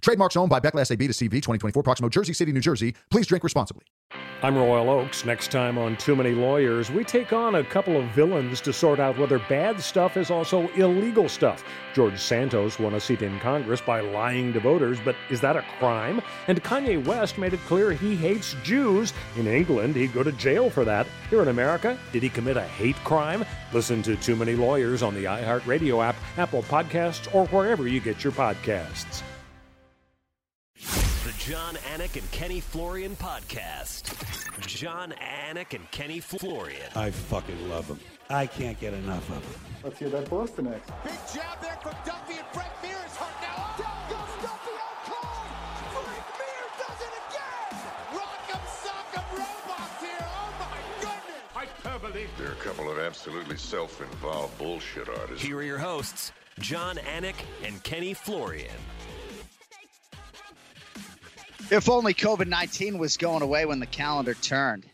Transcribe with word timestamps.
Trademarks 0.00 0.36
owned 0.36 0.50
by 0.50 0.60
Beckless 0.60 0.90
AB 0.90 1.06
to 1.06 1.12
CV 1.12 1.30
2024, 1.30 1.82
Proximo, 1.82 2.08
Jersey 2.08 2.32
City, 2.32 2.52
New 2.52 2.60
Jersey. 2.60 2.94
Please 3.10 3.26
drink 3.26 3.44
responsibly. 3.44 3.84
I'm 4.42 4.56
Royal 4.56 4.88
Oaks. 4.88 5.26
Next 5.26 5.50
time 5.50 5.76
on 5.76 5.98
Too 5.98 6.16
Many 6.16 6.30
Lawyers, 6.30 6.90
we 6.90 7.04
take 7.04 7.34
on 7.34 7.56
a 7.56 7.64
couple 7.64 7.98
of 7.98 8.06
villains 8.12 8.62
to 8.62 8.72
sort 8.72 8.98
out 8.98 9.18
whether 9.18 9.38
bad 9.38 9.78
stuff 9.80 10.16
is 10.16 10.30
also 10.30 10.68
illegal 10.70 11.28
stuff. 11.28 11.62
George 11.94 12.18
Santos 12.18 12.78
won 12.78 12.94
a 12.94 13.00
seat 13.00 13.20
in 13.20 13.38
Congress 13.40 13.82
by 13.82 14.00
lying 14.00 14.54
to 14.54 14.60
voters, 14.60 14.98
but 15.04 15.14
is 15.28 15.42
that 15.42 15.56
a 15.56 15.64
crime? 15.78 16.22
And 16.48 16.64
Kanye 16.64 17.04
West 17.04 17.36
made 17.36 17.52
it 17.52 17.60
clear 17.66 17.92
he 17.92 18.16
hates 18.16 18.56
Jews. 18.62 19.12
In 19.36 19.46
England, 19.46 19.94
he'd 19.94 20.14
go 20.14 20.22
to 20.22 20.32
jail 20.32 20.70
for 20.70 20.86
that. 20.86 21.06
Here 21.28 21.42
in 21.42 21.48
America, 21.48 21.98
did 22.10 22.22
he 22.22 22.30
commit 22.30 22.56
a 22.56 22.62
hate 22.62 22.96
crime? 23.04 23.44
Listen 23.74 24.02
to 24.02 24.16
Too 24.16 24.36
Many 24.36 24.54
Lawyers 24.56 25.02
on 25.02 25.14
the 25.14 25.24
iHeartRadio 25.24 26.02
app, 26.02 26.16
Apple 26.38 26.62
Podcasts, 26.62 27.32
or 27.34 27.46
wherever 27.48 27.86
you 27.86 28.00
get 28.00 28.24
your 28.24 28.32
podcasts. 28.32 29.22
The 30.80 31.34
Jon 31.38 31.74
Anik 31.92 32.16
and 32.18 32.30
Kenny 32.30 32.60
Florian 32.60 33.14
podcast. 33.16 34.16
Jon 34.66 35.12
Anik 35.20 35.74
and 35.74 35.90
Kenny 35.90 36.20
Florian. 36.20 36.90
I 36.96 37.10
fucking 37.10 37.68
love 37.68 37.86
them. 37.86 38.00
I 38.30 38.46
can't 38.46 38.80
get 38.80 38.94
enough 38.94 39.28
of 39.28 39.42
them. 39.42 39.60
Let's 39.84 39.98
hear 39.98 40.08
that 40.08 40.30
Boston 40.30 40.68
X. 40.68 40.90
Big 41.04 41.12
jab 41.34 41.60
there 41.60 41.78
from 41.82 41.92
Duffy 42.06 42.38
and 42.38 42.46
Frank 42.52 42.72
Mir 42.82 42.96
is 43.04 43.16
hurt 43.16 43.42
now. 43.42 43.54
Oh, 43.56 43.82
down 43.82 44.08
goes 44.08 44.42
Duffy 44.42 44.70
oh, 44.70 44.80
out 44.80 45.04
cold. 45.04 46.04
Frank 46.06 46.26
Mir 46.38 46.64
does 46.78 47.00
it 47.04 47.14
again. 47.28 47.76
Rock'em 48.16 48.64
sock'em 48.80 49.28
robots 49.38 50.00
here. 50.00 50.24
Oh 50.24 50.50
my 50.60 50.80
goodness. 51.00 51.44
Hyperbole. 51.52 52.26
They're 52.38 52.52
a 52.52 52.54
couple 52.56 52.90
of 52.90 52.98
absolutely 52.98 53.58
self-involved 53.58 54.56
bullshit 54.56 55.08
artists. 55.10 55.44
Here 55.44 55.58
are 55.58 55.62
your 55.62 55.78
hosts, 55.78 56.32
Jon 56.58 56.96
Anik 56.96 57.36
and 57.64 57.82
Kenny 57.82 58.14
Florian. 58.14 58.70
If 61.68 61.88
only 61.88 62.14
COVID 62.14 62.48
19 62.48 62.98
was 62.98 63.16
going 63.16 63.42
away 63.42 63.64
when 63.66 63.80
the 63.80 63.86
calendar 63.86 64.34
turned. 64.34 64.86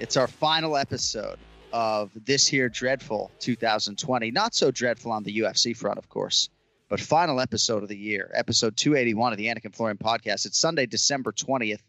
It's 0.00 0.16
our 0.16 0.26
final 0.26 0.76
episode 0.76 1.38
of 1.72 2.10
this 2.14 2.46
here 2.46 2.68
dreadful 2.68 3.30
2020. 3.40 4.30
Not 4.30 4.54
so 4.54 4.70
dreadful 4.70 5.12
on 5.12 5.22
the 5.22 5.38
UFC 5.38 5.76
front, 5.76 5.98
of 5.98 6.08
course, 6.08 6.48
but 6.88 7.00
final 7.00 7.40
episode 7.40 7.82
of 7.82 7.88
the 7.88 7.96
year, 7.96 8.30
episode 8.34 8.76
281 8.76 9.32
of 9.32 9.38
the 9.38 9.46
Anik 9.46 9.64
and 9.64 9.74
Florian 9.74 9.98
podcast. 9.98 10.46
It's 10.46 10.58
Sunday, 10.58 10.86
December 10.86 11.32
20th. 11.32 11.82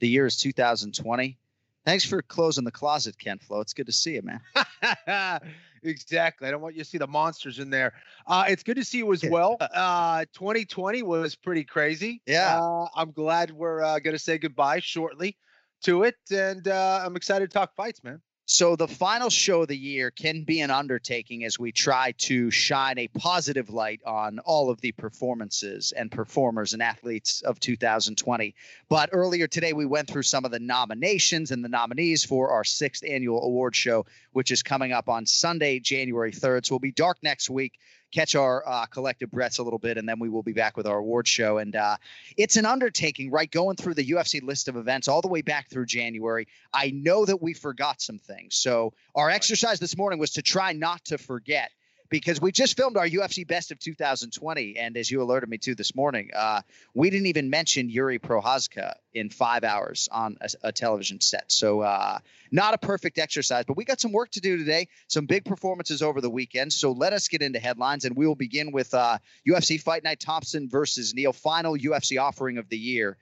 The 0.00 0.08
year 0.08 0.26
is 0.26 0.36
2020. 0.38 1.38
Thanks 1.84 2.04
for 2.04 2.22
closing 2.22 2.64
the 2.64 2.70
closet, 2.72 3.18
Ken 3.18 3.38
Flo. 3.38 3.60
It's 3.60 3.74
good 3.74 3.86
to 3.86 3.92
see 3.92 4.14
you, 4.14 4.22
man. 4.22 4.40
exactly. 5.82 6.48
I 6.48 6.50
don't 6.50 6.60
want 6.60 6.74
you 6.74 6.82
to 6.82 6.88
see 6.88 6.98
the 6.98 7.06
monsters 7.06 7.58
in 7.58 7.70
there. 7.70 7.92
Uh, 8.26 8.44
it's 8.48 8.62
good 8.62 8.76
to 8.76 8.84
see 8.84 8.98
you 8.98 9.12
as 9.12 9.24
well. 9.24 9.56
Uh, 9.60 10.24
2020 10.34 11.02
was 11.02 11.34
pretty 11.34 11.64
crazy. 11.64 12.22
Yeah. 12.26 12.60
Uh, 12.60 12.86
I'm 12.94 13.12
glad 13.12 13.50
we're 13.50 13.82
uh, 13.82 13.98
going 13.98 14.14
to 14.14 14.18
say 14.18 14.38
goodbye 14.38 14.80
shortly 14.80 15.36
to 15.84 16.04
it. 16.04 16.16
And 16.30 16.66
uh, 16.68 17.02
I'm 17.04 17.16
excited 17.16 17.50
to 17.50 17.54
talk 17.54 17.74
fights, 17.74 18.02
man. 18.04 18.20
So 18.44 18.74
the 18.74 18.88
final 18.88 19.30
show 19.30 19.62
of 19.62 19.68
the 19.68 19.76
year 19.76 20.10
can 20.10 20.42
be 20.42 20.60
an 20.60 20.70
undertaking 20.70 21.44
as 21.44 21.60
we 21.60 21.70
try 21.70 22.12
to 22.18 22.50
shine 22.50 22.98
a 22.98 23.06
positive 23.06 23.70
light 23.70 24.00
on 24.04 24.40
all 24.40 24.68
of 24.68 24.80
the 24.80 24.90
performances 24.90 25.92
and 25.92 26.10
performers 26.10 26.72
and 26.72 26.82
athletes 26.82 27.42
of 27.42 27.60
2020. 27.60 28.54
But 28.88 29.10
earlier 29.12 29.46
today, 29.46 29.72
we 29.72 29.86
went 29.86 30.08
through 30.08 30.24
some 30.24 30.44
of 30.44 30.50
the 30.50 30.58
nominations 30.58 31.52
and 31.52 31.64
the 31.64 31.68
nominees 31.68 32.24
for 32.24 32.50
our 32.50 32.64
sixth 32.64 33.04
annual 33.08 33.44
award 33.44 33.76
show, 33.76 34.06
which 34.32 34.50
is 34.50 34.64
coming 34.64 34.92
up 34.92 35.08
on 35.08 35.24
Sunday, 35.24 35.78
January 35.78 36.32
3rd. 36.32 36.66
So 36.66 36.74
we'll 36.74 36.80
be 36.80 36.90
dark 36.90 37.18
next 37.22 37.48
week 37.48 37.78
catch 38.12 38.34
our 38.34 38.62
uh, 38.66 38.86
collective 38.86 39.30
breaths 39.30 39.58
a 39.58 39.62
little 39.62 39.78
bit, 39.78 39.98
and 39.98 40.08
then 40.08 40.18
we 40.18 40.28
will 40.28 40.42
be 40.42 40.52
back 40.52 40.76
with 40.76 40.86
our 40.86 40.98
award 40.98 41.26
show. 41.26 41.58
And 41.58 41.74
uh, 41.74 41.96
it's 42.36 42.56
an 42.56 42.66
undertaking, 42.66 43.30
right? 43.30 43.50
Going 43.50 43.76
through 43.76 43.94
the 43.94 44.06
UFC 44.10 44.42
list 44.42 44.68
of 44.68 44.76
events 44.76 45.08
all 45.08 45.22
the 45.22 45.28
way 45.28 45.42
back 45.42 45.68
through 45.68 45.86
January. 45.86 46.46
I 46.72 46.90
know 46.90 47.24
that 47.24 47.42
we 47.42 47.54
forgot 47.54 48.00
some 48.00 48.18
things. 48.18 48.56
So 48.56 48.92
our 49.14 49.30
exercise 49.30 49.80
this 49.80 49.96
morning 49.96 50.18
was 50.18 50.32
to 50.32 50.42
try 50.42 50.72
not 50.72 51.04
to 51.06 51.18
forget 51.18 51.70
because 52.12 52.42
we 52.42 52.52
just 52.52 52.76
filmed 52.76 52.98
our 52.98 53.08
UFC 53.08 53.48
Best 53.48 53.72
of 53.72 53.78
2020, 53.78 54.76
and 54.76 54.98
as 54.98 55.10
you 55.10 55.22
alerted 55.22 55.48
me 55.48 55.56
to 55.56 55.74
this 55.74 55.94
morning, 55.94 56.28
uh, 56.36 56.60
we 56.92 57.08
didn't 57.08 57.28
even 57.28 57.48
mention 57.48 57.88
Jiri 57.88 58.20
Prochazka 58.20 58.92
in 59.14 59.30
five 59.30 59.64
hours 59.64 60.10
on 60.12 60.36
a, 60.42 60.50
a 60.64 60.72
television 60.72 61.22
set. 61.22 61.50
So 61.50 61.80
uh, 61.80 62.18
not 62.50 62.74
a 62.74 62.78
perfect 62.78 63.18
exercise, 63.18 63.64
but 63.66 63.78
we 63.78 63.86
got 63.86 63.98
some 63.98 64.12
work 64.12 64.30
to 64.32 64.40
do 64.40 64.58
today. 64.58 64.88
Some 65.08 65.24
big 65.24 65.46
performances 65.46 66.02
over 66.02 66.20
the 66.20 66.28
weekend. 66.28 66.74
So 66.74 66.92
let 66.92 67.14
us 67.14 67.28
get 67.28 67.40
into 67.40 67.58
headlines, 67.58 68.04
and 68.04 68.14
we 68.14 68.26
will 68.26 68.34
begin 68.34 68.72
with 68.72 68.92
uh, 68.92 69.16
UFC 69.48 69.80
Fight 69.80 70.04
Night 70.04 70.20
Thompson 70.20 70.68
versus 70.68 71.14
Neal, 71.14 71.32
final 71.32 71.78
UFC 71.78 72.20
offering 72.20 72.58
of 72.58 72.68
the 72.68 72.76
year. 72.78 73.16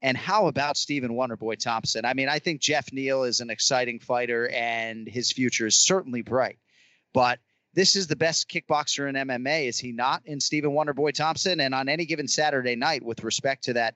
And 0.00 0.16
how 0.16 0.46
about 0.46 0.78
Stephen 0.78 1.10
Wonderboy 1.10 1.62
Thompson? 1.62 2.06
I 2.06 2.14
mean, 2.14 2.30
I 2.30 2.38
think 2.38 2.62
Geoff 2.62 2.90
Neal 2.90 3.24
is 3.24 3.40
an 3.40 3.50
exciting 3.50 3.98
fighter, 3.98 4.48
and 4.48 5.06
his 5.06 5.30
future 5.30 5.66
is 5.66 5.76
certainly 5.76 6.22
bright. 6.22 6.58
But 7.12 7.38
this 7.78 7.94
is 7.94 8.08
the 8.08 8.16
best 8.16 8.50
kickboxer 8.50 9.08
in 9.08 9.14
MMA, 9.14 9.68
is 9.68 9.78
he 9.78 9.92
not? 9.92 10.22
In 10.24 10.40
Stephen 10.40 10.72
Wonderboy 10.72 11.14
Thompson, 11.14 11.60
and 11.60 11.72
on 11.72 11.88
any 11.88 12.06
given 12.06 12.26
Saturday 12.26 12.74
night, 12.74 13.04
with 13.04 13.22
respect 13.22 13.64
to 13.64 13.74
that 13.74 13.94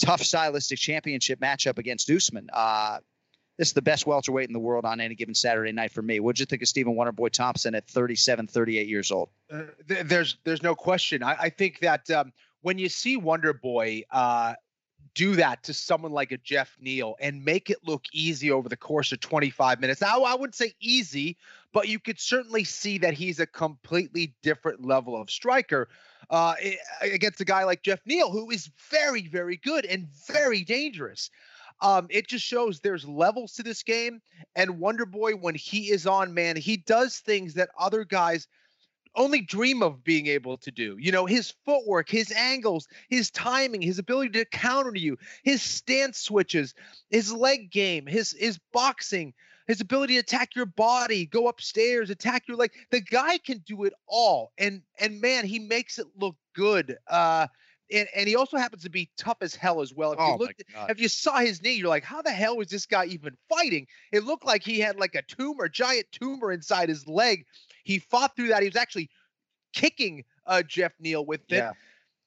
tough 0.00 0.22
stylistic 0.22 0.76
championship 0.80 1.38
matchup 1.38 1.78
against 1.78 2.10
Usman, 2.10 2.48
uh, 2.52 2.98
this 3.58 3.68
is 3.68 3.74
the 3.74 3.82
best 3.82 4.08
welterweight 4.08 4.48
in 4.48 4.52
the 4.52 4.58
world 4.58 4.84
on 4.84 5.00
any 5.00 5.14
given 5.14 5.36
Saturday 5.36 5.70
night 5.70 5.92
for 5.92 6.02
me. 6.02 6.18
What'd 6.18 6.40
you 6.40 6.46
think 6.46 6.62
of 6.62 6.68
Stephen 6.68 6.96
Wonderboy 6.96 7.30
Thompson 7.30 7.76
at 7.76 7.86
37, 7.86 8.48
38 8.48 8.88
years 8.88 9.12
old? 9.12 9.28
Uh, 9.48 9.66
th- 9.86 10.04
there's 10.06 10.38
there's 10.42 10.64
no 10.64 10.74
question. 10.74 11.22
I, 11.22 11.36
I 11.42 11.48
think 11.50 11.78
that 11.78 12.10
um, 12.10 12.32
when 12.62 12.76
you 12.78 12.88
see 12.88 13.20
Wonderboy 13.20 14.02
uh, 14.10 14.54
do 15.14 15.36
that 15.36 15.62
to 15.64 15.74
someone 15.74 16.12
like 16.12 16.32
a 16.32 16.38
Geoff 16.38 16.76
Neal 16.80 17.16
and 17.20 17.44
make 17.44 17.70
it 17.70 17.78
look 17.84 18.04
easy 18.12 18.50
over 18.50 18.68
the 18.68 18.76
course 18.76 19.12
of 19.12 19.20
25 19.20 19.80
minutes. 19.80 20.00
Now, 20.00 20.22
I 20.22 20.34
wouldn't 20.34 20.54
say 20.54 20.74
easy, 20.80 21.36
but 21.72 21.88
you 21.88 21.98
could 21.98 22.20
certainly 22.20 22.64
see 22.64 22.98
that 22.98 23.14
he's 23.14 23.40
a 23.40 23.46
completely 23.46 24.34
different 24.42 24.84
level 24.84 25.20
of 25.20 25.30
striker 25.30 25.88
uh, 26.30 26.54
against 27.00 27.40
a 27.40 27.44
guy 27.44 27.64
like 27.64 27.82
Geoff 27.82 28.00
Neal, 28.06 28.30
who 28.30 28.50
is 28.50 28.70
very, 28.90 29.28
very 29.28 29.56
good 29.56 29.84
and 29.84 30.08
very 30.26 30.64
dangerous. 30.64 31.30
Um, 31.80 32.06
it 32.10 32.28
just 32.28 32.44
shows 32.44 32.80
there's 32.80 33.06
levels 33.06 33.54
to 33.54 33.62
this 33.62 33.82
game. 33.82 34.22
And 34.54 34.78
Wonder 34.78 35.04
Boy, 35.04 35.32
when 35.32 35.54
he 35.54 35.90
is 35.90 36.06
on, 36.06 36.32
man, 36.32 36.56
he 36.56 36.76
does 36.76 37.18
things 37.18 37.54
that 37.54 37.70
other 37.78 38.04
guys– 38.04 38.48
only 39.14 39.40
dream 39.40 39.82
of 39.82 40.04
being 40.04 40.26
able 40.26 40.56
to 40.58 40.70
do. 40.70 40.96
You 40.98 41.12
know, 41.12 41.26
his 41.26 41.52
footwork, 41.64 42.08
his 42.08 42.32
angles, 42.32 42.88
his 43.08 43.30
timing, 43.30 43.82
his 43.82 43.98
ability 43.98 44.30
to 44.30 44.44
counter 44.44 44.94
you, 44.94 45.18
his 45.42 45.62
stance 45.62 46.18
switches, 46.18 46.74
his 47.10 47.32
leg 47.32 47.70
game, 47.70 48.06
his 48.06 48.32
his 48.32 48.58
boxing, 48.72 49.34
his 49.66 49.80
ability 49.80 50.14
to 50.14 50.20
attack 50.20 50.54
your 50.54 50.66
body, 50.66 51.26
go 51.26 51.48
upstairs, 51.48 52.10
attack 52.10 52.48
your 52.48 52.56
leg. 52.56 52.72
The 52.90 53.00
guy 53.00 53.38
can 53.38 53.58
do 53.66 53.84
it 53.84 53.94
all. 54.06 54.52
And 54.58 54.82
and 54.98 55.20
man, 55.20 55.46
he 55.46 55.58
makes 55.58 55.98
it 55.98 56.06
look 56.16 56.36
good. 56.54 56.96
Uh 57.06 57.48
and, 57.92 58.08
and 58.16 58.28
he 58.28 58.36
also 58.36 58.56
happens 58.56 58.82
to 58.84 58.90
be 58.90 59.10
tough 59.18 59.38
as 59.42 59.54
hell 59.54 59.82
as 59.82 59.92
well. 59.92 60.12
If 60.12 60.18
oh 60.20 60.32
you 60.32 60.36
looked, 60.38 60.62
if 60.88 61.00
you 61.00 61.08
saw 61.08 61.38
his 61.38 61.62
knee, 61.62 61.74
you're 61.74 61.88
like, 61.88 62.04
how 62.04 62.22
the 62.22 62.30
hell 62.30 62.56
was 62.56 62.68
this 62.68 62.86
guy 62.86 63.04
even 63.06 63.36
fighting? 63.48 63.86
It 64.12 64.24
looked 64.24 64.46
like 64.46 64.62
he 64.62 64.80
had 64.80 64.98
like 64.98 65.14
a 65.14 65.22
tumor, 65.22 65.68
giant 65.68 66.06
tumor 66.10 66.52
inside 66.52 66.88
his 66.88 67.06
leg. 67.06 67.44
He 67.82 67.98
fought 67.98 68.36
through 68.36 68.48
that. 68.48 68.62
He 68.62 68.68
was 68.68 68.76
actually 68.76 69.10
kicking 69.72 70.24
uh, 70.46 70.62
Geoff 70.62 70.92
Neal 71.00 71.24
with 71.24 71.40
it. 71.48 71.56
Yeah. 71.56 71.72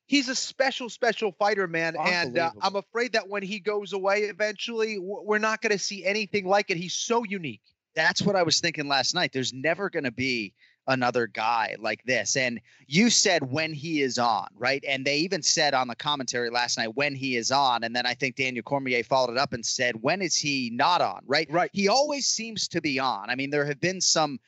He's 0.07 0.29
a 0.29 0.35
special, 0.35 0.87
special 0.89 1.31
fighter, 1.31 1.67
man. 1.67 1.95
And 1.97 2.37
uh, 2.37 2.51
I'm 2.61 2.75
afraid 2.75 3.13
that 3.13 3.27
when 3.27 3.41
he 3.41 3.59
goes 3.59 3.91
away 3.93 4.23
eventually, 4.23 4.99
we're 4.99 5.39
not 5.39 5.61
going 5.61 5.71
to 5.71 5.79
see 5.79 6.05
anything 6.05 6.45
like 6.45 6.69
it. 6.69 6.77
He's 6.77 6.93
so 6.93 7.23
unique. 7.23 7.61
That's 7.95 8.21
what 8.21 8.35
I 8.35 8.43
was 8.43 8.59
thinking 8.59 8.87
last 8.87 9.15
night. 9.15 9.31
There's 9.33 9.51
never 9.51 9.89
going 9.89 10.03
to 10.03 10.11
be 10.11 10.53
another 10.87 11.25
guy 11.25 11.75
like 11.79 12.03
this. 12.03 12.35
And 12.35 12.61
you 12.85 13.09
said 13.09 13.51
when 13.51 13.73
he 13.73 14.03
is 14.03 14.19
on, 14.19 14.47
right? 14.55 14.83
And 14.87 15.03
they 15.03 15.17
even 15.17 15.41
said 15.41 15.73
on 15.73 15.87
the 15.87 15.95
commentary 15.95 16.51
last 16.51 16.77
night 16.77 16.95
when 16.95 17.15
he 17.15 17.35
is 17.35 17.49
on. 17.49 17.83
And 17.83 17.95
then 17.95 18.05
I 18.05 18.13
think 18.13 18.35
Daniel 18.35 18.61
Cormier 18.61 19.03
followed 19.03 19.31
it 19.31 19.39
up 19.39 19.53
and 19.53 19.65
said, 19.65 19.95
when 20.03 20.21
is 20.21 20.35
he 20.35 20.69
not 20.71 21.01
on, 21.01 21.21
right? 21.25 21.47
Right. 21.49 21.71
He 21.73 21.87
always 21.87 22.27
seems 22.27 22.67
to 22.67 22.81
be 22.81 22.99
on. 22.99 23.31
I 23.31 23.35
mean, 23.35 23.49
there 23.49 23.65
have 23.65 23.79
been 23.79 24.01
some 24.01 24.39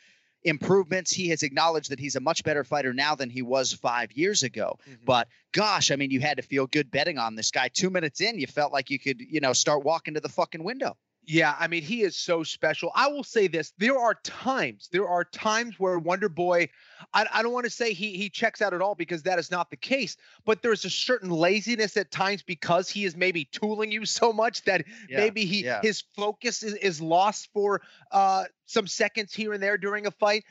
improvements. 0.47 1.11
He 1.11 1.29
has 1.29 1.43
acknowledged 1.43 1.91
that 1.91 1.99
he's 1.99 2.15
a 2.15 2.19
much 2.19 2.43
better 2.43 2.63
fighter 2.63 2.93
now 2.93 3.15
than 3.15 3.29
he 3.29 3.41
was 3.41 3.73
five 3.73 4.11
years 4.13 4.43
ago. 4.43 4.77
Mm-hmm. 4.81 5.05
But 5.05 5.27
gosh, 5.51 5.91
I 5.91 5.95
mean, 5.95 6.11
you 6.11 6.19
had 6.19 6.37
to 6.37 6.43
feel 6.43 6.67
good 6.67 6.91
betting 6.91 7.17
on 7.17 7.35
this 7.35 7.51
guy. 7.51 7.69
Two 7.69 7.89
minutes 7.89 8.21
in, 8.21 8.39
you 8.39 8.47
felt 8.47 8.73
like 8.73 8.89
you 8.89 8.99
could, 8.99 9.21
you 9.21 9.39
know, 9.39 9.53
start 9.53 9.83
walking 9.83 10.13
to 10.15 10.19
the 10.19 10.29
fucking 10.29 10.63
window. 10.63 10.97
Yeah, 11.29 11.53
I 11.59 11.67
mean, 11.67 11.83
he 11.83 12.03
is 12.03 12.15
so 12.15 12.43
special. 12.43 12.89
I 12.95 13.09
will 13.09 13.23
say 13.23 13.47
this: 13.47 13.73
there 13.77 13.99
are 13.99 14.13
times, 14.23 14.87
there 14.93 15.09
are 15.09 15.25
times 15.25 15.77
where 15.77 15.99
Wonder 15.99 16.29
Boy, 16.29 16.69
I, 17.13 17.25
I 17.31 17.43
don't 17.43 17.51
want 17.51 17.65
to 17.65 17.69
say 17.69 17.91
he 17.91 18.15
he 18.15 18.29
checks 18.29 18.61
out 18.61 18.73
at 18.73 18.81
all 18.81 18.95
because 18.95 19.23
that 19.23 19.37
is 19.37 19.51
not 19.51 19.69
the 19.69 19.75
case. 19.75 20.15
But 20.45 20.61
there's 20.61 20.85
a 20.85 20.89
certain 20.89 21.29
laziness 21.29 21.97
at 21.97 22.11
times 22.11 22.43
because 22.43 22.89
he 22.89 23.03
is 23.03 23.17
maybe 23.17 23.43
tooling 23.43 23.91
you 23.91 24.05
so 24.05 24.31
much 24.31 24.63
that 24.63 24.85
Yeah, 25.09 25.17
maybe 25.17 25.43
he 25.43 25.65
yeah. 25.65 25.81
his 25.81 26.01
focus 26.15 26.63
is, 26.63 26.75
is 26.75 27.01
lost 27.01 27.49
for 27.53 27.81
uh, 28.09 28.45
some 28.65 28.87
seconds 28.87 29.33
here 29.33 29.51
and 29.51 29.61
there 29.61 29.77
during 29.77 30.07
a 30.07 30.11
fight. 30.11 30.45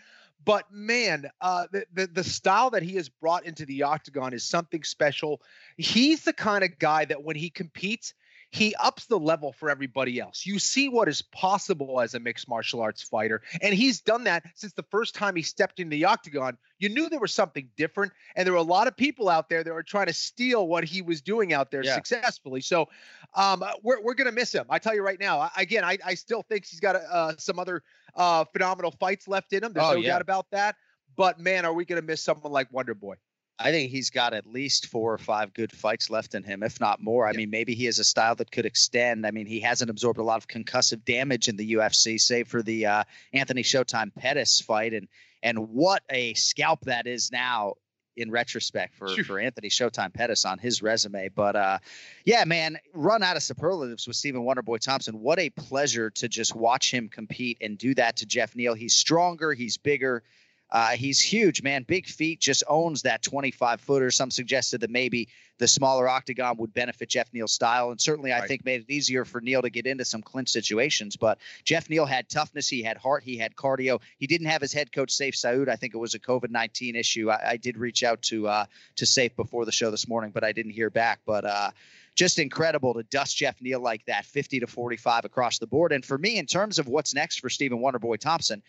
But 0.44 0.70
man, 0.70 1.30
uh, 1.40 1.68
the, 1.72 1.86
the 1.94 2.06
the 2.06 2.24
style 2.24 2.70
that 2.70 2.82
he 2.82 2.96
has 2.96 3.08
brought 3.08 3.46
into 3.46 3.64
the 3.64 3.84
octagon 3.84 4.34
is 4.34 4.44
something 4.44 4.84
special. 4.84 5.40
He's 5.78 6.24
the 6.24 6.34
kind 6.34 6.64
of 6.64 6.78
guy 6.78 7.06
that 7.06 7.24
when 7.24 7.36
he 7.36 7.48
competes, 7.48 8.12
he 8.56 8.74
ups 8.74 9.06
the 9.06 9.18
level 9.18 9.52
for 9.52 9.68
everybody 9.70 10.18
else. 10.18 10.46
You 10.46 10.58
see 10.58 10.88
what 10.88 11.08
is 11.08 11.20
possible 11.22 12.00
as 12.00 12.14
a 12.14 12.20
mixed 12.20 12.48
martial 12.48 12.80
arts 12.80 13.02
fighter, 13.02 13.42
and 13.60 13.74
he's 13.74 14.00
done 14.00 14.24
that 14.24 14.44
since 14.54 14.72
the 14.72 14.82
first 14.84 15.14
time 15.14 15.36
he 15.36 15.42
stepped 15.42 15.78
in 15.78 15.88
the 15.90 16.06
octagon. 16.06 16.56
You 16.78 16.88
knew 16.88 17.08
there 17.08 17.20
was 17.20 17.32
something 17.32 17.68
different, 17.76 18.12
and 18.34 18.46
there 18.46 18.52
were 18.52 18.58
a 18.58 18.62
lot 18.62 18.86
of 18.88 18.96
people 18.96 19.28
out 19.28 19.48
there 19.48 19.62
that 19.62 19.72
were 19.72 19.82
trying 19.82 20.06
to 20.06 20.12
steal 20.12 20.66
what 20.66 20.84
he 20.84 21.02
was 21.02 21.20
doing 21.20 21.52
out 21.52 21.70
there 21.70 21.84
Yeah. 21.84 21.94
successfully. 21.94 22.60
So, 22.62 22.88
um, 23.34 23.62
we're 23.82 24.00
we're 24.02 24.14
gonna 24.14 24.32
miss 24.32 24.52
him. 24.52 24.66
I 24.70 24.78
tell 24.78 24.94
you 24.94 25.02
right 25.02 25.20
now. 25.20 25.38
I, 25.40 25.50
again, 25.58 25.84
I 25.84 25.98
I 26.04 26.14
still 26.14 26.42
think 26.42 26.64
he's 26.66 26.80
got 26.80 26.96
uh, 26.96 27.36
some 27.36 27.58
other 27.58 27.82
uh, 28.14 28.44
phenomenal 28.52 28.90
fights 28.92 29.28
left 29.28 29.52
in 29.52 29.62
him. 29.64 29.72
There's 29.72 29.86
Oh, 29.86 29.94
no 29.94 30.00
yeah. 30.00 30.12
doubt 30.12 30.22
about 30.22 30.46
that. 30.52 30.76
But 31.16 31.38
man, 31.38 31.64
are 31.64 31.72
we 31.72 31.84
gonna 31.84 32.02
miss 32.02 32.22
someone 32.22 32.52
like 32.52 32.72
Wonder 32.72 32.94
Boy? 32.94 33.16
I 33.58 33.70
think 33.70 33.90
he's 33.90 34.10
got 34.10 34.34
at 34.34 34.46
least 34.46 34.86
four 34.88 35.14
or 35.14 35.18
five 35.18 35.54
good 35.54 35.72
fights 35.72 36.10
left 36.10 36.34
in 36.34 36.42
him, 36.42 36.62
if 36.62 36.78
not 36.78 37.00
more. 37.02 37.26
I 37.26 37.30
Yeah. 37.30 37.38
mean, 37.38 37.50
maybe 37.50 37.74
he 37.74 37.86
has 37.86 37.98
a 37.98 38.04
style 38.04 38.34
that 38.34 38.50
could 38.50 38.66
extend. 38.66 39.26
I 39.26 39.30
mean, 39.30 39.46
he 39.46 39.60
hasn't 39.60 39.88
absorbed 39.90 40.18
a 40.18 40.22
lot 40.22 40.36
of 40.36 40.46
concussive 40.48 41.04
damage 41.06 41.48
in 41.48 41.56
the 41.56 41.72
UFC, 41.72 42.20
save 42.20 42.48
for 42.48 42.62
the 42.62 42.84
uh, 42.86 43.04
Anthony 43.32 43.62
Showtime 43.62 44.14
Pettis 44.14 44.60
fight, 44.60 44.92
and 44.92 45.08
and 45.42 45.70
what 45.70 46.02
a 46.10 46.34
scalp 46.34 46.80
that 46.86 47.06
is 47.06 47.30
now 47.32 47.74
in 48.18 48.30
retrospect 48.30 48.94
for 48.94 49.08
for 49.24 49.38
Anthony 49.38 49.68
Showtime 49.68 50.12
Pettis 50.12 50.44
on 50.44 50.58
his 50.58 50.82
resume. 50.82 51.28
But 51.28 51.56
uh, 51.56 51.78
yeah, 52.24 52.44
man, 52.44 52.78
run 52.94 53.22
out 53.22 53.36
of 53.36 53.42
superlatives 53.42 54.06
with 54.06 54.16
Stephen 54.16 54.42
Wonderboy 54.42 54.80
Thompson. 54.80 55.20
What 55.20 55.38
a 55.38 55.48
pleasure 55.50 56.10
to 56.10 56.28
just 56.28 56.54
watch 56.54 56.90
him 56.90 57.08
compete 57.08 57.58
and 57.62 57.76
do 57.78 57.94
that 57.94 58.16
to 58.18 58.26
Geoff 58.26 58.54
Neal. 58.56 58.74
He's 58.74 58.94
stronger, 58.94 59.52
he's 59.54 59.76
bigger. 59.78 60.22
Uh, 60.70 60.90
he's 60.90 61.20
huge, 61.20 61.62
man. 61.62 61.84
Big 61.84 62.06
feet, 62.06 62.40
just 62.40 62.64
owns 62.68 63.02
that 63.02 63.22
25 63.22 63.80
footer. 63.80 64.10
Some 64.10 64.30
suggested 64.30 64.80
that 64.80 64.90
maybe 64.90 65.28
the 65.58 65.68
smaller 65.68 66.08
octagon 66.08 66.56
would 66.58 66.74
benefit 66.74 67.08
Geoff 67.08 67.32
Neal's 67.32 67.52
style, 67.52 67.90
and 67.90 68.00
certainly 68.00 68.32
I 68.32 68.40
Right. 68.40 68.48
think 68.48 68.64
made 68.64 68.82
it 68.82 68.92
easier 68.92 69.24
for 69.24 69.40
Neal 69.40 69.62
to 69.62 69.70
get 69.70 69.86
into 69.86 70.04
some 70.04 70.22
clinch 70.22 70.48
situations. 70.50 71.16
But 71.16 71.38
Geoff 71.64 71.88
Neal 71.88 72.04
had 72.04 72.28
toughness, 72.28 72.68
he 72.68 72.82
had 72.82 72.96
heart, 72.96 73.22
he 73.22 73.36
had 73.36 73.54
cardio. 73.54 74.00
He 74.18 74.26
didn't 74.26 74.48
have 74.48 74.60
his 74.60 74.72
head 74.72 74.92
coach 74.92 75.10
Sayif 75.10 75.34
Saud. 75.34 75.68
I 75.68 75.76
think 75.76 75.94
it 75.94 75.98
was 75.98 76.14
a 76.14 76.18
COVID 76.18 76.50
19 76.50 76.96
issue. 76.96 77.30
I, 77.30 77.50
I 77.52 77.56
did 77.56 77.78
reach 77.78 78.02
out 78.02 78.20
to 78.22 78.48
uh, 78.48 78.66
to 78.96 79.04
Sayif 79.04 79.36
before 79.36 79.64
the 79.64 79.72
show 79.72 79.90
this 79.90 80.08
morning, 80.08 80.30
but 80.32 80.44
I 80.44 80.52
didn't 80.52 80.72
hear 80.72 80.90
back. 80.90 81.20
But 81.24 81.44
uh, 81.44 81.70
just 82.16 82.38
incredible 82.38 82.92
to 82.94 83.04
dust 83.04 83.36
Geoff 83.36 83.60
Neal 83.62 83.80
like 83.80 84.04
that, 84.06 84.24
50 84.24 84.60
to 84.60 84.66
45 84.66 85.24
across 85.24 85.58
the 85.58 85.66
board. 85.66 85.92
And 85.92 86.04
for 86.04 86.18
me, 86.18 86.38
in 86.38 86.46
terms 86.46 86.78
of 86.78 86.88
what's 86.88 87.14
next 87.14 87.40
for 87.40 87.48
Stephen 87.48 87.78
Wonderboy 87.78 88.18
Thompson, 88.18 88.62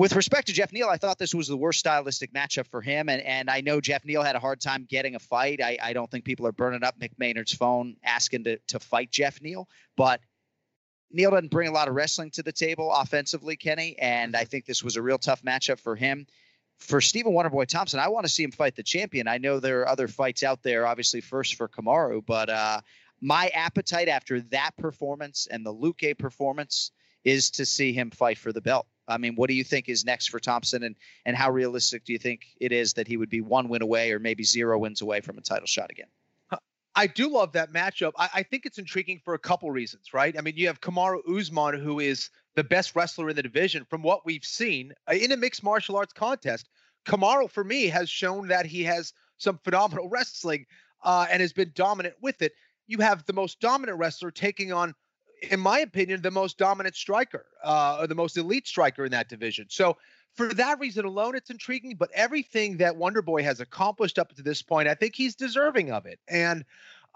with 0.00 0.16
respect 0.16 0.46
to 0.46 0.54
Geoff 0.54 0.72
Neal, 0.72 0.88
I 0.88 0.96
thought 0.96 1.18
this 1.18 1.34
was 1.34 1.46
the 1.46 1.58
worst 1.58 1.80
stylistic 1.80 2.32
matchup 2.32 2.66
for 2.68 2.80
him. 2.80 3.10
And 3.10 3.20
and 3.20 3.50
I 3.50 3.60
know 3.60 3.82
Geoff 3.82 4.02
Neal 4.06 4.22
had 4.22 4.34
a 4.34 4.38
hard 4.38 4.58
time 4.58 4.86
getting 4.88 5.14
a 5.14 5.18
fight. 5.18 5.60
I, 5.62 5.76
I 5.82 5.92
don't 5.92 6.10
think 6.10 6.24
people 6.24 6.46
are 6.46 6.52
burning 6.52 6.82
up 6.82 6.98
Mick 6.98 7.10
Maynard's 7.18 7.52
phone 7.52 7.96
asking 8.02 8.44
to, 8.44 8.56
to 8.68 8.78
fight 8.78 9.10
Geoff 9.10 9.42
Neal. 9.42 9.68
But 9.98 10.22
Neal 11.12 11.32
doesn't 11.32 11.50
bring 11.50 11.68
a 11.68 11.72
lot 11.72 11.86
of 11.86 11.94
wrestling 11.94 12.30
to 12.30 12.42
the 12.42 12.50
table 12.50 12.90
offensively, 12.90 13.56
Kenny. 13.56 13.94
And 13.98 14.34
I 14.34 14.44
think 14.44 14.64
this 14.64 14.82
was 14.82 14.96
a 14.96 15.02
real 15.02 15.18
tough 15.18 15.42
matchup 15.42 15.78
for 15.78 15.96
him. 15.96 16.26
For 16.78 17.02
Stephen 17.02 17.34
Wonderboy 17.34 17.66
Thompson, 17.66 18.00
I 18.00 18.08
want 18.08 18.24
to 18.24 18.32
see 18.32 18.42
him 18.42 18.52
fight 18.52 18.76
the 18.76 18.82
champion. 18.82 19.28
I 19.28 19.36
know 19.36 19.60
there 19.60 19.80
are 19.82 19.88
other 19.88 20.08
fights 20.08 20.42
out 20.42 20.62
there, 20.62 20.86
obviously, 20.86 21.20
first 21.20 21.56
for 21.56 21.68
Kamaru, 21.68 22.24
but 22.24 22.48
uh, 22.48 22.80
my 23.20 23.48
appetite 23.48 24.08
after 24.08 24.40
that 24.52 24.70
performance 24.78 25.46
and 25.50 25.66
the 25.66 25.74
Luque 25.74 26.16
performance 26.16 26.90
is 27.22 27.50
to 27.50 27.66
see 27.66 27.92
him 27.92 28.10
fight 28.10 28.38
for 28.38 28.50
the 28.50 28.62
belt. 28.62 28.86
I 29.10 29.18
mean, 29.18 29.34
what 29.34 29.48
do 29.48 29.54
you 29.54 29.64
think 29.64 29.88
is 29.88 30.04
next 30.04 30.28
for 30.28 30.40
Thompson, 30.40 30.82
and 30.82 30.96
and 31.26 31.36
how 31.36 31.50
realistic 31.50 32.04
do 32.04 32.12
you 32.12 32.18
think 32.18 32.46
it 32.60 32.72
is 32.72 32.94
that 32.94 33.08
he 33.08 33.16
would 33.16 33.30
be 33.30 33.40
one 33.40 33.68
win 33.68 33.82
away 33.82 34.12
or 34.12 34.18
maybe 34.18 34.44
zero 34.44 34.78
wins 34.78 35.02
away 35.02 35.20
from 35.20 35.38
a 35.38 35.42
title 35.42 35.66
shot 35.66 35.90
again? 35.90 36.08
I 36.94 37.06
do 37.06 37.28
love 37.28 37.52
that 37.52 37.72
matchup. 37.72 38.12
I, 38.18 38.28
I 38.34 38.42
think 38.42 38.66
it's 38.66 38.78
intriguing 38.78 39.20
for 39.24 39.34
a 39.34 39.38
couple 39.38 39.70
reasons, 39.70 40.12
right? 40.12 40.36
I 40.36 40.40
mean, 40.40 40.56
you 40.56 40.66
have 40.66 40.80
Kamaru 40.80 41.20
Usman, 41.38 41.80
who 41.80 42.00
is 42.00 42.30
the 42.56 42.64
best 42.64 42.96
wrestler 42.96 43.30
in 43.30 43.36
the 43.36 43.42
division 43.42 43.84
from 43.88 44.02
what 44.02 44.26
we've 44.26 44.44
seen 44.44 44.92
uh, 45.08 45.14
in 45.14 45.32
a 45.32 45.36
mixed 45.36 45.62
martial 45.62 45.96
arts 45.96 46.12
contest. 46.12 46.68
Kamaru, 47.06 47.50
for 47.50 47.64
me, 47.64 47.86
has 47.86 48.10
shown 48.10 48.48
that 48.48 48.66
he 48.66 48.82
has 48.84 49.12
some 49.38 49.58
phenomenal 49.62 50.08
wrestling 50.10 50.66
uh, 51.04 51.26
and 51.30 51.40
has 51.40 51.52
been 51.52 51.72
dominant 51.74 52.16
with 52.20 52.42
it. 52.42 52.52
You 52.86 52.98
have 52.98 53.24
the 53.24 53.32
most 53.32 53.60
dominant 53.60 53.98
wrestler 53.98 54.32
taking 54.32 54.72
on, 54.72 54.94
in 55.42 55.60
my 55.60 55.80
opinion, 55.80 56.22
the 56.22 56.30
most 56.30 56.58
dominant 56.58 56.96
striker, 56.96 57.46
uh, 57.64 57.98
or 58.00 58.06
the 58.06 58.14
most 58.14 58.36
elite 58.36 58.66
striker 58.66 59.04
in 59.04 59.12
that 59.12 59.28
division. 59.28 59.66
So 59.68 59.96
for 60.34 60.52
that 60.54 60.78
reason 60.78 61.04
alone, 61.04 61.34
it's 61.34 61.50
intriguing. 61.50 61.96
But 61.96 62.10
everything 62.14 62.76
that 62.78 62.96
Wonder 62.96 63.22
Boy 63.22 63.42
has 63.42 63.60
accomplished 63.60 64.18
up 64.18 64.34
to 64.34 64.42
this 64.42 64.62
point, 64.62 64.88
I 64.88 64.94
think 64.94 65.14
he's 65.14 65.34
deserving 65.34 65.90
of 65.90 66.06
it. 66.06 66.18
And 66.28 66.64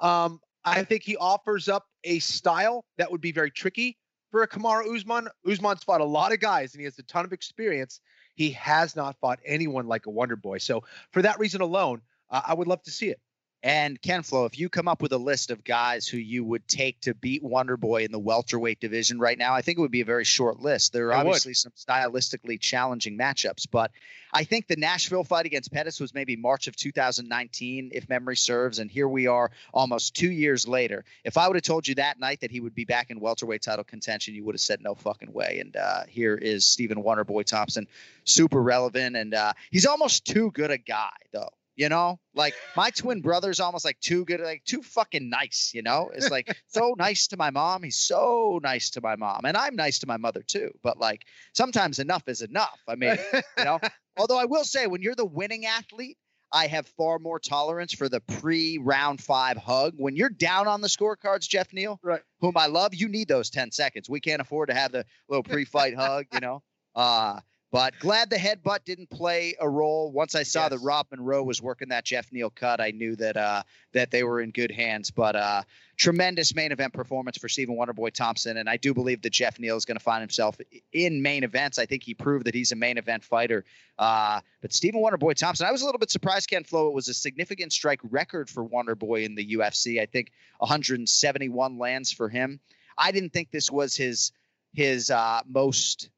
um, 0.00 0.40
I 0.64 0.84
think 0.84 1.02
he 1.02 1.16
offers 1.16 1.68
up 1.68 1.86
a 2.04 2.18
style 2.18 2.84
that 2.98 3.10
would 3.10 3.20
be 3.20 3.32
very 3.32 3.50
tricky 3.50 3.98
for 4.30 4.42
a 4.42 4.48
Kamaru 4.48 4.96
Usman. 4.96 5.28
Usman's 5.48 5.84
fought 5.84 6.00
a 6.00 6.04
lot 6.04 6.32
of 6.32 6.40
guys 6.40 6.74
and 6.74 6.80
he 6.80 6.84
has 6.84 6.98
a 6.98 7.04
ton 7.04 7.24
of 7.24 7.32
experience. 7.32 8.00
He 8.34 8.50
has 8.50 8.96
not 8.96 9.16
fought 9.20 9.38
anyone 9.46 9.86
like 9.86 10.06
a 10.06 10.10
Wonder 10.10 10.36
Boy. 10.36 10.58
So 10.58 10.82
for 11.12 11.22
that 11.22 11.38
reason 11.38 11.60
alone, 11.60 12.00
uh, 12.30 12.40
I 12.46 12.54
would 12.54 12.66
love 12.66 12.82
to 12.82 12.90
see 12.90 13.10
it. 13.10 13.20
And 13.64 14.00
Ken 14.02 14.22
Flo, 14.22 14.44
if 14.44 14.58
you 14.58 14.68
come 14.68 14.88
up 14.88 15.00
with 15.00 15.14
a 15.14 15.18
list 15.18 15.50
of 15.50 15.64
guys 15.64 16.06
who 16.06 16.18
you 16.18 16.44
would 16.44 16.68
take 16.68 17.00
to 17.00 17.14
beat 17.14 17.42
Wonder 17.42 17.78
Boy 17.78 18.04
in 18.04 18.12
the 18.12 18.18
welterweight 18.18 18.78
division 18.78 19.18
right 19.18 19.38
now, 19.38 19.54
I 19.54 19.62
think 19.62 19.78
it 19.78 19.80
would 19.80 19.90
be 19.90 20.02
a 20.02 20.04
very 20.04 20.24
short 20.24 20.60
list. 20.60 20.92
There 20.92 21.06
are 21.06 21.12
It 21.12 21.24
would. 21.24 21.28
obviously 21.28 21.54
some 21.54 21.72
stylistically 21.72 22.60
challenging 22.60 23.16
matchups, 23.16 23.66
but 23.70 23.90
I 24.34 24.44
think 24.44 24.66
the 24.66 24.76
Nashville 24.76 25.24
fight 25.24 25.46
against 25.46 25.72
Pettis 25.72 25.98
was 25.98 26.12
maybe 26.12 26.36
March 26.36 26.66
of 26.66 26.76
2019, 26.76 27.92
if 27.94 28.06
memory 28.06 28.36
serves. 28.36 28.80
And 28.80 28.90
here 28.90 29.08
we 29.08 29.28
are 29.28 29.50
almost 29.72 30.14
two 30.14 30.30
years 30.30 30.68
later. 30.68 31.06
If 31.24 31.38
I 31.38 31.48
would 31.48 31.56
have 31.56 31.62
told 31.62 31.88
you 31.88 31.94
that 31.94 32.20
night 32.20 32.42
that 32.42 32.50
he 32.50 32.60
would 32.60 32.74
be 32.74 32.84
back 32.84 33.10
in 33.10 33.18
welterweight 33.18 33.62
title 33.62 33.84
contention, 33.84 34.34
you 34.34 34.44
would 34.44 34.56
have 34.56 34.60
said 34.60 34.82
no 34.82 34.94
fucking 34.94 35.32
way. 35.32 35.60
And 35.60 35.74
uh, 35.74 36.02
here 36.06 36.34
is 36.34 36.66
Stephen 36.66 37.02
Wonderboy 37.02 37.46
Thompson, 37.46 37.86
super 38.24 38.60
relevant. 38.60 39.16
And 39.16 39.32
uh, 39.32 39.54
he's 39.70 39.86
almost 39.86 40.26
too 40.26 40.50
good 40.50 40.70
a 40.70 40.76
guy, 40.76 41.16
though. 41.32 41.48
You 41.76 41.88
know, 41.88 42.20
like 42.34 42.54
my 42.76 42.90
twin 42.90 43.20
brother's 43.20 43.58
almost 43.58 43.84
like 43.84 43.98
too 44.00 44.24
good, 44.24 44.40
like 44.40 44.62
too 44.64 44.82
fucking 44.82 45.28
nice. 45.28 45.72
You 45.74 45.82
know, 45.82 46.10
it's 46.14 46.30
like 46.30 46.56
so 46.68 46.94
nice 46.98 47.26
to 47.28 47.36
my 47.36 47.50
mom. 47.50 47.82
He's 47.82 47.98
so 47.98 48.60
nice 48.62 48.90
to 48.90 49.00
my 49.00 49.16
mom, 49.16 49.40
and 49.44 49.56
I'm 49.56 49.74
nice 49.74 49.98
to 50.00 50.06
my 50.06 50.16
mother 50.16 50.42
too. 50.46 50.70
But 50.82 50.98
like 50.98 51.22
sometimes 51.52 51.98
enough 51.98 52.28
is 52.28 52.42
enough. 52.42 52.80
I 52.88 52.94
mean, 52.94 53.16
you 53.58 53.64
know. 53.64 53.80
Although 54.16 54.38
I 54.38 54.44
will 54.44 54.62
say, 54.62 54.86
when 54.86 55.02
you're 55.02 55.16
the 55.16 55.24
winning 55.24 55.66
athlete, 55.66 56.16
I 56.52 56.68
have 56.68 56.86
far 56.86 57.18
more 57.18 57.40
tolerance 57.40 57.92
for 57.92 58.08
the 58.08 58.20
pre-round 58.20 59.20
five 59.20 59.56
hug. 59.56 59.94
When 59.96 60.14
you're 60.14 60.28
down 60.28 60.68
on 60.68 60.80
the 60.80 60.86
scorecards, 60.86 61.48
Geoff 61.48 61.72
Neal, 61.72 61.98
Right. 62.00 62.22
whom 62.40 62.56
I 62.56 62.66
love, 62.66 62.94
you 62.94 63.08
need 63.08 63.26
those 63.26 63.50
10 63.50 63.72
seconds. 63.72 64.08
We 64.08 64.20
can't 64.20 64.40
afford 64.40 64.68
to 64.68 64.74
have 64.74 64.92
the 64.92 65.04
little 65.28 65.42
pre-fight 65.42 65.96
hug, 65.96 66.26
you 66.32 66.40
know. 66.40 66.62
Uh, 66.94 67.40
but 67.74 67.98
glad 67.98 68.30
the 68.30 68.36
headbutt 68.36 68.84
didn't 68.84 69.10
play 69.10 69.56
a 69.58 69.68
role. 69.68 70.12
Once 70.12 70.36
I 70.36 70.44
saw 70.44 70.68
that 70.68 70.78
Rob 70.78 71.08
Monroe 71.10 71.42
was 71.42 71.60
working 71.60 71.88
that 71.88 72.04
Geoff 72.04 72.30
Neal 72.30 72.48
cut, 72.48 72.80
I 72.80 72.92
knew 72.92 73.16
that 73.16 73.36
uh, 73.36 73.64
that 73.90 74.12
they 74.12 74.22
were 74.22 74.40
in 74.40 74.52
good 74.52 74.70
hands. 74.70 75.10
But 75.10 75.34
uh, 75.34 75.62
tremendous 75.96 76.54
main 76.54 76.70
event 76.70 76.92
performance 76.92 77.36
for 77.36 77.48
Stephen 77.48 77.76
Wonderboy 77.76 78.12
Thompson, 78.12 78.58
and 78.58 78.70
I 78.70 78.76
do 78.76 78.94
believe 78.94 79.22
that 79.22 79.30
Geoff 79.30 79.58
Neal 79.58 79.76
is 79.76 79.86
going 79.86 79.96
to 79.96 80.04
find 80.04 80.20
himself 80.20 80.56
in 80.92 81.20
main 81.20 81.42
events. 81.42 81.80
I 81.80 81.84
think 81.84 82.04
he 82.04 82.14
proved 82.14 82.46
that 82.46 82.54
he's 82.54 82.70
a 82.70 82.76
main 82.76 82.96
event 82.96 83.24
fighter. 83.24 83.64
Uh, 83.98 84.40
but 84.62 84.72
Stephen 84.72 85.02
Wonderboy 85.02 85.34
Thompson, 85.34 85.66
I 85.66 85.72
was 85.72 85.82
a 85.82 85.84
little 85.84 85.98
bit 85.98 86.12
surprised. 86.12 86.48
Ken 86.48 86.62
Flo, 86.62 86.86
it 86.86 86.94
was 86.94 87.08
a 87.08 87.14
significant 87.14 87.72
strike 87.72 87.98
record 88.04 88.48
for 88.48 88.64
Wonderboy 88.64 89.24
in 89.24 89.34
the 89.34 89.56
UFC. 89.56 90.00
I 90.00 90.06
think 90.06 90.30
171 90.58 91.76
lands 91.76 92.12
for 92.12 92.28
him. 92.28 92.60
I 92.96 93.10
didn't 93.10 93.32
think 93.32 93.50
this 93.50 93.68
was 93.68 93.96
his 93.96 94.30
his 94.74 95.10
uh, 95.10 95.40
most 95.48 96.10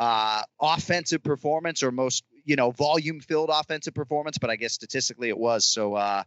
uh, 0.00 0.42
offensive 0.58 1.22
performance 1.22 1.82
or 1.82 1.92
most 1.92 2.24
you 2.46 2.56
know 2.56 2.70
volume 2.70 3.20
filled 3.20 3.50
offensive 3.52 3.94
performance, 3.94 4.38
but 4.38 4.48
I 4.48 4.56
guess 4.56 4.72
statistically 4.72 5.28
it 5.28 5.36
was. 5.36 5.66
So 5.66 5.94
uh, 5.94 6.22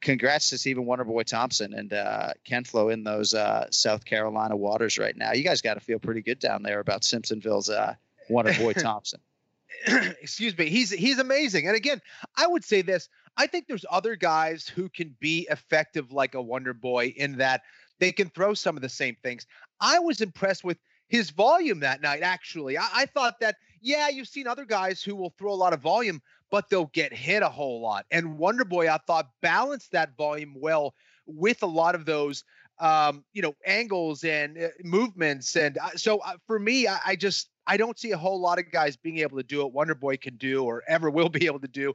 congrats 0.00 0.50
to 0.50 0.58
Stephen 0.58 0.86
Wonderboy 0.86 1.24
Thompson 1.24 1.74
and 1.74 1.92
uh, 1.92 2.32
Ken 2.44 2.62
Flo 2.62 2.88
in 2.88 3.02
those 3.02 3.34
uh, 3.34 3.66
South 3.72 4.04
Carolina 4.04 4.56
waters 4.56 4.96
right 4.96 5.16
now. 5.16 5.32
You 5.32 5.42
guys 5.42 5.60
got 5.60 5.74
to 5.74 5.80
feel 5.80 5.98
pretty 5.98 6.22
good 6.22 6.38
down 6.38 6.62
there 6.62 6.78
about 6.78 7.02
Simpsonville's 7.02 7.68
uh, 7.68 7.94
Wonder 8.28 8.54
Boy 8.54 8.72
Thompson. 8.74 9.20
excuse 10.22 10.56
me, 10.56 10.68
he's 10.68 10.90
he's 10.90 11.18
amazing. 11.18 11.66
And 11.66 11.74
again, 11.74 12.00
I 12.36 12.46
would 12.46 12.64
say 12.64 12.82
this: 12.82 13.08
I 13.36 13.48
think 13.48 13.66
there's 13.66 13.86
other 13.90 14.14
guys 14.14 14.68
who 14.68 14.88
can 14.88 15.16
be 15.18 15.48
effective 15.50 16.12
like 16.12 16.36
a 16.36 16.42
Wonder 16.42 16.74
Boy 16.74 17.06
in 17.16 17.38
that 17.38 17.62
they 17.98 18.12
can 18.12 18.28
throw 18.28 18.54
some 18.54 18.76
of 18.76 18.82
the 18.82 18.88
same 18.88 19.16
things. 19.20 19.48
I 19.80 19.98
was 19.98 20.20
impressed 20.20 20.62
with 20.62 20.78
his 21.10 21.30
volume 21.30 21.80
that 21.80 22.00
night. 22.00 22.22
Actually, 22.22 22.78
I, 22.78 22.88
I 22.94 23.06
thought 23.06 23.38
that 23.40 23.56
yeah, 23.82 24.08
you've 24.08 24.28
seen 24.28 24.46
other 24.46 24.64
guys 24.64 25.02
who 25.02 25.14
will 25.14 25.34
throw 25.38 25.52
a 25.52 25.54
lot 25.54 25.72
of 25.72 25.80
volume, 25.80 26.22
but 26.50 26.68
they'll 26.68 26.90
get 26.92 27.12
hit 27.12 27.42
a 27.42 27.48
whole 27.48 27.80
lot. 27.80 28.06
And 28.10 28.38
Wonder 28.38 28.64
Boy, 28.64 28.88
I 28.88 28.98
thought 29.06 29.30
balanced 29.42 29.92
that 29.92 30.16
volume 30.16 30.54
well 30.56 30.94
with 31.26 31.62
a 31.62 31.66
lot 31.66 31.94
of 31.94 32.06
those 32.06 32.44
um, 32.80 33.24
you 33.34 33.42
know, 33.42 33.54
angles 33.66 34.24
and 34.24 34.58
uh, 34.58 34.68
movements. 34.82 35.54
And 35.54 35.76
uh, 35.78 35.90
so 35.96 36.18
uh, 36.20 36.36
for 36.46 36.58
me, 36.58 36.88
I, 36.88 36.98
I, 37.08 37.16
just 37.16 37.50
I 37.66 37.76
don't 37.76 37.98
see 37.98 38.12
a 38.12 38.16
whole 38.16 38.40
lot 38.40 38.58
of 38.58 38.72
guys 38.72 38.96
being 38.96 39.18
able 39.18 39.36
to 39.36 39.42
do 39.42 39.58
what 39.58 39.74
Wonder 39.74 39.94
Boy 39.94 40.16
can 40.16 40.36
do 40.36 40.64
or 40.64 40.82
ever 40.88 41.10
will 41.10 41.28
be 41.28 41.46
able 41.46 41.60
to 41.60 41.68
do. 41.68 41.92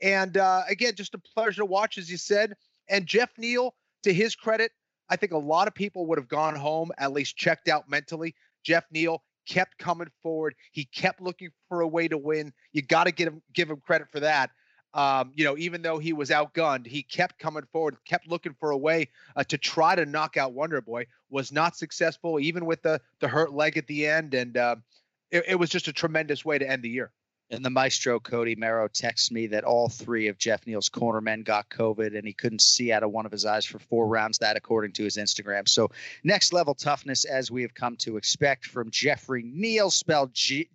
And 0.00 0.36
uh, 0.36 0.62
again, 0.68 0.94
just 0.94 1.14
a 1.14 1.18
pleasure 1.18 1.62
to 1.62 1.66
watch, 1.66 1.98
as 1.98 2.08
you 2.08 2.16
said. 2.16 2.54
And 2.88 3.04
Geoff 3.04 3.30
Neal, 3.36 3.74
to 4.04 4.14
his 4.14 4.36
credit, 4.36 4.70
I 5.10 5.16
think 5.16 5.32
a 5.32 5.38
lot 5.38 5.66
of 5.66 5.74
people 5.74 6.06
would 6.06 6.18
have 6.18 6.28
gone 6.28 6.54
home 6.54 6.92
at 6.98 7.12
least 7.12 7.36
checked 7.36 7.68
out 7.68 7.88
mentally. 7.88 8.34
Geoff 8.64 8.84
Neal 8.90 9.22
kept 9.48 9.78
coming 9.78 10.08
forward. 10.22 10.54
He 10.72 10.84
kept 10.84 11.20
looking 11.20 11.50
for 11.68 11.80
a 11.80 11.88
way 11.88 12.08
to 12.08 12.18
win. 12.18 12.52
You 12.72 12.82
got 12.82 13.04
to 13.04 13.12
give 13.12 13.28
him 13.28 13.42
give 13.52 13.70
him 13.70 13.80
credit 13.84 14.08
for 14.12 14.20
that 14.20 14.50
um, 14.94 15.32
you 15.34 15.44
know, 15.44 15.56
even 15.58 15.82
though 15.82 15.98
he 15.98 16.12
was 16.12 16.30
outgunned, 16.30 16.86
he 16.86 17.02
kept 17.02 17.38
coming 17.38 17.64
forward, 17.72 17.96
kept 18.06 18.26
looking 18.26 18.56
for 18.58 18.70
a 18.70 18.76
way 18.76 19.08
uh, 19.36 19.44
to 19.44 19.58
try 19.58 19.94
to 19.94 20.06
knock 20.06 20.36
out 20.36 20.54
Wonder 20.54 20.80
Boy. 20.80 21.06
Was 21.30 21.52
not 21.52 21.76
successful, 21.76 22.40
even 22.40 22.64
with 22.64 22.82
the 22.82 23.00
the 23.20 23.28
hurt 23.28 23.52
leg 23.52 23.76
at 23.76 23.86
the 23.86 24.06
end, 24.06 24.32
and 24.32 24.56
uh, 24.56 24.76
it, 25.30 25.44
it, 25.48 25.54
was 25.56 25.68
just 25.68 25.88
a 25.88 25.92
tremendous 25.92 26.42
way 26.42 26.58
to 26.58 26.68
end 26.68 26.82
the 26.82 26.88
year. 26.88 27.12
And 27.50 27.64
the 27.64 27.70
maestro 27.70 28.20
Cody 28.20 28.56
Merrow 28.56 28.88
texts 28.88 29.30
me 29.30 29.46
that 29.48 29.64
all 29.64 29.88
three 29.88 30.28
of 30.28 30.36
Geoff 30.36 30.66
Neal's 30.66 30.90
cornermen 30.90 31.44
got 31.44 31.70
COVID, 31.70 32.16
and 32.16 32.26
he 32.26 32.34
couldn't 32.34 32.60
see 32.60 32.92
out 32.92 33.02
of 33.02 33.10
one 33.10 33.24
of 33.24 33.32
his 33.32 33.46
eyes 33.46 33.64
for 33.64 33.78
four 33.78 34.06
rounds. 34.06 34.38
That, 34.38 34.56
according 34.56 34.92
to 34.92 35.04
his 35.04 35.16
Instagram. 35.16 35.66
So, 35.66 35.90
next 36.22 36.52
level 36.52 36.74
toughness, 36.74 37.24
as 37.24 37.50
we 37.50 37.62
have 37.62 37.72
come 37.72 37.96
to 37.98 38.18
expect 38.18 38.66
from 38.66 38.90
Geoffrey 38.90 39.42
Neal, 39.46 39.90
spelled 39.90 40.34
G 40.34 40.68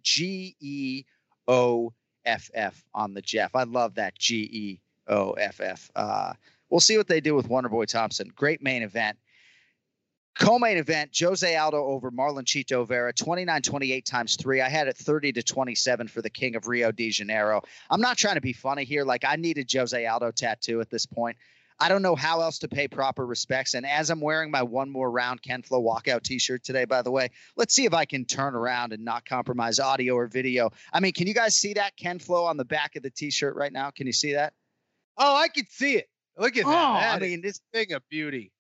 E 0.60 1.04
O 1.48 1.94
FF 2.26 2.84
on 2.94 3.14
the 3.14 3.22
Jeff. 3.22 3.56
I 3.56 3.64
love 3.64 3.96
that 3.96 4.18
G 4.18 4.50
E 4.52 4.82
O 5.08 5.34
F 5.34 5.62
F. 5.62 5.92
Uh, 5.96 6.34
we'll 6.70 6.80
see 6.80 6.98
what 6.98 7.08
they 7.08 7.22
do 7.22 7.36
with 7.36 7.50
Wonderboy 7.50 7.86
Thompson. 7.86 8.32
Great 8.36 8.64
main 8.64 8.82
event. 8.82 9.18
Co-main 10.36 10.78
event, 10.78 11.16
Jose 11.20 11.56
Aldo 11.56 11.78
over 11.78 12.10
Marlon 12.10 12.44
Chito 12.44 12.88
Vera, 12.88 13.14
29-28 13.14 14.04
times 14.04 14.36
three. 14.36 14.62
I 14.62 14.70
had 14.70 14.88
it 14.88 14.98
30 14.98 15.34
to 15.34 15.44
27 15.44 16.08
for 16.08 16.22
the 16.22 16.30
King 16.30 16.56
of 16.56 16.68
Rio 16.68 16.92
de 16.92 17.12
Janeiro. 17.12 17.62
I'm 17.90 18.02
not 18.02 18.18
trying 18.18 18.36
to 18.36 18.42
be 18.42 18.54
funny 18.54 18.84
here. 18.84 19.04
Like 19.04 19.26
I 19.26 19.36
needed 19.36 19.72
Jose 19.72 20.06
Aldo 20.06 20.32
tattoo 20.32 20.82
at 20.82 20.90
this 20.90 21.06
point. 21.06 21.38
I 21.80 21.90
don't 21.90 22.02
know 22.02 22.16
how 22.16 22.42
else 22.42 22.60
to 22.60 22.68
pay 22.68 22.88
proper 22.88 23.26
respects. 23.26 23.74
And 23.74 23.86
as 23.86 24.10
I'm 24.10 24.22
wearing 24.22 24.52
my 24.52 24.64
one 24.64 24.90
more 24.90 25.10
round 25.10 25.42
Ken 25.42 25.62
Flo 25.62 25.82
walkout 25.82 26.24
T-shirt 26.24 26.64
today, 26.64 26.86
by 26.86 27.02
the 27.02 27.12
way, 27.12 27.30
let's 27.56 27.74
see 27.74 27.86
if 27.86 27.94
I 27.94 28.06
can 28.06 28.26
turn 28.26 28.56
around 28.56 28.94
and 28.94 29.04
not 29.04 29.26
compromise 29.26 29.80
audio 29.80 30.16
or 30.16 30.28
video. 30.28 30.72
I 30.92 31.00
mean, 31.00 31.14
can 31.14 31.28
you 31.28 31.34
guys 31.34 31.56
see 31.56 31.74
that 31.74 31.98
Ken 31.98 32.20
Flo 32.20 32.46
on 32.46 32.58
the 32.58 32.66
back 32.66 32.96
of 32.96 33.04
the 33.04 33.10
T-shirt 33.10 33.56
right 33.56 33.74
now? 33.74 33.92
Can 33.92 34.08
you 34.08 34.14
see 34.14 34.34
that? 34.34 34.54
Oh, 35.18 35.36
I 35.36 35.48
can 35.48 35.66
see 35.70 35.96
it. 35.96 36.10
Look 36.38 36.58
at 36.58 36.66
oh, 36.66 36.72
that. 36.72 37.00
that 37.00 37.16
I 37.16 37.20
mean, 37.20 37.42
this 37.42 37.60
thing 37.74 37.94
of 37.94 38.02
beauty. 38.10 38.52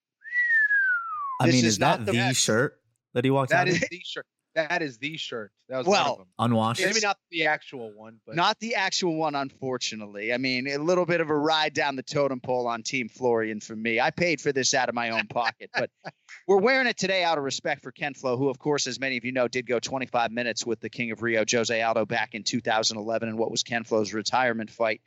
I 1.39 1.45
this 1.47 1.55
mean, 1.55 1.65
is, 1.65 1.73
is 1.73 1.77
that 1.79 2.05
the, 2.05 2.11
the 2.11 2.33
shirt 2.33 2.79
that 3.13 3.25
he 3.25 3.31
walked 3.31 3.51
that 3.51 3.61
out? 3.61 3.65
That 3.67 3.73
is 3.73 3.87
the 3.89 4.01
shirt. 4.05 4.25
That 4.55 4.83
is 4.83 4.99
the 4.99 5.17
shirt. 5.17 5.51
That 5.67 5.79
was 5.79 5.87
well, 5.87 6.27
unwashed. 6.37 6.81
Maybe 6.85 6.99
not 7.01 7.17
the 7.31 7.47
actual 7.47 7.91
one, 7.95 8.19
but 8.25 8.35
not 8.35 8.59
the 8.59 8.75
actual 8.75 9.15
one, 9.15 9.33
unfortunately. 9.33 10.31
I 10.31 10.37
mean, 10.37 10.67
a 10.67 10.77
little 10.77 11.07
bit 11.07 11.21
of 11.21 11.31
a 11.31 11.35
ride 11.35 11.73
down 11.73 11.95
the 11.95 12.03
totem 12.03 12.39
pole 12.39 12.67
on 12.67 12.83
Team 12.83 13.09
Florian 13.09 13.59
for 13.59 13.75
me. 13.75 13.99
I 13.99 14.11
paid 14.11 14.39
for 14.39 14.51
this 14.51 14.75
out 14.75 14.89
of 14.89 14.95
my 14.95 15.09
own 15.09 15.25
pocket, 15.25 15.71
but 15.73 15.89
we're 16.47 16.59
wearing 16.59 16.85
it 16.85 16.97
today 16.97 17.23
out 17.23 17.39
of 17.39 17.43
respect 17.43 17.81
for 17.81 17.91
Ken 17.91 18.13
Flo, 18.13 18.37
who, 18.37 18.47
of 18.49 18.59
course, 18.59 18.85
as 18.85 18.99
many 18.99 19.17
of 19.17 19.25
you 19.25 19.31
know, 19.31 19.47
did 19.47 19.65
go 19.65 19.79
25 19.79 20.31
minutes 20.31 20.67
with 20.67 20.79
the 20.79 20.89
King 20.89 21.09
of 21.09 21.23
Rio, 21.23 21.43
Jose 21.49 21.81
Aldo, 21.81 22.05
back 22.05 22.35
in 22.35 22.43
2011 22.43 23.29
in 23.29 23.37
what 23.37 23.49
was 23.49 23.63
Ken 23.63 23.83
Flo's 23.83 24.13
retirement 24.13 24.69
fight. 24.69 25.01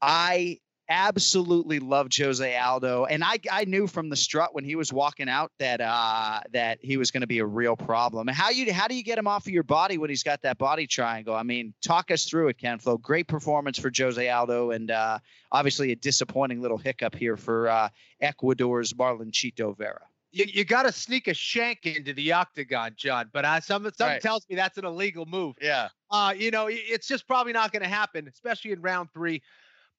I 0.00 0.60
absolutely 0.88 1.78
loved 1.78 2.16
Jose 2.16 2.56
Aldo, 2.56 3.04
and 3.04 3.22
I 3.22 3.38
I 3.50 3.64
knew 3.64 3.86
from 3.86 4.08
the 4.08 4.16
strut 4.16 4.54
when 4.54 4.64
he 4.64 4.76
was 4.76 4.92
walking 4.92 5.28
out 5.28 5.52
that 5.58 5.80
uh 5.80 6.40
that 6.52 6.78
he 6.82 6.96
was 6.96 7.10
going 7.10 7.20
to 7.20 7.26
be 7.26 7.38
a 7.38 7.46
real 7.46 7.76
problem. 7.76 8.28
How 8.28 8.50
you 8.50 8.72
how 8.72 8.88
do 8.88 8.94
you 8.94 9.02
get 9.02 9.18
him 9.18 9.26
off 9.26 9.46
of 9.46 9.52
your 9.52 9.62
body 9.62 9.98
when 9.98 10.10
he's 10.10 10.22
got 10.22 10.42
that 10.42 10.58
body 10.58 10.86
triangle? 10.86 11.34
I 11.34 11.42
mean, 11.42 11.74
talk 11.82 12.10
us 12.10 12.24
through 12.24 12.48
it, 12.48 12.58
Ken 12.58 12.78
Flo. 12.78 12.96
Great 12.96 13.28
performance 13.28 13.78
for 13.78 13.90
Jose 13.96 14.28
Aldo, 14.28 14.70
and 14.70 14.90
uh, 14.90 15.18
obviously 15.52 15.92
a 15.92 15.96
disappointing 15.96 16.60
little 16.60 16.78
hiccup 16.78 17.14
here 17.14 17.36
for 17.36 17.68
uh, 17.68 17.88
Ecuador's 18.20 18.92
Marlon 18.92 19.30
Chito 19.30 19.76
Vera. 19.76 20.02
You, 20.30 20.44
you 20.46 20.64
got 20.64 20.82
to 20.82 20.92
sneak 20.92 21.26
a 21.26 21.34
shank 21.34 21.86
into 21.86 22.12
the 22.12 22.32
octagon, 22.32 22.92
John. 22.96 23.30
But 23.32 23.44
uh, 23.44 23.60
some 23.60 23.84
something 23.84 24.06
right. 24.06 24.20
tells 24.20 24.46
me 24.48 24.56
that's 24.56 24.76
an 24.76 24.84
illegal 24.84 25.24
move. 25.24 25.56
Yeah. 25.60 25.88
Uh, 26.10 26.34
you 26.36 26.50
know, 26.50 26.68
it's 26.70 27.08
just 27.08 27.26
probably 27.26 27.52
not 27.52 27.72
going 27.72 27.82
to 27.82 27.88
happen, 27.88 28.28
especially 28.28 28.72
in 28.72 28.82
round 28.82 29.08
three. 29.12 29.42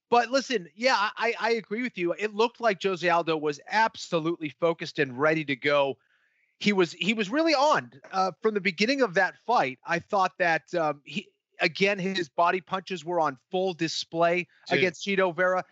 But 0.10 0.32
listen, 0.32 0.68
yeah, 0.75 0.96
I, 1.18 1.34
I 1.39 1.51
agree 1.51 1.84
with 1.84 1.98
you. 1.98 2.13
It 2.13 2.34
looked 2.34 2.60
like 2.60 2.82
Jose 2.82 3.08
Aldo 3.08 3.38
was 3.38 3.60
absolutely 3.70 4.50
focused 4.50 5.00
and 5.00 5.18
ready 5.20 5.46
to 5.46 5.56
go. 5.56 5.98
He 6.60 6.74
was 6.74 6.94
he 6.94 7.13
was 7.13 7.30
really 7.30 7.54
on 7.54 7.92
uh, 8.12 8.32
from 8.42 8.54
the 8.54 8.62
beginning 8.62 9.01
of 9.01 9.13
that 9.13 9.36
fight. 9.46 9.80
I 9.86 10.00
thought 10.00 10.34
that 10.39 10.74
um, 10.74 11.01
he 11.06 11.28
again 11.62 12.00
his 12.00 12.28
body 12.28 12.60
punches 12.60 13.06
were 13.06 13.20
on 13.20 13.38
full 13.51 13.74
display 13.74 14.48
Dude. 14.68 14.80
against 14.80 15.06
Chito 15.06 15.34
Vera 15.34 15.63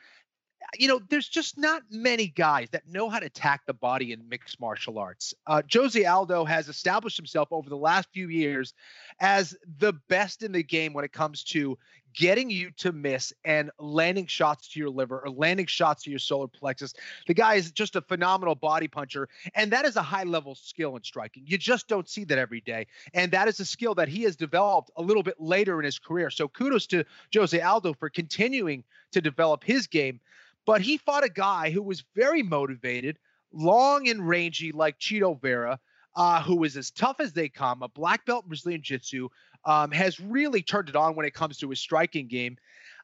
you 0.78 0.88
know, 0.88 1.00
there's 1.10 1.28
just 1.28 1.58
not 1.58 1.84
many 1.90 2.28
guys 2.28 2.70
that 2.72 2.88
know 2.88 3.10
how 3.10 3.20
to 3.20 3.26
attack 3.26 3.66
the 3.66 3.74
body 3.74 4.12
in 4.12 4.28
mixed 4.28 4.60
martial 4.60 5.00
arts. 5.00 5.34
Uh, 5.46 5.62
Jose 5.72 6.04
Aldo 6.04 6.46
has 6.46 6.68
established 6.68 7.18
himself 7.18 7.50
over 7.52 7.70
the 7.70 7.78
last 7.78 8.10
few 8.12 8.28
years 8.30 8.74
as 9.20 9.56
the 9.80 9.94
best 10.10 10.44
in 10.44 10.52
the 10.52 10.64
game 10.64 10.94
when 10.94 11.06
it 11.06 11.14
comes 11.14 11.44
to 11.46 11.78
getting 12.18 12.50
you 12.50 12.72
to 12.72 12.92
miss 12.92 13.32
and 13.46 13.70
landing 13.80 14.26
shots 14.26 14.68
to 14.70 14.80
your 14.80 14.90
liver 14.90 15.22
or 15.24 15.30
landing 15.30 15.68
shots 15.68 16.04
to 16.04 16.10
your 16.10 16.20
solar 16.20 16.48
plexus. 16.48 16.96
The 17.28 17.36
guy 17.36 17.56
is 17.56 17.72
just 17.72 17.96
a 17.96 18.02
phenomenal 18.02 18.56
body 18.56 18.88
puncher, 18.88 19.30
and 19.54 19.72
that 19.72 19.86
is 19.86 19.96
a 19.98 20.02
high 20.02 20.24
level 20.24 20.56
skill 20.56 20.96
in 20.96 21.04
striking. 21.04 21.44
You 21.46 21.60
just 21.60 21.88
don't 21.88 22.10
see 22.10 22.24
that 22.26 22.40
every 22.40 22.62
day. 22.62 22.88
And 23.14 23.32
that 23.32 23.48
is 23.48 23.60
a 23.60 23.66
skill 23.66 23.94
that 23.96 24.08
he 24.08 24.24
has 24.24 24.36
developed 24.36 24.90
a 24.96 25.02
little 25.02 25.22
bit 25.22 25.40
later 25.40 25.80
in 25.80 25.86
his 25.86 26.00
career. 26.00 26.32
So 26.32 26.48
kudos 26.48 26.88
to 26.88 27.06
Jose 27.34 27.62
Aldo 27.62 27.94
for 27.94 28.10
continuing 28.10 28.84
to 29.12 29.22
develop 29.22 29.64
his 29.64 29.86
game. 29.86 30.20
But 30.66 30.82
he 30.82 30.98
fought 30.98 31.24
a 31.24 31.30
guy 31.30 31.70
who 31.70 31.84
was 31.84 32.04
very 32.16 32.42
motivated, 32.42 33.20
long 33.54 34.10
and 34.10 34.28
rangy 34.28 34.72
like 34.72 35.00
Chito 35.00 35.40
Vera, 35.40 35.80
uh, 36.16 36.42
who 36.42 36.64
is 36.64 36.76
as 36.76 36.90
tough 36.90 37.20
as 37.20 37.32
they 37.32 37.48
come, 37.48 37.84
a 37.84 37.88
black 37.88 38.26
belt 38.26 38.48
Brazilian 38.48 38.82
Jiu 38.82 38.98
Jitsu, 38.98 39.30
um, 39.68 39.92
has 39.92 40.20
really 40.20 40.64
turned 40.64 40.90
it 40.90 40.96
on 40.96 41.14
when 41.16 41.26
it 41.26 41.34
comes 41.34 41.58
to 41.58 41.70
his 41.70 41.80
striking 41.80 42.28
game. 42.28 42.58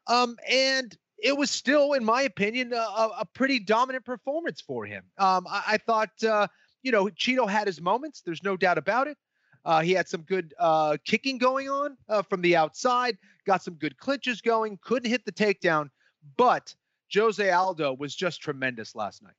Um, 0.07 0.37
and 0.49 0.97
it 1.21 1.37
was 1.37 1.51
still, 1.51 1.93
in 1.93 2.03
my 2.03 2.23
opinion, 2.23 2.73
a, 2.73 2.77
a 3.19 3.27
pretty 3.33 3.59
dominant 3.59 4.05
performance 4.05 4.61
for 4.61 4.85
him. 4.85 5.03
Um, 5.17 5.45
I, 5.47 5.63
I, 5.67 5.77
thought, 5.77 6.23
uh, 6.23 6.47
you 6.81 6.91
know, 6.91 7.05
Chito 7.05 7.47
had 7.47 7.67
his 7.67 7.81
moments. 7.81 8.21
There's 8.21 8.43
no 8.43 8.57
doubt 8.57 8.77
about 8.77 9.07
it. 9.07 9.17
Uh, 9.65 9.81
he 9.81 9.91
had 9.91 10.09
some 10.09 10.21
good 10.21 10.53
uh, 10.59 10.97
kicking 11.05 11.37
going 11.37 11.69
on 11.69 11.97
uh, 12.09 12.21
from 12.21 12.41
the 12.41 12.55
outside, 12.55 13.17
got 13.45 13.63
some 13.63 13.75
good 13.75 13.97
clinches 13.97 14.41
going, 14.41 14.77
couldn't 14.81 15.09
hit 15.09 15.23
the 15.25 15.31
takedown, 15.31 15.89
but 16.37 16.73
Jose 17.13 17.49
Aldo 17.49 17.93
was 17.93 18.15
just 18.15 18.41
tremendous 18.41 18.95
last 18.95 19.21
night. 19.21 19.35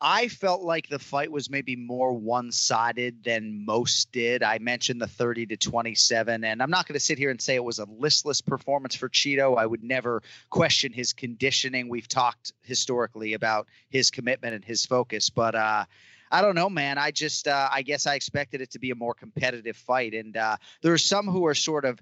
I 0.00 0.28
felt 0.28 0.62
like 0.62 0.88
the 0.88 1.00
fight 1.00 1.32
was 1.32 1.50
maybe 1.50 1.74
more 1.74 2.12
one-sided 2.12 3.24
than 3.24 3.64
most 3.64 4.12
did. 4.12 4.44
I 4.44 4.58
mentioned 4.58 5.00
the 5.00 5.08
30 5.08 5.46
to 5.46 5.56
27 5.56 6.44
and 6.44 6.62
I'm 6.62 6.70
not 6.70 6.86
going 6.86 6.94
to 6.94 7.00
sit 7.00 7.18
here 7.18 7.30
and 7.30 7.40
say 7.40 7.56
it 7.56 7.64
was 7.64 7.80
a 7.80 7.86
listless 7.86 8.40
performance 8.40 8.94
for 8.94 9.08
Chito. 9.08 9.58
I 9.58 9.66
would 9.66 9.82
never 9.82 10.22
question 10.50 10.92
his 10.92 11.12
conditioning. 11.12 11.88
We've 11.88 12.06
talked 12.06 12.52
historically 12.62 13.34
about 13.34 13.66
his 13.88 14.10
commitment 14.10 14.54
and 14.54 14.64
his 14.64 14.86
focus, 14.86 15.30
but 15.30 15.54
uh 15.54 15.84
I 16.30 16.42
don't 16.42 16.54
know, 16.54 16.68
man. 16.68 16.98
I 16.98 17.10
just, 17.10 17.48
uh, 17.48 17.68
I 17.72 17.82
guess 17.82 18.06
I 18.06 18.14
expected 18.14 18.60
it 18.60 18.72
to 18.72 18.78
be 18.78 18.90
a 18.90 18.94
more 18.94 19.14
competitive 19.14 19.76
fight. 19.76 20.14
And 20.14 20.36
uh, 20.36 20.58
there 20.82 20.92
are 20.92 20.98
some 20.98 21.26
who 21.26 21.46
are 21.46 21.54
sort 21.54 21.84
of 21.84 21.98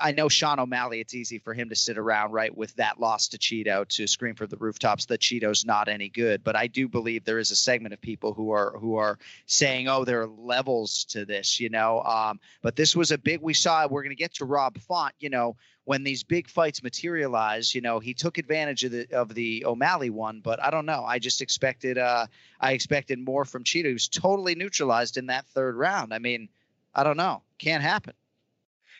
I 0.00 0.12
know 0.12 0.28
Sean 0.28 0.58
O'Malley, 0.58 1.00
it's 1.00 1.14
easy 1.14 1.38
for 1.38 1.54
him 1.54 1.68
to 1.68 1.76
sit 1.76 1.98
around, 1.98 2.32
right, 2.32 2.56
with 2.56 2.74
that 2.76 2.98
loss 2.98 3.28
to 3.28 3.38
Chito 3.38 3.86
to 3.88 4.06
scream 4.06 4.34
for 4.34 4.46
the 4.46 4.56
rooftops 4.56 5.06
that 5.06 5.20
Chito's 5.20 5.64
not 5.64 5.88
any 5.88 6.08
good. 6.08 6.42
But 6.42 6.56
I 6.56 6.66
do 6.66 6.88
believe 6.88 7.24
there 7.24 7.38
is 7.38 7.50
a 7.50 7.56
segment 7.56 7.92
of 7.92 8.00
people 8.00 8.32
who 8.32 8.50
are 8.50 8.76
who 8.78 8.96
are 8.96 9.18
saying, 9.46 9.88
oh, 9.88 10.04
there 10.04 10.22
are 10.22 10.26
levels 10.26 11.04
to 11.10 11.24
this, 11.24 11.60
you 11.60 11.68
know. 11.68 12.02
Um, 12.02 12.40
but 12.62 12.74
this 12.76 12.96
was 12.96 13.10
a 13.10 13.18
big 13.18 13.40
we 13.42 13.54
saw 13.54 13.86
we're 13.86 14.02
gonna 14.02 14.14
get 14.14 14.34
to 14.34 14.44
Rob 14.44 14.78
Font, 14.78 15.14
you 15.20 15.30
know, 15.30 15.56
when 15.84 16.04
these 16.04 16.22
big 16.22 16.48
fights 16.48 16.82
materialize, 16.82 17.74
you 17.74 17.80
know, 17.80 17.98
he 17.98 18.14
took 18.14 18.38
advantage 18.38 18.84
of 18.84 18.92
the 18.92 19.06
of 19.12 19.34
the 19.34 19.64
O'Malley 19.66 20.10
one, 20.10 20.40
but 20.40 20.62
I 20.62 20.70
don't 20.70 20.86
know. 20.86 21.04
I 21.04 21.18
just 21.18 21.42
expected 21.42 21.98
uh 21.98 22.26
I 22.60 22.72
expected 22.72 23.18
more 23.18 23.44
from 23.44 23.64
Chito, 23.64 23.90
who's 23.90 24.08
totally 24.08 24.54
neutralized 24.54 25.16
in 25.16 25.26
that 25.26 25.46
third 25.46 25.76
round. 25.76 26.14
I 26.14 26.18
mean, 26.18 26.48
I 26.94 27.04
don't 27.04 27.16
know. 27.16 27.42
Can't 27.58 27.82
happen. 27.82 28.14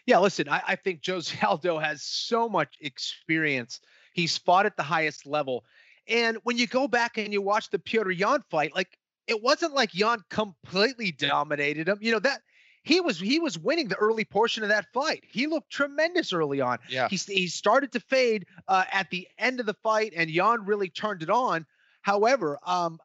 Yeah, 0.06 0.18
listen, 0.18 0.49
I, 0.49 0.62
I 0.68 0.76
think 0.76 1.02
Jose 1.06 1.37
Aldo 1.42 1.78
has 1.78 2.02
so 2.02 2.49
much 2.49 2.76
experience. 2.80 3.80
He's 4.12 4.37
fought 4.37 4.66
at 4.66 4.76
the 4.76 4.82
highest 4.82 5.26
level. 5.26 5.64
And 6.09 6.38
when 6.42 6.59
you 6.59 6.66
go 6.66 6.88
back 6.88 7.16
and 7.16 7.32
you 7.32 7.40
watch 7.40 7.71
the 7.71 7.78
Petr 7.78 8.16
Yan 8.16 8.42
fight, 8.50 8.75
like 8.75 8.99
it 9.26 9.42
wasn't 9.42 9.75
like 9.75 9.94
Yan 9.94 10.18
completely 10.30 11.12
dominated 11.12 11.88
him. 11.88 11.99
You 12.00 12.12
know, 12.12 12.18
that 12.21 12.40
he 12.82 13.00
was 13.00 13.21
he 13.21 13.38
was 13.38 13.59
winning 13.59 13.88
the 13.88 13.97
early 13.97 14.25
portion 14.25 14.62
of 14.62 14.68
that 14.71 14.87
fight. 14.92 15.25
He 15.30 15.47
looked 15.47 15.71
tremendous 15.71 16.32
early 16.32 16.61
on. 16.61 16.78
Yeah. 16.88 17.09
He 17.09 17.16
he 17.16 17.47
started 17.47 17.92
to 17.92 18.00
fade 18.00 18.47
uh, 18.68 18.85
at 18.92 19.11
the 19.11 19.28
end 19.38 19.61
of 19.61 19.66
the 19.66 19.76
fight, 19.82 20.12
and 20.16 20.30
Yan 20.30 20.66
really 20.66 20.88
turned 20.88 21.23
it 21.23 21.30
on. 21.30 21.64
However, 22.02 22.59
um, 22.66 22.99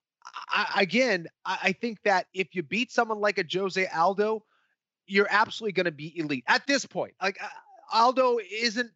I, 0.49 0.81
again, 0.81 1.27
I, 1.45 1.57
I 1.63 1.71
think 1.73 2.01
that 2.03 2.25
if 2.33 2.55
you 2.55 2.63
beat 2.63 2.91
someone 2.91 3.19
like 3.19 3.37
a 3.37 3.45
Jose 3.51 3.85
Aldo, 3.87 4.43
you're 5.07 5.27
absolutely 5.29 5.73
going 5.73 5.85
to 5.85 5.91
be 5.91 6.17
elite 6.19 6.43
at 6.47 6.67
this 6.67 6.85
point. 6.85 7.13
Like 7.21 7.37
uh, 7.41 7.47
Aldo 7.93 8.39
isn't 8.51 8.91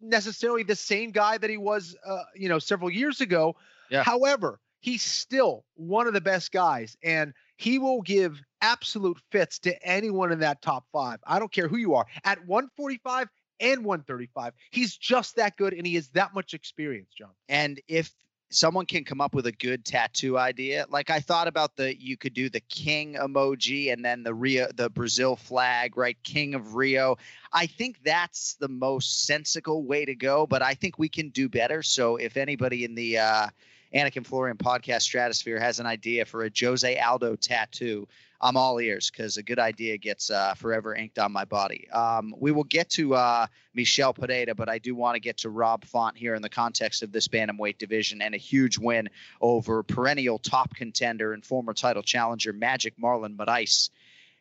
necessarily 0.00 0.62
the 0.62 0.76
same 0.76 1.10
guy 1.10 1.38
that 1.38 1.48
he 1.48 1.56
was, 1.56 1.96
uh, 2.04 2.22
you 2.34 2.48
know, 2.48 2.58
several 2.58 2.90
years 2.90 3.20
ago. 3.20 3.56
Yeah. 3.90 4.02
However, 4.02 4.60
he's 4.80 5.02
still 5.02 5.64
one 5.74 6.06
of 6.06 6.12
the 6.12 6.20
best 6.20 6.52
guys, 6.52 6.96
and 7.02 7.32
he 7.56 7.78
will 7.78 8.02
give 8.02 8.40
absolute 8.60 9.18
fits 9.30 9.58
to 9.60 9.82
anyone 9.86 10.32
in 10.32 10.40
that 10.40 10.60
top 10.60 10.84
five. 10.92 11.18
I 11.26 11.38
don't 11.38 11.52
care 11.52 11.68
who 11.68 11.76
you 11.76 11.94
are 11.94 12.06
at 12.24 12.44
145 12.46 13.28
and 13.60 13.84
135. 13.84 14.52
He's 14.70 14.96
just 14.96 15.36
that 15.36 15.56
good, 15.56 15.72
and 15.72 15.86
he 15.86 15.94
has 15.94 16.08
that 16.10 16.34
much 16.34 16.52
experience, 16.52 17.10
John. 17.16 17.30
And 17.48 17.80
if 17.88 18.10
someone 18.52 18.86
can 18.86 19.04
come 19.04 19.20
up 19.20 19.34
with 19.34 19.46
a 19.46 19.52
good 19.52 19.84
tattoo 19.84 20.38
idea, 20.38 20.86
like 20.90 21.10
I 21.10 21.20
thought 21.20 21.48
about 21.48 21.76
the 21.76 21.98
you 21.98 22.16
could 22.16 22.34
do 22.34 22.48
the 22.48 22.60
king 22.60 23.14
emoji 23.14 23.92
and 23.92 24.04
then 24.04 24.22
the 24.22 24.34
Rio 24.34 24.68
the 24.74 24.90
Brazil 24.90 25.36
flag, 25.36 25.96
right? 25.96 26.16
King 26.22 26.54
of 26.54 26.74
Rio. 26.74 27.16
I 27.52 27.66
think 27.66 28.02
that's 28.04 28.54
the 28.54 28.68
most 28.68 29.26
sensical 29.26 29.84
way 29.84 30.04
to 30.04 30.14
go, 30.14 30.46
but 30.46 30.62
I 30.62 30.74
think 30.74 30.98
we 30.98 31.08
can 31.08 31.30
do 31.30 31.48
better. 31.48 31.82
So 31.82 32.16
if 32.16 32.36
anybody 32.36 32.84
in 32.84 32.94
the 32.94 33.18
uh 33.18 33.48
Anik 33.94 34.16
and 34.16 34.26
Florian 34.26 34.56
podcast 34.56 35.02
stratosphere 35.02 35.58
has 35.58 35.78
an 35.78 35.86
idea 35.86 36.24
for 36.24 36.44
a 36.44 36.50
Jose 36.58 36.98
Aldo 36.98 37.36
tattoo, 37.36 38.08
I'm 38.42 38.56
all 38.56 38.78
ears 38.80 39.08
because 39.08 39.36
a 39.36 39.42
good 39.42 39.60
idea 39.60 39.96
gets 39.98 40.28
uh, 40.28 40.54
forever 40.54 40.96
inked 40.96 41.18
on 41.18 41.30
my 41.30 41.44
body. 41.44 41.88
Um, 41.90 42.34
we 42.36 42.50
will 42.50 42.64
get 42.64 42.90
to 42.90 43.14
uh, 43.14 43.46
Michel 43.72 44.12
Pereira, 44.12 44.54
but 44.56 44.68
I 44.68 44.78
do 44.78 44.96
want 44.96 45.14
to 45.14 45.20
get 45.20 45.38
to 45.38 45.50
Rob 45.50 45.84
Font 45.84 46.16
here 46.16 46.34
in 46.34 46.42
the 46.42 46.48
context 46.48 47.04
of 47.04 47.12
this 47.12 47.28
bantamweight 47.28 47.78
division 47.78 48.20
and 48.20 48.34
a 48.34 48.38
huge 48.38 48.78
win 48.78 49.08
over 49.40 49.84
perennial 49.84 50.40
top 50.40 50.74
contender 50.74 51.32
and 51.32 51.46
former 51.46 51.72
title 51.72 52.02
challenger 52.02 52.52
Magic 52.52 52.98
Marlon 52.98 53.36
Moraes. 53.36 53.90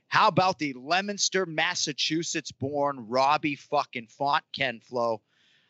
How 0.07 0.27
about 0.27 0.57
the 0.57 0.73
Leominster, 0.73 1.45
Massachusetts 1.45 2.51
born 2.51 3.05
Robbie 3.07 3.55
fucking 3.55 4.07
Font 4.07 4.43
Ken 4.51 4.79
Flo? 4.79 5.21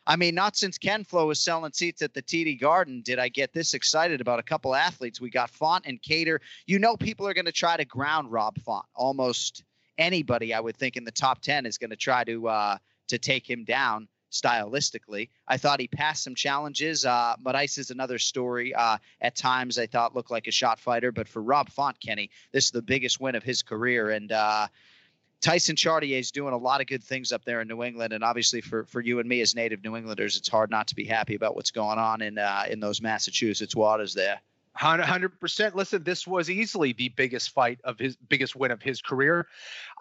I 0.05 0.15
mean, 0.15 0.33
not 0.33 0.55
since 0.55 0.77
Ken 0.77 1.03
Flo 1.03 1.27
was 1.27 1.39
selling 1.39 1.73
seats 1.73 2.01
at 2.01 2.13
the 2.13 2.23
TD 2.23 2.59
Garden 2.59 3.01
did 3.01 3.19
I 3.19 3.29
get 3.29 3.53
this 3.53 3.73
excited 3.73 4.19
about 4.19 4.39
a 4.39 4.43
couple 4.43 4.73
athletes. 4.73 5.21
We 5.21 5.29
got 5.29 5.51
Font 5.51 5.85
and 5.85 6.01
Kattar. 6.01 6.39
You 6.65 6.79
know, 6.79 6.97
people 6.97 7.27
are 7.27 7.33
going 7.33 7.45
to 7.45 7.51
try 7.51 7.77
to 7.77 7.85
ground 7.85 8.31
Rob 8.31 8.59
Font. 8.61 8.85
Almost 8.95 9.63
anybody, 9.97 10.53
I 10.53 10.59
would 10.59 10.75
think, 10.75 10.97
in 10.97 11.03
the 11.03 11.11
top 11.11 11.41
ten 11.41 11.65
is 11.65 11.77
going 11.77 11.91
to 11.91 11.95
try 11.95 12.23
to 12.23 12.47
uh, 12.47 12.77
to 13.09 13.19
take 13.19 13.47
him 13.47 13.63
down 13.63 14.07
stylistically. 14.31 15.29
I 15.47 15.57
thought 15.57 15.79
he 15.79 15.87
passed 15.87 16.23
some 16.23 16.35
challenges. 16.35 17.05
Uh, 17.05 17.35
Moraes 17.43 17.77
is 17.77 17.91
another 17.91 18.17
story. 18.17 18.73
Uh, 18.73 18.97
at 19.19 19.35
times, 19.35 19.77
I 19.77 19.85
thought 19.85 20.15
looked 20.15 20.31
like 20.31 20.47
a 20.47 20.51
shot 20.51 20.79
fighter, 20.79 21.11
but 21.11 21.27
for 21.27 21.43
Rob 21.43 21.69
Font, 21.69 21.99
Kenny, 21.99 22.31
this 22.51 22.65
is 22.65 22.71
the 22.71 22.81
biggest 22.81 23.19
win 23.19 23.35
of 23.35 23.43
his 23.43 23.61
career, 23.61 24.09
and. 24.09 24.31
Uh, 24.31 24.67
Tyson 25.41 25.75
Chartier 25.75 26.19
is 26.19 26.31
doing 26.31 26.53
a 26.53 26.57
lot 26.57 26.81
of 26.81 26.87
good 26.87 27.03
things 27.03 27.31
up 27.31 27.43
there 27.45 27.61
in 27.61 27.67
New 27.67 27.83
England, 27.83 28.13
and 28.13 28.23
obviously 28.23 28.61
for 28.61 28.85
for 28.85 29.01
you 29.01 29.19
and 29.19 29.27
me 29.27 29.41
as 29.41 29.55
native 29.55 29.83
New 29.83 29.95
Englanders, 29.95 30.37
it's 30.37 30.47
hard 30.47 30.69
not 30.69 30.87
to 30.87 30.95
be 30.95 31.03
happy 31.03 31.35
about 31.35 31.55
what's 31.55 31.71
going 31.71 31.97
on 31.97 32.21
in 32.21 32.37
uh, 32.37 32.65
in 32.69 32.79
those 32.79 33.01
Massachusetts 33.01 33.75
waters 33.75 34.13
there. 34.13 34.39
Hundred 34.73 35.37
percent. 35.39 35.75
Listen, 35.75 36.03
this 36.03 36.25
was 36.25 36.49
easily 36.49 36.93
the 36.93 37.09
biggest 37.09 37.49
fight 37.49 37.79
of 37.83 37.99
his 37.99 38.15
biggest 38.15 38.55
win 38.55 38.71
of 38.71 38.81
his 38.81 39.01
career, 39.01 39.47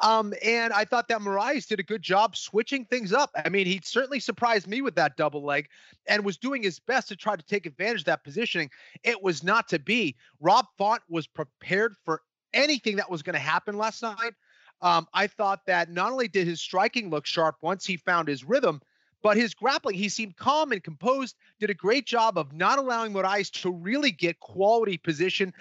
um, 0.00 0.32
and 0.44 0.72
I 0.72 0.84
thought 0.84 1.08
that 1.08 1.20
Moraes 1.20 1.66
did 1.66 1.80
a 1.80 1.82
good 1.82 2.02
job 2.02 2.36
switching 2.36 2.84
things 2.84 3.12
up. 3.12 3.30
I 3.34 3.48
mean, 3.48 3.66
he 3.66 3.80
certainly 3.82 4.20
surprised 4.20 4.68
me 4.68 4.80
with 4.80 4.94
that 4.94 5.16
double 5.16 5.42
leg, 5.42 5.68
and 6.06 6.24
was 6.24 6.36
doing 6.36 6.62
his 6.62 6.78
best 6.78 7.08
to 7.08 7.16
try 7.16 7.34
to 7.34 7.42
take 7.42 7.66
advantage 7.66 8.02
of 8.02 8.06
that 8.06 8.22
positioning. 8.22 8.70
It 9.02 9.20
was 9.20 9.42
not 9.42 9.68
to 9.70 9.78
be. 9.80 10.14
Rob 10.38 10.66
Font 10.78 11.02
was 11.08 11.26
prepared 11.26 11.96
for 12.04 12.22
anything 12.52 12.96
that 12.96 13.10
was 13.10 13.22
going 13.22 13.34
to 13.34 13.40
happen 13.40 13.76
last 13.76 14.02
night. 14.02 14.34
Um, 14.82 15.06
I 15.12 15.26
thought 15.26 15.66
that 15.66 15.90
not 15.90 16.12
only 16.12 16.28
did 16.28 16.46
his 16.46 16.60
striking 16.60 17.10
look 17.10 17.26
sharp 17.26 17.56
once 17.60 17.84
he 17.84 17.96
found 17.96 18.28
his 18.28 18.44
rhythm, 18.44 18.80
but 19.22 19.36
his 19.36 19.52
grappling, 19.52 19.96
he 19.96 20.08
seemed 20.08 20.36
calm 20.36 20.72
and 20.72 20.82
composed, 20.82 21.36
did 21.58 21.68
a 21.68 21.74
great 21.74 22.06
job 22.06 22.38
of 22.38 22.52
not 22.54 22.78
allowing 22.78 23.12
Moraes 23.12 23.50
to 23.62 23.70
really 23.70 24.10
get 24.10 24.40
quality 24.40 24.96
position, 24.96 25.52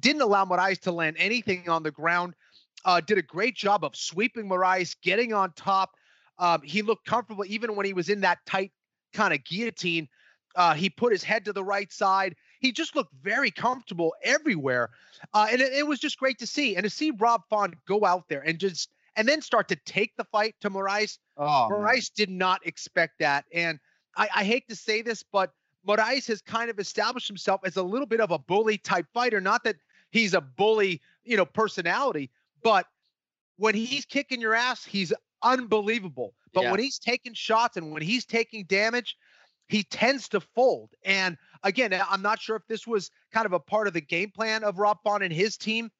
didn't 0.00 0.22
allow 0.22 0.44
Moraes 0.44 0.80
to 0.80 0.92
land 0.92 1.16
anything 1.18 1.68
on 1.68 1.84
the 1.84 1.92
ground, 1.92 2.34
uh, 2.84 3.00
did 3.00 3.18
a 3.18 3.22
great 3.22 3.54
job 3.54 3.84
of 3.84 3.94
sweeping 3.94 4.48
Moraes, 4.48 4.96
getting 5.00 5.32
on 5.32 5.52
top. 5.52 5.92
Um, 6.38 6.62
he 6.62 6.82
looked 6.82 7.06
comfortable 7.06 7.44
even 7.46 7.76
when 7.76 7.86
he 7.86 7.92
was 7.92 8.08
in 8.08 8.20
that 8.22 8.38
tight 8.46 8.72
kind 9.12 9.32
of 9.32 9.44
guillotine. 9.44 10.08
Uh, 10.56 10.74
he 10.74 10.90
put 10.90 11.12
his 11.12 11.22
head 11.22 11.44
to 11.44 11.52
the 11.52 11.64
right 11.64 11.92
side. 11.92 12.34
He 12.64 12.72
just 12.72 12.96
looked 12.96 13.12
very 13.22 13.50
comfortable 13.50 14.14
everywhere. 14.22 14.88
Uh, 15.34 15.48
and 15.50 15.60
it, 15.60 15.74
it, 15.74 15.86
was 15.86 16.00
just 16.00 16.18
great 16.18 16.38
to 16.38 16.46
see. 16.46 16.76
And 16.76 16.84
to 16.84 16.88
see 16.88 17.10
Rob 17.10 17.42
Font 17.50 17.74
go 17.86 18.06
out 18.06 18.26
there 18.30 18.40
and 18.40 18.58
just 18.58 18.88
and 19.16 19.28
then 19.28 19.42
start 19.42 19.68
to 19.68 19.76
take 19.84 20.16
the 20.16 20.24
fight 20.24 20.54
to 20.62 20.70
Moraes. 20.70 21.18
Oh, 21.36 21.68
Moraes 21.70 22.10
did 22.10 22.30
not 22.30 22.66
expect 22.66 23.18
that. 23.20 23.44
And 23.52 23.78
I, 24.16 24.28
I 24.36 24.44
hate 24.44 24.66
to 24.68 24.74
say 24.74 25.02
this, 25.02 25.22
but 25.22 25.52
Moraes 25.86 26.26
has 26.28 26.40
kind 26.40 26.70
of 26.70 26.78
established 26.78 27.28
himself 27.28 27.60
as 27.66 27.76
a 27.76 27.82
little 27.82 28.06
bit 28.06 28.20
of 28.20 28.30
a 28.30 28.38
bully 28.38 28.78
type 28.78 29.04
fighter. 29.12 29.42
Not 29.42 29.62
that 29.64 29.76
he's 30.10 30.32
a 30.32 30.40
bully, 30.40 31.02
you 31.22 31.36
know, 31.36 31.44
personality, 31.44 32.30
but 32.62 32.86
when 33.58 33.74
he's 33.74 34.06
kicking 34.06 34.40
your 34.40 34.54
ass, 34.54 34.86
he's 34.86 35.12
unbelievable. 35.42 36.32
But 36.54 36.62
Yeah. 36.62 36.70
when 36.70 36.80
he's 36.80 36.98
taking 36.98 37.34
shots 37.34 37.76
and 37.76 37.92
when 37.92 38.00
he's 38.00 38.24
taking 38.24 38.64
damage, 38.64 39.18
he 39.68 39.82
tends 39.82 40.28
to 40.30 40.40
fold. 40.40 40.90
And 41.04 41.36
again, 41.62 41.98
I'm 42.10 42.22
not 42.22 42.40
sure 42.40 42.56
if 42.56 42.66
this 42.68 42.86
was 42.86 43.10
kind 43.32 43.46
of 43.46 43.52
a 43.52 43.60
part 43.60 43.86
of 43.86 43.94
the 43.94 44.00
game 44.00 44.30
plan 44.30 44.64
of 44.64 44.78
Rob 44.78 44.98
Font 45.02 45.22
and 45.22 45.32
his 45.32 45.56
team, 45.56 45.90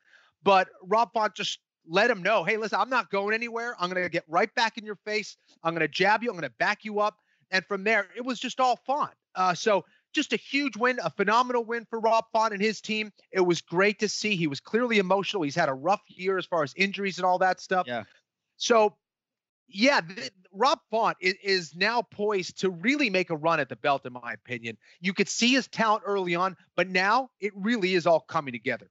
but 0.43 0.69
Rob 0.83 1.13
Font 1.13 1.35
just 1.35 1.59
let 1.87 2.11
him 2.11 2.23
know, 2.23 2.45
hey, 2.45 2.57
listen, 2.57 2.81
I'm 2.81 2.91
not 2.91 3.11
going 3.11 3.35
anywhere. 3.35 3.75
I'm 3.79 3.91
going 3.91 4.03
to 4.03 4.09
get 4.09 4.25
right 4.29 4.55
back 4.55 4.79
in 4.79 4.85
your 4.85 4.99
face. 5.05 5.37
I'm 5.63 5.75
going 5.75 5.81
to 5.81 5.89
jab 5.89 6.23
you. 6.23 6.31
I'm 6.31 6.37
going 6.37 6.49
to 6.49 6.57
back 6.59 6.85
you 6.85 7.01
up. 7.01 7.19
And 7.51 7.65
from 7.67 7.85
there, 7.85 8.07
it 8.17 8.25
was 8.25 8.41
just 8.41 8.59
all 8.59 8.81
Font. 8.87 9.13
Uh, 9.35 9.55
so 9.55 9.85
just 10.15 10.33
a 10.33 10.37
huge 10.37 10.77
win, 10.77 10.99
a 11.03 11.11
phenomenal 11.11 11.65
win 11.65 11.85
for 11.91 12.01
Rob 12.01 12.25
Font 12.33 12.55
and 12.55 12.63
his 12.63 12.81
team. 12.81 13.13
It 13.33 13.41
was 13.41 13.61
great 13.61 13.99
to 13.99 14.09
see. 14.09 14.37
He 14.37 14.47
was 14.47 14.61
clearly 14.61 14.99
emotional. 14.99 15.43
He's 15.43 15.55
had 15.55 15.69
a 15.69 15.75
rough 15.75 16.03
year 16.09 16.39
as 16.39 16.47
far 16.47 16.63
as 16.63 16.73
injuries 16.77 17.19
and 17.19 17.27
all 17.27 17.39
that 17.39 17.61
stuff. 17.61 17.87
Yeah. 17.87 18.05
So, 18.57 18.97
yeah, 19.75 20.01
th- 20.01 20.31
Rob 20.53 20.79
Font 20.91 21.17
is, 21.21 21.35
is 21.43 21.75
now 21.75 22.01
poised 22.01 22.61
to 22.61 22.71
really 22.71 23.11
make 23.11 23.31
a 23.31 23.37
run 23.37 23.61
at 23.61 23.69
the 23.69 23.77
belt, 23.77 24.07
in 24.07 24.13
my 24.13 24.33
opinion. 24.33 24.79
You 25.01 25.13
could 25.13 25.29
see 25.29 25.53
his 25.53 25.67
talent 25.67 26.05
early 26.07 26.35
on, 26.35 26.57
but 26.77 26.89
now 26.89 27.31
it 27.41 27.53
really 27.57 27.95
is 27.95 28.07
all 28.07 28.21
coming 28.21 28.53
together. 28.53 28.89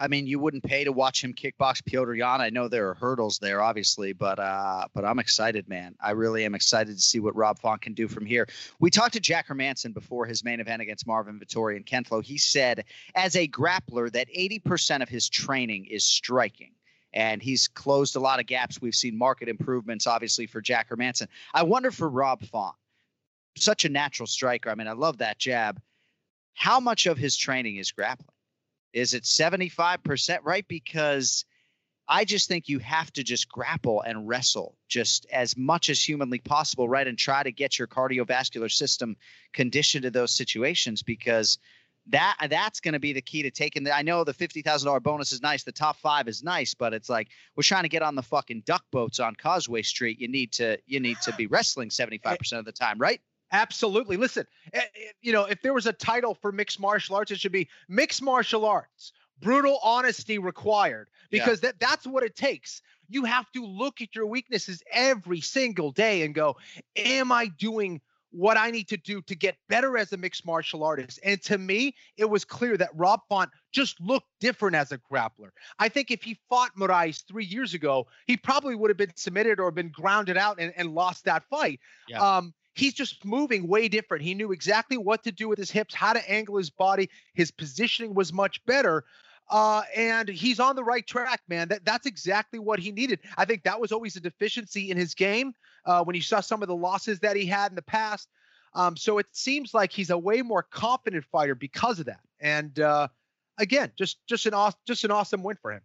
I 0.00 0.06
mean, 0.06 0.26
you 0.26 0.38
wouldn't 0.38 0.62
pay 0.62 0.84
to 0.84 0.92
watch 0.92 1.24
him 1.24 1.34
kickbox 1.34 1.82
Petr 1.82 2.16
Yan. 2.16 2.40
I 2.40 2.50
know 2.50 2.68
there 2.68 2.88
are 2.90 2.94
hurdles 2.94 3.38
there, 3.38 3.60
obviously, 3.60 4.12
but 4.12 4.38
uh, 4.38 4.86
but 4.94 5.04
I'm 5.04 5.18
excited, 5.18 5.68
man. 5.68 5.96
I 6.00 6.12
really 6.12 6.44
am 6.44 6.54
excited 6.54 6.94
to 6.94 7.02
see 7.02 7.18
what 7.18 7.34
Rob 7.34 7.58
Font 7.58 7.80
can 7.82 7.94
do 7.94 8.06
from 8.06 8.24
here. 8.24 8.46
We 8.78 8.90
talked 8.90 9.14
to 9.14 9.20
Jack 9.20 9.48
Hermansson 9.48 9.92
before 9.92 10.26
his 10.26 10.44
main 10.44 10.60
event 10.60 10.82
against 10.82 11.06
Marvin 11.06 11.40
Vettori 11.40 11.74
and 11.74 11.84
Ken 11.84 12.04
Flo. 12.04 12.20
He 12.20 12.38
said, 12.38 12.84
as 13.16 13.34
a 13.34 13.48
grappler, 13.48 14.12
that 14.12 14.28
80% 14.28 15.02
of 15.02 15.08
his 15.08 15.28
training 15.28 15.86
is 15.86 16.04
striking. 16.04 16.70
And 17.18 17.42
he's 17.42 17.66
closed 17.66 18.14
a 18.14 18.20
lot 18.20 18.38
of 18.38 18.46
gaps. 18.46 18.80
We've 18.80 18.94
seen 18.94 19.18
market 19.18 19.48
improvements, 19.48 20.06
obviously, 20.06 20.46
for 20.46 20.60
Jack 20.60 20.88
Hermansson. 20.88 21.26
I 21.52 21.64
wonder 21.64 21.90
for 21.90 22.08
Rob 22.08 22.44
Font, 22.44 22.76
such 23.56 23.84
a 23.84 23.88
natural 23.88 24.28
striker. 24.28 24.70
I 24.70 24.76
mean, 24.76 24.86
I 24.86 24.92
love 24.92 25.18
that 25.18 25.36
jab. 25.36 25.82
How 26.54 26.78
much 26.78 27.06
of 27.06 27.18
his 27.18 27.36
training 27.36 27.74
is 27.74 27.90
grappling? 27.90 28.28
Is 28.92 29.14
it 29.14 29.24
75%, 29.24 30.38
right? 30.44 30.64
Because 30.68 31.44
I 32.06 32.24
just 32.24 32.46
think 32.46 32.68
you 32.68 32.78
have 32.78 33.12
to 33.14 33.24
just 33.24 33.48
grapple 33.48 34.00
and 34.00 34.28
wrestle 34.28 34.76
just 34.86 35.26
as 35.32 35.56
much 35.56 35.90
as 35.90 36.00
humanly 36.00 36.38
possible, 36.38 36.88
right? 36.88 37.08
And 37.08 37.18
try 37.18 37.42
to 37.42 37.50
get 37.50 37.80
your 37.80 37.88
cardiovascular 37.88 38.70
system 38.70 39.16
conditioned 39.52 40.04
to 40.04 40.12
those 40.12 40.30
situations 40.30 41.02
because 41.02 41.58
that 42.08 42.36
that's 42.48 42.80
going 42.80 42.94
to 42.94 42.98
be 42.98 43.12
the 43.12 43.20
key 43.20 43.42
to 43.42 43.50
taking 43.50 43.84
the 43.84 43.94
I 43.94 44.02
know 44.02 44.24
the 44.24 44.32
$50,000 44.34 45.02
bonus 45.02 45.32
is 45.32 45.42
nice, 45.42 45.62
the 45.62 45.72
top 45.72 45.98
5 45.98 46.28
is 46.28 46.42
nice, 46.42 46.74
but 46.74 46.92
it's 46.94 47.08
like 47.08 47.28
we're 47.56 47.62
trying 47.62 47.82
to 47.82 47.88
get 47.88 48.02
on 48.02 48.14
the 48.14 48.22
fucking 48.22 48.62
duck 48.64 48.84
boats 48.90 49.20
on 49.20 49.34
Causeway 49.34 49.82
Street. 49.82 50.20
You 50.20 50.28
need 50.28 50.52
to 50.52 50.78
you 50.86 51.00
need 51.00 51.18
to 51.22 51.32
be 51.34 51.46
wrestling 51.54 51.90
75% 51.90 52.58
of 52.58 52.64
the 52.64 52.72
time, 52.72 52.98
right? 52.98 53.20
Absolutely. 53.52 54.16
Listen, 54.16 54.46
eh, 54.74 54.80
eh, 54.80 55.00
you 55.22 55.32
know, 55.32 55.44
if 55.44 55.62
there 55.62 55.72
was 55.72 55.86
a 55.86 55.92
title 55.92 56.34
for 56.34 56.52
mixed 56.52 56.78
martial 56.80 57.16
arts, 57.16 57.30
it 57.30 57.40
should 57.40 57.52
be 57.52 57.68
mixed 57.88 58.22
martial 58.22 58.64
arts, 58.66 59.12
brutal 59.40 59.78
honesty 59.82 60.38
required, 60.38 61.08
Yeah. 61.30 61.40
because 61.44 61.60
that 61.60 61.78
that's 61.80 62.06
what 62.06 62.22
it 62.22 62.36
takes. 62.36 62.82
you 63.10 63.24
have 63.24 63.50
to 63.52 63.64
look 63.64 64.02
at 64.02 64.14
your 64.14 64.26
weaknesses 64.26 64.82
every 64.92 65.40
single 65.40 65.90
day 65.92 66.22
and 66.24 66.34
go, 66.34 66.56
Am 66.96 67.32
I 67.32 67.46
doing 67.46 68.02
what 68.30 68.56
I 68.56 68.70
need 68.70 68.88
to 68.88 68.96
do 68.96 69.22
to 69.22 69.34
get 69.34 69.56
better 69.68 69.96
as 69.96 70.12
a 70.12 70.16
mixed 70.16 70.44
martial 70.44 70.84
artist. 70.84 71.18
And 71.24 71.40
to 71.42 71.58
me, 71.58 71.94
it 72.16 72.26
was 72.26 72.44
clear 72.44 72.76
that 72.76 72.90
Rob 72.94 73.20
Font 73.28 73.50
just 73.72 74.00
looked 74.00 74.28
different 74.40 74.76
as 74.76 74.92
a 74.92 74.98
grappler. 74.98 75.50
I 75.78 75.88
think 75.88 76.10
if 76.10 76.22
he 76.22 76.38
fought 76.48 76.76
Moraes 76.76 77.24
three 77.26 77.44
years 77.44 77.74
ago, 77.74 78.06
he 78.26 78.36
probably 78.36 78.74
would 78.74 78.90
have 78.90 78.96
been 78.96 79.16
submitted 79.16 79.60
or 79.60 79.70
been 79.70 79.90
grounded 79.90 80.36
out 80.36 80.60
and, 80.60 80.72
and 80.76 80.94
lost 80.94 81.24
that 81.24 81.44
fight. 81.48 81.80
Yeah. 82.08 82.36
Um, 82.36 82.54
he's 82.74 82.94
just 82.94 83.24
moving 83.24 83.66
way 83.66 83.88
different. 83.88 84.22
He 84.22 84.34
knew 84.34 84.52
exactly 84.52 84.96
what 84.96 85.24
to 85.24 85.32
do 85.32 85.48
with 85.48 85.58
his 85.58 85.70
hips, 85.70 85.94
how 85.94 86.12
to 86.12 86.30
angle 86.30 86.56
his 86.56 86.70
body. 86.70 87.10
His 87.34 87.50
positioning 87.50 88.14
was 88.14 88.32
much 88.32 88.64
better. 88.66 89.04
Uh, 89.50 89.82
and 89.96 90.28
he's 90.28 90.60
on 90.60 90.76
the 90.76 90.84
right 90.84 91.06
track, 91.06 91.40
man. 91.48 91.68
That 91.68 91.84
that's 91.84 92.06
exactly 92.06 92.58
what 92.58 92.78
he 92.78 92.92
needed. 92.92 93.20
I 93.36 93.44
think 93.44 93.62
that 93.64 93.80
was 93.80 93.92
always 93.92 94.16
a 94.16 94.20
deficiency 94.20 94.90
in 94.90 94.96
his 94.96 95.14
game 95.14 95.54
uh, 95.86 96.04
when 96.04 96.14
you 96.16 96.22
saw 96.22 96.40
some 96.40 96.62
of 96.62 96.68
the 96.68 96.76
losses 96.76 97.20
that 97.20 97.36
he 97.36 97.46
had 97.46 97.72
in 97.72 97.76
the 97.76 97.82
past. 97.82 98.28
Um, 98.74 98.96
so 98.96 99.18
it 99.18 99.26
seems 99.32 99.72
like 99.72 99.92
he's 99.92 100.10
a 100.10 100.18
way 100.18 100.42
more 100.42 100.62
confident 100.62 101.24
fighter 101.24 101.54
because 101.54 101.98
of 101.98 102.06
that. 102.06 102.20
And 102.40 102.78
uh, 102.78 103.08
again, 103.58 103.92
just 103.96 104.18
just 104.26 104.46
an 104.46 104.54
awesome 104.54 104.78
just 104.86 105.04
an 105.04 105.10
awesome 105.10 105.42
win 105.42 105.56
for 105.60 105.72
him. 105.72 105.82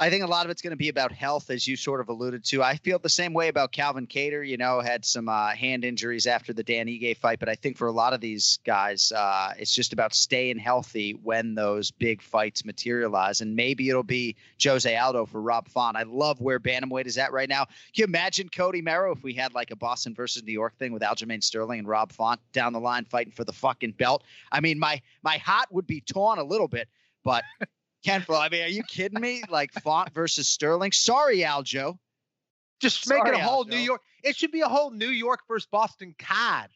I 0.00 0.10
think 0.10 0.22
a 0.22 0.28
lot 0.28 0.44
of 0.44 0.50
it's 0.52 0.62
going 0.62 0.70
to 0.70 0.76
be 0.76 0.90
about 0.90 1.10
health, 1.10 1.50
as 1.50 1.66
you 1.66 1.74
sort 1.74 2.00
of 2.00 2.08
alluded 2.08 2.44
to. 2.44 2.62
I 2.62 2.76
feel 2.76 3.00
the 3.00 3.08
same 3.08 3.32
way 3.32 3.48
about 3.48 3.72
Calvin 3.72 4.06
Kattar. 4.06 4.46
You 4.46 4.56
know, 4.56 4.80
had 4.80 5.04
some 5.04 5.28
uh, 5.28 5.48
hand 5.48 5.84
injuries 5.84 6.28
after 6.28 6.52
the 6.52 6.62
Dan 6.62 6.86
Ige 6.86 7.16
fight, 7.16 7.40
but 7.40 7.48
I 7.48 7.56
think 7.56 7.76
for 7.76 7.88
a 7.88 7.92
lot 7.92 8.12
of 8.12 8.20
these 8.20 8.60
guys, 8.64 9.10
uh, 9.10 9.54
it's 9.58 9.74
just 9.74 9.92
about 9.92 10.14
staying 10.14 10.58
healthy 10.58 11.14
when 11.14 11.56
those 11.56 11.90
big 11.90 12.22
fights 12.22 12.64
materialize. 12.64 13.40
And 13.40 13.56
maybe 13.56 13.88
it'll 13.88 14.04
be 14.04 14.36
Jose 14.62 14.96
Aldo 14.96 15.26
for 15.26 15.42
Rob 15.42 15.68
Font. 15.68 15.96
I 15.96 16.04
love 16.04 16.40
where 16.40 16.60
bantamweight 16.60 17.06
is 17.06 17.18
at 17.18 17.32
right 17.32 17.48
now. 17.48 17.64
Can 17.64 17.74
you 17.94 18.04
imagine 18.04 18.48
Cody 18.50 18.82
Merrow 18.82 19.10
if 19.12 19.24
we 19.24 19.32
had 19.34 19.52
like 19.52 19.72
a 19.72 19.76
Boston 19.76 20.14
versus 20.14 20.44
New 20.44 20.52
York 20.52 20.78
thing 20.78 20.92
with 20.92 21.02
Aljamain 21.02 21.42
Sterling 21.42 21.80
and 21.80 21.88
Rob 21.88 22.12
Font 22.12 22.40
down 22.52 22.72
the 22.72 22.80
line 22.80 23.04
fighting 23.04 23.32
for 23.32 23.42
the 23.42 23.52
fucking 23.52 23.92
belt? 23.92 24.22
I 24.52 24.60
mean, 24.60 24.78
my 24.78 25.02
my 25.24 25.38
heart 25.38 25.66
would 25.72 25.88
be 25.88 26.00
torn 26.02 26.38
a 26.38 26.44
little 26.44 26.68
bit, 26.68 26.88
but. 27.24 27.42
Ken 28.04 28.22
Flo, 28.22 28.38
I 28.38 28.48
mean, 28.48 28.62
are 28.62 28.68
you 28.68 28.82
kidding 28.84 29.20
me? 29.20 29.42
Like 29.48 29.72
Font 29.72 30.14
versus 30.14 30.48
Sterling. 30.48 30.92
Sorry, 30.92 31.38
Aljo. 31.38 31.98
Just 32.80 33.04
Sorry, 33.04 33.20
make 33.22 33.32
it 33.34 33.38
a 33.38 33.42
whole 33.42 33.64
Aljo. 33.64 33.70
New 33.70 33.78
York. 33.78 34.00
It 34.22 34.36
should 34.36 34.52
be 34.52 34.60
a 34.60 34.68
whole 34.68 34.90
New 34.90 35.08
York 35.08 35.40
versus 35.48 35.66
Boston 35.70 36.14
card. 36.18 36.68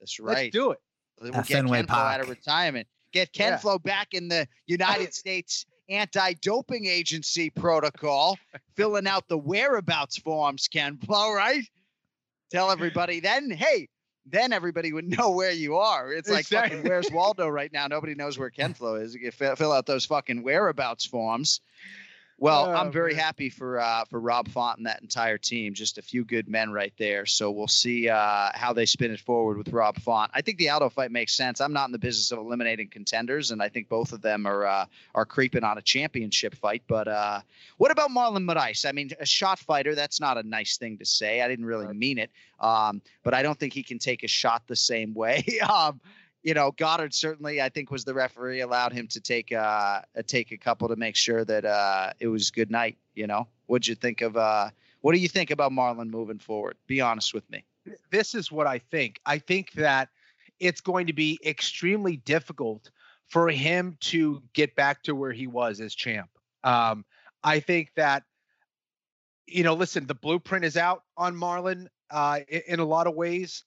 That's 0.00 0.18
right. 0.20 0.36
Let's 0.36 0.52
do 0.52 0.72
it. 0.72 0.78
We'll 1.20 1.34
At 1.34 1.46
get 1.46 1.56
Fenway 1.56 1.78
Ken 1.78 1.86
Flo 1.86 1.96
out 1.96 2.20
of 2.20 2.28
retirement. 2.28 2.88
Get 3.12 3.32
Ken 3.32 3.52
Yeah. 3.52 3.58
Flo 3.58 3.78
back 3.78 4.08
in 4.12 4.28
the 4.28 4.48
United 4.66 5.14
States 5.14 5.64
Anti-Doping 5.88 6.86
Agency 6.86 7.50
protocol, 7.50 8.38
filling 8.74 9.06
out 9.06 9.28
the 9.28 9.38
whereabouts 9.38 10.16
forms. 10.18 10.66
Ken 10.68 10.98
Flo, 10.98 11.32
right? 11.32 11.62
Tell 12.50 12.70
everybody. 12.70 13.20
Then, 13.20 13.50
hey, 13.50 13.88
then 14.26 14.52
everybody 14.52 14.92
would 14.92 15.06
know 15.18 15.30
where 15.30 15.50
you 15.52 15.76
are. 15.76 16.12
It's 16.12 16.30
like 16.30 16.40
Exactly. 16.40 16.76
fucking 16.78 16.88
where's 16.90 17.10
Waldo 17.10 17.48
right 17.48 17.72
now? 17.72 17.86
Nobody 17.86 18.14
knows 18.14 18.38
where 18.38 18.50
Ken 18.50 18.74
Flo 18.74 18.96
is. 18.96 19.14
You 19.14 19.30
fill, 19.30 19.56
fill 19.56 19.72
out 19.72 19.86
those 19.86 20.06
fucking 20.06 20.42
whereabouts 20.42 21.06
forms. 21.06 21.60
Well, 22.38 22.66
Oh, 22.66 22.72
I'm 22.72 22.90
very 22.90 23.14
man. 23.14 23.24
happy 23.24 23.48
for 23.48 23.78
uh, 23.78 24.04
for 24.06 24.20
Rob 24.20 24.48
Font 24.48 24.78
and 24.78 24.86
that 24.86 25.00
entire 25.02 25.38
team. 25.38 25.72
Just 25.72 25.98
a 25.98 26.02
few 26.02 26.24
good 26.24 26.48
men 26.48 26.72
right 26.72 26.92
there. 26.98 27.26
So 27.26 27.50
we'll 27.50 27.68
see 27.68 28.08
uh, 28.08 28.50
how 28.54 28.72
they 28.72 28.86
spin 28.86 29.12
it 29.12 29.20
forward 29.20 29.56
with 29.56 29.68
Rob 29.68 29.98
Font. 30.00 30.30
I 30.34 30.40
think 30.42 30.58
the 30.58 30.68
Aldo 30.70 30.88
fight 30.90 31.10
makes 31.12 31.32
sense. 31.32 31.60
I'm 31.60 31.72
not 31.72 31.86
in 31.86 31.92
the 31.92 31.98
business 31.98 32.32
of 32.32 32.38
eliminating 32.38 32.88
contenders, 32.88 33.50
and 33.52 33.62
I 33.62 33.68
think 33.68 33.88
both 33.88 34.12
of 34.12 34.20
them 34.20 34.46
are 34.46 34.66
uh, 34.66 34.86
are 35.14 35.24
creeping 35.24 35.62
on 35.64 35.78
a 35.78 35.82
championship 35.82 36.54
fight. 36.56 36.82
But 36.88 37.06
uh, 37.06 37.40
what 37.76 37.90
about 37.90 38.10
Marlon 38.10 38.44
Moraes? 38.44 38.84
I 38.88 38.92
mean, 38.92 39.10
a 39.20 39.26
shot 39.26 39.58
fighter. 39.60 39.94
That's 39.94 40.20
not 40.20 40.36
a 40.36 40.42
nice 40.42 40.76
thing 40.76 40.98
to 40.98 41.04
say. 41.04 41.40
I 41.40 41.48
didn't 41.48 41.66
really 41.66 41.92
mean 41.94 42.18
it. 42.18 42.30
Um, 42.58 43.00
but 43.22 43.34
I 43.34 43.42
don't 43.42 43.58
think 43.58 43.72
he 43.72 43.82
can 43.82 43.98
take 43.98 44.24
a 44.24 44.28
shot 44.28 44.62
the 44.66 44.76
same 44.76 45.14
way. 45.14 45.44
um, 45.68 46.00
you 46.44 46.52
know, 46.52 46.70
Goddard 46.72 47.14
certainly, 47.14 47.60
I 47.60 47.70
think, 47.70 47.90
was 47.90 48.04
the 48.04 48.14
referee 48.14 48.60
allowed 48.60 48.92
him 48.92 49.08
to 49.08 49.20
take 49.20 49.50
uh 49.52 50.02
take 50.26 50.52
a 50.52 50.58
couple 50.58 50.88
to 50.88 50.96
make 50.96 51.16
sure 51.16 51.44
that 51.44 51.64
uh 51.64 52.12
it 52.20 52.28
was 52.28 52.50
good 52.52 52.70
night. 52.70 52.98
You 53.14 53.26
know, 53.26 53.48
what'd 53.66 53.88
you 53.88 53.96
think 53.96 54.20
of 54.20 54.36
uh 54.36 54.68
what 55.00 55.14
do 55.14 55.18
you 55.18 55.28
think 55.28 55.50
about 55.50 55.72
Marlon 55.72 56.10
moving 56.10 56.38
forward? 56.38 56.76
Be 56.86 57.00
honest 57.00 57.34
with 57.34 57.48
me. 57.50 57.64
this 58.10 58.34
is 58.34 58.52
what 58.52 58.66
I 58.66 58.78
think. 58.78 59.20
I 59.26 59.38
think 59.38 59.72
that 59.72 60.10
it's 60.60 60.80
going 60.80 61.06
to 61.08 61.12
be 61.12 61.38
extremely 61.44 62.16
difficult 62.16 62.90
for 63.26 63.48
him 63.48 63.96
to 64.00 64.42
get 64.52 64.76
back 64.76 65.02
to 65.04 65.14
where 65.14 65.32
he 65.32 65.46
was 65.46 65.80
as 65.80 65.94
champ. 65.94 66.30
Um, 66.62 67.04
I 67.42 67.60
think 67.60 67.90
that, 67.96 68.22
you 69.46 69.62
know, 69.62 69.74
listen, 69.74 70.06
the 70.06 70.14
blueprint 70.14 70.64
is 70.64 70.76
out 70.76 71.02
on 71.16 71.34
Marlon 71.34 71.88
uh, 72.10 72.40
in, 72.48 72.62
in 72.68 72.80
a 72.80 72.84
lot 72.84 73.06
of 73.06 73.14
ways. 73.14 73.64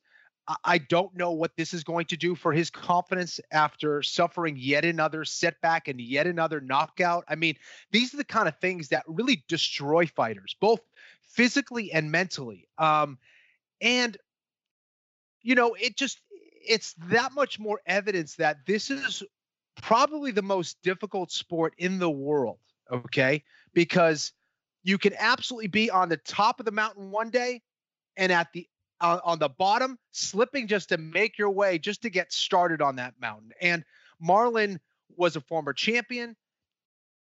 I- 0.63 0.77
don't 0.77 1.15
know 1.15 1.31
what 1.31 1.55
this 1.57 1.73
is 1.73 1.83
going 1.83 2.05
to 2.05 2.17
do 2.17 2.33
for 2.36 2.53
his 2.53 2.69
confidence 2.69 3.39
after 3.51 4.01
suffering 4.01 4.55
yet 4.57 4.86
another 4.86 5.25
setback 5.25 5.88
and 5.88 5.99
yet 5.99 6.27
another 6.27 6.62
knockout. 6.62 7.25
I 7.27 7.36
mean, 7.36 7.55
these 7.91 8.13
are 8.13 8.17
the 8.17 8.23
kind 8.23 8.47
of 8.47 8.57
things 8.60 8.89
that 8.89 9.03
really 9.07 9.43
destroy 9.47 10.07
fighters, 10.07 10.55
both 10.60 10.79
physically 11.27 11.91
and 11.91 12.12
mentally. 12.12 12.67
Um, 12.77 13.17
and 13.81 14.17
you 15.41 15.55
know 15.55 15.73
it 15.75 15.95
just 15.95 16.19
it's 16.67 16.93
that 17.10 17.33
much 17.33 17.60
more 17.60 17.79
evidence 17.86 18.36
that 18.36 18.65
this 18.65 18.89
is 18.89 19.23
probably 19.81 20.31
the 20.31 20.41
most 20.41 20.81
difficult 20.81 21.31
sport 21.31 21.73
in 21.77 21.99
the 21.99 22.10
world 22.10 22.60
okay 22.91 23.43
because 23.73 24.33
you 24.83 24.97
can 24.97 25.13
absolutely 25.17 25.67
be 25.67 25.89
on 25.89 26.10
the 26.10 26.17
top 26.17 26.60
of 26.60 26.65
the 26.65 26.71
mountain 26.71 27.12
one 27.12 27.29
day 27.29 27.62
and 28.17 28.31
at 28.31 28.51
the 28.53 28.67
on, 29.01 29.19
on 29.23 29.39
the 29.39 29.49
bottom 29.49 29.97
slipping 30.12 30.67
just 30.67 30.89
to 30.89 30.97
make 30.97 31.38
your 31.38 31.49
way 31.51 31.77
just 31.77 32.01
to 32.01 32.10
get 32.10 32.31
started 32.31 32.81
on 32.81 32.95
that 32.95 33.13
mountain 33.19 33.51
and 33.62 33.83
Marlon 34.23 34.79
was 35.15 35.36
a 35.36 35.41
former 35.41 35.73
champion 35.73 36.36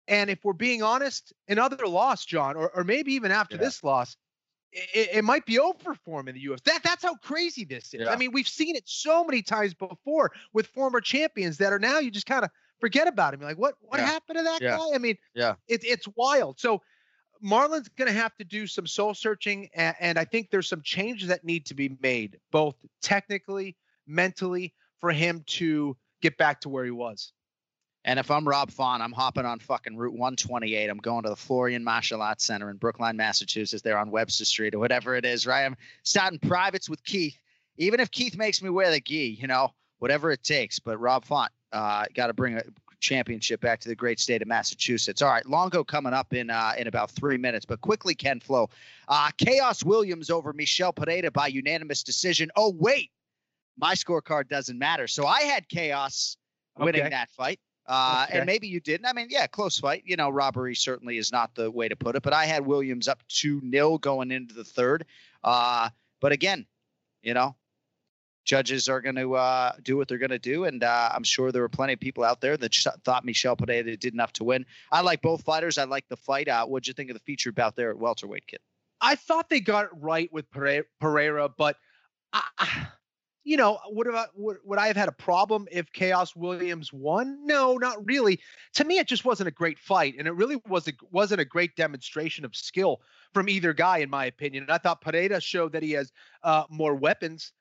and 0.07 0.29
if 0.29 0.43
we're 0.43 0.53
being 0.53 0.81
honest 0.81 1.33
another 1.47 1.85
loss 1.87 2.25
john 2.25 2.55
or, 2.55 2.69
or 2.75 2.83
maybe 2.83 3.13
even 3.13 3.31
after 3.31 3.55
Yeah. 3.55 3.63
this 3.63 3.83
loss 3.83 4.15
it, 4.71 5.09
it 5.13 5.23
might 5.23 5.45
be 5.45 5.57
over 5.59 5.95
for 5.95 6.19
him 6.19 6.27
in 6.27 6.35
the 6.35 6.45
UFC. 6.45 6.61
That 6.65 6.83
that's 6.83 7.01
how 7.03 7.15
crazy 7.15 7.65
this 7.65 7.91
is. 7.93 8.01
Yeah. 8.01 8.11
I 8.11 8.15
mean, 8.15 8.31
we've 8.31 8.47
seen 8.47 8.75
it 8.75 8.87
so 8.87 9.23
many 9.23 9.41
times 9.41 9.73
before 9.73 10.31
with 10.53 10.67
former 10.67 11.01
champions 11.01 11.57
that 11.57 11.73
are 11.73 11.79
now 11.79 11.97
you 11.97 12.11
just 12.11 12.27
kind 12.27 12.43
of 12.45 12.51
forget 12.79 13.07
about 13.07 13.33
him. 13.33 13.39
You're 13.41 13.49
like, 13.49 13.57
what 13.57 13.73
what 13.81 13.99
Yeah. 13.99 14.05
happened 14.05 14.37
to 14.37 14.43
that 14.43 14.61
guy? 14.61 14.77
I 14.93 14.99
mean, 14.99 15.15
Yeah. 15.33 15.55
it's 15.67 15.83
it's 15.83 16.07
wild. 16.15 16.59
So 16.59 16.83
Marlon's 17.41 17.89
going 17.89 18.07
to 18.07 18.17
have 18.17 18.35
to 18.37 18.43
do 18.43 18.67
some 18.67 18.87
soul 18.87 19.13
searching, 19.13 19.69
and, 19.73 19.95
and 19.99 20.19
I 20.19 20.25
think 20.25 20.49
there's 20.49 20.67
some 20.67 20.81
changes 20.81 21.29
that 21.29 21.43
need 21.43 21.65
to 21.67 21.73
be 21.73 21.97
made, 22.01 22.39
both 22.51 22.75
technically, 23.01 23.75
mentally, 24.07 24.73
for 24.99 25.11
him 25.11 25.43
to 25.47 25.95
get 26.21 26.37
back 26.37 26.61
to 26.61 26.69
where 26.69 26.85
he 26.85 26.91
was. 26.91 27.31
And 28.05 28.17
if 28.17 28.31
I'm 28.31 28.47
Rob 28.47 28.71
Font, 28.71 29.03
I'm 29.03 29.11
hopping 29.11 29.45
on 29.45 29.59
fucking 29.59 29.97
Route 29.97 30.13
128. 30.13 30.89
I'm 30.89 30.97
going 30.97 31.23
to 31.23 31.29
the 31.29 31.35
Florian 31.35 31.83
Martial 31.83 32.21
Arts 32.21 32.45
Center 32.45 32.69
in 32.69 32.77
Brookline, 32.77 33.17
Massachusetts. 33.17 33.81
They're 33.81 33.97
on 33.97 34.09
Webster 34.09 34.45
Street 34.45 34.73
or 34.73 34.79
whatever 34.79 35.15
it 35.15 35.25
is, 35.25 35.45
right? 35.45 35.65
I'm 35.65 35.75
starting 36.03 36.39
privates 36.39 36.89
with 36.89 37.03
Keith. 37.03 37.37
Even 37.77 37.99
if 37.99 38.09
Keith 38.09 38.37
makes 38.37 38.61
me 38.61 38.69
wear 38.69 38.89
the 38.91 39.01
gi, 39.01 39.37
you 39.39 39.47
know, 39.47 39.73
whatever 39.99 40.31
it 40.31 40.43
takes. 40.43 40.79
But 40.79 40.97
Rob 40.99 41.25
Font, 41.25 41.51
uh, 41.71 42.05
got 42.13 42.27
to 42.27 42.33
bring 42.33 42.57
a 42.57 42.63
championship 42.99 43.61
back 43.61 43.79
to 43.81 43.89
the 43.89 43.95
great 43.95 44.19
state 44.19 44.41
of 44.41 44.47
Massachusetts. 44.47 45.21
All 45.21 45.29
right, 45.29 45.45
Longo 45.45 45.83
coming 45.83 46.13
up 46.13 46.33
in 46.33 46.49
uh, 46.49 46.73
in 46.77 46.87
about 46.87 47.11
three 47.11 47.37
minutes, 47.37 47.65
but 47.65 47.81
quickly, 47.81 48.15
Ken 48.15 48.39
Flo. 48.39 48.69
Uh, 49.07 49.29
Chaos 49.37 49.83
Williams 49.83 50.29
over 50.29 50.53
Michel 50.53 50.93
Pereira 50.93 51.31
by 51.31 51.47
unanimous 51.47 52.03
decision. 52.03 52.49
Oh 52.55 52.73
wait, 52.77 53.11
my 53.77 53.93
scorecard 53.95 54.47
doesn't 54.49 54.77
matter. 54.77 55.07
So 55.07 55.25
I 55.25 55.41
had 55.41 55.67
Chaos 55.69 56.37
winning 56.77 57.01
Okay. 57.01 57.09
that 57.09 57.29
fight. 57.31 57.59
Uh, 57.87 58.25
Okay. 58.27 58.37
And 58.37 58.45
maybe 58.45 58.67
you 58.67 58.79
didn't. 58.79 59.07
I 59.07 59.13
mean, 59.13 59.27
yeah, 59.31 59.47
close 59.47 59.79
fight. 59.79 60.03
You 60.05 60.15
know, 60.15 60.29
robbery 60.29 60.75
certainly 60.75 61.17
is 61.17 61.31
not 61.31 61.55
the 61.55 61.71
way 61.71 61.87
to 61.87 61.95
put 61.95 62.15
it. 62.15 62.21
But 62.21 62.33
I 62.33 62.45
had 62.45 62.65
Williams 62.65 63.07
up 63.07 63.23
2 63.29 63.61
0 63.71 63.97
going 63.97 64.31
into 64.31 64.53
the 64.53 64.63
third. 64.63 65.05
Uh, 65.43 65.89
but 66.21 66.31
again, 66.31 66.67
you 67.23 67.33
know, 67.33 67.55
judges 68.49 68.89
are 68.89 68.99
going 68.99 69.15
to 69.15 69.35
uh, 69.35 69.71
do 69.83 69.95
what 69.95 70.07
they're 70.07 70.17
going 70.17 70.31
to 70.31 70.39
do. 70.39 70.65
And 70.65 70.83
uh, 70.83 71.11
I'm 71.13 71.23
sure 71.23 71.51
there 71.51 71.61
were 71.61 71.69
plenty 71.69 71.93
of 71.93 71.99
people 71.99 72.23
out 72.23 72.41
there 72.41 72.57
that 72.57 72.73
sh- 72.73 72.87
thought 73.03 73.23
Michel 73.23 73.55
Pereira 73.55 73.95
did 73.95 74.13
enough 74.13 74.33
to 74.33 74.43
win. 74.43 74.65
I 74.91 75.01
like 75.01 75.21
both 75.21 75.43
fighters. 75.43 75.77
I 75.77 75.83
like 75.83 76.09
the 76.09 76.17
fight. 76.17 76.47
Uh, 76.47 76.65
what'd 76.65 76.87
you 76.87 76.95
think 76.95 77.11
of 77.11 77.13
the 77.13 77.21
feature 77.21 77.51
bout 77.51 77.75
there 77.75 77.91
at 77.91 77.99
welterweight, 77.99 78.47
kid? 78.47 78.59
I 78.99 79.13
thought 79.13 79.49
they 79.49 79.59
got 79.59 79.85
it 79.85 79.91
right 79.93 80.33
with 80.33 80.49
Pere- 80.49 80.87
Pereira, 80.99 81.47
but 81.47 81.77
I, 82.33 82.87
you 83.43 83.55
know, 83.55 83.79
would 83.85 84.07
have 84.07 84.29
would, 84.35 84.57
would 84.65 84.79
I 84.79 84.87
have 84.87 84.97
had 84.97 85.09
a 85.09 85.13
problem 85.13 85.67
if 85.71 85.91
Chaos 85.93 86.35
Williams 86.35 86.91
won? 86.91 87.45
No, 87.45 87.77
not 87.77 88.03
really. 88.03 88.39
To 88.73 88.83
me, 88.83 88.97
it 88.97 89.07
just 89.07 89.25
wasn't 89.25 89.47
a 89.47 89.51
great 89.51 89.77
fight, 89.77 90.15
and 90.17 90.27
it 90.27 90.33
really 90.33 90.57
was 90.67 90.87
a, 90.87 90.93
wasn't 91.11 91.39
a 91.39 91.45
great 91.45 91.75
demonstration 91.75 92.45
of 92.45 92.55
skill 92.55 93.01
from 93.31 93.47
either 93.47 93.73
guy, 93.73 93.99
in 93.99 94.09
my 94.09 94.25
opinion. 94.25 94.63
And 94.63 94.71
I 94.71 94.79
thought 94.79 95.01
Pereira 95.01 95.39
showed 95.39 95.71
that 95.73 95.83
he 95.83 95.91
has 95.91 96.11
uh, 96.43 96.63
more 96.69 96.95
weapons. 96.95 97.53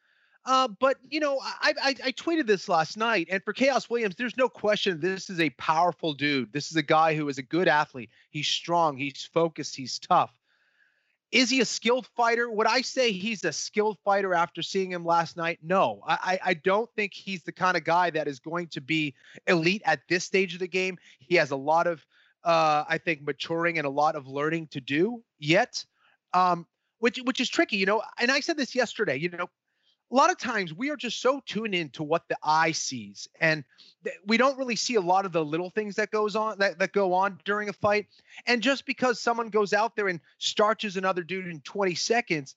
Uh, 0.48 0.66
but 0.80 0.96
you 1.10 1.20
know, 1.20 1.38
I, 1.42 1.74
I 1.82 1.94
I 2.06 2.12
tweeted 2.12 2.46
this 2.46 2.70
last 2.70 2.96
night, 2.96 3.28
and 3.30 3.44
for 3.44 3.52
Chaos 3.52 3.90
Williams, 3.90 4.14
there's 4.16 4.38
no 4.38 4.48
question 4.48 4.98
this 4.98 5.28
is 5.28 5.40
a 5.40 5.50
powerful 5.50 6.14
dude. 6.14 6.52
This 6.54 6.70
is 6.70 6.76
a 6.76 6.82
guy 6.82 7.14
who 7.14 7.28
is 7.28 7.36
a 7.36 7.42
good 7.42 7.68
athlete. 7.68 8.08
He's 8.30 8.48
strong. 8.48 8.96
He's 8.96 9.28
focused. 9.34 9.76
He's 9.76 9.98
tough. 9.98 10.32
is 11.30 11.50
he 11.50 11.60
a 11.60 11.64
skilled 11.64 12.06
fighter? 12.16 12.50
Would 12.50 12.66
I 12.66 12.80
say 12.80 13.12
he's 13.12 13.44
a 13.44 13.52
skilled 13.52 13.98
fighter 14.04 14.32
after 14.32 14.62
seeing 14.62 14.90
him 14.90 15.04
last 15.04 15.36
night? 15.36 15.58
No, 15.62 16.00
I, 16.06 16.38
I 16.42 16.54
don't 16.54 16.88
think 16.96 17.12
he's 17.12 17.42
the 17.42 17.52
kind 17.52 17.76
of 17.76 17.84
guy 17.84 18.10
that 18.10 18.26
is 18.26 18.38
going 18.40 18.68
to 18.68 18.80
be 18.80 19.14
elite 19.46 19.82
at 19.84 20.00
this 20.08 20.24
stage 20.24 20.54
of 20.54 20.60
the 20.60 20.68
game. 20.68 20.96
He 21.18 21.34
has 21.36 21.50
a 21.50 21.56
lot 21.56 21.86
of, 21.86 22.04
uh, 22.44 22.84
I 22.88 22.98
think, 22.98 23.22
maturing 23.22 23.76
and 23.76 23.86
a 23.86 23.90
lot 23.90 24.16
of 24.16 24.26
learning 24.26 24.68
to 24.68 24.80
do 24.80 25.22
yet, 25.38 25.84
um, 26.32 26.66
which 26.98 27.18
which 27.18 27.40
is 27.40 27.50
tricky, 27.50 27.76
you 27.76 27.86
know. 27.86 28.02
And 28.18 28.30
I 28.30 28.40
said 28.40 28.56
this 28.56 28.74
yesterday, 28.74 29.16
you 29.16 29.28
know, 29.28 29.50
a 30.10 30.14
lot 30.14 30.30
of 30.30 30.38
times 30.38 30.72
we 30.72 30.90
are 30.90 30.96
just 30.96 31.20
so 31.20 31.42
tuned 31.46 31.74
in 31.74 31.90
to 31.90 32.02
what 32.02 32.22
the 32.28 32.36
eye 32.42 32.72
sees 32.72 33.28
and 33.40 33.64
th- 34.04 34.16
we 34.26 34.36
don't 34.36 34.58
really 34.58 34.76
see 34.76 34.94
a 34.94 35.00
lot 35.00 35.26
of 35.26 35.32
the 35.32 35.44
little 35.44 35.70
things 35.70 35.96
that 35.96 36.10
goes 36.10 36.34
on 36.34 36.58
that, 36.58 36.78
that 36.78 36.92
go 36.92 37.12
on 37.12 37.38
during 37.44 37.68
a 37.68 37.72
fight 37.72 38.06
and 38.46 38.62
just 38.62 38.86
because 38.86 39.20
someone 39.20 39.48
goes 39.48 39.72
out 39.72 39.96
there 39.96 40.08
and 40.08 40.20
starches 40.38 40.96
another 40.96 41.22
dude 41.22 41.46
in 41.46 41.60
20 41.60 41.94
seconds 41.94 42.54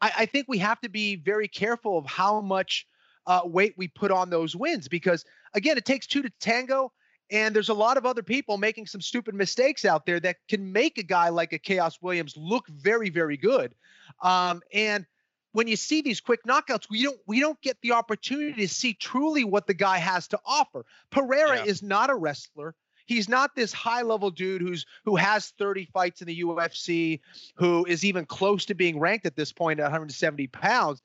i, 0.00 0.12
I 0.18 0.26
think 0.26 0.46
we 0.48 0.58
have 0.58 0.80
to 0.80 0.88
be 0.88 1.16
very 1.16 1.48
careful 1.48 1.98
of 1.98 2.06
how 2.06 2.40
much 2.40 2.86
uh, 3.26 3.42
weight 3.44 3.74
we 3.76 3.88
put 3.88 4.10
on 4.10 4.30
those 4.30 4.56
wins 4.56 4.88
because 4.88 5.24
again 5.54 5.76
it 5.78 5.84
takes 5.84 6.06
two 6.06 6.22
to 6.22 6.30
tango 6.40 6.92
and 7.30 7.54
there's 7.54 7.70
a 7.70 7.74
lot 7.74 7.96
of 7.96 8.04
other 8.04 8.22
people 8.22 8.58
making 8.58 8.86
some 8.86 9.00
stupid 9.00 9.34
mistakes 9.34 9.84
out 9.84 10.04
there 10.04 10.20
that 10.20 10.36
can 10.48 10.72
make 10.72 10.98
a 10.98 11.02
guy 11.04 11.28
like 11.28 11.52
a 11.52 11.58
chaos 11.58 12.02
williams 12.02 12.34
look 12.36 12.66
very 12.68 13.10
very 13.10 13.36
good 13.36 13.74
um, 14.22 14.60
and 14.74 15.06
when 15.52 15.68
you 15.68 15.76
see 15.76 16.02
these 16.02 16.20
quick 16.20 16.44
knockouts, 16.44 16.88
we 16.90 17.02
don't 17.02 17.18
we 17.26 17.40
don't 17.40 17.60
get 17.60 17.76
the 17.82 17.92
opportunity 17.92 18.52
to 18.62 18.68
see 18.68 18.94
truly 18.94 19.44
what 19.44 19.66
the 19.66 19.74
guy 19.74 19.98
has 19.98 20.28
to 20.28 20.40
offer. 20.44 20.84
Pereira 21.10 21.58
yeah. 21.58 21.64
is 21.64 21.82
not 21.82 22.10
a 22.10 22.14
wrestler. 22.14 22.74
He's 23.06 23.28
not 23.28 23.54
this 23.54 23.72
high 23.72 24.02
level 24.02 24.30
dude 24.30 24.62
who's 24.62 24.86
who 25.04 25.16
has 25.16 25.52
30 25.58 25.86
fights 25.92 26.22
in 26.22 26.28
the 26.28 26.40
UFC, 26.40 27.20
who 27.56 27.84
is 27.84 28.04
even 28.04 28.24
close 28.24 28.64
to 28.66 28.74
being 28.74 28.98
ranked 28.98 29.26
at 29.26 29.36
this 29.36 29.52
point 29.52 29.80
at 29.80 29.84
170 29.84 30.46
pounds. 30.48 31.02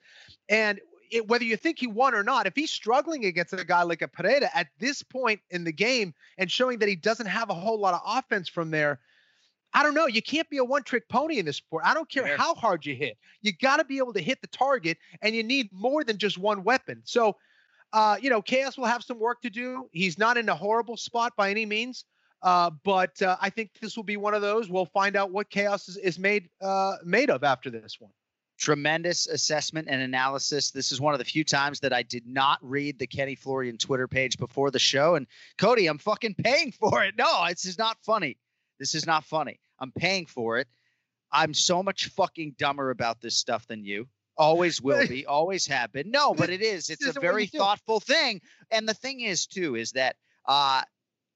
And 0.48 0.80
it, 1.12 1.28
whether 1.28 1.44
you 1.44 1.58
think 1.58 1.80
he 1.80 1.88
won 1.88 2.14
or 2.14 2.24
not, 2.24 2.48
if 2.48 2.56
he's 2.56 2.72
struggling 2.72 3.26
against 3.26 3.54
a 3.54 3.64
guy 3.64 3.84
like 3.84 4.02
a 4.02 4.08
Pereira 4.08 4.50
at 4.54 4.68
this 4.80 5.04
point 5.04 5.42
in 5.50 5.64
the 5.64 5.72
game 5.72 6.14
and 6.38 6.52
showing 6.52 6.80
that 6.80 6.90
he 6.90 6.96
doesn't 6.96 7.28
have 7.28 7.50
a 7.50 7.54
whole 7.54 7.80
lot 7.80 7.94
of 7.94 8.02
offense 8.06 8.48
from 8.48 8.72
there, 8.72 9.00
I 9.74 9.84
don't 9.84 9.94
know. 9.94 10.08
You 10.08 10.22
can't 10.22 10.50
be 10.50 10.58
a 10.58 10.64
one 10.64 10.84
trick 10.84 11.08
pony 11.10 11.40
in 11.40 11.46
this 11.46 11.58
sport. 11.58 11.84
I 11.86 11.94
don't 11.94 12.10
care 12.10 12.38
how 12.38 12.56
hard 12.56 12.86
you 12.86 12.96
hit. 12.96 13.18
You 13.42 13.52
got 13.62 13.78
to 13.78 13.86
be 13.86 13.98
able 13.98 14.14
to 14.14 14.22
hit 14.22 14.42
the 14.42 14.48
target, 14.48 14.98
and 15.22 15.36
you 15.36 15.44
need 15.44 15.70
more 15.72 16.04
than 16.04 16.18
just 16.18 16.38
one 16.38 16.64
weapon. 16.64 17.02
So, 17.04 17.36
uh, 17.94 18.18
you 18.22 18.30
know, 18.30 18.42
Chaos 18.42 18.78
will 18.78 18.86
have 18.86 19.04
some 19.04 19.20
work 19.20 19.42
to 19.42 19.50
do. 19.50 19.90
He's 19.92 20.18
not 20.18 20.38
in 20.38 20.50
a 20.50 20.56
horrible 20.56 20.98
spot 20.98 21.34
by 21.38 21.52
any 21.52 21.66
means. 21.66 22.06
Uh, 22.42 22.70
but 22.84 23.20
uh, 23.22 23.36
I 23.42 23.50
think 23.50 23.72
this 23.82 23.96
will 23.96 24.04
be 24.04 24.18
one 24.18 24.34
of 24.34 24.42
those. 24.42 24.70
We'll 24.70 24.86
find 24.86 25.16
out 25.16 25.32
what 25.32 25.50
Chaos 25.50 25.90
is, 25.90 25.98
is 25.98 26.20
made 26.20 26.50
uh, 26.62 26.98
made 27.04 27.30
of 27.30 27.44
after 27.44 27.70
this 27.70 28.00
one. 28.00 28.12
Tremendous 28.60 29.28
assessment 29.28 29.88
and 29.90 30.02
analysis. 30.02 30.72
This 30.72 30.92
is 30.92 31.00
one 31.00 31.14
of 31.14 31.20
the 31.20 31.26
few 31.26 31.44
times 31.44 31.80
that 31.82 31.94
I 31.94 32.04
did 32.04 32.26
not 32.26 32.60
read 32.62 32.98
the 32.98 33.08
Kenny 33.08 33.36
Florian 33.36 33.78
Twitter 33.78 34.08
page 34.08 34.38
before 34.38 34.72
the 34.72 34.80
show. 34.80 35.16
And 35.16 35.28
Cody, 35.58 35.88
I'm 35.88 36.00
fucking 36.00 36.36
paying 36.36 36.72
for 36.80 37.04
it. 37.04 37.16
No, 37.18 37.46
this 37.50 37.66
is 37.66 37.78
not 37.78 37.98
funny. 38.04 38.38
This 38.80 38.96
is 38.96 39.06
not 39.06 39.26
funny. 39.26 39.60
I'm 39.80 39.92
paying 39.92 40.26
for 40.26 40.58
it. 40.58 40.68
I'm 41.32 41.54
so 41.54 41.84
much 41.84 42.08
fucking 42.08 42.56
dumber 42.58 42.90
about 42.90 43.22
this 43.22 43.38
stuff 43.38 43.68
than 43.68 43.84
you. 43.84 44.08
Always 44.38 44.82
will 44.82 45.08
be, 45.08 45.26
always 45.28 45.68
have 45.68 45.92
been. 45.92 46.12
No, 46.12 46.34
but 46.34 46.50
it 46.50 46.62
is. 46.62 46.90
It's 46.90 47.06
a 47.06 47.20
very 47.20 47.48
thoughtful 47.48 48.00
thing. 48.00 48.42
And 48.72 48.88
the 48.88 48.94
thing 48.94 49.22
is, 49.22 49.48
too, 49.48 49.76
is 49.76 49.92
that 49.92 50.16
uh, 50.46 50.84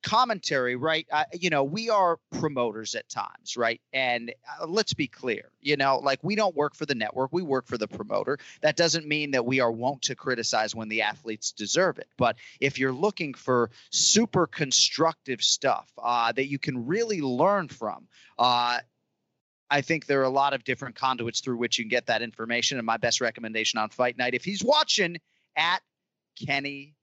commentary, 0.01 0.75
right? 0.75 1.07
Uh, 1.11 1.23
you 1.33 1.49
know, 1.49 1.63
we 1.63 1.89
are 1.89 2.17
promoters 2.31 2.95
at 2.95 3.07
times, 3.09 3.55
right? 3.55 3.81
And 3.93 4.33
uh, 4.59 4.67
let's 4.67 4.93
be 4.93 5.07
clear, 5.07 5.51
you 5.61 5.77
know, 5.77 5.99
like 5.99 6.19
we 6.23 6.35
don't 6.35 6.55
work 6.55 6.75
for 6.75 6.85
the 6.85 6.95
network, 6.95 7.31
we 7.31 7.41
work 7.41 7.67
for 7.67 7.77
the 7.77 7.87
promoter. 7.87 8.39
That 8.61 8.75
doesn't 8.75 9.07
mean 9.07 9.31
that 9.31 9.45
we 9.45 9.59
are 9.59 9.71
wont 9.71 10.03
to 10.03 10.15
criticize 10.15 10.75
when 10.75 10.89
the 10.89 11.03
athletes 11.03 11.51
deserve 11.51 11.99
it. 11.99 12.07
But 12.17 12.37
if 12.59 12.79
you're 12.79 12.91
looking 12.91 13.33
for 13.33 13.71
super 13.91 14.47
constructive 14.47 15.41
stuff 15.41 15.91
uh, 15.97 16.31
that 16.31 16.47
you 16.47 16.59
can 16.59 16.87
really 16.87 17.21
learn 17.21 17.67
from, 17.67 18.07
uh, 18.39 18.79
I 19.69 19.81
think 19.81 20.05
there 20.05 20.19
are 20.19 20.25
a 20.25 20.29
lot 20.29 20.53
of 20.53 20.63
different 20.65 20.95
conduits 20.95 21.39
through 21.39 21.57
which 21.57 21.77
you 21.79 21.85
can 21.85 21.89
get 21.89 22.07
that 22.07 22.21
information. 22.21 22.77
And 22.77 22.85
my 22.85 22.97
best 22.97 23.21
recommendation 23.21 23.79
on 23.79 23.89
Fight 23.89 24.17
Night, 24.17 24.33
if 24.33 24.43
he's 24.43 24.63
watching, 24.63 25.17
at 25.55 25.81
Kenny 26.45 26.95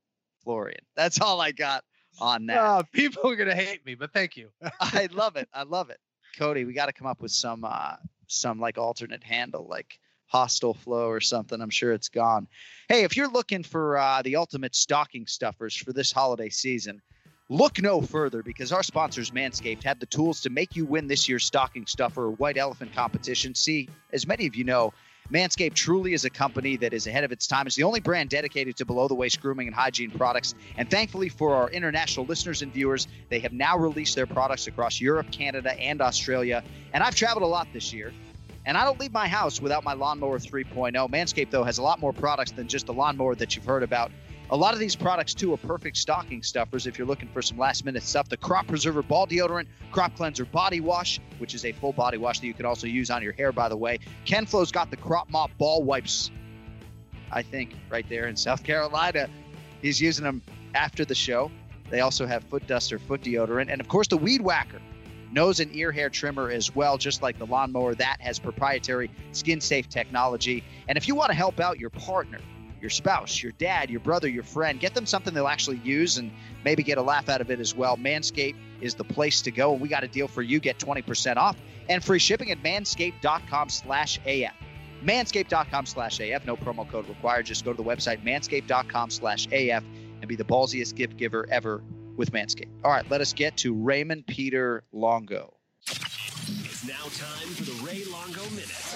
Florian. 0.44 0.80
That's 0.96 1.20
all 1.20 1.40
I 1.40 1.52
got 1.52 1.84
on 2.20 2.46
that. 2.46 2.58
Uh, 2.58 2.82
people 2.92 3.30
are 3.30 3.36
gonna 3.36 3.54
hate 3.54 3.84
me, 3.84 3.94
but 3.94 4.12
thank 4.12 4.36
you. 4.36 4.50
I 4.80 5.08
love 5.12 5.36
it. 5.36 5.48
I 5.52 5.62
love 5.62 5.90
it, 5.90 5.98
Cody. 6.36 6.64
We 6.64 6.72
got 6.72 6.86
to 6.86 6.92
come 6.92 7.06
up 7.06 7.20
with 7.20 7.32
some 7.32 7.64
uh, 7.64 7.96
some 8.26 8.60
like 8.60 8.78
alternate 8.78 9.22
handle, 9.24 9.66
like 9.68 9.98
hostile 10.26 10.74
flow 10.74 11.08
or 11.08 11.20
something. 11.20 11.60
I'm 11.60 11.70
sure 11.70 11.92
it's 11.92 12.08
gone. 12.08 12.46
Hey, 12.88 13.04
if 13.04 13.16
you're 13.16 13.30
looking 13.30 13.62
for 13.62 13.98
uh, 13.98 14.22
the 14.22 14.36
ultimate 14.36 14.74
stocking 14.74 15.26
stuffers 15.26 15.74
for 15.74 15.92
this 15.92 16.12
holiday 16.12 16.48
season. 16.48 17.00
Look 17.50 17.80
no 17.80 18.02
further 18.02 18.42
because 18.42 18.72
our 18.72 18.82
sponsors, 18.82 19.30
Manscaped, 19.30 19.82
have 19.84 19.98
the 19.98 20.04
tools 20.04 20.42
to 20.42 20.50
make 20.50 20.76
you 20.76 20.84
win 20.84 21.06
this 21.06 21.30
year's 21.30 21.46
stocking 21.46 21.86
stuffer 21.86 22.24
or 22.24 22.32
white 22.32 22.58
elephant 22.58 22.94
competition. 22.94 23.54
See, 23.54 23.88
as 24.12 24.26
many 24.26 24.46
of 24.46 24.54
you 24.54 24.64
know, 24.64 24.92
Manscaped 25.30 25.74
truly 25.74 26.14
is 26.14 26.24
a 26.24 26.30
company 26.30 26.76
that 26.78 26.94
is 26.94 27.06
ahead 27.06 27.22
of 27.22 27.32
its 27.32 27.46
time. 27.46 27.66
It's 27.66 27.76
the 27.76 27.82
only 27.82 28.00
brand 28.00 28.30
dedicated 28.30 28.76
to 28.78 28.86
below 28.86 29.08
the 29.08 29.14
waist 29.14 29.42
grooming 29.42 29.66
and 29.66 29.76
hygiene 29.76 30.10
products. 30.10 30.54
And 30.78 30.90
thankfully 30.90 31.28
for 31.28 31.54
our 31.54 31.68
international 31.68 32.24
listeners 32.24 32.62
and 32.62 32.72
viewers, 32.72 33.06
they 33.28 33.38
have 33.40 33.52
now 33.52 33.76
released 33.76 34.16
their 34.16 34.26
products 34.26 34.68
across 34.68 35.02
Europe, 35.02 35.30
Canada, 35.30 35.78
and 35.78 36.00
Australia. 36.00 36.64
And 36.94 37.02
I've 37.02 37.14
traveled 37.14 37.42
a 37.42 37.46
lot 37.46 37.68
this 37.74 37.92
year. 37.92 38.14
And 38.64 38.78
I 38.78 38.84
don't 38.84 38.98
leave 38.98 39.12
my 39.12 39.28
house 39.28 39.60
without 39.60 39.84
my 39.84 39.92
Lawnmower 39.92 40.38
3.0. 40.38 40.92
Manscaped, 41.10 41.50
though, 41.50 41.64
has 41.64 41.76
a 41.76 41.82
lot 41.82 42.00
more 42.00 42.14
products 42.14 42.52
than 42.52 42.66
just 42.66 42.86
the 42.86 42.94
lawnmower 42.94 43.34
that 43.34 43.54
you've 43.54 43.66
heard 43.66 43.82
about. 43.82 44.10
A 44.50 44.56
lot 44.56 44.72
of 44.72 44.80
these 44.80 44.96
products, 44.96 45.34
too, 45.34 45.52
are 45.52 45.58
perfect 45.58 45.98
stocking 45.98 46.42
stuffers 46.42 46.86
if 46.86 46.96
you're 46.96 47.06
looking 47.06 47.28
for 47.28 47.42
some 47.42 47.58
last 47.58 47.84
minute 47.84 48.02
stuff. 48.02 48.30
The 48.30 48.36
Crop 48.38 48.66
Preserver 48.66 49.02
Ball 49.02 49.26
Deodorant, 49.26 49.66
Crop 49.92 50.16
Cleanser 50.16 50.46
Body 50.46 50.80
Wash, 50.80 51.20
which 51.36 51.54
is 51.54 51.66
a 51.66 51.72
full 51.72 51.92
body 51.92 52.16
wash 52.16 52.40
that 52.40 52.46
you 52.46 52.54
can 52.54 52.64
also 52.64 52.86
use 52.86 53.10
on 53.10 53.22
your 53.22 53.32
hair, 53.32 53.52
by 53.52 53.68
the 53.68 53.76
way. 53.76 53.98
Kenflo's 54.24 54.72
got 54.72 54.90
the 54.90 54.96
Crop 54.96 55.28
Mop 55.28 55.50
Ball 55.58 55.82
Wipes, 55.82 56.30
I 57.30 57.42
think, 57.42 57.74
right 57.90 58.08
there 58.08 58.26
in 58.26 58.36
South 58.36 58.64
Carolina. 58.64 59.28
He's 59.82 60.00
using 60.00 60.24
them 60.24 60.40
after 60.74 61.04
the 61.04 61.14
show. 61.14 61.50
They 61.90 62.00
also 62.00 62.26
have 62.26 62.42
foot 62.44 62.66
duster, 62.66 62.98
foot 62.98 63.20
deodorant, 63.20 63.70
and 63.70 63.82
of 63.82 63.88
course 63.88 64.08
the 64.08 64.16
Weed 64.16 64.40
Whacker 64.40 64.80
nose 65.30 65.60
and 65.60 65.74
ear 65.76 65.92
hair 65.92 66.08
trimmer 66.08 66.50
as 66.50 66.74
well, 66.74 66.96
just 66.96 67.20
like 67.22 67.38
the 67.38 67.44
lawnmower. 67.44 67.94
That 67.94 68.16
has 68.20 68.38
proprietary 68.38 69.10
skin 69.32 69.60
safe 69.60 69.90
technology. 69.90 70.64
And 70.88 70.96
if 70.96 71.06
you 71.06 71.14
want 71.14 71.28
to 71.28 71.36
help 71.36 71.60
out 71.60 71.78
your 71.78 71.90
partner, 71.90 72.38
your 72.80 72.90
spouse, 72.90 73.42
your 73.42 73.52
dad, 73.52 73.90
your 73.90 74.00
brother, 74.00 74.28
your 74.28 74.42
friend. 74.42 74.80
Get 74.80 74.94
them 74.94 75.06
something 75.06 75.34
they'll 75.34 75.48
actually 75.48 75.78
use 75.78 76.18
and 76.18 76.30
maybe 76.64 76.82
get 76.82 76.98
a 76.98 77.02
laugh 77.02 77.28
out 77.28 77.40
of 77.40 77.50
it 77.50 77.60
as 77.60 77.74
well. 77.74 77.96
Manscaped 77.96 78.56
is 78.80 78.94
the 78.94 79.04
place 79.04 79.42
to 79.42 79.50
go. 79.50 79.72
And 79.72 79.80
we 79.80 79.88
got 79.88 80.04
a 80.04 80.08
deal 80.08 80.28
for 80.28 80.42
you. 80.42 80.60
Get 80.60 80.78
20% 80.78 81.36
off 81.36 81.56
and 81.88 82.04
free 82.04 82.18
shipping 82.18 82.50
at 82.50 82.62
manscaped.com 82.62 83.68
slash 83.68 84.18
AF. 84.26 84.54
Manscaped.com 85.04 85.86
slash 85.86 86.20
AF. 86.20 86.46
No 86.46 86.56
promo 86.56 86.88
code 86.88 87.08
required. 87.08 87.46
Just 87.46 87.64
go 87.64 87.72
to 87.72 87.76
the 87.76 87.88
website 87.88 88.24
manscaped.com 88.24 89.10
slash 89.10 89.46
AF 89.52 89.84
and 90.20 90.28
be 90.28 90.36
the 90.36 90.44
ballsiest 90.44 90.94
gift 90.94 91.16
giver 91.16 91.46
ever 91.50 91.82
with 92.16 92.32
Manscaped. 92.32 92.68
All 92.84 92.90
right, 92.90 93.08
let 93.10 93.20
us 93.20 93.32
get 93.32 93.56
to 93.58 93.72
Raymond 93.72 94.26
Peter 94.26 94.82
Longo. 94.92 95.54
It's 95.86 96.86
now 96.86 96.94
time 96.94 97.48
for 97.54 97.64
the 97.64 97.86
Ray 97.86 98.04
Longo 98.04 98.42
Minute. 98.50 98.87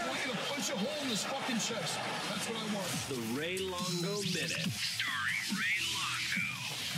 Punch 0.63 0.75
a 0.75 0.79
hole 0.79 1.03
in 1.03 1.09
this 1.09 1.25
fucking 1.25 1.57
chest. 1.57 1.99
That's 2.29 2.49
what 2.49 2.57
I 2.57 2.75
want. 2.75 2.87
The 3.09 3.41
Ray 3.41 3.59
Longo 3.59 4.23
Minute. 4.23 4.71
Starring 4.71 5.59
Ray 5.59 5.79
Longo. 5.91 6.47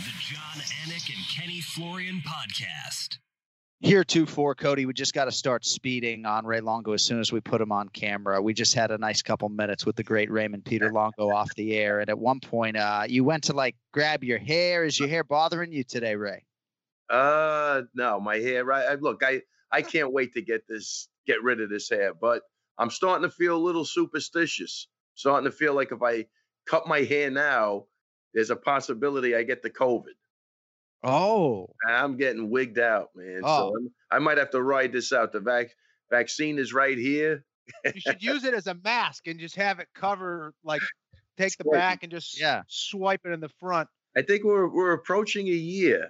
The 0.03 0.11
Jon 0.21 0.61
Anik 0.83 1.09
and 1.09 1.25
Kenny 1.35 1.61
Florian 1.61 2.21
podcast. 2.21 3.17
Here 3.79 4.03
too 4.03 4.27
for 4.27 4.53
Cody, 4.53 4.85
we 4.85 4.93
just 4.93 5.15
got 5.15 5.25
to 5.25 5.31
start 5.31 5.65
speeding 5.65 6.27
on 6.27 6.45
Ray 6.45 6.61
Longo 6.61 6.93
as 6.93 7.01
soon 7.01 7.19
as 7.19 7.31
we 7.31 7.41
put 7.41 7.59
him 7.59 7.71
on 7.71 7.89
camera. 7.89 8.39
We 8.39 8.53
just 8.53 8.75
had 8.75 8.91
a 8.91 8.99
nice 8.99 9.23
couple 9.23 9.49
minutes 9.49 9.83
with 9.83 9.95
the 9.95 10.03
great 10.03 10.29
Raymond 10.29 10.63
Peter 10.63 10.91
Longo 10.91 11.31
off 11.31 11.49
the 11.55 11.75
air, 11.75 12.01
and 12.01 12.09
at 12.11 12.19
one 12.19 12.41
point, 12.41 12.77
uh, 12.77 13.05
you 13.07 13.23
went 13.23 13.45
to 13.45 13.53
like 13.53 13.75
grab 13.91 14.23
your 14.23 14.37
hair. 14.37 14.85
Is 14.85 14.99
your 14.99 15.09
hair 15.09 15.23
bothering 15.23 15.71
you 15.71 15.83
today, 15.83 16.15
Ray? 16.15 16.45
Uh, 17.09 17.81
no, 17.95 18.19
my 18.19 18.35
hair. 18.35 18.63
Right, 18.63 18.85
I, 18.85 18.93
look, 18.93 19.23
I 19.23 19.41
I 19.71 19.81
can't 19.81 20.13
wait 20.13 20.35
to 20.35 20.43
get 20.43 20.67
this, 20.67 21.07
get 21.25 21.41
rid 21.41 21.61
of 21.61 21.71
this 21.71 21.89
hair. 21.89 22.13
But 22.13 22.43
I'm 22.77 22.89
starting 22.89 23.27
to 23.29 23.35
feel 23.35 23.55
a 23.55 23.57
little 23.57 23.85
superstitious. 23.85 24.87
Starting 25.15 25.49
to 25.49 25.55
feel 25.55 25.73
like 25.73 25.91
if 25.91 26.01
I 26.03 26.25
cut 26.65 26.87
my 26.87 27.01
hair 27.01 27.29
now, 27.29 27.85
there's 28.33 28.49
a 28.49 28.55
possibility 28.55 29.35
I 29.35 29.43
get 29.43 29.63
the 29.63 29.69
COVID. 29.69 30.15
Oh, 31.03 31.69
I'm 31.87 32.17
getting 32.17 32.49
wigged 32.49 32.79
out, 32.79 33.09
man. 33.15 33.41
Oh. 33.43 33.73
So 33.73 33.89
i 34.11 34.19
might 34.19 34.37
have 34.37 34.49
to 34.51 34.61
ride 34.61 34.91
this 34.91 35.13
out. 35.13 35.31
The 35.31 35.39
vac- 35.39 35.75
vaccine 36.09 36.57
is 36.57 36.73
right 36.73 36.97
here. 36.97 37.45
you 37.85 38.01
should 38.01 38.23
use 38.23 38.43
it 38.43 38.53
as 38.53 38.67
a 38.67 38.75
mask 38.83 39.27
and 39.27 39.39
just 39.39 39.55
have 39.55 39.79
it 39.79 39.87
cover, 39.93 40.53
like 40.63 40.81
take 41.37 41.57
the 41.57 41.65
back 41.65 42.03
and 42.03 42.11
just 42.11 42.39
yeah. 42.39 42.63
swipe 42.67 43.21
it 43.25 43.31
in 43.31 43.39
the 43.39 43.49
front. 43.59 43.87
I 44.17 44.21
think 44.21 44.43
we're 44.43 44.67
we're 44.67 44.93
approaching 44.93 45.47
a 45.47 45.51
year. 45.51 46.09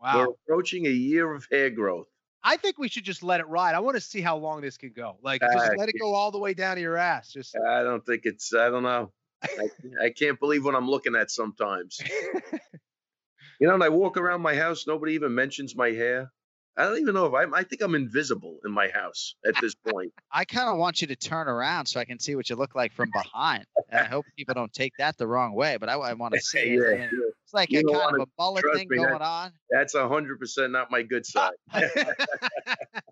Wow. 0.00 0.18
We're 0.18 0.34
approaching 0.34 0.86
a 0.86 0.90
year 0.90 1.32
of 1.32 1.46
hair 1.50 1.70
growth. 1.70 2.06
I 2.48 2.56
think 2.56 2.78
we 2.78 2.88
should 2.88 3.04
just 3.04 3.22
let 3.22 3.40
it 3.40 3.46
ride. 3.46 3.74
I 3.74 3.80
want 3.80 3.96
to 3.96 4.00
see 4.00 4.22
how 4.22 4.38
long 4.38 4.62
this 4.62 4.78
can 4.78 4.92
go. 4.92 5.18
Like, 5.22 5.42
just 5.42 5.54
Uh, 5.54 5.74
let 5.76 5.90
it 5.90 5.96
go 6.00 6.14
all 6.14 6.30
the 6.30 6.38
way 6.38 6.54
down 6.54 6.76
to 6.76 6.80
your 6.80 6.96
ass. 6.96 7.30
Just 7.30 7.54
I 7.54 7.82
don't 7.82 8.04
think 8.06 8.22
it's. 8.24 8.54
I 8.54 8.70
don't 8.70 8.84
know. 8.84 9.12
I, 9.42 9.68
I 10.04 10.10
can't 10.10 10.40
believe 10.40 10.64
what 10.64 10.74
I'm 10.74 10.88
looking 10.88 11.14
at 11.14 11.30
sometimes. 11.30 12.00
you 13.60 13.66
know, 13.68 13.74
and 13.74 13.84
I 13.84 13.90
walk 13.90 14.16
around 14.16 14.40
my 14.40 14.54
house, 14.54 14.86
nobody 14.86 15.12
even 15.12 15.34
mentions 15.34 15.76
my 15.76 15.90
hair. 15.90 16.32
I 16.74 16.84
don't 16.84 16.98
even 16.98 17.14
know 17.14 17.26
if 17.26 17.34
I'm. 17.34 17.52
I 17.52 17.64
think 17.64 17.82
I'm 17.82 17.94
invisible 17.94 18.60
in 18.64 18.72
my 18.72 18.88
house 18.88 19.34
at 19.46 19.54
this 19.60 19.74
point. 19.86 20.14
I 20.32 20.46
kind 20.46 20.70
of 20.70 20.78
want 20.78 21.02
you 21.02 21.06
to 21.08 21.16
turn 21.16 21.48
around 21.48 21.84
so 21.84 22.00
I 22.00 22.06
can 22.06 22.18
see 22.18 22.34
what 22.34 22.48
you 22.48 22.56
look 22.56 22.74
like 22.74 22.92
from 22.94 23.10
behind. 23.12 23.66
And 23.90 24.00
I 24.00 24.04
hope 24.04 24.24
people 24.38 24.54
don't 24.54 24.72
take 24.72 24.94
that 24.98 25.18
the 25.18 25.26
wrong 25.26 25.52
way, 25.52 25.76
but 25.76 25.90
I, 25.90 25.96
I 25.96 26.12
want 26.14 26.32
to 26.32 26.40
see 26.42 26.60
it. 26.60 26.80
Yeah, 26.80 26.86
I 26.86 26.92
mean, 26.92 27.10
yeah. 27.12 27.27
It's 27.48 27.54
like 27.54 27.70
You 27.72 27.80
a 27.80 27.82
kind 27.84 28.14
of 28.20 28.20
a 28.20 28.26
bullet 28.36 28.62
thing 28.74 28.88
me, 28.90 28.98
going 28.98 29.08
that- 29.08 29.22
on. 29.22 29.52
That's 29.70 29.94
a 29.94 30.06
hundred 30.06 30.38
percent 30.38 30.70
not 30.70 30.90
my 30.90 31.02
good 31.02 31.24
side. 31.24 31.54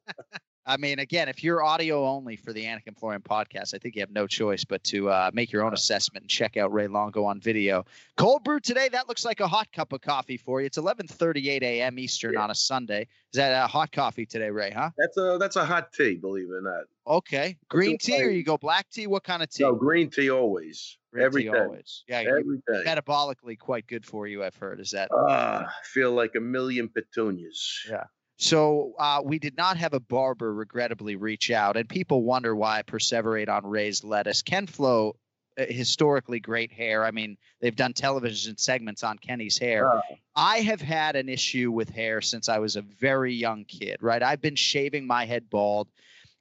I 0.69 0.77
mean, 0.77 0.99
again, 0.99 1.29
if 1.29 1.45
you're 1.45 1.63
audio 1.63 2.05
only 2.09 2.35
for 2.35 2.53
the 2.53 2.65
Anik 2.65 2.89
and 2.89 2.97
Florian 2.99 3.23
podcast, 3.23 3.73
I 3.73 3.79
think 3.79 3.95
you 3.95 4.01
have 4.01 4.11
no 4.11 4.27
choice 4.27 4.65
but 4.65 4.83
to 4.85 5.09
uh, 5.09 5.31
make 5.33 5.53
your 5.53 5.65
own 5.65 5.73
assessment 5.73 6.25
and 6.25 6.31
check 6.31 6.57
out 6.57 6.73
Ray 6.73 6.89
Longo 6.89 7.25
on 7.25 7.39
video. 7.41 7.85
Cold 8.17 8.43
brew 8.43 8.59
today. 8.59 8.89
That 8.91 9.07
looks 9.07 9.25
like 9.25 9.39
a 9.39 9.47
hot 9.47 9.71
cup 9.73 9.93
of 9.93 10.01
coffee 10.01 10.37
for 10.37 10.61
you. 10.61 10.67
It's 10.67 10.77
11:38 10.77 11.63
a.m. 11.63 12.01
Eastern 12.01 12.37
on 12.37 12.51
a 12.51 12.55
Sunday. 12.55 13.03
Is 13.33 13.37
that 13.37 13.65
a 13.65 13.69
hot 13.69 13.93
coffee 13.93 14.27
today, 14.27 14.51
Ray? 14.51 14.73
Huh? 14.73 14.91
That's 14.99 15.17
a 15.17 15.37
that's 15.39 15.55
a 15.55 15.65
hot 15.65 15.93
tea, 15.93 16.17
believe 16.17 16.49
it 16.51 16.55
or 16.55 16.63
not. 16.63 16.85
Okay. 17.07 17.57
Green 17.69 17.97
tea 17.99 18.25
or 18.25 18.31
you 18.31 18.43
go 18.43 18.59
black 18.59 18.91
tea? 18.91 19.07
What 19.07 19.23
kind 19.23 19.45
of 19.45 19.49
tea? 19.51 19.63
No, 19.63 19.75
green 19.77 20.11
tea 20.11 20.31
always. 20.31 20.99
Green 21.13 21.25
every 21.27 21.43
tea 21.45 21.49
always. 21.51 22.03
Yeah, 22.09 22.23
you- 22.23 22.29
Every 22.31 22.59
day. 22.67 22.91
metabolically 22.91 23.57
quite 23.57 23.87
good 23.87 24.05
for 24.05 24.27
you. 24.27 24.43
I've 24.43 24.57
heard. 24.57 24.81
Is 24.81 24.91
that? 24.91 25.11
Ah, 25.17 25.73
feel 25.85 26.11
like 26.11 26.35
a 26.35 26.41
million 26.41 26.89
petunias. 26.89 27.87
Yeah. 27.89 28.05
So 28.39 28.93
uh, 28.99 29.23
we 29.25 29.39
did 29.39 29.57
not 29.57 29.79
have 29.79 29.95
a 29.95 30.01
barber 30.01 30.53
regrettably 30.53 31.17
reach 31.17 31.51
out, 31.51 31.77
and 31.77 31.89
people 31.89 32.23
wonder 32.23 32.55
why 32.55 32.79
I 32.79 32.83
perseverate 32.83 33.49
on 33.49 33.67
raised 33.67 34.05
lettuce. 34.05 34.43
Ken 34.43 34.67
Flo, 34.67 35.17
uh, 35.59 35.65
historically 35.67 36.39
great 36.39 36.71
hair. 36.71 37.05
I 37.05 37.13
mean, 37.13 37.39
they've 37.61 37.75
done 37.75 37.95
television 37.95 38.59
segments 38.59 39.03
on 39.03 39.17
Kenny's 39.17 39.57
hair. 39.57 39.89
Ah. 39.89 40.03
I 40.35 40.59
have 40.59 40.83
had 40.83 41.17
an 41.17 41.31
issue 41.31 41.71
with 41.73 41.89
hair 41.89 42.21
since 42.21 42.51
I 42.51 42.59
was 42.59 42.77
a 42.77 42.83
very 42.83 43.33
young 43.33 43.65
kid. 43.65 43.97
Right, 44.03 44.23
I've 44.23 44.43
been 44.43 44.57
shaving 44.57 45.07
my 45.07 45.25
head 45.25 45.49
bald 45.49 45.89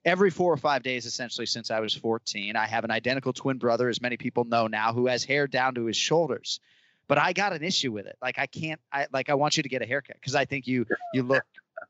every 0.04 0.30
four 0.30 0.52
or 0.52 0.58
five 0.58 0.82
days 0.82 1.06
essentially 1.06 1.46
since 1.46 1.70
I 1.70 1.80
was 1.80 1.94
14. 1.94 2.56
I 2.56 2.66
have 2.66 2.84
an 2.84 2.90
identical 2.90 3.32
twin 3.32 3.56
brother, 3.56 3.88
as 3.88 4.02
many 4.02 4.18
people 4.18 4.44
know 4.44 4.66
now, 4.66 4.92
who 4.92 5.06
has 5.06 5.24
hair 5.24 5.46
down 5.46 5.74
to 5.76 5.86
his 5.86 5.96
shoulders. 5.96 6.60
But 7.08 7.18
I 7.18 7.32
got 7.32 7.54
an 7.54 7.62
issue 7.62 7.92
with 7.92 8.06
it. 8.06 8.16
Like 8.20 8.38
I 8.38 8.46
can't. 8.46 8.80
I 8.92 9.06
like 9.12 9.30
I 9.30 9.34
want 9.34 9.56
you 9.56 9.62
to 9.62 9.68
get 9.68 9.80
a 9.80 9.86
haircut 9.86 10.16
because 10.20 10.34
I 10.34 10.44
think 10.44 10.66
you 10.66 10.84
you 11.14 11.22
look 11.22 11.44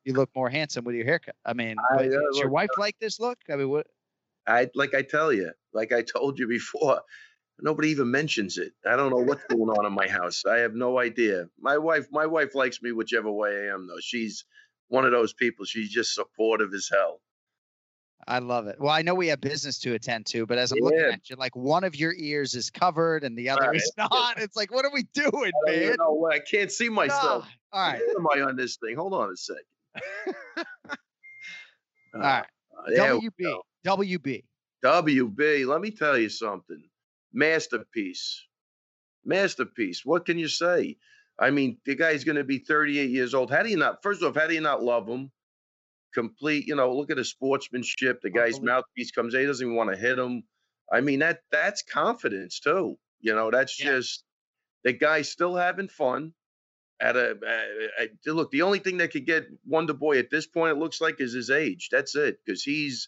you 0.05 0.13
look 0.15 0.31
more 0.35 0.49
handsome 0.51 0.85
with 0.85 0.95
your 0.95 1.05
haircut. 1.05 1.37
I 1.45 1.53
mean, 1.53 1.77
I, 1.91 1.97
uh, 1.97 2.03
does 2.09 2.39
your 2.39 2.51
wife 2.51 2.71
like 2.79 2.99
this 2.99 3.19
look? 3.21 3.39
I 3.51 3.57
mean, 3.57 3.69
what? 3.69 3.87
I 4.47 4.71
like 4.75 4.95
I 4.95 5.03
tell 5.03 5.33
you, 5.33 5.53
like 5.73 5.93
I 5.93 6.03
told 6.03 6.39
you 6.39 6.47
before, 6.47 7.03
nobody 7.61 7.89
even 7.89 8.11
mentions 8.11 8.59
it. 8.59 8.73
I 8.89 8.97
don't 8.97 9.11
know 9.11 9.17
what's 9.25 9.45
going 9.45 9.71
on 9.71 9.87
in 9.87 9.93
my 9.93 10.09
house. 10.09 10.45
I 10.45 10.59
have 10.59 10.75
no 10.75 10.99
idea. 10.99 11.47
My 11.59 11.79
wife, 11.79 12.07
my 12.13 12.27
wife 12.27 12.55
likes 12.55 12.81
me 12.81 12.93
whichever 12.93 13.31
way 13.31 13.69
I 13.69 13.75
am, 13.75 13.87
though. 13.89 14.01
She's 14.01 14.45
one 14.89 15.05
of 15.05 15.11
those 15.13 15.33
people. 15.33 15.65
She's 15.65 15.91
just 15.91 16.15
supportive 16.15 16.73
as 16.75 16.89
hell. 16.93 17.21
I 18.29 18.39
love 18.41 18.67
it. 18.67 18.81
Well, 18.81 18.91
I 18.91 19.03
know 19.03 19.15
we 19.15 19.29
have 19.29 19.41
business 19.41 19.79
to 19.81 19.95
attend 19.95 20.27
to, 20.27 20.47
but 20.47 20.59
as 20.59 20.73
I'm 20.73 20.79
looking 20.81 20.99
at 21.01 21.31
you, 21.31 21.37
like 21.37 21.55
one 21.55 21.85
of 21.85 21.95
your 21.95 22.13
ears 22.15 22.55
is 22.55 22.71
covered 22.71 23.23
and 23.23 23.39
the 23.39 23.51
other 23.51 23.69
Right. 23.69 23.77
is 23.77 23.93
not. 23.99 24.39
It's 24.41 24.57
like, 24.57 24.73
what 24.73 24.85
are 24.85 24.91
we 24.93 25.05
doing, 25.13 25.53
I 25.69 25.71
man? 25.71 25.97
know 25.99 26.29
I 26.33 26.41
can't 26.41 26.73
see 26.73 26.89
myself. 26.89 27.47
All 27.73 27.81
right, 27.87 28.01
Where 28.01 28.17
am 28.19 28.27
I 28.35 28.49
on 28.49 28.57
this 28.57 28.79
thing? 28.79 28.97
Hold 28.97 29.13
on 29.15 29.31
a 29.31 29.37
second. 29.37 29.63
all 32.15 32.21
right. 32.21 32.47
Uh, 32.99 33.19
we 33.21 33.31
WB. 33.31 33.61
WB. 33.87 34.43
WB, 34.85 35.67
let 35.67 35.81
me 35.81 35.91
tell 35.91 36.19
you 36.19 36.29
something. 36.29 36.83
Masterpiece. 37.33 38.47
Masterpiece. 39.25 40.05
What 40.05 40.27
can 40.27 40.39
you 40.39 40.49
say? 40.49 40.97
I 41.39 41.51
mean, 41.51 41.79
the 41.85 41.95
guy's 41.95 42.25
going 42.25 42.37
to 42.37 42.45
be 42.45 42.59
38 42.59 43.11
years 43.11 43.35
old. 43.35 43.51
How 43.51 43.63
do 43.63 43.69
you 43.69 43.77
not, 43.77 44.03
first 44.03 44.23
off, 44.23 44.37
how 44.37 44.47
do 44.47 44.55
you 44.55 44.61
not 44.61 44.83
love 44.83 45.07
him? 45.09 45.31
Complete, 46.15 46.67
you 46.67 46.77
know, 46.77 46.95
look 46.95 47.11
at 47.11 47.19
his 47.19 47.29
sportsmanship. 47.31 48.21
The 48.23 48.31
guy's 48.31 48.61
mouthpiece 48.61 49.11
comes 49.11 49.35
in, 49.35 49.41
he 49.41 49.47
doesn't 49.47 49.67
even 49.67 49.77
want 49.77 49.91
to 49.91 49.97
hit 49.97 50.19
him. 50.19 50.45
I 50.91 51.01
mean, 51.01 51.19
that 51.19 51.41
that's 51.51 51.83
confidence 51.83 52.61
too. 52.61 52.97
You 53.21 53.35
know, 53.35 53.51
that's 53.51 53.79
Yeah. 53.79 53.87
just 53.87 54.25
the 54.85 54.93
guy's 54.93 55.31
still 55.31 55.57
having 55.57 55.89
fun. 55.89 56.33
At 57.01 57.17
a, 57.17 57.37
look, 58.27 58.51
the 58.53 58.63
only 58.63 58.79
thing 58.79 58.99
that 58.99 59.13
could 59.13 59.27
get 59.27 59.47
Wonder 59.67 59.95
Boy 59.95 60.19
at 60.19 60.31
this 60.31 60.47
point, 60.47 60.77
it 60.77 60.81
looks 60.81 61.01
like, 61.01 61.21
is 61.21 61.35
his 61.35 61.51
age. 61.51 61.89
That's 61.93 62.15
it, 62.17 62.39
because 62.45 62.63
he's 62.63 63.05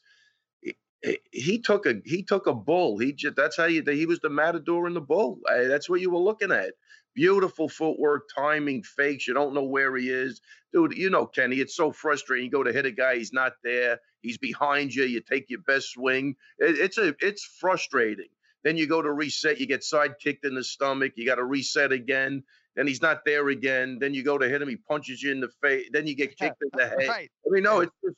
he- 1.02 1.20
he 1.32 1.58
took 1.60 1.86
a 1.86 2.00
he 2.04 2.22
took 2.22 2.46
a 2.46 2.54
bull. 2.54 2.98
He 2.98 3.12
just 3.12 3.36
that's 3.36 3.56
how 3.56 3.66
you 3.66 3.82
he 3.84 4.06
was 4.06 4.20
the 4.20 4.30
matador 4.30 4.86
in 4.86 4.94
the 4.94 5.00
bull. 5.00 5.40
Uh, 5.48 5.64
that's 5.64 5.88
what 5.88 6.00
you 6.00 6.10
were 6.10 6.18
looking 6.20 6.52
at. 6.52 6.74
Beautiful 7.14 7.68
footwork, 7.68 8.28
timing, 8.36 8.82
fakes. 8.82 9.26
You 9.26 9.34
don't 9.34 9.54
know 9.54 9.64
where 9.64 9.96
he 9.96 10.10
is, 10.10 10.40
dude. 10.72 10.96
You 10.96 11.10
know, 11.10 11.26
Kenny. 11.26 11.56
It's 11.56 11.76
so 11.76 11.92
frustrating. 11.92 12.46
You 12.46 12.50
go 12.52 12.62
to 12.62 12.72
hit 12.72 12.86
a 12.86 12.92
guy, 12.92 13.16
he's 13.16 13.32
not 13.32 13.54
there. 13.64 14.00
He's 14.22 14.38
behind 14.38 14.94
you. 14.94 15.04
You 15.04 15.20
take 15.20 15.50
your 15.50 15.60
best 15.62 15.90
swing. 15.92 16.36
It, 16.58 16.78
it's 16.78 16.98
a 16.98 17.14
it's 17.20 17.44
frustrating. 17.44 18.28
Then 18.64 18.76
you 18.76 18.86
go 18.86 19.02
to 19.02 19.10
reset. 19.12 19.58
You 19.60 19.66
get 19.66 19.84
side 19.84 20.16
kicked 20.22 20.44
in 20.44 20.54
the 20.54 20.64
stomach. 20.64 21.14
You 21.16 21.26
got 21.26 21.36
to 21.36 21.44
reset 21.44 21.92
again. 21.92 22.44
Then 22.78 22.86
he's 22.86 23.02
not 23.02 23.24
there 23.24 23.48
again. 23.48 23.98
Then 23.98 24.14
you 24.14 24.22
go 24.22 24.38
to 24.38 24.48
hit 24.48 24.62
him. 24.62 24.68
He 24.68 24.76
punches 24.76 25.20
you 25.20 25.32
in 25.32 25.40
the 25.40 25.48
face. 25.60 25.88
Then 25.92 26.06
you 26.06 26.14
get 26.14 26.36
kicked 26.38 26.62
in 26.62 26.70
the 26.74 26.86
head. 26.86 27.08
Right. 27.08 27.30
I 27.44 27.50
mean, 27.50 27.64
no, 27.64 27.80
it's 27.80 27.92
just 28.04 28.16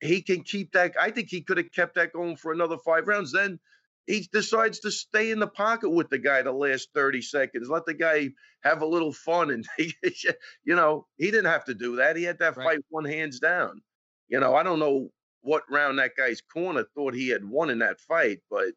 he 0.00 0.22
can 0.22 0.42
keep 0.44 0.72
that. 0.72 0.94
I 0.98 1.10
think 1.10 1.28
he 1.28 1.42
could 1.42 1.58
have 1.58 1.70
kept 1.70 1.96
that 1.96 2.14
going 2.14 2.36
for 2.36 2.52
another 2.52 2.78
five 2.78 3.06
rounds. 3.06 3.32
Then 3.32 3.60
he 4.06 4.26
decides 4.32 4.80
to 4.80 4.90
stay 4.90 5.30
in 5.30 5.40
the 5.40 5.46
pocket 5.46 5.90
with 5.90 6.08
the 6.08 6.16
guy 6.16 6.40
the 6.40 6.52
last 6.52 6.88
30 6.94 7.20
seconds. 7.20 7.68
Let 7.68 7.84
the 7.84 7.92
guy 7.92 8.30
have 8.62 8.80
a 8.80 8.86
little 8.86 9.12
fun. 9.12 9.50
And, 9.50 9.66
you 9.78 10.74
know, 10.74 11.06
he 11.18 11.26
didn't 11.26 11.50
have 11.50 11.66
to 11.66 11.74
do 11.74 11.96
that. 11.96 12.16
He 12.16 12.22
had 12.22 12.38
that 12.38 12.56
Right. 12.56 12.64
fight 12.64 12.84
one 12.88 13.04
hands 13.04 13.40
down. 13.40 13.82
You 14.28 14.40
know, 14.40 14.54
I 14.54 14.62
don't 14.62 14.78
know 14.78 15.10
what 15.42 15.70
round 15.70 15.98
that 15.98 16.16
guy's 16.16 16.40
corner 16.40 16.86
thought 16.94 17.12
he 17.12 17.28
had 17.28 17.44
won 17.44 17.68
in 17.68 17.80
that 17.80 18.00
fight, 18.00 18.40
but 18.50 18.68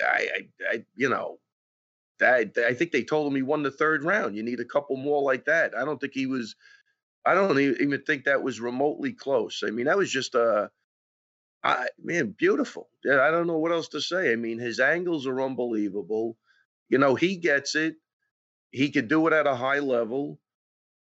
I, 0.00 0.28
I, 0.34 0.48
I 0.70 0.84
you 0.94 1.10
know, 1.10 1.38
I, 2.22 2.50
I 2.66 2.74
think 2.74 2.92
they 2.92 3.04
told 3.04 3.26
him 3.26 3.36
he 3.36 3.42
won 3.42 3.62
the 3.62 3.70
third 3.70 4.04
round. 4.04 4.36
You 4.36 4.42
need 4.42 4.60
a 4.60 4.64
couple 4.64 4.96
more 4.96 5.22
like 5.22 5.44
that. 5.46 5.76
I 5.76 5.84
don't 5.84 6.00
think 6.00 6.14
he 6.14 6.26
was. 6.26 6.56
I 7.24 7.34
don't 7.34 7.58
even 7.58 8.02
think 8.02 8.24
that 8.24 8.42
was 8.42 8.60
remotely 8.60 9.12
close. 9.12 9.62
I 9.66 9.70
mean, 9.70 9.86
that 9.86 9.98
was 9.98 10.10
just 10.10 10.34
a, 10.36 10.70
I 11.64 11.88
man, 11.98 12.34
beautiful. 12.38 12.88
I 13.04 13.30
don't 13.30 13.48
know 13.48 13.58
what 13.58 13.72
else 13.72 13.88
to 13.88 14.00
say. 14.00 14.32
I 14.32 14.36
mean, 14.36 14.58
his 14.58 14.78
angles 14.78 15.26
are 15.26 15.42
unbelievable. 15.42 16.36
You 16.88 16.98
know, 16.98 17.16
he 17.16 17.36
gets 17.36 17.74
it. 17.74 17.96
He 18.70 18.90
could 18.90 19.08
do 19.08 19.26
it 19.26 19.32
at 19.32 19.46
a 19.46 19.56
high 19.56 19.80
level. 19.80 20.38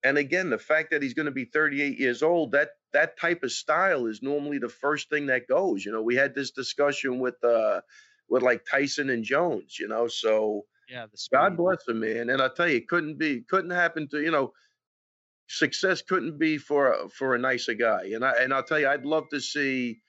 And 0.03 0.19
again, 0.19 0.51
the 0.51 0.59
fact 0.59 0.91
that 0.91 1.03
he's 1.03 1.15
going 1.15 1.27
to 1.27 1.33
be 1.33 1.45
38 1.45 1.99
years 1.99 2.23
old, 2.23 2.53
that 2.53 2.71
that 2.93 3.19
type 3.19 3.43
of 3.45 3.53
style 3.53 4.07
is 4.07 4.23
normally 4.23 4.59
the 4.59 4.69
first 4.69 5.11
thing 5.11 5.27
that 5.27 5.47
goes. 5.47 5.85
You 5.85 5.93
know, 5.93 6.03
we 6.03 6.17
had 6.17 6.35
this 6.35 6.51
discussion 6.51 7.21
with 7.21 7.43
uh 7.45 7.83
with 8.29 8.43
like 8.43 8.65
Tyson 8.65 9.11
and 9.11 9.25
Jones, 9.25 9.79
you 9.79 9.89
know, 9.89 10.09
so 10.09 10.65
Yeah, 10.91 11.07
the 11.07 11.19
God 11.33 11.57
bless 11.57 11.87
him, 11.87 12.01
man. 12.01 12.31
And 12.31 12.43
I 12.43 12.49
tell 12.49 12.69
you, 12.69 12.79
it 12.79 12.89
couldn't 12.89 13.19
be, 13.19 13.43
couldn't 13.49 13.71
happen 13.71 14.09
to 14.09 14.21
you 14.21 14.31
know, 14.31 14.53
success 15.49 16.03
couldn't 16.03 16.39
be 16.39 16.59
for 16.59 16.93
a- 16.93 17.09
for 17.09 17.35
a 17.35 17.39
nicer 17.39 17.75
guy. 17.75 18.11
And 18.15 18.25
I 18.25 18.33
and 18.43 18.53
I'll 18.53 18.63
tell 18.65 18.79
you, 18.81 18.89
I'd 18.89 19.05
love 19.05 19.29
to 19.31 19.41
see 19.41 20.01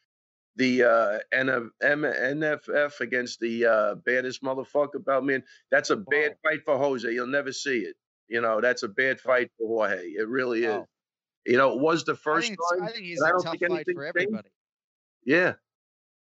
the 0.58 0.84
uh, 0.84 1.20
NF, 1.34 1.70
NFF 1.82 3.00
against 3.00 3.40
the 3.40 3.66
uh, 3.66 3.96
baddest 3.96 4.44
motherfucker. 4.44 4.96
About 4.96 5.24
man, 5.26 5.44
that's 5.72 5.90
a 5.92 5.96
bad 5.98 6.36
fight 6.44 6.64
for 6.66 6.78
Jose. 6.78 7.10
You'll 7.12 7.28
never 7.28 7.52
see 7.54 7.80
it. 7.80 7.96
You 8.28 8.42
know, 8.42 8.62
that's 8.62 8.84
a 8.84 8.88
bad 8.88 9.20
fight 9.20 9.50
for 9.58 9.68
Jorge. 9.68 10.08
It 10.08 10.28
really 10.28 10.64
is. 10.66 10.84
You 11.46 11.58
know, 11.58 11.74
it 11.74 11.80
was 11.80 12.04
the 12.06 12.14
I 12.14 12.18
first 12.18 12.48
think, 12.48 12.60
time. 12.72 12.84
I 12.84 12.92
think 12.92 13.06
he's 13.06 13.22
I 13.22 13.30
a 13.30 13.32
tough 13.34 13.44
fight 13.46 13.60
for 13.60 13.68
changed. 13.68 13.90
everybody. 14.08 14.50
Yeah. 15.26 15.54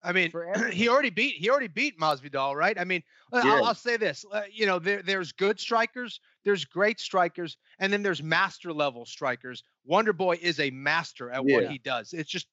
I 0.05 0.11
mean, 0.11 0.31
he 0.71 0.87
already 0.87 1.09
beat 1.09 1.35
he 1.35 1.49
already 1.49 1.67
beat 1.67 1.99
Masvidal, 1.99 2.55
right? 2.55 2.79
I 2.79 2.83
mean, 2.83 3.03
uh, 3.33 3.41
Yeah. 3.43 3.55
I'll, 3.55 3.65
I'll 3.65 3.75
say 3.75 3.97
this: 3.97 4.23
uh, 4.31 4.43
you 4.51 4.65
know, 4.65 4.79
there, 4.79 5.01
there's 5.01 5.31
good 5.31 5.59
strikers, 5.59 6.19
there's 6.43 6.65
great 6.65 6.99
strikers, 6.99 7.57
and 7.79 7.91
then 7.91 8.03
there's 8.03 8.21
master 8.21 8.71
level 8.71 9.05
strikers. 9.05 9.63
Wonder 9.83 10.13
Boy 10.13 10.37
is 10.41 10.59
a 10.59 10.69
master 10.69 11.31
at 11.31 11.43
what 11.43 11.65
he 11.65 11.77
does. 11.79 12.13
It's 12.13 12.29
just 12.29 12.47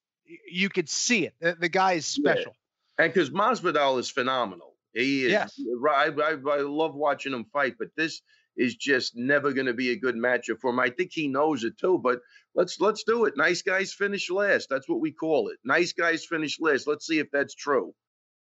you 0.49 0.69
could 0.69 0.89
see 0.89 1.25
it. 1.25 1.35
The, 1.39 1.55
the 1.59 1.69
guy 1.69 1.93
is 1.93 2.17
Yeah. 2.17 2.33
special. 2.33 2.55
And 2.97 3.13
because 3.13 3.29
Masvidal 3.29 3.99
is 3.99 4.09
phenomenal. 4.09 4.75
He 4.93 5.25
is. 5.25 5.31
Yes. 5.31 5.59
I, 5.89 6.11
I, 6.15 6.31
I 6.31 6.61
love 6.61 6.93
watching 6.93 7.33
him 7.33 7.45
fight, 7.45 7.75
but 7.79 7.89
this 7.97 8.21
is 8.57 8.75
just 8.75 9.15
never 9.15 9.53
going 9.53 9.67
to 9.67 9.73
be 9.73 9.91
a 9.91 9.99
good 9.99 10.15
matchup 10.15 10.59
for 10.61 10.69
him. 10.71 10.79
I 10.79 10.89
think 10.89 11.11
he 11.13 11.27
knows 11.27 11.63
it 11.63 11.77
too. 11.77 11.99
But 12.03 12.19
let's 12.55 12.79
let's 12.79 13.03
do 13.03 13.25
it. 13.25 13.35
Nice 13.37 13.61
guys 13.61 13.93
finish 13.93 14.29
last. 14.29 14.67
That's 14.69 14.87
what 14.89 15.01
we 15.01 15.11
call 15.11 15.49
it. 15.49 15.59
Nice 15.63 15.93
guys 15.93 16.25
finish 16.25 16.59
last. 16.59 16.87
Let's 16.87 17.07
see 17.07 17.19
if 17.19 17.31
that's 17.31 17.55
true. 17.55 17.93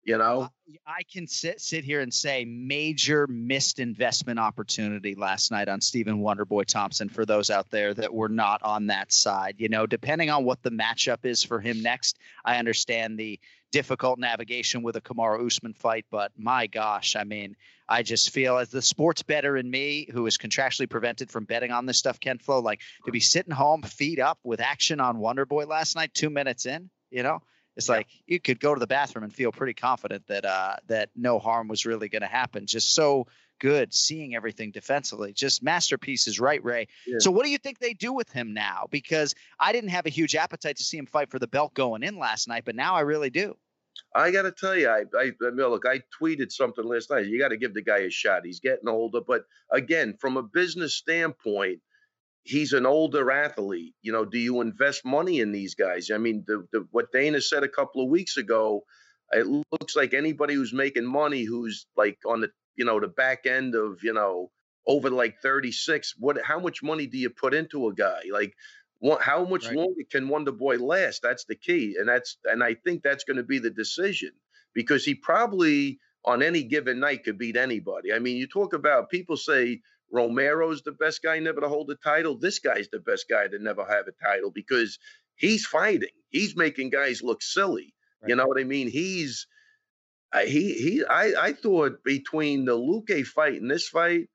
You 0.06 0.18
know, 0.18 0.48
I 0.86 1.02
can 1.12 1.26
sit 1.26 1.60
sit 1.60 1.84
here 1.84 2.00
and 2.00 2.14
say 2.14 2.44
major 2.44 3.26
missed 3.26 3.80
investment 3.80 4.38
opportunity 4.38 5.16
last 5.16 5.50
night 5.50 5.68
on 5.68 5.80
Stephen 5.80 6.20
Wonderboy 6.20 6.66
Thompson 6.66 7.08
for 7.08 7.26
those 7.26 7.50
out 7.50 7.70
there 7.70 7.92
that 7.92 8.14
were 8.14 8.28
not 8.28 8.62
on 8.62 8.86
that 8.86 9.12
side. 9.12 9.56
You 9.58 9.68
know, 9.68 9.84
depending 9.84 10.30
on 10.30 10.44
what 10.44 10.62
the 10.62 10.70
matchup 10.70 11.24
is 11.24 11.42
for 11.42 11.58
him 11.58 11.82
next, 11.82 12.18
I 12.44 12.58
understand 12.58 13.18
the 13.18 13.40
difficult 13.72 14.20
navigation 14.20 14.84
with 14.84 14.94
a 14.94 15.00
Kamaru 15.00 15.44
Usman 15.44 15.74
fight, 15.74 16.06
but 16.08 16.30
my 16.36 16.68
gosh, 16.68 17.16
I 17.16 17.24
mean, 17.24 17.56
I 17.88 18.04
just 18.04 18.30
feel 18.30 18.58
as 18.58 18.68
the 18.68 18.82
sports 18.82 19.24
better 19.24 19.56
in 19.56 19.68
me, 19.68 20.08
who 20.12 20.24
is 20.26 20.38
contractually 20.38 20.88
prevented 20.88 21.32
from 21.32 21.46
betting 21.46 21.72
on 21.72 21.84
this 21.84 21.98
stuff, 21.98 22.20
Ken 22.20 22.38
Flo 22.38 22.60
like 22.60 22.80
to 23.06 23.12
be 23.12 23.20
sitting 23.20 23.52
home, 23.52 23.82
feet 23.82 24.20
up 24.20 24.38
with 24.44 24.60
action 24.60 25.00
on 25.00 25.16
Wonderboy 25.16 25.66
last 25.66 25.96
night, 25.96 26.14
two 26.14 26.30
minutes 26.30 26.64
in, 26.64 26.90
you 27.10 27.24
know, 27.24 27.42
it's 27.76 27.88
like 27.88 28.08
you 28.26 28.40
could 28.40 28.58
go 28.58 28.74
to 28.74 28.80
the 28.80 28.86
bathroom 28.86 29.24
and 29.24 29.34
feel 29.34 29.52
pretty 29.52 29.74
confident 29.74 30.26
that 30.28 30.44
uh, 30.44 30.76
that 30.86 31.10
no 31.14 31.38
harm 31.38 31.68
was 31.68 31.86
really 31.86 32.08
going 32.08 32.22
to 32.22 32.28
happen. 32.28 32.66
Just 32.66 32.94
so 32.94 33.26
good 33.58 33.94
seeing 33.94 34.34
everything 34.34 34.70
defensively. 34.70 35.32
Just 35.32 35.62
masterpieces, 35.62 36.40
right, 36.40 36.62
Ray? 36.64 36.88
Yeah. 37.06 37.16
So 37.20 37.30
what 37.30 37.44
do 37.44 37.50
you 37.50 37.58
think 37.58 37.78
they 37.78 37.94
do 37.94 38.12
with 38.12 38.30
him 38.30 38.54
now? 38.54 38.86
Because 38.90 39.34
I 39.58 39.72
didn't 39.72 39.90
have 39.90 40.06
a 40.06 40.10
huge 40.10 40.34
appetite 40.34 40.76
to 40.76 40.84
see 40.84 40.98
him 40.98 41.06
fight 41.06 41.30
for 41.30 41.38
the 41.38 41.46
belt 41.46 41.74
going 41.74 42.02
in 42.02 42.18
last 42.18 42.48
night, 42.48 42.64
but 42.64 42.74
now 42.74 42.94
I 42.94 43.00
really 43.00 43.30
do. 43.30 43.56
I 44.14 44.30
got 44.30 44.42
to 44.42 44.52
tell 44.52 44.76
you, 44.76 44.88
I, 44.88 45.04
I, 45.18 45.32
I 45.42 45.50
mean, 45.50 45.66
look, 45.68 45.84
I 45.86 46.02
tweeted 46.20 46.52
something 46.52 46.84
last 46.84 47.10
night. 47.10 47.26
You 47.26 47.38
got 47.38 47.48
to 47.48 47.56
give 47.56 47.74
the 47.74 47.82
guy 47.82 47.98
a 47.98 48.10
shot. 48.10 48.44
He's 48.44 48.60
getting 48.60 48.88
older, 48.88 49.20
but 49.26 49.44
again, 49.70 50.16
from 50.20 50.36
a 50.36 50.42
business 50.42 50.94
standpoint, 50.94 51.80
he's 52.46 52.72
an 52.72 52.86
older 52.86 53.30
athlete. 53.30 53.94
You 54.02 54.12
know, 54.12 54.24
do 54.24 54.38
you 54.38 54.60
invest 54.60 55.04
money 55.04 55.40
in 55.40 55.52
these 55.52 55.74
guys? 55.74 56.10
I 56.10 56.18
mean, 56.18 56.44
the, 56.46 56.66
the 56.72 56.86
what 56.90 57.12
Dana 57.12 57.40
said 57.40 57.64
a 57.64 57.68
couple 57.68 58.02
of 58.02 58.10
weeks 58.10 58.36
ago, 58.36 58.84
it 59.32 59.46
looks 59.72 59.96
like 59.96 60.14
anybody 60.14 60.54
who's 60.54 60.72
making 60.72 61.06
money, 61.06 61.44
who's 61.44 61.86
like 61.96 62.18
on 62.26 62.40
the 62.42 62.50
you 62.76 62.84
know 62.84 63.00
the 63.00 63.08
back 63.08 63.46
end 63.46 63.74
of 63.74 64.02
you 64.02 64.12
know 64.12 64.50
over 64.86 65.10
like 65.10 65.40
36, 65.42 66.14
what 66.18 66.40
how 66.44 66.60
much 66.60 66.82
money 66.82 67.06
do 67.06 67.18
you 67.18 67.30
put 67.30 67.54
into 67.54 67.88
a 67.88 67.94
guy? 67.94 68.22
Like 68.32 68.54
what, 68.98 69.22
how 69.22 69.44
much 69.44 69.70
Right. 69.70 69.70
longer 69.70 70.02
can 70.10 70.28
Wonder 70.28 70.52
Boy 70.52 70.76
last? 70.78 71.22
That's 71.22 71.44
the 71.44 71.56
key, 71.56 71.96
and 71.98 72.08
that's 72.08 72.38
and 72.44 72.62
I 72.62 72.74
think 72.74 73.02
that's 73.02 73.24
going 73.24 73.36
to 73.38 73.42
be 73.42 73.58
the 73.58 73.70
decision 73.70 74.32
because 74.74 75.04
he 75.04 75.14
probably 75.14 75.98
on 76.24 76.42
any 76.42 76.62
given 76.64 77.00
night 77.00 77.24
could 77.24 77.38
beat 77.38 77.56
anybody. 77.56 78.12
I 78.12 78.18
mean, 78.18 78.36
you 78.36 78.46
talk 78.48 78.72
about 78.72 79.10
people 79.10 79.36
say 79.36 79.80
Romero's 80.12 80.82
the 80.82 80.92
best 80.92 81.22
guy 81.22 81.38
never 81.40 81.60
to 81.60 81.68
hold 81.68 81.90
a 81.90 81.96
title. 81.96 82.38
This 82.38 82.58
guy's 82.58 82.88
the 82.88 83.00
best 83.00 83.26
guy 83.28 83.48
to 83.48 83.58
never 83.58 83.84
have 83.84 84.06
a 84.06 84.24
title 84.24 84.50
because 84.50 84.98
he's 85.34 85.66
fighting. 85.66 86.10
He's 86.28 86.56
making 86.56 86.90
guys 86.90 87.22
look 87.22 87.42
silly. 87.42 87.94
You 88.26 88.36
know 88.36 88.46
what 88.46 88.60
I 88.60 88.64
mean? 88.64 88.88
He's 88.88 89.46
uh, 90.32 90.40
he 90.40 90.74
he. 90.74 91.04
I 91.04 91.34
I 91.38 91.52
thought 91.52 92.02
between 92.04 92.64
the 92.64 92.76
Luque 92.76 93.24
fight 93.26 93.60
and 93.60 93.70
this 93.70 93.88
fight, 93.88 94.28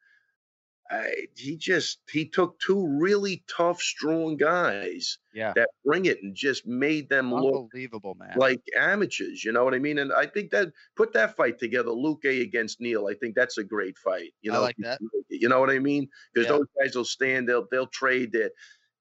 I, 0.91 1.27
he 1.37 1.57
just 1.57 1.99
he 2.11 2.27
took 2.27 2.59
two 2.59 2.85
really 2.99 3.43
tough, 3.47 3.81
strong 3.81 4.37
guys 4.37 5.17
Yeah. 5.33 5.53
that 5.55 5.69
bring 5.85 6.05
it 6.05 6.21
and 6.21 6.35
just 6.35 6.67
made 6.67 7.09
them 7.09 7.33
look 7.33 7.65
Unbelievable, 7.71 8.15
man. 8.15 8.37
like 8.37 8.61
amateurs. 8.77 9.43
You 9.43 9.51
know 9.53 9.63
what 9.63 9.73
I 9.73 9.79
mean? 9.79 9.97
And 9.99 10.11
I 10.13 10.25
think 10.25 10.51
that 10.51 10.73
put 10.95 11.13
that 11.13 11.35
fight 11.37 11.59
together, 11.59 11.91
Luque 11.91 12.41
against 12.41 12.81
Neal. 12.81 13.07
I 13.07 13.13
think 13.15 13.35
that's 13.35 13.57
a 13.57 13.63
great 13.63 13.97
fight. 13.97 14.33
You 14.41 14.51
I 14.51 14.55
know, 14.55 14.61
like 14.63 14.77
that. 14.79 15.01
You 15.29 15.49
know 15.49 15.59
what 15.59 15.69
I 15.69 15.79
mean? 15.79 16.09
Because 16.33 16.47
Yeah. 16.47 16.57
those 16.57 16.67
guys 16.81 16.95
will 16.95 17.05
stand. 17.05 17.47
They'll 17.47 17.67
they'll 17.71 17.87
trade 17.87 18.35
it. 18.35 18.53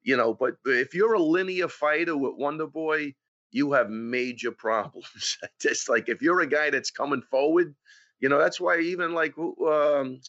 You 0.03 0.17
know, 0.17 0.33
but, 0.33 0.57
but 0.65 0.75
if 0.77 0.95
you're 0.95 1.13
a 1.15 1.23
linear 1.23 1.69
fighter 1.69 2.17
with 2.17 2.35
Wonder 2.37 2.67
Boy, 2.67 3.15
you 3.51 3.73
have 3.73 3.91
major 3.91 4.51
problems. 4.67 5.39
Just 5.61 5.89
like 5.89 6.09
if 6.09 6.23
you're 6.23 6.41
a 6.41 6.47
guy 6.47 6.71
that's 6.71 6.91
coming 6.91 7.23
forward, 7.23 7.75
you 8.21 8.29
know 8.29 8.39
that's 8.39 8.61
why 8.61 8.79
even 8.81 9.13
like 9.13 9.37
um, 9.39 10.21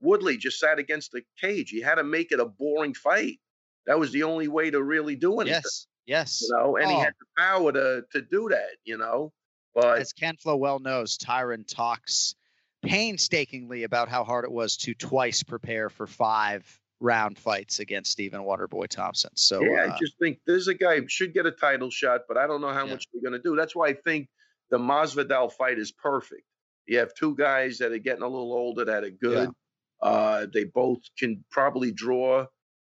Woodley 0.00 0.36
just 0.36 0.58
sat 0.58 0.78
against 0.78 1.12
the 1.12 1.22
cage. 1.40 1.70
He 1.70 1.80
had 1.80 1.96
to 1.96 2.04
make 2.04 2.32
it 2.32 2.40
a 2.40 2.46
boring 2.46 2.94
fight. 2.94 3.38
That 3.86 3.98
was 3.98 4.12
the 4.12 4.22
only 4.24 4.48
way 4.48 4.70
to 4.70 4.82
really 4.82 5.16
do 5.16 5.40
anything. 5.40 5.60
Yes. 5.64 5.86
Yes. 6.06 6.42
You 6.42 6.56
know, 6.56 6.76
and 6.76 6.90
he 6.90 6.96
Oh. 6.96 7.00
had 7.00 7.12
the 7.18 7.26
power 7.42 7.72
to 7.72 8.04
to 8.12 8.22
do 8.22 8.48
that. 8.50 8.70
You 8.84 8.98
know, 8.98 9.32
but 9.74 9.98
As 10.00 10.12
Ken 10.12 10.36
Flo 10.36 10.56
well 10.56 10.78
knows, 10.78 11.18
Tyron 11.18 11.66
talks 11.66 12.34
painstakingly 12.82 13.84
about 13.84 14.08
how 14.08 14.24
hard 14.24 14.44
it 14.44 14.50
was 14.50 14.76
to 14.78 14.94
twice 14.94 15.42
prepare 15.42 15.88
for 15.90 16.06
five 16.06 16.64
round 16.98 17.38
fights 17.38 17.78
against 17.80 18.10
Stephen 18.10 18.40
Wonderboy 18.42 18.88
Thompson. 18.88 19.30
So 19.34 19.62
yeah, 19.62 19.84
uh, 19.84 19.94
I 19.94 19.98
just 19.98 20.18
think 20.18 20.38
there's 20.46 20.68
a 20.68 20.74
guy 20.74 21.00
who 21.00 21.08
should 21.08 21.32
get 21.32 21.46
a 21.46 21.50
title 21.50 21.90
shot, 21.90 22.22
but 22.28 22.36
I 22.36 22.46
don't 22.46 22.60
know 22.60 22.72
how 22.72 22.86
much 22.86 23.06
they're 23.12 23.22
going 23.22 23.40
to 23.40 23.42
do. 23.48 23.56
That's 23.56 23.74
why 23.76 23.88
I 23.88 23.94
think 23.94 24.28
the 24.70 24.78
Masvidal 24.78 25.52
fight 25.52 25.78
is 25.78 25.92
perfect. 25.92 26.42
You 26.86 26.98
have 26.98 27.14
two 27.14 27.34
guys 27.36 27.78
that 27.78 27.92
are 27.92 27.98
getting 27.98 28.22
a 28.22 28.28
little 28.28 28.52
older 28.52 28.84
that 28.86 29.04
are 29.04 29.10
good. 29.10 29.50
Uh, 30.02 30.46
they 30.52 30.64
both 30.64 30.98
can 31.18 31.44
probably 31.50 31.92
draw 31.92 32.46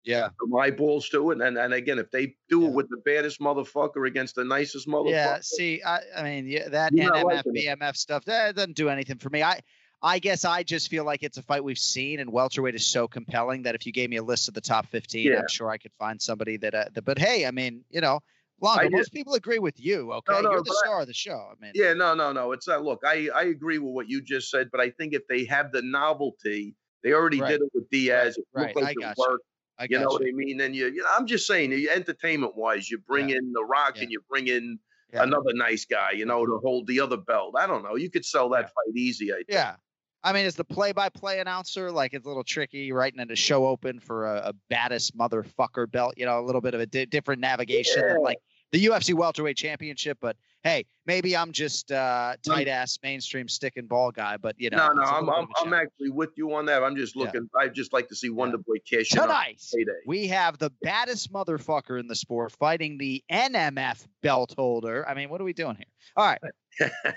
yeah. 0.04 0.28
some 0.40 0.54
eyeballs 0.56 1.08
to 1.10 1.30
it. 1.30 1.40
And 1.40 1.58
and 1.58 1.74
again, 1.74 1.98
if 1.98 2.10
they 2.10 2.34
do 2.48 2.66
it 2.66 2.72
with 2.72 2.88
the 2.88 2.98
baddest 3.04 3.40
motherfucker 3.40 4.06
against 4.06 4.34
the 4.34 4.44
nicest 4.44 4.88
motherfucker, 4.88 5.10
Yeah, 5.10 5.38
see, 5.42 5.82
I, 5.82 6.00
I 6.16 6.22
mean, 6.22 6.46
yeah, 6.46 6.68
that 6.68 6.92
NMF. 6.92 7.44
BMF 7.46 7.96
stuff 7.96 8.24
that 8.26 8.54
doesn't 8.56 8.76
do 8.76 8.88
anything 8.88 9.18
for 9.18 9.30
me. 9.30 9.42
I, 9.42 9.60
I 10.04 10.18
guess 10.18 10.44
I 10.44 10.64
just 10.64 10.90
feel 10.90 11.04
like 11.04 11.22
it's 11.22 11.38
a 11.38 11.42
fight 11.42 11.62
we've 11.62 11.78
seen, 11.78 12.18
and 12.18 12.32
welterweight 12.32 12.74
is 12.74 12.84
so 12.84 13.06
compelling 13.06 13.62
that 13.62 13.76
if 13.76 13.86
you 13.86 13.92
gave 13.92 14.10
me 14.10 14.16
a 14.16 14.22
list 14.22 14.48
of 14.48 14.54
the 14.54 14.60
top 14.60 14.86
fifteen, 14.86 15.28
Yeah. 15.28 15.38
I'm 15.38 15.48
sure 15.48 15.70
I 15.70 15.78
could 15.78 15.92
find 15.98 16.20
somebody 16.20 16.56
that. 16.58 16.74
Uh, 16.74 17.00
but 17.04 17.18
hey, 17.18 17.46
I 17.46 17.52
mean, 17.52 17.84
you 17.88 18.00
know, 18.00 18.18
Longo, 18.60 18.90
most 18.90 19.12
people 19.12 19.34
agree 19.34 19.60
with 19.60 19.78
you. 19.78 20.12
Okay, 20.12 20.32
no, 20.32 20.50
you're 20.50 20.58
the 20.58 20.64
but 20.64 20.74
I- 20.74 20.88
star 20.88 21.00
of 21.02 21.06
the 21.06 21.14
show. 21.14 21.50
I 21.50 21.54
mean, 21.60 21.72
Yeah, 21.74 21.94
no, 21.94 22.14
no, 22.14 22.32
no. 22.32 22.50
It's 22.50 22.66
not. 22.66 22.82
Look, 22.82 23.02
I 23.06 23.28
I 23.34 23.44
agree 23.44 23.78
with 23.78 23.92
what 23.92 24.08
you 24.08 24.20
just 24.22 24.50
said, 24.50 24.70
but 24.72 24.80
I 24.80 24.90
think 24.90 25.14
if 25.14 25.22
they 25.28 25.44
have 25.44 25.70
the 25.70 25.82
novelty, 25.82 26.74
they 27.02 27.12
already 27.12 27.40
Right. 27.40 27.50
did 27.50 27.62
it 27.62 27.70
with 27.74 27.88
Diaz. 27.90 28.36
It 28.38 28.44
right. 28.54 28.74
looked 28.74 28.76
like 28.76 28.96
I 29.04 29.10
it 29.10 29.14
you. 29.18 29.24
worked. 29.28 29.44
I 29.78 29.84
You 29.90 29.98
know 29.98 30.04
got 30.04 30.12
what. 30.20 30.22
I 30.28 30.32
mean? 30.32 30.60
And 30.60 30.76
you, 30.76 30.86
you 30.86 31.02
know, 31.02 31.08
I'm 31.16 31.26
just 31.26 31.46
saying, 31.46 31.72
entertainment 31.72 32.56
wise, 32.56 32.90
you 32.90 32.98
bring 32.98 33.30
Yeah. 33.30 33.36
in 33.38 33.52
The 33.52 33.64
Rock 33.64 33.96
Yeah. 33.96 34.02
and 34.02 34.12
you 34.12 34.20
bring 34.28 34.46
in 34.48 34.78
Yeah. 35.12 35.22
another 35.24 35.52
nice 35.54 35.84
guy, 35.84 36.12
you 36.12 36.24
know, 36.26 36.44
to 36.46 36.58
hold 36.62 36.86
the 36.86 37.00
other 37.00 37.16
belt. 37.16 37.54
I 37.58 37.66
don't 37.66 37.82
know. 37.82 37.96
You 37.96 38.10
could 38.10 38.24
sell 38.24 38.48
that 38.50 38.66
fight 38.66 38.94
easy. 38.96 39.32
I 39.32 39.36
think. 39.36 39.46
Yeah. 39.50 39.76
I 40.24 40.32
mean, 40.32 40.46
is 40.46 40.54
the 40.54 40.62
play-by-play 40.64 41.40
announcer, 41.40 41.90
like 41.90 42.14
it's 42.14 42.24
a 42.24 42.28
little 42.28 42.44
tricky 42.44 42.92
writing 42.92 43.18
in 43.18 43.28
a 43.32 43.34
show 43.36 43.66
open 43.66 43.98
for 43.98 44.26
a, 44.26 44.50
a 44.50 44.52
baddest 44.70 45.16
motherfucker 45.18 45.90
belt. 45.90 46.14
You 46.16 46.26
know, 46.26 46.38
a 46.38 46.44
little 46.46 46.60
bit 46.60 46.74
of 46.74 46.80
a 46.80 46.86
di- 46.86 47.06
different 47.06 47.40
navigation 47.40 48.02
than 48.02 48.10
Yeah. 48.10 48.18
like 48.18 48.38
the 48.72 48.84
UFC 48.86 49.14
welterweight 49.14 49.56
championship. 49.56 50.18
But 50.20 50.36
hey, 50.64 50.86
maybe 51.06 51.36
I'm 51.36 51.52
just 51.52 51.92
uh, 51.92 52.34
tight 52.42 52.68
ass 52.68 52.98
mainstream 53.02 53.48
stick 53.48 53.74
and 53.76 53.88
ball 53.88 54.10
guy. 54.10 54.36
But 54.38 54.56
you 54.58 54.70
know, 54.70 54.78
no, 54.78 54.92
no, 54.94 55.02
I'm 55.02 55.28
I'm, 55.30 55.46
I'm 55.62 55.72
actually 55.74 56.10
with 56.10 56.30
you 56.36 56.52
on 56.54 56.66
that. 56.66 56.82
I'm 56.82 56.96
just 56.96 57.14
Yeah. 57.14 57.24
looking. 57.26 57.48
I 57.58 57.68
just 57.68 57.92
like 57.92 58.08
to 58.08 58.16
see 58.16 58.30
Wonder 58.30 58.58
Boy 58.58 58.76
cash 58.90 59.10
Tonight, 59.10 59.60
payday. 59.74 59.90
we 60.06 60.26
have 60.28 60.58
the 60.58 60.70
baddest 60.82 61.32
motherfucker 61.32 62.00
in 62.00 62.08
the 62.08 62.16
sport 62.16 62.52
fighting 62.52 62.98
the 62.98 63.22
NMF 63.30 64.06
belt 64.22 64.54
holder. 64.56 65.06
I 65.08 65.14
mean, 65.14 65.28
what 65.30 65.40
are 65.40 65.44
we 65.44 65.52
doing 65.52 65.76
here? 65.76 65.86
All 66.16 66.26
right. 66.26 66.40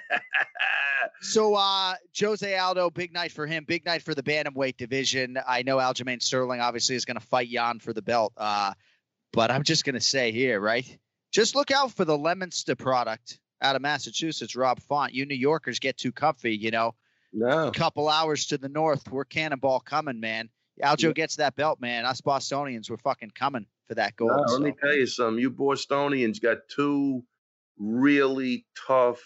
So 1.21 1.55
uh 1.55 1.95
Jose 2.19 2.57
Aldo, 2.57 2.89
big 2.89 3.13
night 3.13 3.31
for 3.31 3.47
him, 3.47 3.63
big 3.65 3.85
night 3.85 4.01
for 4.01 4.13
the 4.13 4.21
bantamweight 4.23 4.75
division. 4.77 5.37
I 5.47 5.63
know 5.63 5.77
Aljamain 5.77 6.21
Sterling 6.21 6.59
obviously 6.61 6.95
is 6.95 7.05
going 7.05 7.19
to 7.19 7.25
fight 7.25 7.47
Yan 7.47 7.79
for 7.79 7.93
the 7.93 8.01
belt. 8.01 8.33
Uh 8.37 8.73
but 9.31 9.49
I'm 9.51 9.63
just 9.63 9.85
going 9.85 9.95
to 9.95 10.01
say 10.01 10.31
here, 10.31 10.59
right? 10.59 10.97
Just 11.36 11.53
look 11.53 11.69
out 11.69 11.91
for 11.91 12.05
the 12.05 12.17
Lemonster 12.17 12.77
product 12.77 13.41
out 13.61 13.75
of 13.75 13.81
Massachusetts, 13.81 14.55
Rob 14.55 14.79
Font. 14.79 15.13
You 15.13 15.25
New 15.25 15.36
Yorkers 15.36 15.79
get 15.79 15.97
too 15.97 16.13
comfy, 16.13 16.55
you 16.55 16.71
know. 16.71 16.95
No. 17.33 17.67
A 17.67 17.71
couple 17.71 18.07
hours 18.07 18.45
to 18.45 18.57
the 18.57 18.69
north, 18.69 19.11
we're 19.11 19.25
cannonball 19.25 19.81
coming, 19.81 20.21
man. 20.21 20.47
Aljo 20.81 21.13
gets 21.13 21.36
that 21.36 21.57
belt, 21.57 21.81
man. 21.81 22.05
Us 22.05 22.21
Bostonians, 22.21 22.89
we're 22.89 22.95
fucking 22.95 23.31
coming 23.36 23.65
for 23.86 23.95
that 23.95 24.15
gold. 24.15 24.31
No, 24.47 24.53
let 24.53 24.61
me 24.61 24.73
tell 24.81 24.95
you 24.95 25.05
something. 25.05 25.41
You 25.41 25.51
Bostonians 25.51 26.39
got 26.39 26.59
two 26.73 27.21
really 27.77 28.65
tough 28.88 29.19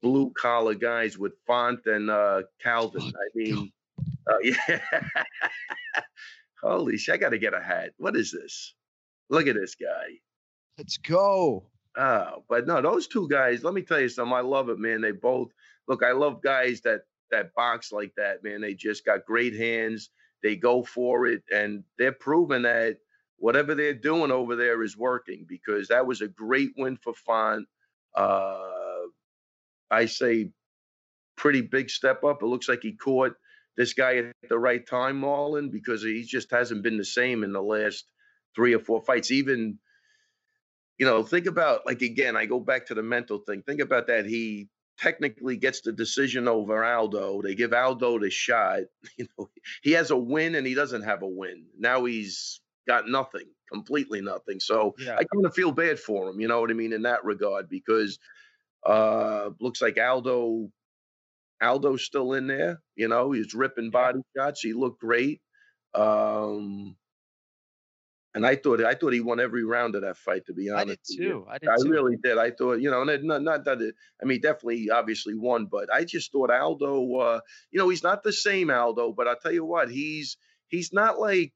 blue 0.00 0.32
collar 0.38 0.76
guys 0.76 1.18
with 1.18 1.32
Font 1.44 1.80
and 1.86 2.08
uh, 2.08 2.42
Calvin. 2.62 3.02
I 3.02 3.28
mean, 3.34 3.72
uh, 4.30 4.38
yeah. 4.44 4.78
Holy 6.62 6.98
shit! 6.98 7.16
I 7.16 7.18
got 7.18 7.30
to 7.30 7.38
get 7.38 7.52
a 7.52 7.60
hat. 7.60 7.94
What 7.96 8.14
is 8.14 8.30
this? 8.30 8.74
Look 9.28 9.48
at 9.48 9.56
this 9.56 9.74
guy. 9.74 10.20
Let's 10.78 10.96
go. 10.96 11.64
Oh, 11.96 12.44
but 12.48 12.66
no, 12.68 12.80
those 12.80 13.08
two 13.08 13.28
guys. 13.28 13.64
Let 13.64 13.74
me 13.74 13.82
tell 13.82 14.00
you 14.00 14.08
something. 14.08 14.32
I 14.32 14.40
love 14.40 14.68
it, 14.68 14.78
man. 14.78 15.00
They 15.00 15.10
both 15.10 15.50
look. 15.88 16.04
I 16.04 16.12
love 16.12 16.40
guys 16.40 16.82
that 16.82 17.00
that 17.32 17.52
box 17.54 17.90
like 17.90 18.12
that, 18.16 18.44
man. 18.44 18.60
They 18.60 18.74
just 18.74 19.04
got 19.04 19.26
great 19.26 19.54
hands. 19.54 20.10
They 20.42 20.54
go 20.54 20.84
for 20.84 21.26
it, 21.26 21.42
and 21.52 21.82
they're 21.98 22.12
proving 22.12 22.62
that 22.62 22.98
whatever 23.38 23.74
they're 23.74 23.92
doing 23.94 24.30
over 24.30 24.54
there 24.54 24.80
is 24.84 24.96
working. 24.96 25.46
Because 25.48 25.88
that 25.88 26.06
was 26.06 26.20
a 26.20 26.28
great 26.28 26.70
win 26.76 26.96
for 26.96 27.12
Font. 27.14 27.66
Uh, 28.14 29.08
I 29.90 30.06
say, 30.06 30.52
pretty 31.36 31.62
big 31.62 31.90
step 31.90 32.22
up. 32.22 32.42
It 32.42 32.46
looks 32.46 32.68
like 32.68 32.82
he 32.82 32.92
caught 32.92 33.34
this 33.76 33.94
guy 33.94 34.18
at 34.18 34.32
the 34.48 34.58
right 34.58 34.86
time, 34.86 35.20
Marlon, 35.22 35.72
because 35.72 36.04
he 36.04 36.22
just 36.22 36.52
hasn't 36.52 36.84
been 36.84 36.98
the 36.98 37.04
same 37.04 37.42
in 37.42 37.52
the 37.52 37.62
last 37.62 38.04
three 38.54 38.74
or 38.74 38.80
four 38.80 39.02
fights. 39.02 39.32
Even 39.32 39.78
you 40.98 41.06
know, 41.06 41.22
think 41.22 41.46
about 41.46 41.86
like 41.86 42.02
again, 42.02 42.36
I 42.36 42.46
go 42.46 42.60
back 42.60 42.86
to 42.86 42.94
the 42.94 43.02
mental 43.02 43.38
thing. 43.38 43.62
Think 43.62 43.80
about 43.80 44.06
that. 44.08 44.26
He 44.26 44.68
technically 44.98 45.56
gets 45.56 45.80
the 45.82 45.92
decision 45.92 46.48
over 46.48 46.84
Aldo. 46.84 47.42
They 47.42 47.54
give 47.54 47.72
Aldo 47.72 48.18
the 48.20 48.30
shot. 48.30 48.80
You 49.16 49.26
know, 49.38 49.50
he 49.82 49.92
has 49.92 50.10
a 50.10 50.16
win 50.16 50.54
and 50.54 50.66
he 50.66 50.74
doesn't 50.74 51.02
have 51.02 51.22
a 51.22 51.28
win. 51.28 51.66
Now 51.78 52.04
he's 52.04 52.60
got 52.86 53.08
nothing, 53.08 53.48
completely 53.72 54.20
nothing. 54.20 54.60
So 54.60 54.94
Yeah. 54.98 55.16
I 55.16 55.24
kind 55.24 55.46
of 55.46 55.54
feel 55.54 55.72
bad 55.72 55.98
for 56.00 56.28
him. 56.30 56.40
You 56.40 56.48
know 56.48 56.60
what 56.60 56.70
I 56.70 56.74
mean 56.74 56.92
in 56.92 57.02
that 57.02 57.24
regard 57.24 57.68
because 57.68 58.18
uh 58.86 59.50
looks 59.60 59.82
like 59.82 59.98
Aldo 59.98 60.70
Aldo's 61.60 62.04
still 62.04 62.32
in 62.34 62.46
there. 62.46 62.82
You 62.96 63.08
know, 63.08 63.32
he's 63.32 63.54
ripping 63.54 63.90
body 63.90 64.20
shots. 64.36 64.60
He 64.60 64.72
looked 64.72 65.00
great. 65.00 65.40
Um 65.94 66.96
and 68.34 68.46
I 68.46 68.56
thought 68.56 68.82
I 68.82 68.94
thought 68.94 69.12
he 69.12 69.20
won 69.20 69.40
every 69.40 69.64
round 69.64 69.94
of 69.94 70.02
that 70.02 70.16
fight. 70.16 70.46
To 70.46 70.52
be 70.52 70.70
honest, 70.70 70.86
I 70.86 70.90
did 70.90 71.00
too. 71.18 71.46
I 71.48 71.58
did 71.58 71.68
I 71.68 71.76
too. 71.76 71.90
really 71.90 72.16
did. 72.22 72.38
I 72.38 72.50
thought, 72.50 72.80
you 72.80 72.90
know, 72.90 73.02
and 73.02 73.24
not, 73.24 73.42
not 73.42 73.64
that 73.64 73.80
it, 73.80 73.94
I 74.22 74.26
mean, 74.26 74.40
definitely, 74.40 74.90
obviously 74.90 75.34
won, 75.34 75.66
but 75.66 75.92
I 75.92 76.04
just 76.04 76.30
thought 76.32 76.50
Aldo, 76.50 77.14
uh, 77.16 77.40
you 77.70 77.78
know, 77.78 77.88
he's 77.88 78.02
not 78.02 78.22
the 78.22 78.32
same 78.32 78.70
Aldo, 78.70 79.12
but 79.12 79.26
I'll 79.28 79.38
tell 79.38 79.52
you 79.52 79.64
what, 79.64 79.90
he's 79.90 80.36
he's 80.68 80.92
not 80.92 81.18
like. 81.18 81.52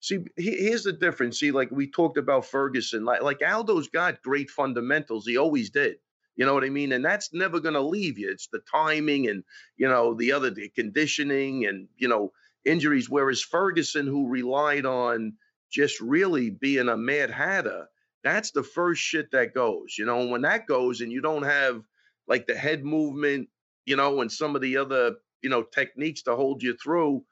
See, 0.00 0.18
he- 0.36 0.56
here's 0.56 0.84
the 0.84 0.92
difference. 0.92 1.38
See, 1.38 1.52
like 1.52 1.70
we 1.70 1.90
talked 1.90 2.18
about 2.18 2.46
Ferguson, 2.46 3.04
like 3.04 3.22
like 3.22 3.42
Aldo's 3.42 3.88
got 3.88 4.22
great 4.22 4.50
fundamentals. 4.50 5.26
He 5.26 5.36
always 5.36 5.70
did. 5.70 5.96
You 6.34 6.46
know 6.46 6.54
what 6.54 6.64
I 6.64 6.70
mean? 6.70 6.92
And 6.92 7.04
that's 7.04 7.34
never 7.34 7.60
going 7.60 7.74
to 7.74 7.82
leave 7.82 8.18
you. 8.18 8.30
It's 8.30 8.48
the 8.50 8.60
timing 8.72 9.28
and 9.28 9.44
you 9.76 9.88
know 9.88 10.14
the 10.14 10.32
other 10.32 10.50
the 10.50 10.70
conditioning 10.70 11.66
and 11.66 11.88
you 11.96 12.08
know 12.08 12.32
injuries. 12.64 13.10
Whereas 13.10 13.42
Ferguson, 13.42 14.06
who 14.06 14.28
relied 14.28 14.86
on 14.86 15.34
just 15.72 16.00
really 16.00 16.50
being 16.50 16.88
a 16.88 16.96
mad 16.96 17.30
hatter, 17.30 17.86
that's 18.22 18.50
the 18.52 18.62
first 18.62 19.02
shit 19.02 19.30
that 19.32 19.54
goes. 19.54 19.96
You 19.98 20.04
know, 20.04 20.20
and 20.20 20.30
when 20.30 20.42
that 20.42 20.66
goes 20.66 21.00
and 21.00 21.10
you 21.10 21.20
don't 21.20 21.44
have 21.44 21.82
like 22.28 22.46
the 22.46 22.56
head 22.56 22.84
movement, 22.84 23.48
you 23.84 23.96
know, 23.96 24.20
and 24.20 24.30
some 24.30 24.54
of 24.54 24.62
the 24.62 24.76
other, 24.76 25.16
you 25.42 25.50
know, 25.50 25.62
techniques 25.62 26.22
to 26.22 26.36
hold 26.36 26.62
you 26.62 26.76
through, 26.76 27.24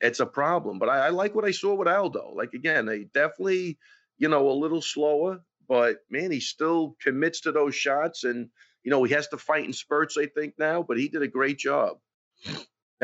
it's 0.00 0.20
a 0.20 0.26
problem. 0.26 0.78
But 0.78 0.88
I, 0.88 1.06
I 1.06 1.08
like 1.10 1.34
what 1.34 1.44
I 1.44 1.50
saw 1.50 1.74
with 1.74 1.88
Aldo. 1.88 2.32
Like 2.34 2.54
again, 2.54 2.86
they 2.86 3.04
definitely, 3.04 3.78
you 4.18 4.28
know, 4.28 4.48
a 4.48 4.52
little 4.52 4.82
slower, 4.82 5.40
but 5.68 5.98
man, 6.10 6.30
he 6.30 6.40
still 6.40 6.96
commits 7.02 7.42
to 7.42 7.52
those 7.52 7.74
shots 7.74 8.24
and 8.24 8.48
you 8.84 8.90
know, 8.90 9.02
he 9.02 9.14
has 9.14 9.28
to 9.28 9.38
fight 9.38 9.64
in 9.64 9.72
spurts, 9.72 10.16
I 10.18 10.26
think, 10.26 10.54
now, 10.58 10.82
but 10.82 10.98
he 10.98 11.08
did 11.08 11.22
a 11.22 11.28
great 11.28 11.58
job. 11.58 11.96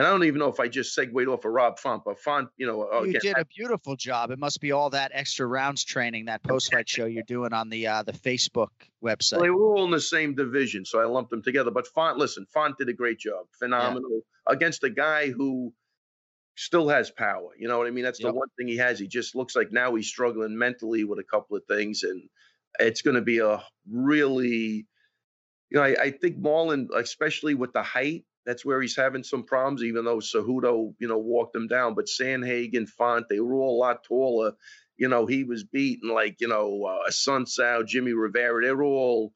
And 0.00 0.06
I 0.06 0.12
don't 0.12 0.24
even 0.24 0.38
know 0.38 0.48
if 0.48 0.58
I 0.58 0.66
just 0.66 0.94
segued 0.94 1.28
off 1.28 1.44
of 1.44 1.52
Rob 1.52 1.78
Font, 1.78 2.04
but 2.06 2.18
Font, 2.18 2.48
you 2.56 2.66
know, 2.66 2.88
uh, 2.90 3.02
You 3.02 3.10
again, 3.10 3.20
did 3.20 3.36
a 3.36 3.44
beautiful 3.44 3.96
job. 3.96 4.30
It 4.30 4.38
must 4.38 4.58
be 4.58 4.72
all 4.72 4.88
that 4.88 5.10
extra 5.12 5.46
rounds 5.46 5.84
training, 5.84 6.24
that 6.24 6.42
post 6.42 6.72
fight 6.72 6.88
show 6.88 7.04
you're 7.04 7.22
doing 7.22 7.52
on 7.52 7.68
the 7.68 7.86
uh, 7.86 8.02
the 8.02 8.12
Facebook 8.14 8.70
Well, 9.02 9.14
website. 9.14 9.42
they 9.42 9.50
were 9.50 9.76
all 9.76 9.84
in 9.84 9.90
the 9.90 10.00
same 10.00 10.34
division, 10.34 10.86
so 10.86 11.00
I 11.00 11.04
lumped 11.04 11.28
them 11.30 11.42
together. 11.42 11.70
But 11.70 11.86
Font, 11.86 12.16
listen, 12.16 12.46
Font 12.46 12.78
did 12.78 12.88
a 12.88 12.94
great 12.94 13.18
job, 13.18 13.44
phenomenal 13.58 14.22
against 14.46 14.84
a 14.84 14.88
guy 14.88 15.28
who 15.28 15.74
still 16.56 16.88
has 16.88 17.10
power. 17.10 17.50
You 17.58 17.68
know 17.68 17.76
what 17.76 17.86
I 17.86 17.90
mean? 17.90 18.04
That's 18.04 18.20
the 18.20 18.32
one 18.32 18.48
thing 18.56 18.68
he 18.68 18.78
has. 18.78 18.98
He 18.98 19.06
just 19.06 19.34
looks 19.34 19.54
like 19.54 19.70
now 19.70 19.94
he's 19.96 20.06
struggling 20.08 20.56
mentally 20.56 21.04
with 21.04 21.18
a 21.18 21.24
couple 21.24 21.58
of 21.58 21.64
things, 21.66 22.04
and 22.04 22.22
it's 22.78 23.02
going 23.02 23.16
to 23.16 23.20
be 23.20 23.40
a 23.40 23.62
really, 23.86 24.86
you 25.68 25.74
know, 25.74 25.82
I, 25.82 25.94
I 26.04 26.10
think 26.12 26.40
Marlon, 26.40 26.86
especially 26.96 27.52
with 27.52 27.74
the 27.74 27.82
height, 27.82 28.24
that's 28.46 28.64
where 28.64 28.80
he's 28.80 28.96
having 28.96 29.22
some 29.24 29.44
problems. 29.44 29.82
Even 29.82 30.04
though 30.04 30.18
Cejudo, 30.18 30.94
you 30.98 31.08
know, 31.08 31.18
walked 31.18 31.54
him 31.56 31.68
down, 31.68 31.94
but 31.94 32.06
Sandhagen, 32.06 32.88
Font, 32.88 33.26
they 33.28 33.40
were 33.40 33.54
all 33.54 33.76
a 33.78 33.80
lot 33.80 34.04
taller. 34.04 34.52
You 34.96 35.08
know, 35.08 35.26
he 35.26 35.44
was 35.44 35.64
beating 35.64 36.10
like 36.10 36.40
you 36.40 36.48
know 36.48 36.84
uh, 36.84 37.10
Sun 37.10 37.46
Sao, 37.46 37.82
Jimmy 37.82 38.12
Rivera. 38.12 38.62
They're 38.62 38.82
all 38.82 39.34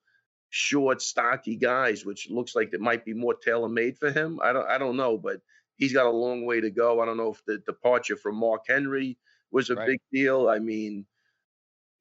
short, 0.51 1.03
stocky 1.03 1.57
guys, 1.57 2.05
which 2.05 2.29
looks 2.31 2.55
like 2.55 2.73
it 2.73 2.81
might 2.81 3.05
be 3.05 3.15
more 3.15 3.35
tailor 3.35 3.69
made 3.69 3.99
for 3.99 4.11
him. 4.11 4.41
I 4.43 4.53
don't, 4.53 4.69
I 4.69 4.79
don't 4.79 4.97
know, 4.97 5.19
but 5.19 5.41
he's 5.77 5.93
got 5.93 6.07
a 6.07 6.11
long 6.11 6.45
way 6.45 6.61
to 6.61 6.71
go. 6.71 7.01
I 7.01 7.07
don't 7.07 7.17
know 7.17 7.33
if 7.33 7.45
the 7.45 7.59
departure 7.59 8.17
from 8.17 8.37
Mark 8.37 8.65
Henry 8.69 9.19
was 9.51 9.71
a 9.71 9.77
Right. 9.77 9.87
big 9.87 10.01
deal. 10.13 10.49
I 10.49 10.59
mean, 10.61 11.07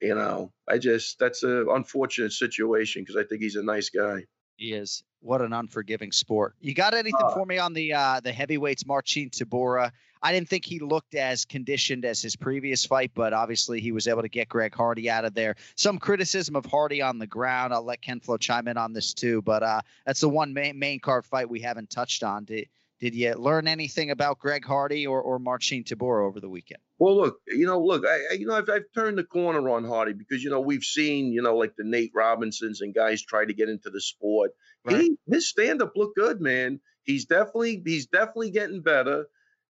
you 0.02 0.16
know, 0.16 0.54
I 0.68 0.78
just 0.78 1.20
that's 1.20 1.44
an 1.44 1.68
unfortunate 1.70 2.34
situation 2.34 3.02
because 3.04 3.16
I 3.16 3.24
think 3.24 3.42
he's 3.42 3.56
a 3.56 3.64
nice 3.64 3.90
guy. 3.90 4.26
He 4.58 4.74
is. 4.74 5.04
What 5.22 5.42
an 5.42 5.54
unforgiving 5.54 6.12
sport. 6.12 6.56
You 6.62 6.74
got 6.74 6.94
anything 6.94 7.16
Uh, 7.24 7.34
for 7.34 7.46
me 7.46 7.58
on 7.58 7.74
the 7.74 7.94
uh, 7.94 8.20
the 8.20 8.32
heavyweights, 8.32 8.86
Marcin 8.86 9.30
Tybura? 9.30 9.92
I 10.22 10.32
didn't 10.32 10.48
think 10.48 10.64
he 10.64 10.80
looked 10.80 11.16
as 11.16 11.44
conditioned 11.44 12.06
as 12.06 12.22
his 12.22 12.36
previous 12.36 12.86
fight, 12.86 13.12
but 13.14 13.34
obviously 13.34 13.82
he 13.82 13.92
was 13.92 14.08
able 14.08 14.22
to 14.22 14.30
get 14.30 14.48
Greg 14.48 14.74
Hardy 14.74 15.10
out 15.10 15.26
of 15.26 15.34
there. 15.34 15.56
Some 15.76 15.98
criticism 15.98 16.56
of 16.56 16.66
Hardy 16.66 17.02
on 17.02 17.20
the 17.20 17.28
ground. 17.28 17.74
I'll 17.74 17.84
let 17.84 18.02
Ken 18.02 18.22
Flo 18.22 18.38
chime 18.38 18.68
in 18.70 18.78
on 18.78 18.94
this 18.94 19.14
too, 19.14 19.42
but 19.42 19.64
uh, 19.64 19.82
that's 20.06 20.22
the 20.22 20.30
one 20.30 20.54
main, 20.54 20.80
main 20.80 21.00
card 21.02 21.26
fight 21.26 21.50
we 21.50 21.60
haven't 21.60 21.90
touched 21.90 22.24
on. 22.24 22.46
Did 22.46 22.68
did 23.04 23.16
you 23.16 23.34
learn 23.34 23.68
anything 23.68 24.12
about 24.12 24.40
Greg 24.40 24.64
Hardy 24.64 25.06
or 25.06 25.22
or 25.22 25.38
Marcin 25.38 25.84
Tybura 25.84 26.26
over 26.26 26.40
the 26.40 26.48
weekend? 26.48 26.82
Well, 27.00 27.18
look, 27.18 27.40
you 27.48 27.66
know, 27.66 27.84
look, 27.84 28.06
I, 28.08 28.36
you 28.36 28.46
know, 28.46 28.56
I've, 28.56 28.70
I've 28.70 28.86
turned 28.96 29.18
the 29.18 29.26
corner 29.26 29.70
on 29.72 29.84
Hardy 29.84 30.14
because 30.14 30.42
you 30.42 30.50
know 30.50 30.62
we've 30.62 30.86
seen, 30.86 31.34
you 31.34 31.42
know, 31.42 31.58
like 31.58 31.76
the 31.76 31.84
Nate 31.84 32.12
Robinsons 32.16 32.80
and 32.80 32.96
guys 32.96 33.22
try 33.22 33.44
to 33.44 33.54
get 33.54 33.68
into 33.68 33.90
the 33.90 34.00
sport. 34.00 34.52
He 34.88 35.18
his 35.28 35.50
stand 35.50 35.82
up 35.82 35.98
looked 35.98 36.16
good, 36.16 36.40
man. 36.40 36.80
He's 37.04 37.26
definitely 37.26 37.82
he's 37.86 38.06
definitely 38.06 38.52
getting 38.52 38.82
better. 38.82 39.26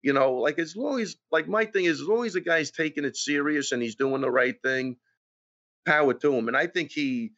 You 0.04 0.14
know, 0.14 0.34
like 0.34 0.60
as 0.60 0.76
long 0.76 1.02
as 1.02 1.16
like 1.32 1.48
my 1.48 1.66
thing 1.66 1.86
is 1.86 2.02
as 2.02 2.08
long 2.08 2.28
as 2.28 2.34
the 2.34 2.42
guy's 2.42 2.70
taking 2.70 3.06
it 3.06 3.18
serious 3.18 3.72
and 3.72 3.82
he's 3.82 3.96
doing 3.96 4.22
the 4.22 4.30
right 4.30 4.56
thing, 4.62 4.98
power 5.88 6.14
to 6.14 6.32
him. 6.32 6.48
And 6.48 6.56
I 6.56 6.68
think 6.68 6.92
he 6.92 7.32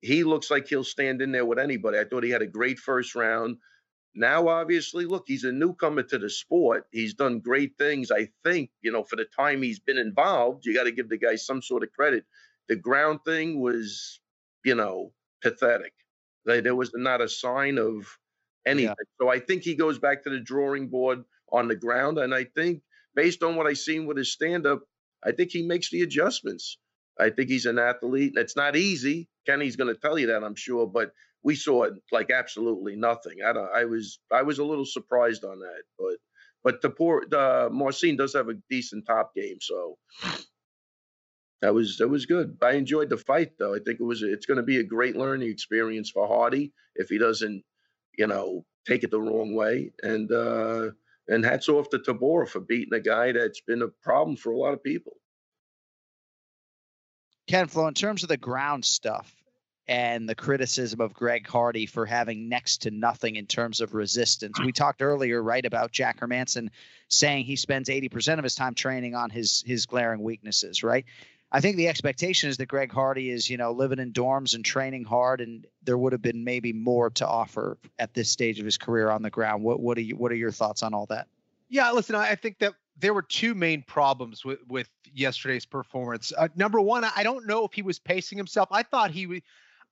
he 0.00 0.24
looks 0.24 0.50
like 0.50 0.68
he'll 0.68 0.84
stand 0.84 1.20
in 1.20 1.32
there 1.32 1.44
with 1.44 1.58
anybody. 1.58 1.98
I 1.98 2.04
thought 2.04 2.24
he 2.24 2.30
had 2.30 2.40
a 2.40 2.46
great 2.46 2.78
first 2.78 3.14
round. 3.14 3.58
Now, 4.14 4.48
obviously, 4.48 5.06
look, 5.06 5.24
he's 5.26 5.44
a 5.44 5.50
newcomer 5.50 6.04
to 6.04 6.18
the 6.18 6.30
sport. 6.30 6.86
He's 6.92 7.14
done 7.14 7.40
great 7.40 7.72
things. 7.78 8.12
I 8.12 8.28
think, 8.44 8.70
you 8.80 8.92
know, 8.92 9.02
for 9.02 9.16
the 9.16 9.24
time 9.24 9.60
he's 9.60 9.80
been 9.80 9.98
involved, 9.98 10.64
you 10.64 10.74
got 10.74 10.84
to 10.84 10.92
give 10.92 11.08
the 11.08 11.18
guy 11.18 11.34
some 11.34 11.60
sort 11.62 11.82
of 11.82 11.92
credit. 11.92 12.24
The 12.68 12.76
ground 12.76 13.20
thing 13.24 13.60
was, 13.60 14.20
you 14.64 14.76
know, 14.76 15.12
pathetic. 15.42 15.92
There 16.46 16.76
was 16.76 16.92
not 16.94 17.20
a 17.20 17.28
sign 17.28 17.78
of 17.78 18.06
anything. 18.64 18.94
So 19.20 19.28
I 19.28 19.40
think 19.40 19.62
he 19.62 19.74
goes 19.74 19.98
back 19.98 20.22
to 20.24 20.30
the 20.30 20.40
drawing 20.40 20.88
board 20.88 21.24
on 21.50 21.68
the 21.68 21.76
ground. 21.76 22.18
And 22.18 22.34
I 22.34 22.44
think, 22.44 22.82
based 23.16 23.42
on 23.42 23.56
what 23.56 23.66
I've 23.66 23.78
seen 23.78 24.06
with 24.06 24.16
his 24.16 24.32
stand 24.32 24.66
up, 24.66 24.82
I 25.24 25.32
think 25.32 25.50
he 25.50 25.62
makes 25.62 25.90
the 25.90 26.02
adjustments. 26.02 26.78
I 27.18 27.30
think 27.30 27.48
he's 27.48 27.66
an 27.66 27.78
athlete. 27.78 28.34
It's 28.36 28.56
not 28.56 28.76
easy. 28.76 29.28
Kenny's 29.46 29.76
going 29.76 29.92
to 29.92 30.00
tell 30.00 30.18
you 30.18 30.28
that, 30.28 30.44
I'm 30.44 30.54
sure, 30.54 30.86
but 30.86 31.12
we 31.44 31.54
saw 31.54 31.86
like 32.10 32.30
absolutely 32.30 32.96
nothing. 32.96 33.38
I 33.46 33.52
don't. 33.52 33.70
I 33.72 33.84
was 33.84 34.18
I 34.32 34.42
was 34.42 34.58
a 34.58 34.64
little 34.64 34.86
surprised 34.86 35.44
on 35.44 35.60
that, 35.60 35.82
but 35.98 36.16
but 36.64 36.82
the 36.82 36.90
poor 36.90 37.24
the 37.28 37.68
Marcin 37.70 38.16
does 38.16 38.32
have 38.32 38.48
a 38.48 38.54
decent 38.70 39.06
top 39.06 39.34
game, 39.34 39.58
so 39.60 39.98
that 41.60 41.74
was 41.74 41.98
that 41.98 42.08
was 42.08 42.26
good. 42.26 42.56
I 42.62 42.72
enjoyed 42.72 43.10
the 43.10 43.18
fight 43.18 43.52
though. 43.58 43.74
I 43.74 43.78
think 43.78 44.00
it 44.00 44.04
was 44.04 44.22
it's 44.22 44.46
going 44.46 44.56
to 44.56 44.64
be 44.64 44.78
a 44.78 44.84
great 44.84 45.16
learning 45.16 45.50
experience 45.50 46.10
for 46.10 46.26
Hardy 46.26 46.72
if 46.96 47.08
he 47.10 47.18
doesn't, 47.18 47.62
you 48.16 48.26
know, 48.26 48.64
take 48.88 49.04
it 49.04 49.10
the 49.10 49.20
wrong 49.20 49.54
way. 49.54 49.92
And 50.02 50.32
uh 50.32 50.90
and 51.28 51.44
hats 51.44 51.68
off 51.68 51.90
to 51.90 51.98
Tybura 51.98 52.48
for 52.48 52.60
beating 52.60 52.94
a 52.94 53.00
guy 53.00 53.32
that's 53.32 53.60
been 53.60 53.82
a 53.82 53.88
problem 54.02 54.36
for 54.36 54.52
a 54.52 54.58
lot 54.58 54.74
of 54.74 54.82
people. 54.82 55.12
Ken 57.48 57.66
Flo, 57.66 57.86
in 57.86 57.94
terms 57.94 58.22
of 58.22 58.30
the 58.30 58.38
ground 58.38 58.84
stuff 58.86 59.43
and 59.86 60.28
the 60.28 60.34
criticism 60.34 61.00
of 61.00 61.12
Greg 61.12 61.46
Hardy 61.46 61.86
for 61.86 62.06
having 62.06 62.48
next 62.48 62.82
to 62.82 62.90
nothing 62.90 63.36
in 63.36 63.46
terms 63.46 63.80
of 63.80 63.94
resistance, 63.94 64.58
we 64.60 64.72
talked 64.72 65.02
earlier, 65.02 65.42
right, 65.42 65.64
about 65.64 65.92
Jack 65.92 66.20
Hermansson 66.20 66.70
saying 67.08 67.44
he 67.44 67.56
spends 67.56 67.88
80% 67.88 68.38
of 68.38 68.44
his 68.44 68.54
time 68.54 68.74
training 68.74 69.14
on 69.14 69.30
his 69.30 69.62
his 69.66 69.86
glaring 69.86 70.22
weaknesses, 70.22 70.82
right? 70.82 71.04
I 71.52 71.60
think 71.60 71.76
the 71.76 71.86
expectation 71.86 72.50
is 72.50 72.56
that 72.56 72.66
Greg 72.66 72.90
Hardy 72.90 73.30
is, 73.30 73.48
you 73.48 73.56
know, 73.56 73.70
living 73.70 74.00
in 74.00 74.12
dorms 74.12 74.56
and 74.56 74.64
training 74.64 75.04
hard, 75.04 75.40
and 75.40 75.64
there 75.84 75.96
would 75.96 76.12
have 76.12 76.22
been 76.22 76.42
maybe 76.42 76.72
more 76.72 77.10
to 77.10 77.28
offer 77.28 77.78
at 77.98 78.12
this 78.12 78.28
stage 78.28 78.58
of 78.58 78.64
his 78.64 78.76
career 78.76 79.08
on 79.08 79.22
the 79.22 79.30
ground. 79.30 79.62
What 79.62 79.80
what 79.80 79.96
are 79.98 80.02
you 80.02 80.16
what 80.16 80.32
are 80.32 80.36
your 80.36 80.50
thoughts 80.50 80.82
on 80.82 80.94
all 80.94 81.06
that? 81.06 81.28
Yeah, 81.68 81.90
listen, 81.92 82.16
I 82.16 82.34
think 82.34 82.58
that 82.58 82.74
there 82.98 83.14
were 83.14 83.22
two 83.22 83.54
main 83.54 83.82
problems 83.82 84.44
with 84.44 84.58
with 84.68 84.88
yesterday's 85.12 85.66
performance. 85.66 86.32
Uh, 86.36 86.48
number 86.56 86.80
one, 86.80 87.04
I 87.04 87.22
don't 87.22 87.46
know 87.46 87.64
if 87.64 87.72
he 87.72 87.82
was 87.82 87.98
pacing 87.98 88.38
himself. 88.38 88.68
I 88.72 88.82
thought 88.82 89.10
he. 89.10 89.42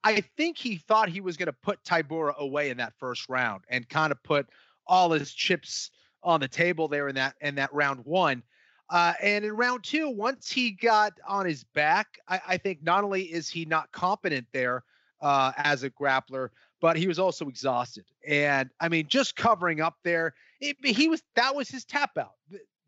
I 0.05 0.21
think 0.37 0.59
he 0.59 0.77
thought 0.77 1.09
he 1.09 1.21
was 1.21 1.37
going 1.37 1.47
to 1.47 1.53
put 1.53 1.83
Tybura 1.85 2.37
away 2.37 2.71
in 2.71 2.77
that 2.79 2.93
first 2.99 3.29
round 3.29 3.63
and 3.69 3.89
kind 3.89 4.11
of 4.11 4.23
put 4.23 4.49
all 4.87 5.11
his 5.13 5.33
chips 5.33 5.91
on 6.23 6.41
the 6.41 6.49
table 6.49 6.89
there 6.89 7.09
in 7.09 7.15
that 7.17 7.35
in 7.41 7.55
that 7.57 7.73
round 7.73 8.05
one. 8.05 8.43
Uh, 8.91 9.15
and 9.23 9.45
in 9.45 9.53
round 9.53 9.83
two, 9.83 10.11
once 10.11 10.51
he 10.51 10.71
got 10.71 11.15
on 11.27 11.47
his 11.47 11.65
back, 11.65 12.19
I, 12.29 12.41
I 12.49 12.57
think 12.59 12.83
not 12.83 13.05
only 13.05 13.23
is 13.23 13.49
he 13.49 13.65
not 13.65 13.91
competent 13.93 14.47
there 14.53 14.85
uh, 15.23 15.53
as 15.57 15.83
a 15.83 15.91
grappler, 15.91 16.51
but 16.81 16.97
he 16.97 17.07
was 17.07 17.19
also 17.19 17.49
exhausted. 17.49 18.05
And 18.27 18.69
I 18.81 18.89
mean, 18.89 19.07
just 19.09 19.37
covering 19.37 19.81
up 19.81 19.97
there, 20.03 20.35
it, 20.61 20.77
he 20.85 21.09
was 21.09 21.23
that 21.37 21.55
was 21.55 21.69
his 21.69 21.85
tap 21.85 22.19
out. 22.19 22.35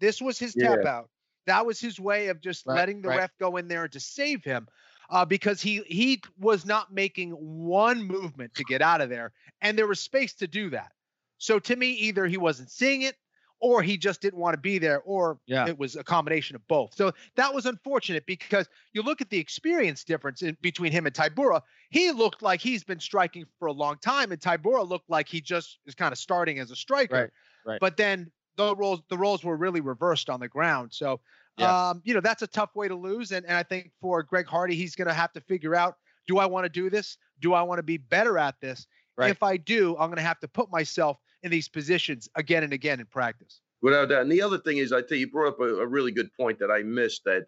This 0.01 0.21
was 0.21 0.39
his 0.39 0.55
tap 0.55 0.85
out. 0.85 1.09
That 1.47 1.65
was 1.65 1.81
his 1.81 2.01
way 2.01 2.29
of 2.29 2.41
just 2.41 2.67
Right, 2.67 2.77
letting 2.77 3.03
the 3.03 3.09
right. 3.09 3.19
ref 3.19 3.31
go 3.39 3.57
in 3.57 3.69
there 3.69 3.87
to 3.89 4.01
save 4.01 4.43
him, 4.45 4.67
uh, 5.11 5.25
because 5.25 5.61
he 5.61 5.83
he 5.87 6.21
was 6.39 6.65
not 6.67 6.93
making 6.93 7.31
one 7.33 8.03
movement 8.03 8.55
to 8.55 8.65
get 8.65 8.83
out 8.83 9.01
of 9.01 9.09
there, 9.11 9.33
and 9.61 9.79
there 9.79 9.87
was 9.87 10.01
space 10.01 10.35
to 10.35 10.47
do 10.47 10.71
that. 10.71 10.93
So 11.39 11.59
to 11.59 11.77
me, 11.77 11.91
either 11.93 12.27
he 12.27 12.37
wasn't 12.37 12.71
seeing 12.71 13.03
it, 13.03 13.17
or 13.61 13.83
he 13.83 13.97
just 13.97 14.21
didn't 14.21 14.39
want 14.39 14.55
to 14.55 14.61
be 14.61 14.79
there, 14.79 15.01
or 15.03 15.39
Yeah. 15.47 15.67
it 15.67 15.79
was 15.79 15.97
a 15.97 16.05
combination 16.05 16.57
of 16.57 16.67
both. 16.69 16.95
So 16.95 17.13
that 17.37 17.53
was 17.53 17.67
unfortunate 17.67 18.27
because 18.27 18.69
you 18.93 19.03
look 19.03 19.21
at 19.21 19.31
the 19.31 19.39
experience 19.39 20.05
difference 20.05 20.43
in, 20.43 20.57
between 20.61 20.93
him 20.93 21.07
and 21.07 21.15
Tybura. 21.15 21.61
He 21.91 22.11
looked 22.13 22.43
like 22.43 22.61
he's 22.61 22.85
been 22.85 23.01
striking 23.01 23.45
for 23.59 23.67
a 23.67 23.73
long 23.73 23.97
time, 23.99 24.33
and 24.33 24.41
Tybura 24.41 24.89
looked 24.89 25.11
like 25.11 25.29
he 25.29 25.41
just 25.41 25.79
is 25.87 25.95
kind 25.95 26.13
of 26.13 26.19
starting 26.19 26.59
as 26.59 26.71
a 26.71 26.77
striker. 26.77 27.15
Right, 27.15 27.31
right. 27.65 27.81
But 27.81 27.97
then 27.97 28.31
the 28.57 28.75
roles 28.77 29.03
the 29.09 29.19
roles 29.19 29.43
were 29.43 29.57
really 29.57 29.81
reversed 29.81 30.31
on 30.31 30.41
the 30.41 30.49
ground. 30.49 30.93
So 30.93 31.21
Yeah. 31.57 31.91
um, 31.91 32.03
you 32.05 32.15
know, 32.15 32.21
that's 32.21 32.43
a 32.43 32.47
tough 32.47 32.75
way 32.75 32.89
to 32.89 32.95
lose. 32.95 33.33
And 33.33 33.47
and 33.47 33.57
I 33.57 33.63
think 33.63 33.93
for 34.01 34.23
Greg 34.23 34.47
Hardy, 34.47 34.75
he's 34.75 34.95
gonna 34.97 35.15
have 35.15 35.33
to 35.35 35.41
figure 35.41 35.75
out, 35.75 35.97
do 36.27 36.39
I 36.39 36.47
want 36.47 36.65
to 36.65 36.69
do 36.69 36.91
this? 36.91 37.19
Do 37.41 37.55
I 37.55 37.63
want 37.63 37.79
to 37.79 37.83
be 37.83 37.97
better 37.97 38.39
at 38.39 38.61
this? 38.61 38.87
Right. 39.17 39.31
If 39.31 39.43
I 39.43 39.57
do, 39.57 39.97
I'm 39.99 40.09
gonna 40.09 40.23
have 40.23 40.41
to 40.41 40.49
put 40.49 40.71
myself 40.71 41.19
in 41.43 41.51
these 41.51 41.69
positions 41.69 42.29
again 42.35 42.65
and 42.65 42.73
again 42.73 43.01
in 43.01 43.07
practice. 43.07 43.61
Without 43.83 44.09
doubt. 44.09 44.23
And 44.23 44.33
the 44.33 44.43
other 44.43 44.59
thing 44.59 44.79
is, 44.79 44.93
I 44.93 45.03
think 45.03 45.21
you 45.21 45.31
brought 45.31 45.55
up 45.55 45.61
a, 45.61 45.77
a 45.77 45.87
really 45.87 46.11
good 46.11 46.33
point 46.37 46.59
that 46.59 46.71
I 46.71 46.83
missed. 46.83 47.23
That 47.25 47.47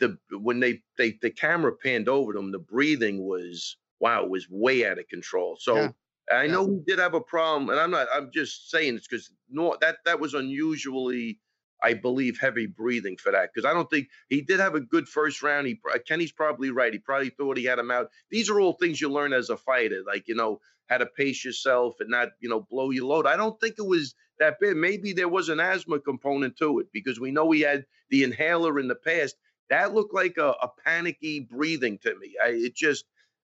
the 0.00 0.18
when 0.30 0.60
they 0.60 0.80
they 0.98 1.18
the 1.22 1.30
camera 1.30 1.72
panned 1.72 2.08
over 2.08 2.32
them, 2.32 2.50
the 2.50 2.58
breathing 2.58 3.26
was 3.26 3.76
wow, 4.00 4.24
it 4.24 4.30
was 4.30 4.48
way 4.50 4.86
out 4.86 4.98
of 4.98 5.08
control. 5.08 5.56
So 5.60 5.76
Yeah. 5.76 5.88
I 6.32 6.48
know 6.48 6.64
we 6.64 6.80
did 6.84 6.98
have 6.98 7.14
a 7.14 7.20
problem, 7.20 7.70
and 7.70 7.78
I'm 7.78 7.92
not. 7.92 8.08
I'm 8.12 8.30
just 8.32 8.68
saying 8.68 8.94
this 8.96 9.06
because 9.06 9.30
no, 9.48 9.76
that 9.80 9.98
that 10.04 10.18
was 10.18 10.34
unusually, 10.34 11.38
I 11.82 11.94
believe, 11.94 12.38
heavy 12.38 12.66
breathing 12.66 13.16
for 13.16 13.32
that. 13.32 13.50
Because 13.52 13.68
I 13.68 13.74
don't 13.74 13.90
think 13.90 14.08
he 14.28 14.40
did 14.42 14.60
have 14.60 14.74
a 14.74 14.80
good 14.80 15.08
first 15.08 15.42
round. 15.42 15.66
He 15.66 15.78
Kenny's 16.06 16.32
probably 16.32 16.70
right. 16.70 16.92
He 16.92 16.98
probably 16.98 17.30
thought 17.30 17.58
he 17.58 17.64
had 17.64 17.78
him 17.78 17.90
out. 17.90 18.08
These 18.30 18.50
are 18.50 18.60
all 18.60 18.74
things 18.74 19.00
you 19.00 19.10
learn 19.10 19.32
as 19.32 19.50
a 19.50 19.56
fighter, 19.56 20.02
like 20.06 20.28
you 20.28 20.34
know 20.34 20.60
how 20.88 20.98
to 20.98 21.06
pace 21.06 21.44
yourself 21.44 21.96
and 22.00 22.10
not 22.10 22.30
you 22.40 22.48
know 22.48 22.60
blow 22.60 22.90
your 22.90 23.06
load. 23.06 23.26
I 23.26 23.36
don't 23.36 23.58
think 23.60 23.76
it 23.78 23.86
was 23.86 24.14
that 24.38 24.58
bad. 24.60 24.76
Maybe 24.76 25.12
there 25.12 25.28
was 25.28 25.48
an 25.48 25.60
asthma 25.60 26.00
component 26.00 26.56
to 26.58 26.80
it 26.80 26.86
because 26.92 27.20
we 27.20 27.30
know 27.30 27.50
he 27.50 27.60
had 27.60 27.84
the 28.10 28.24
inhaler 28.24 28.78
in 28.78 28.88
the 28.88 28.94
past. 28.94 29.36
That 29.70 29.94
looked 29.94 30.14
like 30.14 30.36
a, 30.38 30.50
a 30.62 30.70
panicky 30.84 31.40
breathing 31.40 31.98
to 32.02 32.16
me. 32.18 32.34
I, 32.42 32.50
it 32.50 32.76
just, 32.76 33.04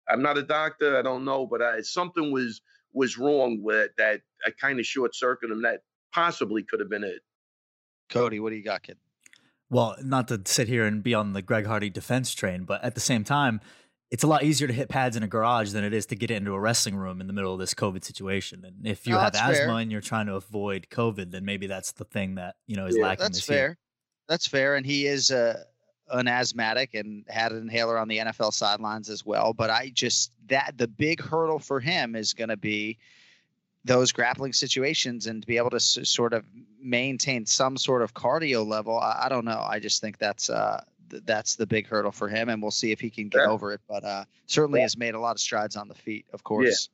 I'm 0.09 0.21
not 0.23 0.37
a 0.37 0.43
doctor. 0.43 0.97
I 0.97 1.03
don't 1.03 1.25
know, 1.25 1.45
but 1.45 1.61
I, 1.61 1.81
something 1.81 2.31
was 2.31 2.61
was 2.93 3.17
wrong 3.17 3.61
with 3.61 3.75
it 3.77 3.91
that 3.97 4.21
I 4.45 4.51
kind 4.51 4.79
of 4.79 4.85
short 4.85 5.15
circuited 5.15 5.55
him. 5.55 5.63
That 5.63 5.81
possibly 6.13 6.63
could 6.63 6.79
have 6.79 6.89
been 6.89 7.03
it. 7.03 7.21
Cody, 8.09 8.39
what 8.39 8.49
do 8.51 8.55
you 8.55 8.63
got, 8.63 8.83
kid? 8.83 8.97
Well, 9.69 9.95
not 10.01 10.27
to 10.29 10.41
sit 10.45 10.67
here 10.67 10.85
and 10.85 11.03
be 11.03 11.13
on 11.13 11.33
the 11.33 11.41
Greg 11.41 11.65
Hardy 11.65 11.89
defense 11.89 12.33
train, 12.33 12.63
but 12.63 12.83
at 12.83 12.95
the 12.95 13.01
same 13.01 13.23
time, 13.23 13.59
it's 14.09 14.23
a 14.23 14.27
lot 14.27 14.43
easier 14.43 14.67
to 14.67 14.73
hit 14.73 14.87
pads 14.87 15.17
in 15.17 15.23
a 15.23 15.27
garage 15.27 15.73
than 15.73 15.83
it 15.83 15.93
is 15.93 16.05
to 16.05 16.15
get 16.15 16.31
into 16.31 16.53
a 16.53 16.59
wrestling 16.59 16.95
room 16.95 17.19
in 17.19 17.27
the 17.27 17.33
middle 17.33 17.53
of 17.53 17.59
this 17.59 17.73
COVID 17.73 18.05
situation. 18.05 18.63
And 18.63 18.87
if 18.87 19.05
you 19.05 19.13
No, 19.15 19.19
have 19.19 19.35
asthma 19.35 19.51
fair. 19.51 19.69
and 19.79 19.91
you're 19.91 19.99
trying 19.99 20.27
to 20.27 20.35
avoid 20.35 20.87
COVID, 20.89 21.31
then 21.31 21.43
maybe 21.43 21.67
that's 21.67 21.91
the 21.91 22.05
thing 22.05 22.35
that 22.35 22.55
you 22.67 22.77
know 22.77 22.85
is 22.85 22.95
Yeah, 22.95 23.03
lacking 23.03 23.23
That's 23.23 23.37
this 23.39 23.47
fair. 23.47 23.57
year. 23.57 23.77
That's 24.29 24.47
fair. 24.47 24.75
And 24.75 24.85
he 24.85 25.07
is 25.07 25.31
uh, 25.31 25.61
an 26.11 26.29
asthmatic 26.29 26.93
and 26.93 27.25
had 27.27 27.51
an 27.51 27.57
inhaler 27.57 27.97
on 27.97 28.07
the 28.07 28.19
NFL 28.19 28.53
sidelines 28.53 29.09
as 29.09 29.25
well. 29.25 29.53
But 29.53 29.69
I 29.69 29.91
just 29.93 30.31
that 30.47 30.77
the 30.77 30.87
big 30.87 31.21
hurdle 31.21 31.59
for 31.59 31.81
him 31.81 32.15
is 32.15 32.33
going 32.33 32.49
to 32.49 32.57
be 32.57 32.97
those 33.87 34.11
grappling 34.11 34.53
situations 34.53 35.27
and 35.27 35.41
to 35.41 35.47
be 35.47 35.57
able 35.57 35.69
to 35.71 35.77
s- 35.77 35.97
sort 36.03 36.33
of 36.33 36.45
maintain 36.81 37.45
some 37.45 37.77
sort 37.77 38.01
of 38.01 38.13
cardio 38.13 38.65
level. 38.65 38.99
I, 38.99 39.23
I 39.25 39.29
don't 39.29 39.45
know. 39.45 39.59
I 39.67 39.79
just 39.79 40.01
think 40.01 40.17
that's 40.19 40.49
uh 40.49 40.83
th- 41.09 41.23
that's 41.25 41.55
the 41.55 41.65
big 41.65 41.87
hurdle 41.87 42.11
for 42.11 42.27
him, 42.27 42.49
and 42.49 42.61
we'll 42.61 42.71
see 42.71 42.91
if 42.91 42.99
he 42.99 43.09
can 43.09 43.29
get 43.29 43.41
Yeah. 43.41 43.49
over 43.49 43.71
it. 43.73 43.81
But 43.89 44.03
uh, 44.03 44.25
certainly 44.45 44.81
has 44.81 44.97
made 44.97 45.15
a 45.15 45.19
lot 45.19 45.31
of 45.31 45.39
strides 45.39 45.75
on 45.75 45.87
the 45.87 45.95
feet, 45.95 46.25
of 46.33 46.43
course. 46.43 46.89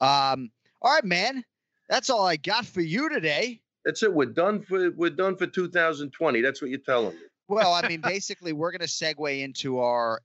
Um, 0.00 0.50
all 0.82 0.92
right, 0.92 1.04
man. 1.04 1.44
That's 1.88 2.10
all 2.10 2.26
I 2.26 2.36
got 2.36 2.66
for 2.66 2.80
you 2.80 3.08
today. 3.08 3.60
That's 3.84 4.02
it. 4.02 4.12
We're 4.12 4.26
done 4.26 4.62
for 4.62 4.90
we're 4.92 5.10
done 5.10 5.36
for 5.36 5.46
2020. 5.46 6.40
That's 6.40 6.60
what 6.60 6.70
you're 6.70 6.78
telling 6.80 7.14
me. 7.14 7.20
Well, 7.48 7.72
I 7.72 7.86
mean, 7.88 8.00
basically, 8.04 8.52
we're 8.52 8.70
going 8.70 8.80
to 8.80 8.86
segue 8.86 9.40
into 9.42 9.78
our 9.80 10.20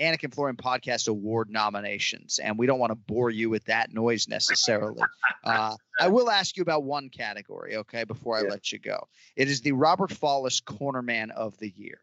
Anik 0.00 0.24
and 0.24 0.34
Florian 0.34 0.56
Podcast 0.56 1.08
Award 1.08 1.50
nominations, 1.50 2.38
and 2.38 2.58
we 2.58 2.66
don't 2.66 2.78
want 2.78 2.90
to 2.90 2.96
bore 2.96 3.30
you 3.30 3.48
with 3.50 3.64
that 3.64 3.92
noise 3.92 4.28
necessarily. 4.28 5.02
Uh, 5.44 5.76
I 6.00 6.08
will 6.08 6.28
ask 6.28 6.56
you 6.56 6.62
about 6.62 6.82
one 6.82 7.08
category, 7.08 7.76
okay, 7.76 8.02
before 8.02 8.36
I 8.36 8.42
Yeah. 8.42 8.48
let 8.50 8.72
you 8.72 8.80
go. 8.80 9.06
It 9.36 9.48
is 9.48 9.60
the 9.60 9.70
Robert 9.70 10.10
Follis 10.10 10.60
Cornerman 10.60 11.30
of 11.30 11.56
the 11.58 11.70
Year, 11.70 12.00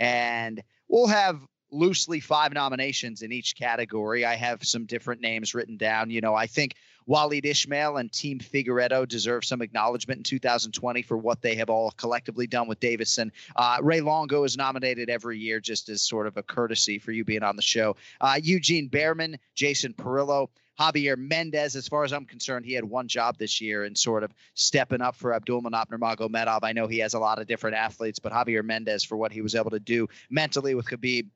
and 0.00 0.60
we'll 0.88 1.06
have 1.06 1.40
loosely 1.70 2.20
five 2.20 2.52
nominations 2.52 3.22
in 3.22 3.32
each 3.32 3.56
category. 3.56 4.24
I 4.24 4.34
have 4.34 4.64
some 4.64 4.86
different 4.86 5.20
names 5.20 5.54
written 5.54 5.76
down. 5.76 6.10
You 6.10 6.20
know, 6.20 6.34
I 6.34 6.46
think 6.46 6.74
Waleed 7.08 7.44
Ishmael 7.44 7.96
and 7.96 8.12
Team 8.12 8.38
Figueiredo 8.38 9.06
deserve 9.08 9.44
some 9.44 9.62
acknowledgement 9.62 10.18
in 10.18 10.24
2020 10.24 11.02
for 11.02 11.16
what 11.16 11.42
they 11.42 11.54
have 11.56 11.70
all 11.70 11.90
collectively 11.92 12.46
done 12.46 12.68
with 12.68 12.80
Deiveson. 12.80 13.30
Uh, 13.56 13.78
Ray 13.82 14.00
Longo 14.00 14.44
is 14.44 14.56
nominated 14.56 15.10
every 15.10 15.38
year 15.38 15.60
just 15.60 15.88
as 15.88 16.02
sort 16.02 16.26
of 16.26 16.36
a 16.36 16.42
courtesy 16.42 16.98
for 16.98 17.12
you 17.12 17.24
being 17.24 17.42
on 17.42 17.56
the 17.56 17.62
show. 17.62 17.96
Uh, 18.20 18.38
Eugene 18.42 18.88
Bareman, 18.88 19.38
Jason 19.54 19.92
Parillo, 19.92 20.48
Javier 20.78 21.18
Mendez, 21.18 21.76
as 21.76 21.88
far 21.88 22.04
as 22.04 22.12
I'm 22.12 22.24
concerned, 22.24 22.64
he 22.64 22.72
had 22.72 22.84
one 22.84 23.06
job 23.06 23.36
this 23.36 23.60
year 23.60 23.84
and 23.84 23.98
sort 23.98 24.22
of 24.22 24.32
stepping 24.54 25.02
up 25.02 25.14
for 25.14 25.38
Abdulmanap 25.38 25.88
Nurmagomedov. 25.90 26.60
I 26.62 26.72
know 26.72 26.86
he 26.86 27.00
has 27.00 27.12
a 27.12 27.18
lot 27.18 27.38
of 27.38 27.46
different 27.46 27.76
athletes, 27.76 28.18
but 28.18 28.32
Javier 28.32 28.64
Mendez, 28.64 29.04
for 29.04 29.16
what 29.16 29.30
he 29.30 29.42
was 29.42 29.54
able 29.54 29.72
to 29.72 29.80
do 29.80 30.08
mentally 30.30 30.74
with 30.74 30.86
Khabib, 30.86 31.26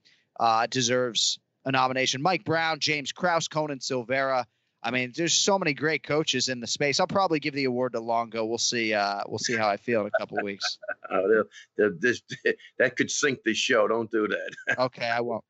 uh, 0.40 0.66
deserves 0.66 1.38
a 1.64 1.72
nomination. 1.72 2.22
Mike 2.22 2.44
Brown, 2.44 2.78
James 2.80 3.12
Krause, 3.12 3.48
Conan 3.48 3.80
Silveira. 3.80 4.46
I 4.82 4.90
mean, 4.90 5.12
there's 5.16 5.32
so 5.32 5.58
many 5.58 5.72
great 5.72 6.02
coaches 6.02 6.50
in 6.50 6.60
the 6.60 6.66
space. 6.66 7.00
I'll 7.00 7.06
probably 7.06 7.40
give 7.40 7.54
the 7.54 7.64
award 7.64 7.92
to 7.94 8.00
Longo. 8.00 8.44
We'll 8.44 8.58
see. 8.58 8.92
Uh, 8.92 9.22
we'll 9.26 9.38
see 9.38 9.56
how 9.56 9.66
I 9.66 9.78
feel 9.78 10.02
in 10.02 10.08
a 10.08 10.18
couple 10.18 10.38
weeks. 10.42 10.78
Oh, 11.10 11.28
they'll- 11.28 11.44
they'll- 11.90 11.98
this 12.00 12.22
that 12.78 12.96
could 12.96 13.10
sink 13.10 13.38
the 13.44 13.54
show. 13.54 13.86
Don't 13.88 14.10
do 14.10 14.26
that. 14.28 14.76
Okay, 14.78 15.06
I 15.06 15.20
won't. 15.20 15.44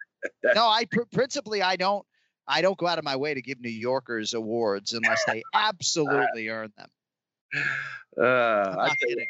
No, 0.54 0.66
I 0.68 0.84
pr- 0.84 1.02
principally 1.12 1.62
I 1.62 1.76
don't. 1.76 2.04
I 2.46 2.60
don't 2.60 2.76
go 2.76 2.86
out 2.86 2.98
of 2.98 3.04
my 3.04 3.16
way 3.16 3.32
to 3.34 3.40
give 3.40 3.60
New 3.60 3.70
Yorkers 3.70 4.34
awards 4.34 4.92
unless 4.92 5.24
they 5.26 5.42
absolutely 5.54 6.48
earn 6.48 6.72
them. 6.76 6.88
Uh, 8.20 8.22
I, 8.22 8.24
not 8.24 8.76
tell 8.76 8.94
you, 9.02 9.08
kidding. 9.08 9.26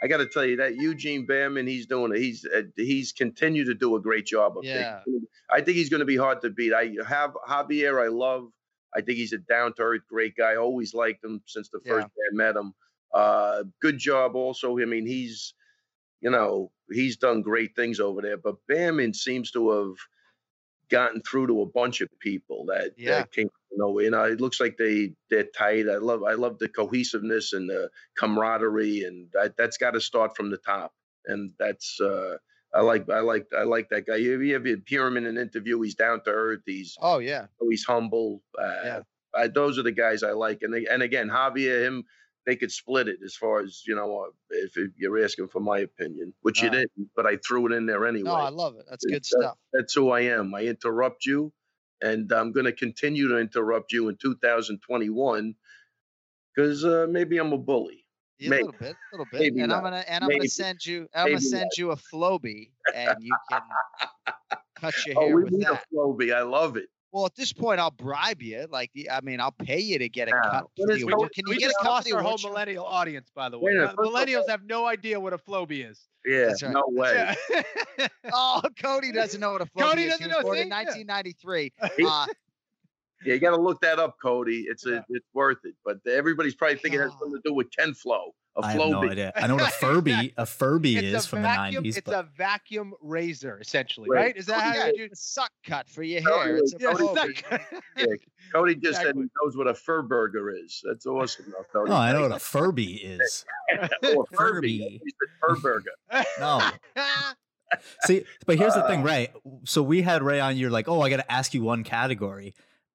I 0.00 0.06
got 0.06 0.18
to 0.18 0.26
tell 0.26 0.44
you 0.44 0.56
that 0.56 0.76
Eugene 0.76 1.26
Bareman, 1.26 1.66
he's 1.66 1.86
doing 1.86 2.14
it. 2.14 2.20
He's 2.20 2.46
uh, 2.46 2.62
he's 2.76 3.12
continued 3.12 3.66
to 3.66 3.74
do 3.74 3.96
a 3.96 4.00
great 4.00 4.26
job. 4.26 4.54
There. 4.62 5.02
Yeah. 5.06 5.18
I 5.50 5.60
think 5.60 5.76
he's 5.76 5.88
going 5.88 6.00
to 6.00 6.06
be 6.06 6.16
hard 6.16 6.40
to 6.42 6.50
beat. 6.50 6.72
I 6.72 6.92
have 7.06 7.36
Javier. 7.48 8.02
I 8.02 8.08
love. 8.08 8.48
I 8.94 9.00
think 9.00 9.18
he's 9.18 9.32
a 9.32 9.38
down 9.38 9.74
to 9.74 9.82
earth, 9.82 10.02
great 10.08 10.36
guy. 10.36 10.56
Always 10.56 10.94
liked 10.94 11.24
him 11.24 11.42
since 11.46 11.68
the 11.68 11.80
first 11.86 12.06
day 12.06 12.22
I 12.32 12.34
met 12.34 12.56
him. 12.56 12.72
Uh, 13.12 13.64
good 13.82 13.98
job, 13.98 14.34
also. 14.34 14.78
I 14.78 14.84
mean, 14.84 15.06
he's, 15.06 15.54
you 16.20 16.30
know, 16.30 16.70
he's 16.90 17.16
done 17.16 17.42
great 17.42 17.74
things 17.76 18.00
over 18.00 18.22
there. 18.22 18.38
But 18.38 18.56
Bareman 18.70 19.14
seems 19.14 19.50
to 19.52 19.70
have 19.70 19.96
gotten 20.90 21.22
through 21.22 21.46
to 21.48 21.62
a 21.62 21.66
bunch 21.66 22.00
of 22.00 22.08
people 22.20 22.66
that, 22.66 22.92
Yeah. 22.96 23.18
that 23.18 23.32
came 23.32 23.48
nowhere. 23.72 24.04
You 24.04 24.10
know, 24.10 24.24
it 24.24 24.40
looks 24.40 24.60
like 24.60 24.76
they 24.76 25.12
they're 25.30 25.44
tight. 25.56 25.88
I 25.88 25.96
love 25.96 26.22
I 26.24 26.34
love 26.34 26.58
the 26.58 26.68
cohesiveness 26.68 27.52
and 27.52 27.68
the 27.68 27.90
camaraderie, 28.16 29.04
and 29.04 29.28
that 29.32 29.56
that's 29.56 29.76
got 29.78 29.92
to 29.92 30.00
start 30.00 30.36
from 30.36 30.50
the 30.50 30.58
top. 30.58 30.92
And 31.26 31.52
that's 31.58 32.00
uh, 32.00 32.36
I 32.74 32.80
like 32.80 33.08
I 33.10 33.20
like 33.20 33.46
I 33.56 33.62
like 33.64 33.88
that 33.90 34.06
guy. 34.06 34.16
You 34.16 34.40
you 34.40 34.54
ever 34.56 34.76
hear 34.86 35.06
him 35.06 35.16
in 35.16 35.26
an 35.26 35.38
interview? 35.38 35.80
He's 35.80 35.94
down 35.94 36.22
to 36.24 36.30
earth. 36.30 36.60
He's 36.66 36.96
Oh 37.00 37.18
yeah, 37.18 37.46
he's 37.68 37.84
humble. 37.84 38.42
Uh, 38.58 38.74
Yeah. 38.84 39.00
I, 39.34 39.46
those 39.46 39.78
are 39.78 39.82
the 39.82 39.92
guys 39.92 40.22
I 40.22 40.32
like. 40.32 40.62
And 40.62 40.72
they, 40.72 40.86
and 40.86 41.02
again, 41.02 41.28
Javier, 41.28 41.84
him, 41.86 42.04
they 42.48 42.56
could 42.56 42.72
split 42.72 43.08
it 43.08 43.18
as 43.22 43.36
far 43.36 43.60
as 43.60 43.82
you 43.86 43.94
know. 43.94 44.24
Uh, 44.24 44.30
if, 44.48 44.74
you're 44.96 45.22
asking 45.22 45.48
for 45.48 45.60
my 45.60 45.80
opinion, 45.80 46.32
which 46.40 46.62
you 46.62 46.68
Uh, 46.68 46.72
didn't, 46.72 47.10
but 47.14 47.26
I 47.26 47.36
threw 47.36 47.66
it 47.66 47.72
in 47.76 47.84
there 47.84 48.06
anyway. 48.06 48.30
no, 48.30 48.36
I 48.36 48.48
love 48.48 48.76
it. 48.76 48.86
That's 48.88 49.04
good 49.04 49.16
It's, 49.16 49.34
uh, 49.34 49.40
stuff. 49.40 49.58
That's 49.74 49.92
who 49.92 50.10
I 50.10 50.20
am. 50.20 50.54
I 50.54 50.62
interrupt 50.62 51.26
you, 51.26 51.52
and 52.00 52.32
I'm 52.32 52.52
going 52.52 52.64
to 52.64 52.72
continue 52.72 53.28
to 53.28 53.36
interrupt 53.36 53.92
you 53.92 54.08
in 54.08 54.16
2021 54.16 55.54
because 56.54 56.86
uh, 56.86 57.06
maybe 57.10 57.36
I'm 57.36 57.52
a 57.52 57.58
bully. 57.58 58.06
Yeah, 58.38 58.48
a 58.48 58.50
maybe. 58.50 58.62
little 58.62 58.78
bit, 58.80 58.96
a 58.96 59.14
little 59.16 59.26
bit. 59.30 59.54
And 59.54 59.70
I'm 59.70 59.82
gonna 59.82 60.04
and 60.08 60.24
I'm 60.24 60.30
gonna 60.30 60.48
send 60.48 60.86
you. 60.86 61.06
I'm 61.14 61.26
gonna 61.26 61.40
send 61.42 61.64
not. 61.64 61.76
you 61.76 61.90
a 61.90 61.96
Flowbee, 61.96 62.70
and 62.94 63.22
you 63.22 63.36
can 63.50 63.60
cut 64.74 65.04
your 65.04 65.16
hair 65.16 65.24
Oh, 65.24 65.26
hair 65.26 65.36
we 65.36 65.42
with 65.42 65.52
need 65.52 65.66
that. 65.66 65.82
a 65.92 65.94
Flowbee. 65.94 66.34
I 66.34 66.42
love 66.42 66.78
it. 66.78 66.88
Well, 67.10 67.24
at 67.24 67.34
this 67.36 67.52
point, 67.54 67.80
I'll 67.80 67.90
bribe 67.90 68.42
you. 68.42 68.66
Like, 68.70 68.90
I 69.10 69.20
mean, 69.22 69.40
I'll 69.40 69.50
pay 69.52 69.78
you 69.80 69.98
to 69.98 70.08
get 70.10 70.28
a 70.28 70.32
Yeah. 70.32 70.50
cut. 70.50 70.64
What 70.76 70.88
For 70.88 70.92
is- 70.92 71.00
the. 71.02 71.30
Can 71.34 71.44
you 71.46 71.54
get 71.58 71.68
just 71.68 71.76
a 71.80 71.84
cut 71.84 71.84
for 71.84 71.88
lost 71.90 72.12
our 72.12 72.18
whole 72.20 72.28
award 72.32 72.40
show? 72.40 72.48
millennial 72.50 72.84
audience, 72.84 73.30
by 73.34 73.48
the 73.48 73.58
way. 73.58 73.72
a 73.72 73.74
Uh, 73.76 73.80
minute, 73.80 73.96
first 73.96 74.08
of 74.08 74.14
Millennials 74.14 74.48
have 74.50 74.62
no 74.64 74.86
idea 74.86 75.18
what 75.18 75.32
a 75.32 75.38
Flowbee 75.38 75.88
is. 75.90 76.06
Yeah, 76.26 76.48
right. 76.62 76.62
no 76.64 76.82
way. 76.88 77.34
Yeah. 77.48 78.08
Oh, 78.32 78.60
Cody 78.80 79.10
doesn't 79.12 79.40
know 79.40 79.52
what 79.52 79.62
a 79.62 79.64
Flowbee 79.76 79.80
Cody 79.80 80.02
is. 80.04 80.10
doesn't 80.18 80.22
he 80.24 80.28
was 80.28 80.36
know, 80.36 80.42
born 80.42 80.56
see? 80.56 80.62
in 80.62 80.68
1993. 80.68 81.72
Uh, 82.06 82.26
Yeah, 83.24 83.34
you 83.34 83.40
got 83.40 83.50
to 83.56 83.60
look 83.60 83.80
that 83.80 83.98
up, 83.98 84.16
Cody. 84.22 84.66
It's 84.68 84.86
a, 84.86 84.90
Yeah. 84.90 85.00
it's 85.08 85.26
worth 85.34 85.64
it. 85.64 85.74
But 85.84 85.98
everybody's 86.06 86.54
probably 86.54 86.76
thinking 86.76 87.00
it 87.00 87.04
has 87.04 87.12
something 87.18 87.32
to 87.32 87.40
do 87.44 87.52
with 87.54 87.68
Ken 87.76 87.92
Flo. 87.94 88.32
A 88.58 88.66
I 88.66 88.70
have 88.72 88.78
no 88.80 88.90
Flowbee. 89.00 89.10
idea. 89.12 89.32
I 89.36 89.46
know 89.46 89.54
what 89.54 89.68
a 89.68 89.72
Furby 89.86 90.34
a 90.36 90.44
Furby 90.46 90.96
It's 90.96 91.06
is 91.06 91.24
a 91.24 91.28
from 91.28 91.42
vacuum, 91.42 91.82
the 91.84 91.88
90s. 91.90 91.96
It's 91.98 92.04
but 92.04 92.14
a 92.24 92.28
vacuum 92.36 92.94
razor, 93.00 93.58
essentially, 93.60 94.08
Right. 94.10 94.20
right? 94.26 94.36
Is 94.36 94.46
that 94.46 94.56
Oh, 94.56 94.60
how 94.60 94.74
yeah, 94.74 94.86
you? 94.88 94.96
do 95.08 95.12
a 95.12 95.16
suck 95.16 95.50
cut 95.64 95.88
for 95.88 96.02
your 96.02 96.20
Oh, 96.28 96.40
hair. 96.40 96.56
It's 96.56 96.74
a 96.74 96.76
Yeah, 96.80 96.92
Flowbee. 96.92 97.36
suck- 97.50 97.62
Yeah, 97.96 98.04
Cody 98.52 98.74
just 98.74 98.96
said 98.96 99.02
Exactly. 99.10 99.22
he 99.22 99.28
knows 99.44 99.56
what 99.56 99.66
a 99.68 99.74
fur 99.74 100.02
burger 100.02 100.50
is. 100.50 100.82
That's 100.84 101.06
awesome, 101.06 101.46
though, 101.52 101.64
Cody. 101.72 101.90
no, 101.90 101.96
I 101.96 102.12
know 102.12 102.22
what 102.22 102.32
a 102.32 102.38
Furby 102.40 102.94
is. 102.96 103.44
Oh, 103.72 103.76
a 103.76 103.88
Furby. 104.26 104.26
Furby. 104.36 105.00
He 105.04 105.10
said 105.10 105.28
fur 105.40 105.56
burger. 105.60 105.90
No. 106.40 106.70
See, 108.04 108.24
but 108.46 108.56
here's 108.56 108.72
the 108.74 108.82
Uh, 108.84 108.88
thing, 108.88 109.02
Ray. 109.02 109.28
So 109.64 109.82
we 109.82 110.00
had 110.02 110.22
Ray 110.22 110.40
on. 110.40 110.56
You're 110.56 110.70
like, 110.70 110.88
oh, 110.88 111.02
I 111.02 111.10
got 111.10 111.18
to 111.18 111.30
ask 111.30 111.52
you 111.52 111.62
one 111.62 111.84
category. 111.84 112.54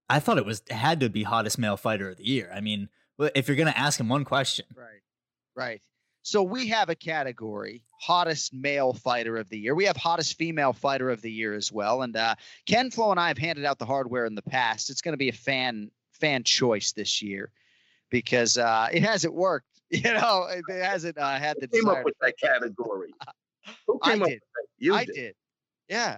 I 0.10 0.20
thought 0.20 0.38
it 0.40 0.46
was 0.46 0.64
had 0.70 1.00
to 1.02 1.10
be 1.10 1.24
hottest 1.24 1.58
male 1.60 1.78
fighter 1.78 2.10
of 2.10 2.18
the 2.18 2.26
year. 2.28 2.52
I 2.54 2.60
mean, 2.60 2.90
if 3.36 3.48
you're 3.48 3.56
gonna 3.58 3.72
ask 3.76 4.00
him 4.00 4.10
one 4.10 4.26
question, 4.26 4.66
Right. 4.76 5.02
Right. 5.56 5.82
So 6.24 6.42
we 6.42 6.68
have 6.70 6.90
a 6.90 6.96
category, 6.96 7.84
hottest 8.00 8.54
male 8.54 8.94
fighter 8.94 9.38
of 9.38 9.50
the 9.50 9.60
year. 9.60 9.76
We 9.76 9.86
have 9.86 9.98
hottest 9.98 10.38
female 10.38 10.72
fighter 10.72 11.10
of 11.10 11.22
the 11.22 11.32
year 11.32 11.54
as 11.54 11.72
well. 11.72 12.02
And 12.02 12.16
uh, 12.16 12.36
Ken 12.66 12.92
Flo 12.92 13.12
and 13.12 13.20
I 13.20 13.28
have 13.28 13.38
handed 13.38 13.66
out 13.66 13.78
the 13.78 13.86
hardware 13.86 14.26
in 14.26 14.36
the 14.36 14.42
past. 14.42 14.90
It's 14.90 15.02
going 15.02 15.14
to 15.14 15.18
be 15.18 15.30
a 15.30 15.34
fan 15.34 15.92
fan 16.14 16.44
choice 16.44 16.94
this 16.94 17.22
year 17.22 17.52
because 18.10 18.58
uh, 18.58 18.88
it 18.92 19.04
hasn't 19.04 19.34
worked. 19.34 19.68
You 19.94 20.12
know, 20.12 20.48
it 20.50 20.64
hasn't 20.84 21.20
uh, 21.20 21.38
had 21.38 21.58
the 21.60 21.70
Who 21.72 21.82
came 21.82 21.90
up 21.90 22.04
with 22.04 22.16
that 22.20 22.34
category? 22.40 23.14
Who 23.86 24.00
I 24.02 24.14
came 24.14 24.24
up 24.24 24.30
did. 24.30 24.34
with 24.36 24.42
that? 24.56 24.68
You 24.80 24.96
I 24.96 25.06
did. 25.06 25.14
did. 25.14 25.36
Yeah. 25.88 26.18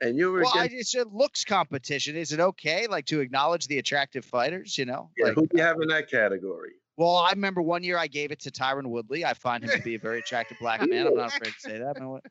And 0.00 0.16
you 0.16 0.32
were 0.32 0.40
Well, 0.40 0.52
I, 0.54 0.70
it's 0.72 0.94
a 0.94 1.04
looks 1.04 1.44
competition. 1.44 2.16
Is 2.16 2.32
it 2.32 2.40
okay, 2.40 2.86
like, 2.86 3.04
to 3.06 3.20
acknowledge 3.20 3.66
the 3.66 3.76
attractive 3.76 4.24
fighters? 4.24 4.78
You 4.78 4.86
know, 4.86 5.10
yeah, 5.18 5.26
like, 5.26 5.34
who 5.34 5.42
do 5.42 5.58
you 5.58 5.62
have 5.62 5.76
in 5.82 5.88
that 5.88 6.10
category? 6.10 6.72
Well, 6.96 7.16
I 7.16 7.30
remember 7.30 7.62
one 7.62 7.82
year 7.82 7.96
I 7.98 8.06
gave 8.06 8.30
it 8.32 8.40
to 8.40 8.50
Tyron 8.50 8.86
Woodley. 8.86 9.24
I 9.24 9.34
find 9.34 9.64
him 9.64 9.70
to 9.70 9.82
be 9.82 9.94
a 9.94 9.98
very 9.98 10.18
attractive 10.18 10.58
black 10.60 10.80
man. 10.88 11.06
I'm 11.06 11.16
not 11.16 11.28
afraid 11.28 11.52
to 11.54 11.60
say 11.60 11.78
that. 11.78 11.98
man. 11.98 12.08
What- 12.08 12.24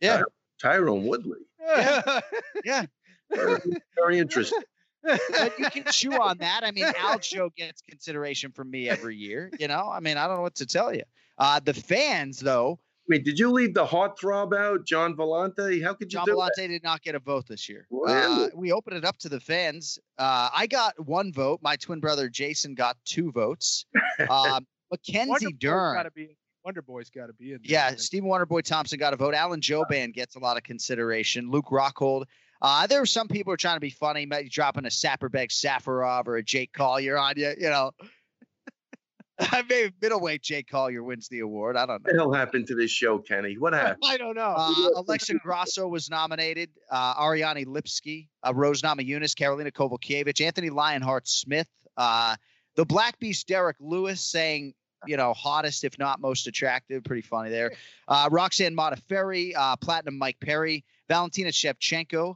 Yeah, 0.00 0.22
Tyrone 0.60 1.06
Woodley. 1.06 1.38
yeah, 1.60 2.20
yeah. 2.64 2.84
Very, 3.30 3.60
very 3.96 4.18
interesting. 4.18 4.58
But 5.02 5.58
you 5.58 5.70
can 5.70 5.84
chew 5.90 6.12
on 6.12 6.38
that. 6.38 6.62
I 6.64 6.72
mean, 6.72 6.84
Al 6.84 7.18
Aljo 7.18 7.54
gets 7.56 7.80
consideration 7.88 8.52
from 8.52 8.70
me 8.70 8.88
every 8.88 9.16
year. 9.16 9.50
You 9.58 9.68
know, 9.68 9.88
I 9.90 10.00
mean, 10.00 10.16
I 10.18 10.26
don't 10.26 10.36
know 10.36 10.42
what 10.42 10.56
to 10.56 10.66
tell 10.66 10.94
you. 10.94 11.04
Uh, 11.38 11.58
the 11.60 11.72
fans, 11.72 12.38
though, 12.40 12.80
Wait, 13.10 13.24
did 13.24 13.40
you 13.40 13.50
leave 13.50 13.74
the 13.74 13.84
heartthrob 13.84 14.56
out, 14.56 14.86
John 14.86 15.16
Vellante? 15.16 15.82
How 15.82 15.94
could 15.94 16.12
you 16.12 16.20
John 16.20 16.26
do 16.26 16.36
Vellante 16.36 16.68
did 16.68 16.84
not 16.84 17.02
get 17.02 17.16
a 17.16 17.18
vote 17.18 17.44
this 17.48 17.68
year. 17.68 17.88
Uh, 18.06 18.46
we 18.54 18.70
opened 18.70 18.98
it 18.98 19.04
up 19.04 19.18
to 19.18 19.28
the 19.28 19.40
fans. 19.40 19.98
Uh, 20.16 20.48
I 20.54 20.68
got 20.68 20.94
one 21.04 21.32
vote. 21.32 21.58
My 21.60 21.74
twin 21.74 21.98
brother 21.98 22.28
Jason 22.28 22.76
got 22.76 22.96
two 23.04 23.32
votes. 23.32 23.84
Um, 24.30 24.64
Mackenzie 24.92 25.28
Wonder 25.28 25.48
Boy's 25.48 25.58
Dern. 25.58 25.94
gotta 25.96 26.10
be. 26.12 26.36
Wonder 26.64 26.82
Boy's 26.82 27.10
got 27.10 27.26
to 27.26 27.32
be 27.32 27.46
in. 27.46 27.58
there, 27.62 27.72
Yeah, 27.72 27.88
think. 27.88 28.00
Stephen 28.00 28.28
Wonderboy 28.28 28.62
Thompson 28.62 28.98
got 28.98 29.12
a 29.12 29.16
vote. 29.16 29.34
Alan 29.34 29.60
Joban 29.60 30.12
gets 30.12 30.36
a 30.36 30.38
lot 30.38 30.56
of 30.56 30.62
consideration. 30.62 31.50
Luke 31.50 31.66
Rockhold. 31.72 32.26
Uh, 32.62 32.86
there 32.86 33.00
were 33.00 33.06
some 33.06 33.26
people 33.26 33.50
who 33.50 33.54
are 33.54 33.56
trying 33.56 33.76
to 33.76 33.80
be 33.80 33.90
funny, 33.90 34.26
maybe 34.26 34.50
dropping 34.50 34.84
a 34.84 34.88
Saparbek 34.88 35.48
Safarov 35.50 36.28
or 36.28 36.36
a 36.36 36.42
Jake 36.44 36.72
Collier 36.72 37.18
on 37.18 37.32
you. 37.36 37.54
You 37.58 37.70
know, 37.70 37.90
maybe 39.68 39.92
middleweight 40.00 40.42
Jake 40.42 40.68
Collier 40.68 41.02
wins 41.02 41.28
the 41.28 41.40
award. 41.40 41.76
I 41.76 41.86
don't 41.86 42.02
What 42.02 42.04
the 42.04 42.12
know. 42.12 42.24
hell 42.24 42.32
happened 42.32 42.66
to 42.68 42.74
this 42.74 42.90
show, 42.90 43.18
Kenny? 43.18 43.56
What 43.58 43.72
happened? 43.74 44.02
I 44.06 44.16
don't 44.16 44.34
know. 44.36 44.54
Uh, 44.56 44.72
Alexa 45.00 45.34
Grasso 45.34 45.88
was 45.88 46.10
nominated. 46.10 46.70
Uh, 46.90 47.14
Ariane 47.20 47.64
Lipski, 47.66 48.28
uh, 48.46 48.52
Rose 48.54 48.82
Namajunas, 48.82 49.34
Karolina 49.34 49.72
Kowalkiewicz, 49.72 50.40
Anthony 50.44 50.70
Lionheart 50.70 51.26
Smith, 51.28 51.68
uh, 51.96 52.36
the 52.76 52.84
Black 52.84 53.18
Beast 53.18 53.46
Derrick 53.48 53.76
Lewis 53.80 54.20
saying, 54.20 54.74
you 55.06 55.16
know, 55.16 55.32
hottest 55.32 55.84
if 55.84 55.98
not 55.98 56.20
most 56.20 56.46
attractive. 56.46 57.02
Pretty 57.04 57.22
funny 57.22 57.50
there. 57.50 57.72
Uh, 58.06 58.28
Roxanne 58.30 58.76
Modafferi, 58.76 59.52
uh, 59.56 59.76
Platinum 59.76 60.18
Mike 60.18 60.36
Perry, 60.40 60.84
Valentina 61.08 61.50
Shevchenko, 61.50 62.34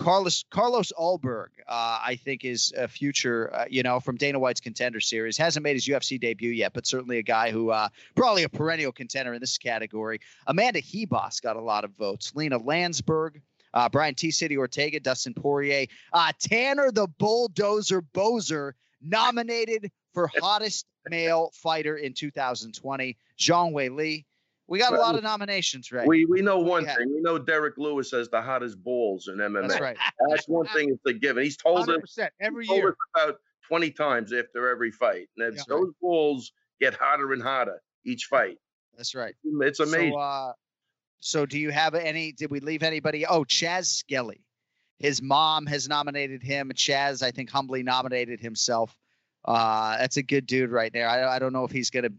Carlos 0.00 0.44
Carlos 0.50 0.92
Ulberg, 0.98 1.48
uh, 1.68 2.00
I 2.02 2.18
think 2.24 2.44
is 2.44 2.72
a 2.76 2.88
future, 2.88 3.54
uh, 3.54 3.64
you 3.68 3.82
know, 3.82 4.00
from 4.00 4.16
Dana 4.16 4.38
White's 4.38 4.60
Contender 4.60 4.98
Series. 4.98 5.36
Hasn't 5.36 5.62
made 5.62 5.74
his 5.74 5.86
UFC 5.86 6.18
debut 6.18 6.50
yet, 6.50 6.72
but 6.72 6.86
certainly 6.86 7.18
a 7.18 7.22
guy 7.22 7.50
who 7.50 7.70
uh, 7.70 7.88
probably 8.16 8.44
a 8.44 8.48
perennial 8.48 8.92
contender 8.92 9.34
in 9.34 9.40
this 9.40 9.58
category. 9.58 10.20
Amanda 10.46 10.80
Ribas 10.80 11.42
got 11.42 11.56
a 11.56 11.60
lot 11.60 11.84
of 11.84 11.90
votes. 11.92 12.32
Lina 12.34 12.58
Länsberg, 12.58 13.42
uh, 13.74 13.90
Brian 13.90 14.14
T. 14.14 14.30
City 14.30 14.56
Ortega, 14.56 15.00
Dustin 15.00 15.34
Poirier, 15.34 15.86
uh, 16.14 16.32
Tanner 16.40 16.90
the 16.90 17.06
Bulldozer 17.06 18.00
Boser 18.00 18.72
nominated 19.02 19.90
for 20.14 20.30
hottest 20.40 20.86
male 21.10 21.50
fighter 21.54 21.96
in 21.96 22.14
2020. 22.14 23.18
Zhang 23.38 23.72
Weili. 23.72 24.24
We 24.70 24.78
got 24.78 24.94
a 24.94 24.98
lot 25.00 25.16
of 25.16 25.24
nominations, 25.24 25.90
right? 25.90 26.06
We 26.06 26.24
we 26.26 26.42
know 26.42 26.60
one 26.60 26.84
Yeah. 26.84 26.94
thing. 26.94 27.12
We 27.12 27.20
know 27.20 27.38
Derrick 27.38 27.76
Lewis 27.76 28.12
has 28.12 28.28
the 28.28 28.40
hottest 28.40 28.82
balls 28.82 29.26
in 29.26 29.38
MMA. 29.38 29.66
That's 29.68 29.80
right. 29.80 29.96
That's 30.28 30.46
one 30.48 30.66
thing 30.68 30.90
it's 30.90 31.04
a 31.06 31.12
given. 31.12 31.42
He's 31.42 31.56
told 31.56 31.80
Hundred 31.80 31.96
us 31.96 32.00
percent 32.02 32.32
every 32.40 32.66
told 32.66 32.78
year. 32.78 32.88
us 32.90 32.96
about 33.16 33.40
twenty 33.66 33.90
times 33.90 34.32
after 34.32 34.68
every 34.70 34.92
fight. 34.92 35.28
And 35.38 35.56
Yeah. 35.56 35.62
those 35.68 35.92
balls 36.00 36.52
get 36.80 36.94
hotter 36.94 37.32
and 37.32 37.42
hotter 37.42 37.82
each 38.04 38.26
fight. 38.26 38.58
That's 38.96 39.14
right. 39.16 39.34
It's 39.44 39.80
amazing. 39.80 40.12
So, 40.12 40.18
uh, 40.18 40.52
so 41.18 41.46
do 41.46 41.58
you 41.58 41.70
have 41.70 41.96
any? 41.96 42.30
Did 42.30 42.52
we 42.52 42.60
leave 42.60 42.84
anybody? 42.84 43.26
Oh, 43.26 43.42
Chas 43.42 43.88
Skelly. 43.88 44.44
His 45.00 45.20
mom 45.20 45.66
has 45.66 45.88
nominated 45.88 46.44
him. 46.44 46.70
Chas, 46.76 47.22
I 47.22 47.32
think, 47.32 47.50
humbly 47.50 47.82
nominated 47.82 48.38
himself. 48.38 48.96
Uh, 49.44 49.96
that's 49.98 50.16
a 50.16 50.22
good 50.22 50.46
dude 50.46 50.70
right 50.70 50.92
there. 50.92 51.08
I, 51.08 51.36
I 51.36 51.38
don't 51.40 51.52
know 51.52 51.64
if 51.64 51.72
he's 51.72 51.90
gonna, 51.90 52.10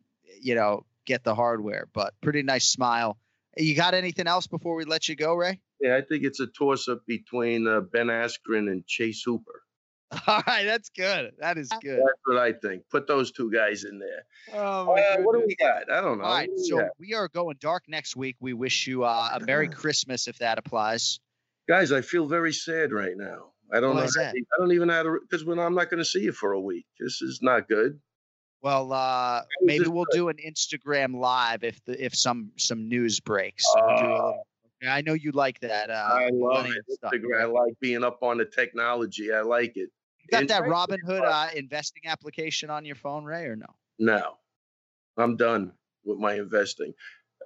you 0.42 0.56
know, 0.56 0.86
get 1.06 1.24
the 1.24 1.36
hardware, 1.36 1.88
but 1.94 2.14
pretty 2.22 2.44
nice 2.44 2.68
smile. 2.68 3.18
You 3.58 3.76
got 3.76 3.94
anything 3.94 4.28
else 4.28 4.48
before 4.48 4.76
we 4.76 4.86
let 4.86 5.10
you 5.10 5.16
go, 5.16 5.34
Ray? 5.36 5.60
yeah, 5.82 5.98
I 5.98 6.02
think 6.02 6.24
it's 6.24 6.40
a 6.40 6.48
toss 6.48 6.88
up 6.88 7.06
between 7.06 7.68
uh, 7.68 7.82
Ben 7.82 8.08
Askren 8.08 8.70
and 8.72 8.86
Chase 8.88 9.24
Hooper. 9.26 9.64
All 10.28 10.44
right, 10.46 10.66
that's 10.66 10.90
good. 10.90 11.32
That 11.40 11.58
is 11.58 11.70
good. 11.82 11.98
That's 12.00 12.20
what 12.26 12.38
I 12.38 12.54
think. 12.54 12.84
Put 12.90 13.08
those 13.08 13.32
two 13.32 13.50
guys 13.52 13.84
in 13.86 13.98
there. 14.00 14.26
Oh 14.54 14.86
my 14.88 15.02
Uh, 15.02 15.22
what 15.22 15.34
do 15.40 15.44
we 15.48 15.56
got? 15.56 15.90
I 15.92 16.02
don't 16.02 16.18
know. 16.20 16.26
All 16.26 16.34
right, 16.34 16.50
we 16.56 16.64
so 16.64 16.78
got? 16.80 16.90
we 17.00 17.14
are 17.14 17.28
going 17.30 17.56
dark 17.62 17.84
next 17.88 18.16
week. 18.16 18.36
We 18.40 18.54
wish 18.54 18.88
you 18.88 19.04
uh, 19.06 19.30
a 19.34 19.40
Merry 19.40 19.68
Christmas 19.70 20.28
if 20.28 20.38
that 20.40 20.58
applies. 20.58 21.20
guys, 21.68 21.92
I 21.92 22.02
feel 22.02 22.26
very 22.28 22.52
sad 22.54 22.92
right 22.92 23.16
now. 23.16 23.54
I 23.74 23.80
don't 23.80 23.96
Why 23.96 24.02
know. 24.02 24.06
is 24.08 24.14
that? 24.16 24.36
I 24.36 24.60
don't 24.60 24.74
even 24.74 24.90
know 24.90 24.94
how 24.96 25.04
to 25.04 25.20
because 25.22 25.46
when 25.46 25.60
I'm 25.60 25.76
not 25.76 25.90
going 25.90 26.00
to 26.00 26.06
see 26.06 26.22
you 26.22 26.34
for 26.34 26.52
a 26.52 26.60
week. 26.60 26.86
This 27.00 27.22
is 27.22 27.40
not 27.42 27.70
good. 27.70 28.00
Well, 28.62 28.94
uh, 28.94 29.42
maybe 29.62 29.88
we'll 29.88 30.06
do 30.12 30.30
an 30.30 30.38
Instagram 30.38 31.16
live 31.20 31.64
if 31.64 31.84
the 31.86 32.04
if 32.04 32.16
some 32.16 32.52
some 32.58 32.88
news 32.88 33.20
breaks. 33.20 33.64
We'll 33.76 33.96
little- 33.96 34.48
I 34.88 35.02
know 35.02 35.14
you 35.14 35.32
like 35.32 35.60
that. 35.60 35.92
Uh, 35.92 35.94
I 35.94 36.30
love 36.32 36.64
millennial 36.64 36.76
it. 36.88 36.94
stuff. 36.94 37.12
Instagram, 37.14 37.42
I 37.42 37.46
like 37.46 37.74
being 37.80 38.04
up 38.04 38.24
on 38.24 38.38
the 38.38 38.46
technology. 38.46 39.32
I 39.32 39.42
like 39.42 39.78
it. 39.78 39.90
You 40.20 40.28
got 40.32 40.48
that 40.48 40.64
Robinhood 40.64 41.24
uh, 41.24 41.50
investing 41.56 42.04
application 42.08 42.70
on 42.70 42.86
your 42.86 42.96
phone, 42.96 43.24
Ray, 43.24 43.46
or 43.46 43.56
no? 43.56 43.68
No, 44.00 44.38
I'm 45.18 45.36
done 45.38 45.74
with 46.04 46.18
my 46.18 46.34
investing. 46.34 46.94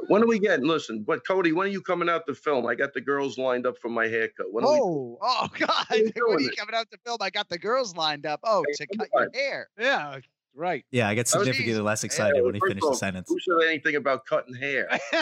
When 0.07 0.23
are 0.23 0.27
we 0.27 0.39
getting? 0.39 0.65
Listen, 0.65 1.03
but 1.03 1.25
Cody, 1.25 1.51
when 1.51 1.67
are 1.67 1.71
you 1.71 1.81
coming 1.81 2.09
out 2.09 2.25
to 2.27 2.35
film? 2.35 2.65
I 2.67 2.75
got 2.75 2.93
the 2.93 3.01
girls 3.01 3.37
lined 3.37 3.65
up 3.65 3.77
for 3.81 3.89
my 3.89 4.07
haircut. 4.07 4.47
When 4.51 4.65
are 4.65 4.73
we? 4.73 4.79
Oh, 4.81 5.17
oh 5.21 5.47
God! 5.57 5.85
you 5.91 6.11
When 6.27 6.37
are 6.37 6.41
you 6.41 6.51
coming 6.57 6.75
out 6.75 6.89
to 6.91 6.97
film? 7.05 7.17
I 7.21 7.29
got 7.29 7.49
the 7.49 7.57
girls 7.57 7.95
lined 7.95 8.25
up. 8.25 8.41
Oh, 8.43 8.63
Hey, 8.67 8.85
to 8.85 8.97
cut 8.97 9.07
your 9.13 9.29
hair. 9.33 9.69
Yeah, 9.79 10.19
right. 10.55 10.85
yeah, 10.91 11.07
I 11.09 11.13
get 11.15 11.27
significantly 11.27 11.81
less 11.81 12.03
excited 12.03 12.37
Yeah, 12.37 12.41
when 12.43 12.53
he 12.55 12.59
first 12.59 12.69
finished 12.71 12.83
of 12.83 12.87
the 12.87 12.93
all, 12.93 12.95
sentence. 12.95 13.27
Who 13.29 13.37
said 13.61 13.67
anything 13.69 13.95
about 13.95 14.25
cutting 14.25 14.55
hair? 14.55 14.87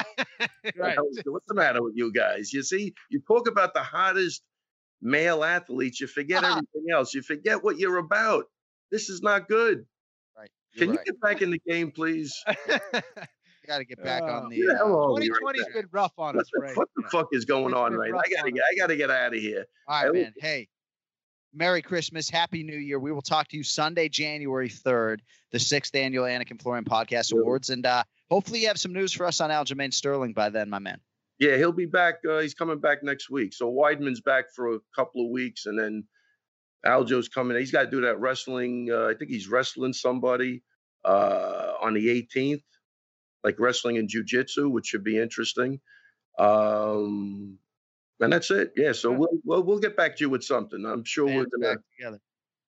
right. 0.77 0.97
What's 1.25 1.45
the 1.47 1.53
matter 1.55 1.81
with 1.83 1.93
you 1.95 2.11
guys? 2.13 2.53
You 2.53 2.63
see, 2.63 2.93
you 3.09 3.21
talk 3.27 3.47
about 3.47 3.73
the 3.73 3.83
hottest 3.83 4.41
male 5.01 5.43
athletes, 5.43 5.99
you 5.99 6.07
forget 6.07 6.43
everything 6.43 6.85
else. 6.93 7.13
You 7.13 7.21
forget 7.21 7.63
what 7.63 7.77
you're 7.77 7.97
about. 7.97 8.45
This 8.91 9.09
is 9.09 9.21
not 9.21 9.47
good. 9.49 9.85
Right. 10.37 10.49
Can 10.77 10.89
You're 10.89 10.99
you 10.99 11.05
get 11.05 11.19
back 11.19 11.41
in 11.41 11.51
the 11.51 11.59
game, 11.67 11.91
please? 11.91 12.33
You 13.63 13.67
got 13.67 13.77
to 13.77 13.85
get 13.85 14.03
back 14.03 14.23
on 14.23 14.47
Oh. 14.47 14.49
the. 14.49 14.55
Who 14.57 14.67
the 14.67 14.73
uh, 14.73 14.77
hell 14.77 15.17
are 15.17 15.23
you 15.23 15.33
right 15.45 15.73
been 15.73 15.87
rough 15.93 16.11
on 16.17 16.35
What 16.35 16.41
us, 16.41 16.49
the, 16.53 16.61
Ray. 16.61 16.73
what 16.73 16.89
the 16.97 17.03
fuck 17.09 17.27
is 17.31 17.45
going 17.45 17.67
It's 17.67 17.73
on 17.75 17.93
right 17.93 18.11
now? 18.11 18.17
I 18.19 18.23
gotta 18.35 18.51
get, 18.51 18.61
I 18.69 18.75
gotta 18.77 18.95
get 18.97 19.09
out 19.09 19.33
of 19.33 19.39
here. 19.39 19.65
All 19.87 19.95
I 20.05 20.09
man. 20.09 20.33
Hey, 20.37 20.67
Merry 21.53 21.81
Christmas, 21.81 22.29
Happy 22.29 22.63
New 22.63 22.77
Year. 22.77 22.99
We 22.99 23.11
will 23.11 23.21
talk 23.21 23.47
to 23.49 23.57
you 23.57 23.63
Sunday, 23.63 24.09
January 24.09 24.69
third, 24.69 25.21
the 25.51 25.59
sixth 25.59 25.95
annual 25.95 26.25
Anik 26.25 26.51
and 26.51 26.61
Florian 26.61 26.85
Podcast 26.85 27.29
Sure. 27.29 27.41
Awards, 27.41 27.69
and 27.69 27.85
uh, 27.85 28.03
hopefully 28.29 28.61
you 28.61 28.67
have 28.67 28.79
some 28.79 28.93
news 28.93 29.13
for 29.13 29.25
us 29.25 29.39
on 29.41 29.49
Aljamain 29.49 29.93
Sterling 29.93 30.33
by 30.33 30.49
then, 30.49 30.69
my 30.69 30.79
man. 30.79 30.99
Yeah, 31.39 31.57
he'll 31.57 31.71
be 31.71 31.85
back. 31.85 32.15
Uh, 32.27 32.39
he's 32.39 32.53
coming 32.53 32.79
back 32.79 33.03
next 33.03 33.29
week. 33.29 33.53
So 33.53 33.71
Weidman's 33.71 34.21
back 34.21 34.45
for 34.55 34.75
a 34.75 34.79
couple 34.95 35.25
of 35.25 35.31
weeks, 35.31 35.65
and 35.65 35.77
then 35.77 36.05
Aljo's 36.85 37.29
coming. 37.29 37.57
He's 37.57 37.71
got 37.71 37.83
to 37.83 37.89
do 37.89 38.01
that 38.01 38.19
wrestling. 38.19 38.89
Uh, 38.91 39.07
I 39.07 39.13
think 39.13 39.29
he's 39.29 39.47
wrestling 39.47 39.93
somebody 39.93 40.63
uh, 41.05 41.73
on 41.81 41.93
the 41.93 42.07
18th, 42.07 42.63
like 43.43 43.59
wrestling 43.59 43.97
and 43.97 44.09
jujitsu, 44.09 44.71
which 44.71 44.87
should 44.87 45.03
be 45.03 45.17
interesting. 45.19 45.81
Um, 46.39 47.57
and 48.19 48.31
that's 48.31 48.51
it. 48.51 48.73
Yeah. 48.75 48.91
So 48.91 49.11
we'll, 49.11 49.29
we'll 49.43 49.63
we'll 49.63 49.79
get 49.79 49.97
back 49.97 50.15
to 50.17 50.23
you 50.23 50.29
with 50.29 50.43
something. 50.43 50.85
I'm 50.85 51.03
sure 51.03 51.25
we're 51.25 51.45
gonna. 51.45 51.75
back 51.75 51.77
together. 51.97 52.19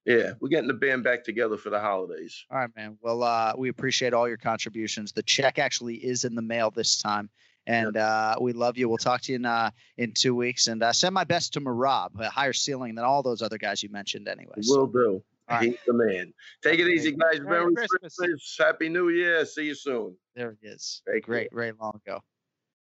Yeah, 0.06 0.34
we're 0.40 0.50
getting 0.50 0.68
the 0.68 0.76
band 0.76 1.04
back 1.04 1.24
together 1.24 1.58
for 1.58 1.72
the 1.72 1.80
holidays. 1.80 2.46
All 2.52 2.60
right, 2.60 2.70
man. 2.76 2.98
Well, 3.02 3.24
uh, 3.24 3.54
we 3.58 3.70
appreciate 3.70 4.14
all 4.14 4.28
your 4.28 4.38
contributions. 4.38 5.14
The 5.14 5.24
check 5.24 5.58
actually 5.58 5.96
is 5.96 6.26
in 6.26 6.36
the 6.36 6.44
mail 6.44 6.70
this 6.70 7.02
time, 7.02 7.32
and 7.66 7.98
uh, 7.98 8.36
we 8.40 8.54
love 8.54 8.78
you. 8.78 8.88
We'll 8.88 9.00
talk 9.00 9.22
to 9.22 9.32
you 9.32 9.38
in 9.38 9.46
uh, 9.46 9.72
in 9.98 10.14
two 10.14 10.36
weeks, 10.36 10.68
and 10.68 10.84
uh, 10.84 10.94
send 10.94 11.16
my 11.16 11.24
best 11.24 11.54
to 11.54 11.62
Merab, 11.62 12.20
a 12.20 12.30
higher 12.30 12.54
ceiling 12.54 12.94
than 12.94 13.04
all 13.04 13.24
those 13.24 13.42
other 13.42 13.58
guys 13.58 13.82
you 13.82 13.90
mentioned, 13.90 14.28
anyway. 14.28 14.54
Will 14.68 14.86
do. 14.86 15.24
All 15.48 15.58
right. 15.58 15.70
He's 15.70 15.78
the 15.88 15.94
man. 15.94 16.34
Take 16.64 16.80
it 16.80 16.88
easy, 16.88 17.12
guys. 17.12 17.40
Merry 17.40 17.72
Merry 17.72 17.74
Christmas. 17.76 18.16
Christmas. 18.16 18.56
Happy 18.60 18.90
New 18.90 19.10
Year. 19.10 19.44
See 19.46 19.66
you 19.66 19.76
soon. 19.76 20.16
There 20.36 20.56
he 20.62 20.68
is. 20.68 21.02
You. 21.08 21.22
Great, 21.22 21.50
Ray 21.52 21.72
Longo, 21.80 22.24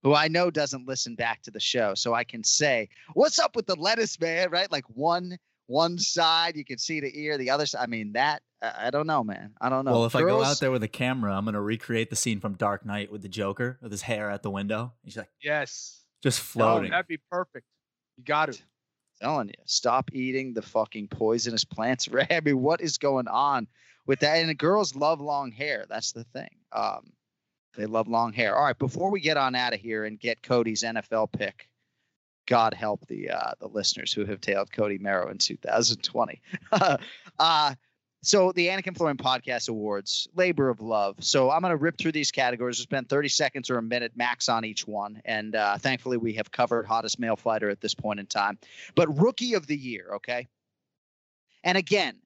who 0.03 0.13
I 0.13 0.27
know 0.27 0.49
doesn't 0.51 0.87
listen 0.87 1.15
back 1.15 1.41
to 1.43 1.51
the 1.51 1.59
show, 1.59 1.93
so 1.95 2.13
I 2.13 2.23
can 2.23 2.43
say, 2.43 2.89
"What's 3.13 3.39
up 3.39 3.55
with 3.55 3.65
the 3.65 3.75
lettuce, 3.75 4.19
man?" 4.19 4.49
Right, 4.51 4.71
like 4.71 4.85
one 4.89 5.37
one 5.67 5.97
side 5.97 6.55
you 6.55 6.63
can 6.63 6.77
see 6.77 6.99
the 7.01 7.11
ear, 7.19 7.37
the 7.37 7.49
other 7.49 7.65
side. 7.65 7.83
I 7.83 7.87
mean, 7.87 8.13
that 8.13 8.41
I 8.61 8.87
I 8.87 8.89
don't 8.89 9.07
know, 9.07 9.23
man. 9.23 9.53
I 9.59 9.69
don't 9.69 9.85
know. 9.85 9.91
Well, 9.91 10.05
if 10.05 10.15
I 10.15 10.21
go 10.21 10.43
out 10.43 10.59
there 10.59 10.71
with 10.71 10.83
a 10.83 10.87
camera, 10.87 11.35
I'm 11.35 11.45
gonna 11.45 11.61
recreate 11.61 12.09
the 12.09 12.15
scene 12.15 12.39
from 12.39 12.53
Dark 12.55 12.85
Knight 12.85 13.11
with 13.11 13.21
the 13.21 13.29
Joker 13.29 13.77
with 13.81 13.91
his 13.91 14.03
hair 14.03 14.29
at 14.29 14.43
the 14.43 14.51
window. 14.51 14.93
He's 15.03 15.17
like 15.17 15.29
Yes. 15.41 16.03
just 16.23 16.39
No, 16.55 16.63
floating. 16.65 16.91
that'd 16.91 17.07
be 17.07 17.19
perfect. 17.31 17.65
You 18.17 18.23
got 18.23 18.49
it. 18.49 18.61
telling 19.21 19.47
you, 19.47 19.53
stop 19.65 20.11
eating 20.13 20.53
the 20.53 20.61
fucking 20.61 21.07
poisonous 21.07 21.63
plants, 21.65 22.07
Ray. 22.11 22.27
I 22.29 22.39
mean, 22.39 22.61
what 22.61 22.81
is 22.81 22.97
going 22.99 23.27
on 23.27 23.67
with 24.05 24.19
that? 24.19 24.37
And 24.37 24.47
the 24.49 24.53
girls 24.53 24.95
love 24.95 25.19
long 25.19 25.51
hair. 25.51 25.85
That's 25.89 26.11
the 26.11 26.23
thing. 26.23 26.49
Um, 26.71 27.11
they 27.77 27.85
love 27.85 28.07
long 28.07 28.33
hair. 28.33 28.55
All 28.55 28.65
right, 28.65 28.77
before 28.77 29.11
we 29.11 29.21
get 29.21 29.37
on 29.37 29.55
out 29.55 29.73
of 29.73 29.79
here 29.79 30.03
and 30.03 30.19
get 30.19 30.41
Cody's 30.41 30.83
NFL 30.83 31.31
pick, 31.31 31.69
God 32.47 32.73
help 32.73 33.05
the 33.07 33.29
uh, 33.29 33.51
the 33.59 33.67
listeners 33.67 34.11
who 34.11 34.25
have 34.25 34.41
tailed 34.41 34.71
Cody 34.71 34.97
Merrow 34.97 35.29
in 35.29 35.37
2020. 35.37 36.41
uh, 37.39 37.75
so 38.23 38.51
the 38.51 38.67
Anik 38.67 38.87
and 38.87 38.97
Florian 38.97 39.17
Podcast 39.17 39.69
Awards, 39.69 40.27
labor 40.35 40.69
of 40.69 40.81
love. 40.81 41.17
So 41.19 41.51
I'm 41.51 41.61
going 41.61 41.71
to 41.71 41.77
rip 41.77 41.97
through 41.97 42.13
these 42.13 42.31
categories. 42.31 42.79
We'll 42.79 42.83
spend 42.83 43.09
30 43.09 43.29
seconds 43.29 43.69
or 43.69 43.77
a 43.77 43.81
minute 43.81 44.13
max 44.15 44.49
on 44.49 44.65
each 44.65 44.87
one, 44.87 45.21
and 45.23 45.55
uh, 45.55 45.77
thankfully 45.77 46.17
we 46.17 46.33
have 46.33 46.51
covered 46.51 46.87
hottest 46.87 47.19
male 47.19 47.35
fighter 47.35 47.69
at 47.69 47.79
this 47.79 47.93
point 47.93 48.19
in 48.19 48.25
time. 48.25 48.57
But 48.95 49.19
rookie 49.19 49.53
of 49.53 49.67
the 49.67 49.77
year, 49.77 50.13
okay. 50.15 50.47
And 51.63 51.77
again, 51.77 52.17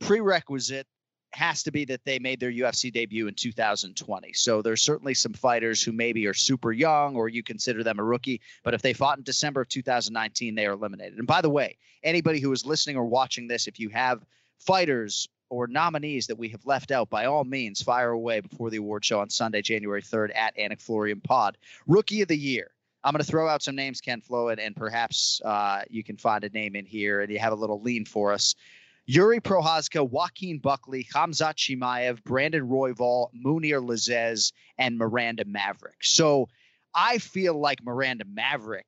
prerequisite 0.00 0.86
has 1.32 1.62
to 1.62 1.70
be 1.70 1.84
that 1.84 2.04
they 2.04 2.18
made 2.18 2.40
their 2.40 2.52
UFC 2.52 2.92
debut 2.92 3.28
in 3.28 3.34
2020. 3.34 4.32
So 4.32 4.62
there's 4.62 4.82
certainly 4.82 5.14
some 5.14 5.32
fighters 5.32 5.82
who 5.82 5.92
maybe 5.92 6.26
are 6.26 6.34
super 6.34 6.72
young 6.72 7.16
or 7.16 7.28
you 7.28 7.42
consider 7.42 7.82
them 7.82 7.98
a 7.98 8.04
rookie, 8.04 8.40
but 8.64 8.74
if 8.74 8.82
they 8.82 8.92
fought 8.92 9.18
in 9.18 9.24
December 9.24 9.60
of 9.60 9.68
2019, 9.68 10.54
they 10.54 10.66
are 10.66 10.72
eliminated. 10.72 11.18
And 11.18 11.26
by 11.26 11.40
the 11.40 11.50
way, 11.50 11.76
anybody 12.02 12.40
who 12.40 12.52
is 12.52 12.64
listening 12.64 12.96
or 12.96 13.04
watching 13.04 13.46
this, 13.46 13.66
if 13.66 13.78
you 13.78 13.90
have 13.90 14.24
fighters 14.58 15.28
or 15.50 15.66
nominees 15.66 16.26
that 16.26 16.38
we 16.38 16.48
have 16.48 16.64
left 16.66 16.90
out, 16.90 17.08
by 17.08 17.26
all 17.26 17.44
means, 17.44 17.82
fire 17.82 18.10
away 18.10 18.40
before 18.40 18.70
the 18.70 18.76
award 18.76 19.04
show 19.04 19.20
on 19.20 19.30
Sunday, 19.30 19.62
January 19.62 20.02
3rd 20.02 20.34
at 20.36 20.56
Anik 20.56 20.80
Florian 20.80 21.20
Pod. 21.20 21.56
Rookie 21.86 22.22
of 22.22 22.28
the 22.28 22.36
year. 22.36 22.70
I'm 23.04 23.12
going 23.12 23.24
to 23.24 23.30
throw 23.30 23.48
out 23.48 23.62
some 23.62 23.76
names, 23.76 24.00
Ken 24.00 24.20
Flo, 24.20 24.48
and, 24.48 24.60
and 24.60 24.74
perhaps 24.74 25.40
uh, 25.44 25.82
you 25.88 26.02
can 26.02 26.16
find 26.16 26.42
a 26.44 26.48
name 26.48 26.74
in 26.74 26.84
here 26.84 27.20
and 27.20 27.30
you 27.30 27.38
have 27.38 27.52
a 27.52 27.56
little 27.56 27.80
lean 27.80 28.04
for 28.04 28.32
us. 28.32 28.54
Jiri 29.08 29.40
Prochazka, 29.40 30.06
Joaquin 30.06 30.58
Buckley, 30.58 31.06
Hamzat 31.14 31.54
Chimaev, 31.56 32.22
Brandon 32.24 32.68
Royval, 32.68 33.28
Mounir 33.34 33.80
Lazzez, 33.80 34.52
and 34.76 34.98
Miranda 34.98 35.44
Maverick. 35.46 36.02
So 36.02 36.48
I 36.94 37.16
feel 37.16 37.58
like 37.58 37.82
Miranda 37.82 38.26
Maverick 38.26 38.84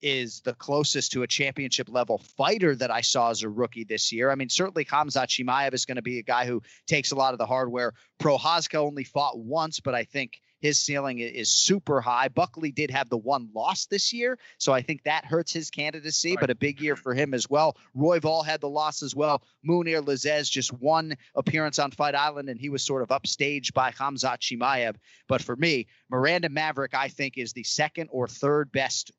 is 0.00 0.40
the 0.40 0.54
closest 0.54 1.12
to 1.12 1.22
a 1.22 1.26
championship 1.26 1.88
level 1.90 2.18
fighter 2.36 2.74
that 2.74 2.90
I 2.90 3.02
saw 3.02 3.30
as 3.30 3.42
a 3.42 3.48
rookie 3.48 3.84
this 3.84 4.10
year. 4.10 4.30
I 4.30 4.36
mean, 4.36 4.48
certainly 4.48 4.86
Hamzat 4.86 5.28
Chimaev 5.28 5.74
is 5.74 5.84
going 5.84 5.96
to 5.96 6.02
be 6.02 6.18
a 6.18 6.24
guy 6.24 6.46
who 6.46 6.62
takes 6.86 7.12
a 7.12 7.16
lot 7.16 7.34
of 7.34 7.38
the 7.38 7.46
hardware. 7.46 7.92
Prochazka 8.20 8.76
only 8.76 9.04
fought 9.04 9.38
once, 9.38 9.80
but 9.80 9.94
I 9.94 10.04
think 10.04 10.40
his 10.62 10.78
ceiling 10.78 11.18
is 11.18 11.50
super 11.50 12.00
high. 12.00 12.28
Buckley 12.28 12.70
did 12.70 12.90
have 12.92 13.10
the 13.10 13.18
one 13.18 13.50
loss 13.52 13.86
this 13.86 14.12
year, 14.12 14.38
so 14.58 14.72
I 14.72 14.80
think 14.80 15.02
that 15.02 15.24
hurts 15.24 15.52
his 15.52 15.70
candidacy, 15.70 16.36
but 16.38 16.50
a 16.50 16.54
big 16.54 16.80
year 16.80 16.94
for 16.94 17.12
him 17.12 17.34
as 17.34 17.50
well. 17.50 17.76
Royval 17.96 18.46
had 18.46 18.60
the 18.60 18.68
loss 18.68 19.02
as 19.02 19.14
well. 19.14 19.42
Mounir 19.68 20.00
Lazzez 20.02 20.48
just 20.48 20.72
one 20.72 21.16
appearance 21.34 21.80
on 21.80 21.90
Fight 21.90 22.14
Island, 22.14 22.48
and 22.48 22.60
he 22.60 22.68
was 22.68 22.84
sort 22.84 23.02
of 23.02 23.08
upstaged 23.08 23.74
by 23.74 23.90
Hamzat 23.90 24.38
Chimaev. 24.38 24.94
But 25.26 25.42
for 25.42 25.56
me, 25.56 25.88
Miranda 26.08 26.48
Maverick, 26.48 26.94
I 26.94 27.08
think, 27.08 27.36
is 27.36 27.52
the 27.52 27.64
second 27.64 28.08
or 28.12 28.28
third 28.28 28.70
best 28.70 29.10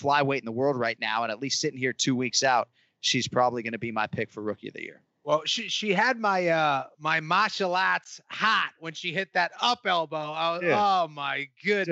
flyweight 0.00 0.38
in 0.38 0.44
the 0.44 0.52
world 0.52 0.76
right 0.76 0.98
now, 1.00 1.24
and 1.24 1.32
at 1.32 1.40
least 1.40 1.60
sitting 1.60 1.78
here 1.78 1.92
two 1.92 2.14
weeks 2.14 2.44
out, 2.44 2.68
she's 3.00 3.26
probably 3.26 3.64
going 3.64 3.72
to 3.72 3.78
be 3.78 3.92
my 3.92 4.06
pick 4.06 4.30
for 4.30 4.42
Rookie 4.42 4.68
of 4.68 4.74
the 4.74 4.82
Year. 4.82 5.02
Well, 5.24 5.42
she 5.46 5.68
she 5.68 5.92
had 5.94 6.18
my 6.18 6.48
uh 6.48 6.84
my 6.98 7.20
martial 7.20 7.74
arts 7.74 8.20
hot 8.30 8.72
when 8.78 8.92
she 8.92 9.12
hit 9.12 9.32
that 9.34 9.52
up 9.60 9.80
elbow. 9.86 10.30
Was- 10.30 10.62
Yeah. 10.62 11.02
Oh 11.04 11.08
my 11.08 11.48
goodness, 11.64 11.88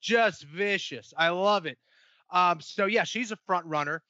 just 0.00 0.44
vicious. 0.44 1.12
I 1.16 1.30
love 1.30 1.66
it. 1.66 1.78
Um, 2.30 2.60
so 2.60 2.86
yeah, 2.86 3.04
she's 3.04 3.32
a 3.32 3.36
front 3.36 3.66
runner. 3.66 4.02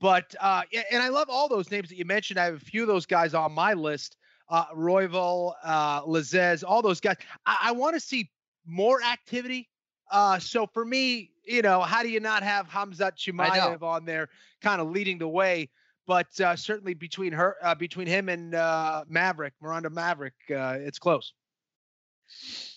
But 0.00 0.34
uh, 0.40 0.62
and 0.92 1.02
I 1.02 1.08
love 1.08 1.28
all 1.28 1.48
those 1.48 1.70
names 1.70 1.88
that 1.88 1.96
you 1.96 2.04
mentioned. 2.04 2.38
I 2.38 2.44
have 2.46 2.54
a 2.54 2.60
few 2.60 2.82
of 2.82 2.88
those 2.88 3.04
guys 3.06 3.34
on 3.34 3.52
my 3.52 3.74
list. 3.74 4.16
Uh, 4.48 4.64
Royval, 4.74 5.52
uh, 5.62 6.02
Lazzez, 6.02 6.62
all 6.66 6.80
those 6.82 7.00
guys. 7.00 7.16
I, 7.44 7.56
I 7.64 7.72
want 7.72 7.94
to 7.94 8.00
see 8.00 8.30
more 8.64 9.02
activity. 9.02 9.68
Uh, 10.10 10.38
so 10.38 10.66
for 10.66 10.84
me, 10.84 11.32
you 11.44 11.60
know, 11.62 11.80
how 11.82 12.02
do 12.02 12.08
you 12.08 12.20
not 12.20 12.42
have 12.42 12.66
Hamzat 12.68 13.16
Chimaev 13.16 13.82
on 13.82 14.04
there, 14.06 14.28
kind 14.62 14.80
of 14.80 14.88
leading 14.90 15.18
the 15.18 15.28
way? 15.28 15.68
But 16.08 16.40
uh, 16.40 16.56
certainly 16.56 16.94
between 16.94 17.34
her, 17.34 17.56
uh, 17.62 17.74
between 17.74 18.06
him 18.06 18.30
and 18.30 18.54
uh, 18.54 19.04
Maverick, 19.08 19.52
Miranda 19.60 19.90
Maverick, 19.90 20.32
uh, 20.50 20.78
it's 20.80 20.98
close. 20.98 21.34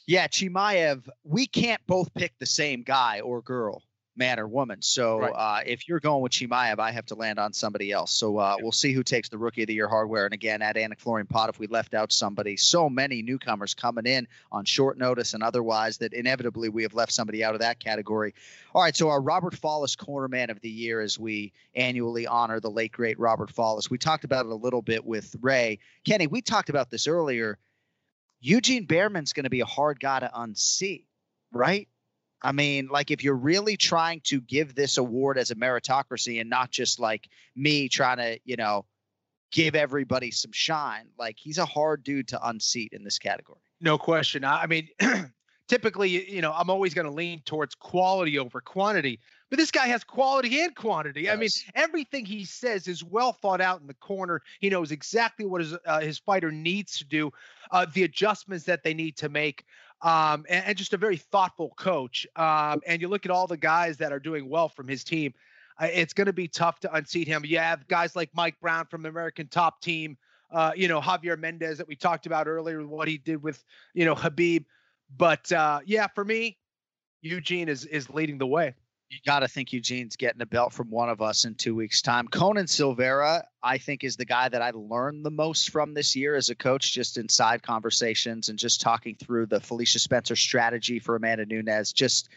Yeah, 0.05 0.27
Chimaev, 0.27 1.07
we 1.23 1.47
can't 1.47 1.81
both 1.87 2.13
pick 2.13 2.33
the 2.39 2.45
same 2.45 2.83
guy 2.83 3.21
or 3.21 3.41
girl, 3.41 3.81
man 4.15 4.39
or 4.39 4.47
woman. 4.47 4.81
So 4.81 5.19
Right. 5.19 5.31
uh, 5.33 5.63
if 5.65 5.87
you're 5.87 6.01
going 6.01 6.21
with 6.21 6.33
Chimaev, 6.33 6.79
I 6.79 6.91
have 6.91 7.05
to 7.07 7.15
land 7.15 7.39
on 7.39 7.53
somebody 7.53 7.91
else. 7.91 8.11
So 8.11 8.37
uh, 8.37 8.57
we'll 8.59 8.73
see 8.73 8.91
who 8.91 9.03
takes 9.03 9.29
the 9.29 9.37
Rookie 9.37 9.63
of 9.63 9.67
the 9.67 9.73
Year 9.73 9.87
hardware. 9.87 10.25
And 10.25 10.33
again, 10.33 10.61
at 10.61 10.75
Anik 10.75 10.99
Florian 10.99 11.27
Pot, 11.27 11.49
if 11.49 11.59
we 11.59 11.67
left 11.67 11.93
out 11.93 12.11
somebody, 12.11 12.57
so 12.57 12.89
many 12.89 13.21
newcomers 13.21 13.73
coming 13.73 14.05
in 14.05 14.27
on 14.51 14.65
short 14.65 14.97
notice 14.97 15.33
and 15.33 15.41
otherwise 15.41 15.99
that 15.99 16.13
inevitably 16.13 16.67
we 16.67 16.83
have 16.83 16.93
left 16.93 17.13
somebody 17.13 17.43
out 17.43 17.53
of 17.53 17.61
that 17.61 17.79
category. 17.79 18.33
All 18.75 18.81
right, 18.81 18.95
so 18.95 19.09
our 19.09 19.21
Robert 19.21 19.55
Follis 19.55 19.97
Corner 19.97 20.27
Man 20.27 20.49
of 20.49 20.59
the 20.59 20.69
Year 20.69 20.99
as 20.99 21.17
we 21.17 21.53
annually 21.73 22.27
honor 22.27 22.59
the 22.59 22.69
late, 22.69 22.91
great 22.91 23.17
Robert 23.17 23.53
Follis. 23.53 23.89
We 23.89 23.97
talked 23.97 24.25
about 24.25 24.45
it 24.45 24.51
a 24.51 24.55
little 24.55 24.81
bit 24.81 25.05
with 25.05 25.35
Ray. 25.41 25.79
Kenny, 26.05 26.27
we 26.27 26.41
talked 26.41 26.69
about 26.69 26.89
this 26.89 27.07
earlier. 27.07 27.57
Eugene 28.41 28.87
Bareman's 28.87 29.33
going 29.33 29.43
to 29.45 29.49
be 29.49 29.61
a 29.61 29.65
hard 29.65 29.99
guy 29.99 30.19
to 30.19 30.31
unsee, 30.35 31.05
right? 31.53 31.87
I 32.41 32.51
mean, 32.51 32.87
like 32.87 33.11
if 33.11 33.23
you're 33.23 33.35
really 33.35 33.77
trying 33.77 34.21
to 34.21 34.41
give 34.41 34.73
this 34.73 34.97
award 34.97 35.37
as 35.37 35.51
a 35.51 35.55
meritocracy 35.55 36.41
and 36.41 36.49
not 36.49 36.71
just 36.71 36.99
like 36.99 37.29
me 37.55 37.87
trying 37.87 38.17
to, 38.17 38.39
you 38.45 38.55
know, 38.55 38.85
give 39.51 39.75
everybody 39.75 40.31
some 40.31 40.51
shine, 40.51 41.07
like 41.19 41.37
he's 41.37 41.57
a 41.57 41.65
hard 41.65 42.03
dude 42.03 42.27
to 42.29 42.47
unseat 42.47 42.93
in 42.93 43.03
this 43.03 43.19
category. 43.19 43.59
No 43.79 43.97
question. 43.97 44.43
I 44.43 44.63
I 44.63 44.67
mean, 44.67 44.87
typically, 45.67 46.29
you 46.29 46.41
know, 46.41 46.53
I'm 46.53 46.69
always 46.69 46.93
going 46.93 47.05
to 47.05 47.13
lean 47.13 47.41
towards 47.45 47.75
quality 47.75 48.39
over 48.39 48.59
quantity, 48.59 49.19
but 49.49 49.57
this 49.57 49.71
guy 49.71 49.87
has 49.87 50.03
quality 50.03 50.61
and 50.61 50.75
quantity. 50.75 51.29
I 51.29 51.35
mean, 51.35 51.49
everything 51.75 52.25
he 52.25 52.45
says 52.45 52.87
is 52.87 53.03
well 53.03 53.33
thought 53.33 53.61
out 53.61 53.81
in 53.81 53.87
the 53.87 53.93
corner. 53.95 54.41
He 54.59 54.69
knows 54.69 54.91
exactly 54.91 55.45
what 55.45 55.61
his 55.61 55.75
uh, 55.85 55.99
his 55.99 56.17
fighter 56.17 56.51
needs 56.51 56.97
to 56.97 57.05
do, 57.05 57.31
uh, 57.71 57.85
the 57.93 58.03
adjustments 58.03 58.65
that 58.65 58.83
they 58.83 58.93
need 58.93 59.17
to 59.17 59.29
make, 59.29 59.65
um, 60.01 60.45
and, 60.49 60.65
and 60.65 60.77
just 60.77 60.93
a 60.93 60.97
very 60.97 61.17
thoughtful 61.17 61.73
coach. 61.77 62.27
Um, 62.35 62.81
and 62.87 63.01
you 63.01 63.07
look 63.07 63.25
at 63.25 63.31
all 63.31 63.47
the 63.47 63.57
guys 63.57 63.97
that 63.97 64.11
are 64.11 64.19
doing 64.19 64.49
well 64.49 64.69
from 64.69 64.87
his 64.87 65.03
team. 65.03 65.33
Uh, 65.79 65.87
it's 65.91 66.13
going 66.13 66.27
to 66.27 66.33
be 66.33 66.47
tough 66.47 66.79
to 66.81 66.93
unseat 66.93 67.27
him. 67.27 67.43
You 67.45 67.59
have 67.59 67.87
guys 67.87 68.15
like 68.15 68.29
Mike 68.33 68.59
Brown 68.59 68.85
from 68.85 69.01
the 69.03 69.09
American 69.09 69.47
Top 69.47 69.81
Team. 69.81 70.17
Uh, 70.51 70.73
you 70.75 70.89
know 70.89 70.99
Javier 70.99 71.39
Mendez 71.39 71.77
that 71.77 71.87
we 71.87 71.95
talked 71.95 72.25
about 72.25 72.45
earlier, 72.45 72.85
what 72.85 73.07
he 73.07 73.17
did 73.17 73.41
with 73.41 73.63
you 73.93 74.03
know 74.03 74.15
Khabib. 74.15 74.65
But 75.17 75.49
uh, 75.51 75.79
yeah, 75.85 76.07
for 76.07 76.25
me, 76.25 76.57
Eugene 77.21 77.69
is 77.69 77.85
is 77.85 78.09
leading 78.09 78.37
the 78.37 78.47
way. 78.47 78.75
You 79.11 79.19
got 79.25 79.41
to 79.41 79.49
think 79.49 79.73
Eugene's 79.73 80.15
getting 80.15 80.41
a 80.41 80.45
belt 80.45 80.71
from 80.71 80.89
one 80.89 81.09
of 81.09 81.21
us 81.21 81.43
in 81.43 81.55
two 81.55 81.75
weeks' 81.75 82.01
time. 82.01 82.29
Conan 82.29 82.67
Silveira, 82.67 83.43
I 83.61 83.77
think, 83.77 84.05
is 84.05 84.15
the 84.15 84.23
guy 84.23 84.47
that 84.47 84.61
I 84.61 84.71
learned 84.73 85.25
the 85.25 85.31
most 85.31 85.69
from 85.69 85.93
this 85.93 86.15
year 86.15 86.33
as 86.33 86.49
a 86.49 86.55
coach, 86.55 86.93
just 86.93 87.17
in 87.17 87.27
side 87.27 87.61
conversations 87.61 88.47
and 88.47 88.57
just 88.57 88.79
talking 88.79 89.15
through 89.15 89.47
the 89.47 89.59
Felicia 89.59 89.99
Spencer 89.99 90.37
strategy 90.37 90.99
for 90.99 91.17
Amanda 91.17 91.45
Nunes. 91.45 91.91
Just 91.91 92.29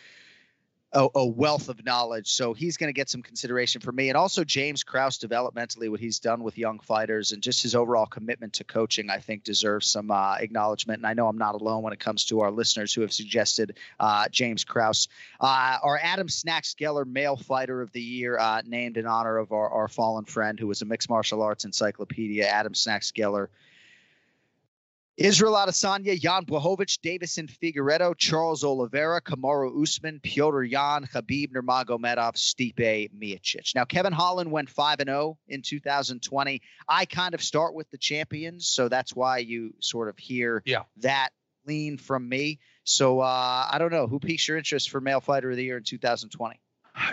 a, 0.95 1.09
a 1.17 1.27
wealth 1.27 1.69
of 1.69 1.85
knowledge. 1.85 2.31
So 2.31 2.55
he's 2.55 2.77
going 2.77 2.89
to 2.89 2.93
get 2.93 3.11
some 3.11 3.23
consideration 3.23 3.81
for 3.81 3.91
me. 3.91 4.09
And 4.09 4.17
also 4.17 4.45
James 4.45 4.85
Krause 4.85 5.19
developmentally, 5.19 5.91
what 5.91 6.01
he's 6.01 6.21
done 6.21 6.43
with 6.43 6.57
young 6.57 6.79
fighters 6.79 7.33
and 7.33 7.43
just 7.43 7.63
his 7.63 7.75
overall 7.75 8.07
commitment 8.07 8.55
to 8.55 8.65
coaching, 8.65 9.11
I 9.11 9.19
think 9.19 9.43
deserves 9.43 9.89
some 9.89 10.11
uh, 10.11 10.37
acknowledgement. 10.37 10.99
And 10.99 11.07
I 11.07 11.15
know 11.15 11.27
I'm 11.27 11.39
not 11.39 11.57
alone 11.57 11.83
when 11.83 11.93
it 11.93 11.99
comes 11.99 12.27
to 12.27 12.41
our 12.41 12.51
listeners 12.51 12.95
who 12.95 13.01
have 13.01 13.13
suggested 13.13 13.77
uh, 13.99 14.29
James 14.29 14.65
Krause. 14.65 15.09
Uh, 15.41 15.79
our 15.83 15.99
Adam 16.01 16.29
Snacks 16.29 16.75
Geller 16.75 17.07
Male 17.07 17.37
Fighter 17.37 17.83
of 17.83 17.91
the 17.93 18.01
Year, 18.01 18.39
uh, 18.39 18.63
named 18.65 18.97
in 18.97 19.07
honor 19.07 19.39
of 19.39 19.53
our, 19.53 19.69
our 19.69 19.89
fallen 19.89 20.25
friend 20.25 20.61
who 20.61 20.69
was 20.69 20.83
a 20.83 20.85
mixed 20.85 21.11
martial 21.11 21.43
arts 21.43 21.65
encyclopedia, 21.65 22.47
Adam 22.47 22.75
Snacks 22.75 23.11
Geller. 23.11 23.49
Israel 25.17 25.53
Adesanya, 25.53 26.19
Jan 26.19 26.45
Blachowicz, 26.45 26.99
Deiveson 26.99 27.49
Figueiredo, 27.49 28.17
Charles 28.17 28.65
Oliveira, 28.65 29.21
Kamaru 29.21 29.81
Usman, 29.81 30.19
Petr 30.19 30.69
Yan, 30.69 31.07
Khabib 31.07 31.53
Nurmagomedov, 31.53 32.35
Stipe 32.35 33.11
Miocic. 33.13 33.77
Now, 33.77 33.85
Kevin 33.85 34.13
Holland 34.13 34.51
went 34.51 34.71
5 34.71 35.01
and 35.01 35.09
0 35.09 35.39
in 35.47 35.63
2020. 35.63 36.63
I 36.89 37.05
kind 37.05 37.35
of 37.35 37.43
start 37.43 37.75
with 37.75 37.89
the 37.91 37.99
champions, 37.99 38.67
so 38.67 38.89
that's 38.89 39.15
why 39.15 39.39
you 39.39 39.75
sort 39.79 40.09
of 40.09 40.19
hear 40.19 40.63
yeah. 40.65 40.83
that 40.97 41.31
lean 41.65 41.97
from 41.97 42.29
me. 42.29 42.59
So 42.83 43.21
uh, 43.21 43.69
I 43.71 43.79
don't 43.79 43.93
know 43.93 44.09
who 44.09 44.19
piques 44.19 44.49
your 44.49 44.57
interest 44.57 44.91
for 44.91 45.01
male 45.01 45.21
fighter 45.21 45.51
of 45.51 45.57
the 45.57 45.65
year 45.65 45.77
in 45.77 45.85
2020. 45.85 46.61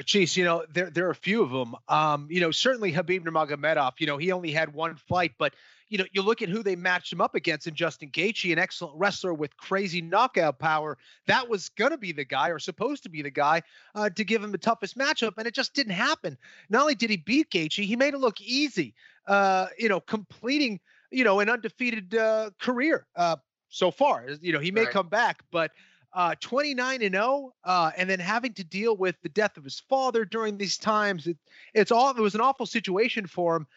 Geez, 0.05 0.35
you 0.37 0.43
know 0.43 0.65
there 0.73 0.89
there 0.89 1.07
are 1.07 1.11
a 1.11 1.15
few 1.15 1.43
of 1.43 1.51
them. 1.51 1.75
Um, 1.87 2.27
you 2.31 2.41
know, 2.41 2.51
certainly 2.51 2.93
Khabib 2.93 3.21
Nurmagomedov. 3.21 3.93
You 3.99 4.07
know, 4.07 4.17
he 4.17 4.31
only 4.31 4.51
had 4.51 4.73
one 4.73 4.95
fight, 4.95 5.33
but 5.37 5.53
you 5.91 5.97
know, 5.97 6.05
you 6.13 6.21
look 6.21 6.41
at 6.41 6.47
who 6.47 6.63
they 6.63 6.77
matched 6.77 7.11
him 7.11 7.19
up 7.19 7.35
against 7.35 7.67
in 7.67 7.75
Justin 7.75 8.09
Gaethje, 8.09 8.53
an 8.53 8.57
excellent 8.59 8.97
wrestler 8.97 9.33
with 9.33 9.57
crazy 9.57 10.01
knockout 10.01 10.57
power. 10.57 10.97
That 11.27 11.49
was 11.49 11.67
going 11.67 11.91
to 11.91 11.97
be 11.97 12.13
the 12.13 12.23
guy, 12.23 12.47
or 12.47 12.59
supposed 12.59 13.03
to 13.03 13.09
be 13.09 13.21
the 13.21 13.29
guy, 13.29 13.61
uh, 13.93 14.09
to 14.11 14.23
give 14.23 14.41
him 14.41 14.53
the 14.53 14.57
toughest 14.57 14.97
matchup, 14.97 15.33
and 15.37 15.45
it 15.45 15.53
just 15.53 15.73
didn't 15.73 15.91
happen. 15.91 16.37
Not 16.69 16.83
only 16.83 16.95
did 16.95 17.09
he 17.09 17.17
beat 17.17 17.51
Gaethje, 17.51 17.83
he 17.83 17.97
made 17.97 18.13
it 18.13 18.19
look 18.19 18.39
easy. 18.39 18.95
Uh, 19.27 19.67
you 19.77 19.89
know, 19.89 19.99
completing, 19.99 20.79
you 21.11 21.25
know, 21.25 21.41
an 21.41 21.49
undefeated 21.49 22.15
uh, 22.15 22.51
career 22.57 23.05
uh, 23.17 23.35
so 23.67 23.91
far. 23.91 24.25
You 24.41 24.53
know, 24.53 24.59
he 24.59 24.71
may 24.71 24.85
Right. 24.85 24.93
come 24.93 25.09
back, 25.09 25.43
but 25.51 25.71
uh, 26.13 26.35
29 26.39 27.01
and 27.01 27.13
0, 27.15 27.53
uh, 27.65 27.91
and 27.97 28.09
then 28.09 28.19
having 28.19 28.53
to 28.53 28.63
deal 28.63 28.95
with 28.95 29.17
the 29.23 29.29
death 29.29 29.57
of 29.57 29.65
his 29.65 29.81
father 29.89 30.23
during 30.23 30.57
these 30.57 30.77
times. 30.77 31.27
It, 31.27 31.37
it's 31.73 31.91
all. 31.91 32.11
It 32.11 32.21
was 32.21 32.35
an 32.35 32.41
awful 32.41 32.65
situation 32.65 33.27
for 33.27 33.57
him, 33.57 33.67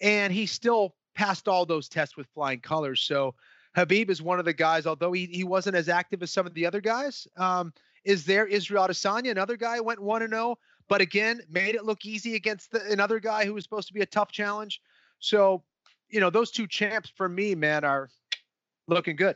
and 0.00 0.32
he 0.32 0.46
still 0.46 0.94
passed 1.18 1.48
all 1.48 1.66
those 1.66 1.88
tests 1.88 2.16
with 2.16 2.28
flying 2.28 2.60
colors. 2.60 3.00
So 3.00 3.34
Khabib 3.76 4.08
is 4.08 4.22
one 4.22 4.38
of 4.38 4.44
the 4.44 4.52
guys, 4.52 4.86
although 4.86 5.10
he 5.10 5.26
he 5.26 5.42
wasn't 5.42 5.74
as 5.74 5.88
active 5.88 6.22
as 6.22 6.30
some 6.30 6.46
of 6.46 6.54
the 6.54 6.64
other 6.64 6.80
guys. 6.80 7.26
Um, 7.36 7.72
is 8.04 8.24
there 8.24 8.46
Israel 8.46 8.86
Adesanya, 8.86 9.32
another 9.32 9.56
guy 9.56 9.80
went 9.80 10.00
one 10.00 10.22
and 10.22 10.32
0, 10.32 10.56
but 10.88 11.00
again 11.00 11.42
made 11.50 11.74
it 11.74 11.84
look 11.84 12.06
easy 12.06 12.36
against 12.36 12.70
the, 12.70 12.82
another 12.90 13.18
guy 13.18 13.44
who 13.44 13.52
was 13.52 13.64
supposed 13.64 13.88
to 13.88 13.94
be 13.94 14.00
a 14.00 14.06
tough 14.06 14.30
challenge. 14.30 14.80
So, 15.18 15.64
you 16.08 16.20
know, 16.20 16.30
those 16.30 16.52
two 16.52 16.68
champs 16.68 17.10
for 17.10 17.28
me, 17.28 17.56
man, 17.56 17.84
are 17.84 18.08
looking 18.86 19.16
good. 19.16 19.34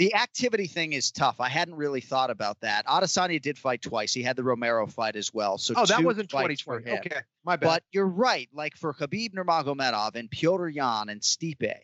The 0.00 0.14
activity 0.14 0.66
thing 0.66 0.94
is 0.94 1.10
tough. 1.10 1.40
I 1.40 1.50
hadn't 1.50 1.74
really 1.74 2.00
thought 2.00 2.30
about 2.30 2.58
that. 2.62 2.86
Adesanya 2.86 3.38
did 3.38 3.58
fight 3.58 3.82
twice. 3.82 4.14
He 4.14 4.22
had 4.22 4.34
the 4.34 4.42
Romero 4.42 4.86
fight 4.86 5.14
as 5.14 5.34
well. 5.34 5.58
So 5.58 5.74
oh, 5.76 5.84
that 5.84 6.02
wasn't 6.02 6.30
fights 6.30 6.62
for 6.62 6.78
2020. 6.78 7.06
Okay, 7.06 7.20
my 7.44 7.56
bad. 7.56 7.66
But 7.66 7.82
you're 7.92 8.06
right. 8.06 8.48
Like 8.54 8.78
for 8.78 8.94
Khabib 8.94 9.34
Nurmagomedov 9.34 10.14
and 10.14 10.30
Petr 10.30 10.72
Yan 10.72 11.10
and 11.10 11.20
Stipe, 11.20 11.74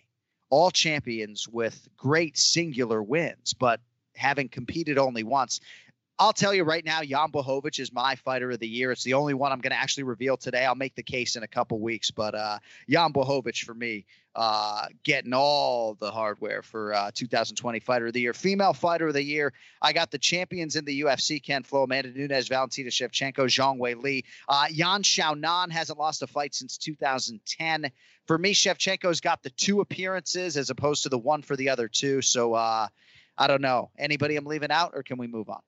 all 0.48 0.70
champions 0.70 1.46
with 1.46 1.88
great 1.98 2.38
singular 2.38 3.02
wins, 3.02 3.52
but 3.52 3.82
having 4.14 4.48
competed 4.48 4.96
only 4.96 5.22
once. 5.22 5.60
I'll 6.18 6.32
tell 6.32 6.54
you 6.54 6.64
right 6.64 6.82
now, 6.82 7.02
Jan 7.02 7.30
Blachowicz 7.30 7.78
is 7.78 7.92
my 7.92 8.14
fighter 8.14 8.50
of 8.50 8.58
the 8.58 8.66
year. 8.66 8.92
It's 8.92 9.04
the 9.04 9.12
only 9.12 9.34
one 9.34 9.52
I'm 9.52 9.60
going 9.60 9.72
to 9.72 9.78
actually 9.78 10.04
reveal 10.04 10.38
today. 10.38 10.64
I'll 10.64 10.74
make 10.74 10.94
the 10.94 11.02
case 11.02 11.36
in 11.36 11.42
a 11.42 11.48
couple 11.48 11.78
weeks, 11.80 12.10
but 12.10 12.34
uh, 12.34 12.60
Jan 12.88 13.12
Blachowicz 13.12 13.62
for 13.62 13.74
me, 13.74 14.06
uh, 14.36 14.86
getting 15.02 15.32
all 15.32 15.94
the 15.94 16.10
hardware 16.10 16.60
for 16.60 16.92
uh, 16.92 17.10
2020 17.14 17.80
Fighter 17.80 18.08
of 18.08 18.12
the 18.12 18.20
Year. 18.20 18.34
Female 18.34 18.74
Fighter 18.74 19.08
of 19.08 19.14
the 19.14 19.22
Year, 19.22 19.54
I 19.80 19.94
got 19.94 20.10
the 20.10 20.18
champions 20.18 20.76
in 20.76 20.84
the 20.84 21.00
UFC: 21.00 21.42
Ken 21.42 21.62
Flo, 21.62 21.84
Amanda 21.84 22.10
Nunes, 22.10 22.46
Valentina 22.46 22.90
Shevchenko, 22.90 23.46
Zhang 23.46 23.78
Weili. 23.78 24.24
Uh, 24.46 24.66
Yan 24.70 25.02
Xiaonan 25.02 25.70
hasn't 25.70 25.98
lost 25.98 26.22
a 26.22 26.26
fight 26.26 26.54
since 26.54 26.76
2010. 26.76 27.90
For 28.26 28.36
me, 28.36 28.52
Shevchenko's 28.52 29.22
got 29.22 29.42
the 29.42 29.50
two 29.50 29.80
appearances 29.80 30.58
as 30.58 30.68
opposed 30.68 31.04
to 31.04 31.08
the 31.08 31.18
one 31.18 31.40
for 31.40 31.56
the 31.56 31.70
other 31.70 31.88
two. 31.88 32.20
So 32.20 32.52
uh, 32.52 32.88
I 33.38 33.46
don't 33.46 33.62
know. 33.62 33.90
Anybody 33.98 34.36
I'm 34.36 34.44
leaving 34.44 34.70
out, 34.70 34.92
or 34.94 35.02
can 35.02 35.16
we 35.16 35.28
move 35.28 35.48
on? 35.48 35.60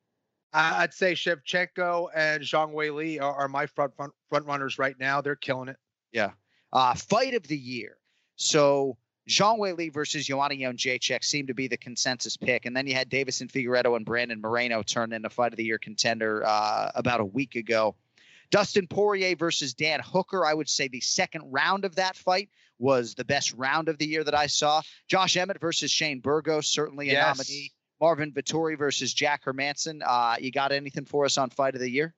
I'd 0.52 0.92
say 0.92 1.12
Shevchenko 1.12 2.08
and 2.14 2.42
Zhang 2.42 2.74
Weili 2.74 3.20
are, 3.20 3.32
are 3.32 3.48
my 3.48 3.64
front, 3.64 3.96
front 3.96 4.12
front 4.28 4.46
runners 4.46 4.78
right 4.78 4.98
now. 5.00 5.22
They're 5.22 5.36
killing 5.36 5.68
it. 5.68 5.76
Yeah. 6.12 6.32
Uh, 6.70 6.94
fight 6.94 7.32
of 7.32 7.46
the 7.48 7.56
year. 7.56 7.96
So 8.39 8.97
Zhang 9.28 9.59
Weili 9.59 9.93
versus 9.93 10.24
Joanna 10.26 10.55
Jędrzejczyk 10.55 11.22
seemed 11.22 11.49
to 11.49 11.55
be 11.55 11.66
the 11.68 11.76
consensus 11.76 12.36
pick, 12.36 12.64
and 12.64 12.74
then 12.74 12.86
you 12.86 12.95
had 12.95 13.11
Deiveson 13.11 13.51
Figueiredo 13.51 13.95
and 13.97 14.07
Brandon 14.07 14.41
Moreno 14.41 14.82
turn 14.82 15.12
into 15.12 15.28
fight 15.28 15.53
of 15.53 15.57
the 15.59 15.64
year 15.64 15.78
contender 15.78 16.43
uh, 16.47 16.91
about 16.95 17.20
a 17.20 17.24
week 17.24 17.57
ago. 17.57 17.95
Dustin 18.51 18.86
Poirier 18.86 19.36
versus 19.36 19.74
Dan 19.74 20.01
Hooker. 20.03 20.47
I 20.47 20.55
would 20.55 20.70
say 20.70 20.89
the 20.89 21.01
second 21.01 21.43
round 21.53 21.84
of 21.84 21.97
that 21.97 22.16
fight 22.16 22.49
was 22.78 23.14
the 23.14 23.24
best 23.24 23.53
round 23.53 23.91
of 23.91 23.99
the 23.99 24.07
year 24.07 24.24
that 24.24 24.34
I 24.34 24.47
saw. 24.47 24.80
Josh 25.09 25.36
Emmett 25.36 25.61
versus 25.61 25.91
Shane 25.91 26.20
Burgos, 26.20 26.66
certainly 26.66 27.11
a 27.11 27.12
Yes. 27.12 27.36
nominee. 27.36 27.72
Marvin 28.01 28.32
Vettori 28.32 28.78
versus 28.78 29.12
Jack 29.12 29.45
Hermansson. 29.45 30.01
Uh, 30.07 30.36
you 30.41 30.53
got 30.53 30.70
anything 30.70 31.05
for 31.05 31.24
us 31.24 31.36
on 31.36 31.51
fight 31.51 31.74
of 31.74 31.80
the 31.80 31.91
year? 31.91 32.14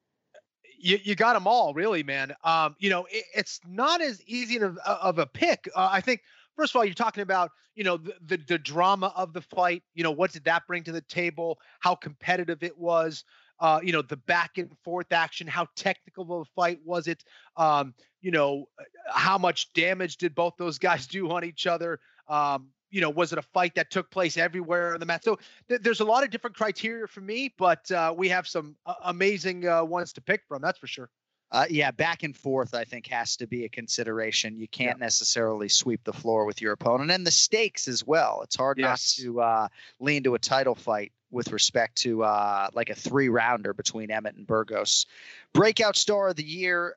You, 0.80 0.98
you 1.02 1.14
got 1.14 1.34
them 1.34 1.46
all 1.46 1.74
really 1.74 2.02
man. 2.02 2.34
Um 2.44 2.76
you 2.78 2.90
know 2.90 3.06
it, 3.10 3.24
it's 3.34 3.60
not 3.66 4.00
as 4.00 4.22
easy 4.26 4.56
of, 4.58 4.78
of 4.78 5.18
a 5.18 5.26
pick. 5.26 5.68
Uh, 5.74 5.88
i 5.92 6.00
think 6.00 6.22
first 6.56 6.74
of 6.74 6.78
all 6.78 6.84
you're 6.84 6.94
talking 6.94 7.22
about 7.22 7.50
you 7.74 7.84
know 7.84 7.96
the, 7.96 8.14
the 8.26 8.36
the 8.48 8.58
drama 8.58 9.12
of 9.16 9.32
the 9.32 9.40
fight 9.40 9.82
you 9.94 10.02
know 10.02 10.10
what 10.10 10.32
did 10.32 10.44
that 10.44 10.66
bring 10.66 10.82
to 10.84 10.92
the 10.92 11.00
table 11.02 11.58
how 11.80 11.94
competitive 11.94 12.62
it 12.62 12.76
was 12.76 13.24
uh 13.60 13.80
you 13.82 13.92
know 13.92 14.02
the 14.02 14.16
back 14.16 14.58
and 14.58 14.70
forth 14.84 15.12
action 15.12 15.46
how 15.46 15.66
technical 15.76 16.24
of 16.24 16.42
a 16.42 16.44
fight 16.56 16.78
was 16.84 17.06
it 17.06 17.24
um 17.56 17.94
you 18.20 18.30
know 18.30 18.66
uh, 18.78 18.84
how 19.12 19.38
much 19.38 19.72
damage 19.72 20.16
did 20.16 20.34
both 20.34 20.54
those 20.58 20.78
guys 20.88 21.06
do 21.06 21.30
on 21.30 21.44
each 21.44 21.66
other? 21.66 22.00
Um 22.28 22.68
you 22.90 23.00
know, 23.00 23.10
was 23.10 23.32
it 23.32 23.38
a 23.38 23.42
fight 23.42 23.74
that 23.76 23.90
took 23.90 24.10
place 24.10 24.36
everywhere 24.36 24.94
on 24.94 25.00
the 25.00 25.06
mat? 25.06 25.24
So 25.24 25.38
th- 25.68 25.80
there's 25.82 26.00
a 26.00 26.04
lot 26.04 26.24
of 26.24 26.30
different 26.30 26.56
criteria 26.56 27.06
for 27.06 27.20
me, 27.20 27.54
but 27.56 27.90
uh, 27.90 28.14
we 28.16 28.28
have 28.28 28.46
some 28.46 28.76
uh, 28.86 28.94
amazing 29.04 29.66
uh, 29.68 29.84
ones 29.84 30.12
to 30.14 30.20
pick 30.20 30.42
from. 30.48 30.60
That's 30.62 30.78
for 30.78 30.86
sure. 30.86 31.10
Uh, 31.52 31.66
yeah, 31.68 31.90
back 31.90 32.22
and 32.22 32.36
forth, 32.36 32.74
I 32.74 32.84
think, 32.84 33.08
has 33.08 33.36
to 33.38 33.46
be 33.46 33.64
a 33.64 33.68
consideration. 33.68 34.56
You 34.56 34.68
can't 34.68 35.00
necessarily 35.00 35.68
sweep 35.68 36.04
the 36.04 36.12
floor 36.12 36.44
with 36.44 36.60
your 36.62 36.72
opponent, 36.72 37.10
and 37.10 37.26
the 37.26 37.32
stakes 37.32 37.88
as 37.88 38.06
well. 38.06 38.42
It's 38.44 38.54
hard 38.54 38.78
Yes. 38.78 39.18
not 39.18 39.24
to 39.24 39.40
uh, 39.40 39.68
lean 39.98 40.22
to 40.22 40.34
a 40.36 40.38
title 40.38 40.76
fight 40.76 41.10
with 41.32 41.50
respect 41.50 41.96
to 42.02 42.22
uh, 42.22 42.68
like 42.72 42.88
a 42.88 42.94
three 42.94 43.28
rounder 43.28 43.74
between 43.74 44.12
Emmett 44.12 44.36
and 44.36 44.46
Burgos. 44.46 45.06
Breakout 45.52 45.96
star 45.96 46.28
of 46.28 46.36
the 46.36 46.44
year. 46.44 46.94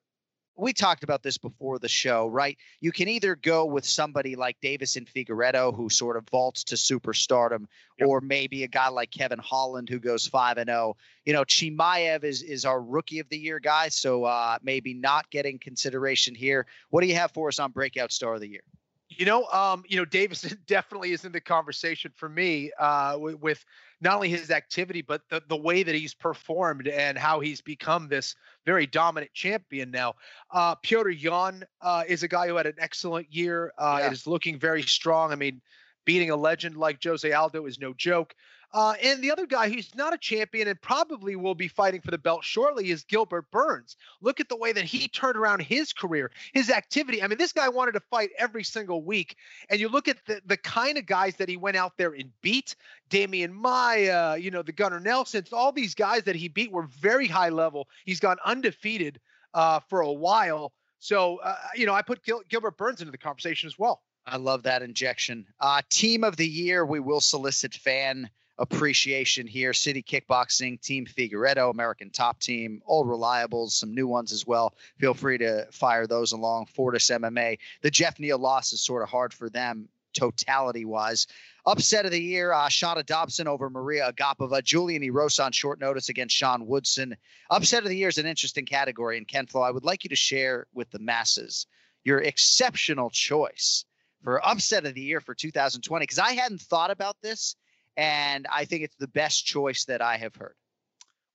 We 0.55 0.73
talked 0.73 1.03
about 1.03 1.23
this 1.23 1.37
before 1.37 1.79
the 1.79 1.89
show, 1.89 2.27
right? 2.27 2.57
You 2.79 2.91
can 2.91 3.07
either 3.07 3.35
go 3.35 3.65
with 3.65 3.85
somebody 3.85 4.35
like 4.35 4.57
Deiveson 4.61 5.07
Figueiredo, 5.07 5.75
who 5.75 5.89
sort 5.89 6.15
of 6.15 6.27
vaults 6.29 6.63
to 6.65 6.75
superstardom, 6.75 7.65
or 8.05 8.21
maybe 8.21 8.63
a 8.63 8.67
guy 8.67 8.89
like 8.89 9.09
Kevin 9.09 9.39
Holland, 9.39 9.89
who 9.89 9.99
goes 9.99 10.27
five 10.27 10.57
and 10.57 10.69
zero 10.69 10.95
you 11.25 11.33
know, 11.33 11.43
Chimaev 11.43 12.23
is 12.23 12.41
is 12.41 12.65
our 12.65 12.81
rookie 12.81 13.19
of 13.19 13.29
the 13.29 13.37
year 13.37 13.59
guy, 13.59 13.89
so 13.89 14.25
uh, 14.25 14.57
maybe 14.61 14.93
not 14.93 15.29
getting 15.29 15.57
consideration 15.57 16.35
here. 16.35 16.65
What 16.89 17.01
do 17.01 17.07
you 17.07 17.15
have 17.15 17.31
for 17.31 17.47
us 17.47 17.59
on 17.59 17.71
breakout 17.71 18.11
star 18.11 18.35
of 18.35 18.41
the 18.41 18.49
year? 18.49 18.63
You 19.09 19.25
know, 19.25 19.45
um, 19.45 19.83
you 19.87 19.97
know, 19.97 20.05
Deiveson 20.05 20.57
definitely 20.67 21.11
is 21.11 21.23
in 21.23 21.31
the 21.31 21.41
conversation 21.41 22.11
for 22.15 22.27
me 22.27 22.71
uh, 22.79 23.17
with, 23.19 23.39
with 23.39 23.65
not 24.03 24.15
only 24.15 24.29
his 24.29 24.51
activity 24.51 25.01
but 25.01 25.21
the, 25.29 25.41
the 25.47 25.55
way 25.55 25.81
that 25.81 25.95
he's 25.95 26.13
performed 26.13 26.87
and 26.87 27.17
how 27.17 27.39
he's 27.39 27.61
become 27.61 28.07
this 28.09 28.35
very 28.65 28.85
dominant 28.85 29.33
champion 29.33 29.89
now. 29.89 30.13
Uh, 30.51 30.75
Petr 30.75 31.13
Yan 31.19 31.63
uh, 31.81 32.03
is 32.07 32.23
a 32.23 32.27
guy 32.27 32.47
who 32.47 32.55
had 32.55 32.67
an 32.67 32.75
excellent 32.77 33.33
year. 33.33 33.73
Uh, 33.77 33.97
Yeah. 34.01 34.11
Is 34.11 34.27
looking 34.27 34.59
very 34.59 34.83
strong. 34.83 35.31
I 35.31 35.35
mean, 35.35 35.61
beating 36.05 36.29
a 36.29 36.35
legend 36.35 36.75
like 36.75 37.01
Jose 37.03 37.31
Aldo 37.31 37.65
is 37.65 37.79
no 37.79 37.93
joke. 37.93 38.35
Uh, 38.73 38.95
and 39.03 39.23
the 39.23 39.31
other 39.31 39.45
guy 39.45 39.69
who's 39.69 39.93
not 39.93 40.13
a 40.13 40.17
champion 40.17 40.67
and 40.67 40.81
probably 40.81 41.35
will 41.35 41.53
be 41.53 41.67
fighting 41.67 42.01
for 42.01 42.09
the 42.09 42.17
belt 42.17 42.43
shortly 42.43 42.89
is 42.89 43.03
Gilbert 43.03 43.51
Burns. 43.51 43.97
Look 44.19 44.39
at 44.39 44.49
the 44.49 44.55
way 44.55 44.71
that 44.71 44.83
he 44.83 45.07
turned 45.07 45.37
around 45.37 45.61
his 45.61 45.93
career, 45.93 46.31
his 46.53 46.71
activity. 46.71 47.21
I 47.21 47.27
mean, 47.27 47.37
this 47.37 47.51
guy 47.51 47.69
wanted 47.69 47.91
to 47.91 47.99
fight 47.99 48.31
every 48.37 48.63
single 48.63 49.03
week. 49.03 49.35
And 49.69 49.79
you 49.79 49.89
look 49.89 50.07
at 50.07 50.17
the, 50.25 50.41
the 50.45 50.57
kind 50.57 50.97
of 50.97 51.05
guys 51.05 51.35
that 51.35 51.49
he 51.49 51.55
went 51.55 51.77
out 51.77 51.97
there 51.97 52.13
and 52.13 52.31
beat 52.41 52.75
Demian 53.11 53.51
Maia, 53.51 54.37
you 54.37 54.49
know, 54.49 54.63
the 54.63 54.71
Gunnar 54.71 54.99
Nelsons, 54.99 55.53
all 55.53 55.71
these 55.71 55.93
guys 55.93 56.23
that 56.23 56.35
he 56.35 56.47
beat 56.47 56.71
were 56.71 56.87
very 56.87 57.27
high 57.27 57.49
level. 57.49 57.87
He's 58.05 58.19
gone 58.19 58.37
undefeated 58.43 59.19
uh, 59.53 59.81
for 59.81 60.01
a 60.01 60.11
while. 60.11 60.73
So, 60.97 61.37
uh, 61.43 61.55
you 61.75 61.85
know, 61.85 61.93
I 61.93 62.01
put 62.01 62.23
Gil- 62.23 62.43
Gilbert 62.49 62.77
Burns 62.77 63.01
into 63.01 63.11
the 63.11 63.17
conversation 63.19 63.67
as 63.67 63.77
well. 63.77 64.01
I 64.25 64.37
love 64.37 64.63
that 64.63 64.81
injection. 64.81 65.45
Uh, 65.59 65.81
team 65.89 66.23
of 66.23 66.37
the 66.37 66.47
year, 66.47 66.85
we 66.85 66.99
will 66.99 67.21
solicit 67.21 67.73
fan 67.75 68.29
appreciation 68.57 69.47
here. 69.47 69.73
City 69.73 70.03
Kickboxing, 70.03 70.81
Team 70.81 71.05
Figueiredo, 71.05 71.71
American 71.71 72.09
Top 72.09 72.39
Team, 72.39 72.81
Old 72.85 73.07
reliables, 73.07 73.71
some 73.71 73.93
new 73.93 74.07
ones 74.07 74.31
as 74.31 74.45
well. 74.45 74.75
Feel 74.99 75.13
free 75.13 75.37
to 75.39 75.67
fire 75.71 76.07
those 76.07 76.31
along. 76.31 76.67
Fortis 76.67 77.09
MMA. 77.09 77.57
The 77.81 77.91
Geoff 77.91 78.19
Neal 78.19 78.37
loss 78.37 78.73
is 78.73 78.83
sort 78.83 79.03
of 79.03 79.09
hard 79.09 79.33
for 79.33 79.49
them 79.49 79.89
totality 80.13 80.85
wise. 80.85 81.27
Upset 81.65 82.05
of 82.05 82.11
the 82.11 82.21
year, 82.21 82.51
uh, 82.51 82.67
Shana 82.67 83.05
Dobson 83.05 83.47
over 83.47 83.69
Mariya 83.69 84.11
Agapova. 84.11 84.63
Julian 84.63 85.01
Erosa 85.01 85.45
on 85.45 85.51
short 85.51 85.79
notice 85.79 86.09
against 86.09 86.35
Sean 86.35 86.67
Woodson. 86.67 87.15
Upset 87.49 87.83
of 87.83 87.89
the 87.89 87.97
year 87.97 88.09
is 88.09 88.17
an 88.17 88.25
interesting 88.25 88.65
category. 88.65 89.17
And 89.17 89.27
Ken 89.27 89.47
Flo, 89.47 89.61
I 89.61 89.71
would 89.71 89.85
like 89.85 90.03
you 90.03 90.09
to 90.09 90.15
share 90.15 90.67
with 90.73 90.89
the 90.91 90.99
masses 90.99 91.65
your 92.03 92.19
exceptional 92.19 93.09
choice 93.09 93.85
for 94.23 94.45
upset 94.45 94.85
of 94.85 94.93
the 94.93 95.01
year 95.01 95.21
for 95.21 95.33
2020 95.33 96.03
because 96.03 96.19
I 96.19 96.33
hadn't 96.33 96.61
thought 96.61 96.91
about 96.91 97.17
this, 97.21 97.55
and 97.97 98.47
I 98.51 98.65
think 98.65 98.83
it's 98.83 98.95
the 98.97 99.07
best 99.07 99.45
choice 99.45 99.85
that 99.85 100.01
I 100.01 100.17
have 100.17 100.35
heard. 100.35 100.55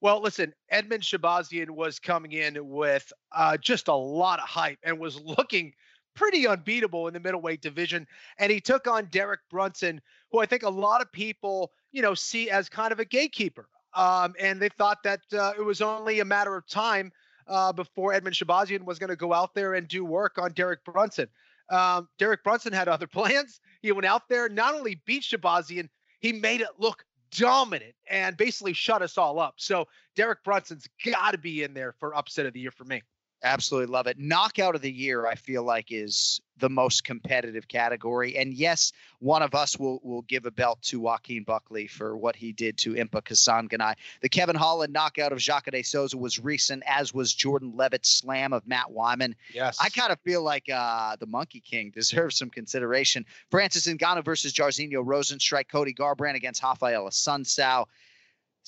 Well, 0.00 0.22
listen, 0.22 0.54
Edmen 0.72 1.00
Shahbazyan 1.00 1.70
was 1.70 1.98
coming 1.98 2.32
in 2.32 2.68
with 2.68 3.12
uh, 3.32 3.56
just 3.56 3.88
a 3.88 3.94
lot 3.94 4.38
of 4.38 4.48
hype 4.48 4.78
and 4.84 4.98
was 4.98 5.20
looking 5.24 5.72
pretty 6.14 6.46
unbeatable 6.46 7.06
in 7.06 7.14
the 7.14 7.20
middleweight 7.20 7.60
division. 7.60 8.06
And 8.38 8.50
he 8.50 8.60
took 8.60 8.86
on 8.86 9.06
Derek 9.06 9.40
Brunson, 9.50 10.00
who 10.30 10.40
I 10.40 10.46
think 10.46 10.62
a 10.62 10.70
lot 10.70 11.00
of 11.00 11.10
people, 11.12 11.72
you 11.92 12.02
know, 12.02 12.14
see 12.14 12.50
as 12.50 12.68
kind 12.68 12.92
of 12.92 13.00
a 13.00 13.04
gatekeeper. 13.04 13.68
Um, 13.94 14.34
and 14.38 14.60
they 14.60 14.68
thought 14.68 14.98
that 15.04 15.20
uh, 15.32 15.52
it 15.58 15.62
was 15.62 15.80
only 15.80 16.20
a 16.20 16.24
matter 16.24 16.54
of 16.56 16.66
time 16.68 17.12
uh, 17.46 17.72
before 17.72 18.12
Edmen 18.12 18.32
Shahbazyan 18.32 18.84
was 18.84 18.98
going 18.98 19.10
to 19.10 19.16
go 19.16 19.32
out 19.32 19.54
there 19.54 19.74
and 19.74 19.88
do 19.88 20.04
work 20.04 20.38
on 20.38 20.52
Derek 20.52 20.84
Brunson. 20.84 21.28
Um, 21.70 22.08
Derek 22.18 22.44
Brunson 22.44 22.72
had 22.72 22.88
other 22.88 23.06
plans. 23.12 23.60
He 23.82 23.92
went 23.92 24.06
out 24.06 24.28
there, 24.28 24.48
not 24.48 24.74
only 24.74 25.00
beat 25.06 25.22
Shahbazyan, 25.22 25.88
he 26.20 26.32
made 26.32 26.60
it 26.60 26.68
look 26.78 27.04
dominant 27.30 27.94
and 28.10 28.36
basically 28.36 28.72
shut 28.72 29.02
us 29.02 29.18
all 29.18 29.38
up. 29.38 29.54
So 29.56 29.86
Derek 30.16 30.42
Brunson's 30.44 30.88
got 31.04 31.32
to 31.32 31.38
be 31.38 31.62
in 31.62 31.74
there 31.74 31.92
for 31.92 32.14
upset 32.16 32.46
of 32.46 32.52
the 32.52 32.60
year 32.60 32.70
for 32.70 32.84
me. 32.84 33.02
Absolutely 33.42 33.92
love 33.92 34.08
it. 34.08 34.18
Knockout 34.18 34.74
of 34.74 34.82
the 34.82 34.90
year, 34.90 35.26
I 35.26 35.36
feel 35.36 35.62
like, 35.62 35.86
is 35.90 36.40
the 36.58 36.68
most 36.68 37.04
competitive 37.04 37.68
category. 37.68 38.36
And 38.36 38.52
yes, 38.52 38.92
one 39.20 39.42
of 39.42 39.54
us 39.54 39.78
will 39.78 40.00
will 40.02 40.22
give 40.22 40.44
a 40.44 40.50
belt 40.50 40.82
to 40.82 41.00
Joaquin 41.00 41.44
Buckley 41.44 41.86
for 41.86 42.16
what 42.16 42.34
he 42.34 42.52
did 42.52 42.76
to 42.78 42.94
Impa 42.94 43.22
Kasanganay. 43.22 43.94
The 44.22 44.28
Kevin 44.28 44.56
Holland 44.56 44.92
knockout 44.92 45.32
of 45.32 45.38
Jacare 45.38 45.70
de 45.70 45.82
Souza 45.82 46.16
was 46.16 46.38
recent, 46.40 46.82
as 46.86 47.14
was 47.14 47.32
Jordan 47.32 47.74
Leavitt's 47.76 48.10
slam 48.10 48.52
of 48.52 48.66
Matt 48.66 48.90
Wiman. 48.90 49.34
Yes. 49.54 49.78
I 49.80 49.88
kind 49.88 50.10
of 50.10 50.18
feel 50.20 50.42
like 50.42 50.68
uh, 50.68 51.16
the 51.16 51.26
Monkey 51.26 51.60
King 51.60 51.90
deserves 51.94 52.38
some 52.38 52.50
consideration. 52.50 53.24
Francis 53.50 53.86
Ngannou 53.86 54.24
versus 54.24 54.52
Jairzinho 54.52 55.04
Rozenstruik, 55.04 55.68
Cody 55.68 55.94
Garbrandt 55.94 56.34
against 56.34 56.62
Rafael 56.62 57.06
Assunção. 57.06 57.86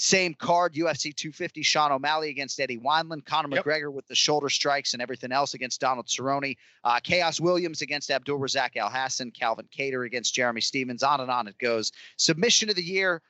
Same 0.03 0.33
card, 0.33 0.73
UFC 0.73 1.15
250, 1.15 1.63
Sean 1.63 1.93
O'Malley 1.93 2.31
against 2.31 2.59
Eddie 2.59 2.79
Wineland, 2.79 3.27
Conor 3.27 3.55
Yep. 3.55 3.67
McGregor 3.67 3.93
with 3.93 4.07
the 4.07 4.15
shoulder 4.15 4.49
strikes 4.49 4.95
and 4.95 5.03
everything 5.03 5.31
else 5.31 5.53
against 5.53 5.79
Donald 5.79 6.07
Cerrone, 6.07 6.57
uh, 6.85 7.01
Khaos 7.01 7.39
Williams 7.39 7.83
against 7.83 8.11
Abdul 8.11 8.39
Razak 8.39 8.77
Alhassan, 8.77 9.31
Calvin 9.31 9.69
Kattar 9.71 10.07
against 10.07 10.33
Jeremy 10.33 10.63
Stephens, 10.63 11.03
on 11.03 11.21
and 11.21 11.31
on 11.31 11.49
it 11.49 11.59
goes. 11.59 11.93
Submission 12.17 12.71
of 12.71 12.77
the 12.77 12.83
year, 12.83 13.21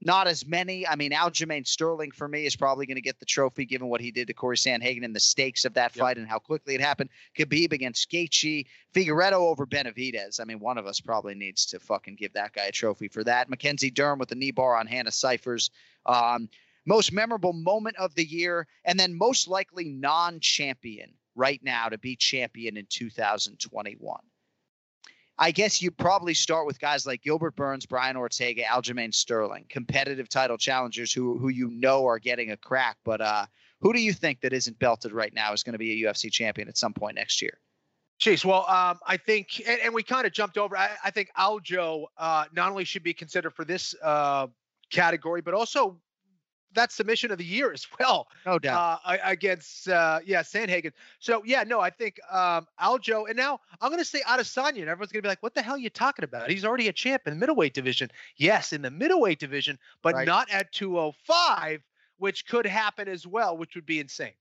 not 0.00 0.26
as 0.26 0.46
many. 0.46 0.86
I 0.86 0.96
mean, 0.96 1.12
Aljamain 1.12 1.66
Sterling 1.66 2.10
for 2.10 2.28
me 2.28 2.44
is 2.46 2.56
probably 2.56 2.86
going 2.86 2.96
to 2.96 3.00
get 3.02 3.18
the 3.18 3.26
trophy 3.26 3.64
given 3.64 3.88
what 3.88 4.00
he 4.00 4.10
did 4.10 4.26
to 4.28 4.34
Cory 4.34 4.56
Sandhagen 4.56 5.04
and 5.04 5.14
the 5.14 5.20
stakes 5.20 5.64
of 5.64 5.74
that 5.74 5.94
Yep. 5.96 6.00
fight 6.00 6.18
and 6.18 6.28
how 6.28 6.38
quickly 6.38 6.74
it 6.74 6.80
happened. 6.80 7.10
Khabib 7.38 7.72
against 7.72 8.10
Gaethje, 8.10 8.66
Figueiredo 8.94 9.32
over 9.32 9.66
Benavidez. 9.66 10.40
I 10.40 10.44
mean, 10.44 10.60
one 10.60 10.78
of 10.78 10.86
us 10.86 11.00
probably 11.00 11.34
needs 11.34 11.66
to 11.66 11.80
fucking 11.80 12.16
give 12.16 12.34
that 12.34 12.52
guy 12.52 12.66
a 12.66 12.72
trophy 12.72 13.08
for 13.08 13.24
that. 13.24 13.48
Mackenzie 13.48 13.90
Dern 13.90 14.18
with 14.18 14.28
the 14.28 14.34
knee 14.34 14.50
bar 14.50 14.76
on 14.76 14.86
Hannah 14.86 15.10
Cifers. 15.10 15.70
Um, 16.06 16.48
most 16.86 17.12
memorable 17.12 17.54
moment 17.54 17.96
of 17.96 18.14
the 18.14 18.24
year, 18.24 18.66
and 18.84 19.00
then 19.00 19.16
most 19.16 19.48
likely 19.48 19.84
non-champion 19.88 21.14
right 21.34 21.60
now 21.62 21.88
to 21.88 21.96
be 21.98 22.14
champion 22.14 22.76
in 22.76 22.86
2021. 22.90 24.20
I 25.38 25.50
guess 25.50 25.82
you 25.82 25.90
probably 25.90 26.34
start 26.34 26.66
with 26.66 26.78
guys 26.78 27.06
like 27.06 27.22
Gilbert 27.22 27.56
Burns, 27.56 27.86
Brian 27.86 28.16
Ortega, 28.16 28.62
Aljamain 28.62 29.12
Sterling, 29.12 29.66
competitive 29.68 30.28
title 30.28 30.56
challengers 30.56 31.12
who 31.12 31.38
who 31.38 31.48
you 31.48 31.68
know 31.70 32.06
are 32.06 32.18
getting 32.18 32.52
a 32.52 32.56
crack. 32.56 32.98
But 33.04 33.20
uh, 33.20 33.46
who 33.80 33.92
do 33.92 34.00
you 34.00 34.12
think 34.12 34.40
that 34.40 34.52
isn't 34.52 34.78
belted 34.78 35.12
right 35.12 35.34
now 35.34 35.52
is 35.52 35.62
going 35.62 35.72
to 35.72 35.78
be 35.78 36.04
a 36.04 36.08
UFC 36.08 36.30
champion 36.30 36.68
at 36.68 36.78
some 36.78 36.92
point 36.92 37.16
next 37.16 37.42
year? 37.42 37.58
Jeez, 38.20 38.44
well, 38.44 38.64
um, 38.68 39.00
I 39.06 39.16
think, 39.16 39.60
and, 39.66 39.80
and 39.80 39.94
we 39.94 40.04
kind 40.04 40.24
of 40.24 40.32
jumped 40.32 40.56
over. 40.56 40.76
I, 40.76 40.90
I 41.04 41.10
think 41.10 41.30
Aljo 41.36 42.06
uh, 42.16 42.44
not 42.52 42.70
only 42.70 42.84
should 42.84 43.02
be 43.02 43.12
considered 43.12 43.54
for 43.54 43.64
this 43.64 43.94
uh, 44.02 44.46
category, 44.90 45.40
but 45.40 45.52
also 45.52 45.98
that 46.74 46.92
submission 46.92 47.30
of 47.30 47.38
the 47.38 47.44
year 47.44 47.72
as 47.72 47.86
well. 47.98 48.28
No 48.46 48.58
doubt. 48.58 49.00
Uh, 49.04 49.16
against, 49.24 49.88
uh, 49.88 50.20
yeah, 50.24 50.42
Sandhagen. 50.42 50.92
So, 51.18 51.42
yeah, 51.44 51.64
no, 51.64 51.80
I 51.80 51.90
think 51.90 52.20
um, 52.30 52.66
Aljo, 52.80 53.28
and 53.28 53.36
now 53.36 53.60
I'm 53.80 53.90
going 53.90 53.98
to 54.02 54.04
say 54.04 54.20
Adesanya, 54.22 54.80
and 54.80 54.88
everyone's 54.88 55.12
going 55.12 55.20
to 55.20 55.22
be 55.22 55.28
like, 55.28 55.42
what 55.42 55.54
the 55.54 55.62
hell 55.62 55.74
are 55.74 55.78
you 55.78 55.90
talking 55.90 56.24
about? 56.24 56.50
He's 56.50 56.64
already 56.64 56.88
a 56.88 56.92
champ 56.92 57.22
in 57.26 57.34
the 57.34 57.38
middleweight 57.40 57.74
division. 57.74 58.10
Yes, 58.36 58.72
in 58.72 58.82
the 58.82 58.90
middleweight 58.90 59.38
division, 59.38 59.78
but 60.02 60.14
Right. 60.14 60.26
not 60.26 60.50
at 60.50 60.72
205, 60.72 61.82
which 62.18 62.46
could 62.46 62.66
happen 62.66 63.08
as 63.08 63.26
well, 63.26 63.56
which 63.56 63.74
would 63.74 63.86
be 63.86 64.00
insane. 64.00 64.32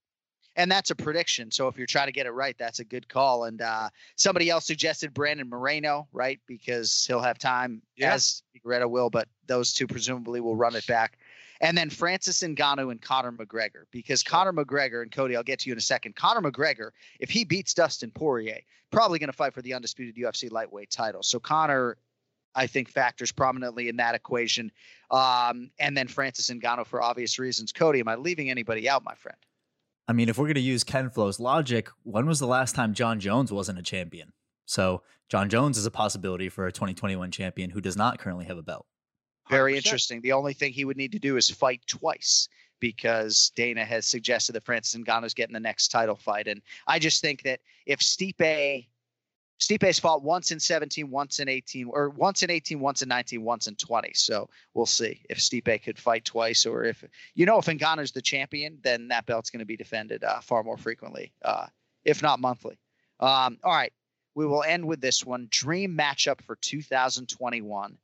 and 0.56 0.72
that's 0.72 0.92
a 0.92 0.96
prediction. 0.96 1.50
So 1.50 1.68
if 1.68 1.80
you're 1.80 1.88
trying 1.88 2.06
to 2.06 2.12
get 2.12 2.28
it 2.28 2.32
right, 2.32 2.56
that's 2.60 2.78
a 2.78 2.84
good 2.84 3.10
call. 3.10 3.46
And 3.46 3.60
uh, 3.60 3.90
somebody 4.18 4.52
else 4.52 4.68
suggested 4.68 5.12
Brandon 5.12 5.50
Moreno, 5.50 6.08
right? 6.14 6.40
Because 6.46 7.06
he'll 7.08 7.22
have 7.22 7.40
time 7.40 7.82
Yeah. 7.96 8.14
as 8.14 8.44
will, 8.64 9.10
but 9.10 9.28
those 9.48 9.74
two 9.74 9.88
presumably 9.88 10.42
will 10.42 10.56
run 10.56 10.76
it 10.76 10.86
back. 10.86 11.18
And 11.62 11.78
then 11.78 11.90
Francis 11.90 12.42
Ngannou 12.42 12.92
and 12.92 13.02
Conor 13.02 13.32
McGregor, 13.32 13.84
because 13.92 14.24
Conor 14.24 14.54
McGregor 14.54 15.02
and 15.02 15.12
Cody, 15.12 15.36
I'll 15.36 15.44
get 15.44 15.60
to 15.60 15.70
you 15.70 15.74
in 15.74 15.78
a 15.78 15.82
second. 15.82 16.16
Conor 16.16 16.52
McGregor, 16.52 16.92
if 17.20 17.30
he 17.30 17.44
beats 17.44 17.74
Dustin 17.74 18.12
Poirier, 18.12 18.60
probably 18.92 19.20
going 19.20 19.30
to 19.30 19.38
fight 19.38 19.54
for 19.54 19.62
the 19.62 19.74
undisputed 19.74 20.16
UFC 20.16 20.52
lightweight 20.52 20.92
title. 20.92 21.24
So 21.24 21.40
Conor, 21.40 21.98
I 22.56 22.68
think, 22.68 22.90
factors 22.90 23.32
prominently 23.32 23.90
in 23.90 23.98
that 23.98 24.16
equation. 24.16 24.72
Um, 25.12 25.72
and 25.80 25.96
then 25.96 26.08
Francis 26.08 26.50
Ngannou 26.50 26.86
for 26.86 27.02
obvious 27.02 27.40
reasons. 27.40 27.72
Cody, 27.72 28.00
am 28.00 28.08
I 28.08 28.16
leaving 28.16 28.50
anybody 28.50 28.90
out, 28.90 29.04
my 29.04 29.16
friend? 29.16 29.38
I 30.08 30.14
mean, 30.14 30.28
if 30.28 30.38
we're 30.38 30.46
going 30.46 30.56
to 30.56 30.62
use 30.62 30.84
Ken 30.84 31.10
Flo's 31.10 31.40
logic, 31.40 31.90
when 32.04 32.26
was 32.26 32.40
the 32.40 32.48
last 32.48 32.76
time 32.76 32.94
Jon 32.94 33.20
Jones 33.20 33.52
wasn't 33.54 33.80
a 33.80 33.84
champion? 33.84 34.34
So 34.66 35.02
Jon 35.30 35.50
Jones 35.50 35.78
is 35.78 35.86
a 35.86 35.92
possibility 35.92 36.50
for 36.50 36.68
a 36.68 36.72
2021 36.72 37.32
champion 37.32 37.70
who 37.70 37.82
does 37.82 37.96
not 37.96 38.20
currently 38.20 38.46
have 38.46 38.58
a 38.58 38.64
belt. 38.64 38.86
Very 39.50 39.74
100%. 39.74 39.78
interesting. 39.78 40.22
The 40.22 40.32
only 40.32 40.54
thing 40.54 40.74
he 40.74 40.86
would 40.86 40.98
need 40.98 41.12
to 41.14 41.20
do 41.20 41.38
is 41.38 41.50
fight 41.50 41.82
twice 41.88 42.48
because 42.80 43.52
Dana 43.56 43.86
has 43.86 44.06
suggested 44.06 44.54
that 44.54 44.64
Francis 44.64 45.00
Ngannou's 45.00 45.34
getting 45.34 45.54
the 45.54 45.60
next 45.60 45.88
title 45.90 46.16
fight. 46.16 46.48
And 46.48 46.62
I 46.88 47.00
just 47.00 47.22
think 47.22 47.44
that 47.44 47.62
if 47.86 48.00
Stipe 48.00 48.88
Stipe's 49.64 50.00
fought 50.00 50.24
once 50.24 50.52
in 50.52 50.60
17, 50.60 51.10
once 51.10 51.40
in 51.40 51.48
18, 51.48 51.88
or 51.88 52.10
once 52.10 52.44
in 52.44 52.50
18, 52.50 52.80
once 52.80 53.02
in 53.02 53.08
19, 53.08 53.42
once 53.42 53.68
in 53.68 53.76
20. 53.76 54.12
So 54.14 54.50
we'll 54.74 54.86
see 54.86 55.22
if 55.30 55.38
Stipe 55.38 55.82
could 55.84 55.98
fight 55.98 56.26
twice, 56.26 56.66
or 56.66 56.84
if 56.84 57.04
you 57.34 57.46
know 57.46 57.60
if 57.60 57.66
Ngannou's 57.66 58.12
the 58.12 58.22
champion, 58.22 58.80
then 58.82 59.08
that 59.08 59.26
belt's 59.26 59.50
going 59.50 59.60
to 59.60 59.66
be 59.66 59.78
defended 59.78 60.24
uh, 60.24 60.42
far 60.42 60.64
more 60.64 60.78
frequently, 60.78 61.32
uh, 61.44 61.68
if 62.04 62.22
not 62.22 62.42
monthly. 62.42 62.78
Um, 63.22 63.58
all 63.64 63.72
right, 63.72 63.94
we 64.36 64.46
will 64.46 64.64
end 64.64 64.86
with 64.86 65.00
this 65.00 65.26
one: 65.26 65.48
dream 65.50 65.98
matchup 65.98 66.42
for 66.42 66.58
2021. 66.58 67.98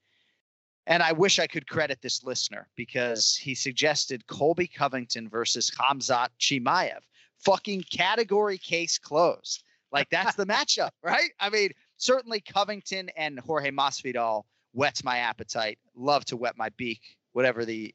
And 0.89 1.03
I 1.03 1.11
wish 1.11 1.37
I 1.37 1.45
could 1.45 1.69
credit 1.69 2.01
this 2.01 2.23
listener 2.23 2.67
because 2.75 3.35
he 3.35 3.53
suggested 3.53 4.25
Colby 4.25 4.65
Covington 4.67 5.29
versus 5.29 5.71
Hamzat 5.79 6.29
Chimaev. 6.39 7.01
Fucking 7.37 7.83
category 7.91 8.57
case 8.57 8.97
closed. 8.97 9.63
Like 9.91 10.09
that's 10.09 10.35
the 10.35 10.45
matchup, 10.47 10.89
right? 11.03 11.29
I 11.39 11.51
mean, 11.51 11.69
certainly 11.97 12.41
Covington 12.41 13.09
and 13.15 13.39
Jorge 13.39 13.69
Masvidal 13.69 14.43
whets 14.73 15.03
my 15.03 15.19
appetite. 15.19 15.77
Love 15.95 16.25
to 16.25 16.37
wet 16.37 16.57
my 16.57 16.69
beak, 16.69 17.01
whatever 17.33 17.65
the 17.65 17.93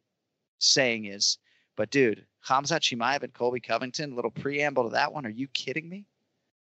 saying 0.61 1.07
is. 1.07 1.39
But 1.77 1.91
dude, 1.91 2.25
Hamzat 2.47 2.81
Chimaev 2.81 3.25
and 3.25 3.35
Colby 3.35 3.59
Covington, 3.59 4.15
little 4.15 4.31
preamble 4.31 4.85
to 4.85 4.91
that 4.91 5.13
one. 5.13 5.27
Are 5.27 5.31
you 5.31 5.49
kidding 5.49 5.89
me? 5.89 6.07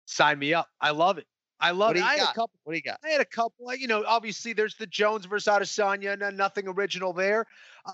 Sign 0.06 0.40
me 0.40 0.54
up. 0.54 0.70
I 0.80 0.92
love 0.92 1.18
it. 1.18 1.28
I 1.62 1.72
love 1.72 1.96
it. 1.96 2.02
I 2.04 2.14
had 2.14 2.20
got? 2.20 2.32
a 2.32 2.36
couple. 2.36 2.60
What 2.64 2.74
do 2.74 2.78
you 2.78 2.82
got? 2.84 3.00
I 3.04 3.10
had 3.10 3.22
a 3.22 3.26
couple. 3.26 3.74
You 3.76 3.88
know, 3.88 4.04
obviously 4.06 4.54
there's 4.54 4.76
the 4.76 4.88
Jones 4.88 5.26
versus 5.26 5.48
Adesanya, 5.52 6.18
no- 6.18 6.30
nothing 6.32 6.68
original 6.68 7.14
there. 7.14 7.46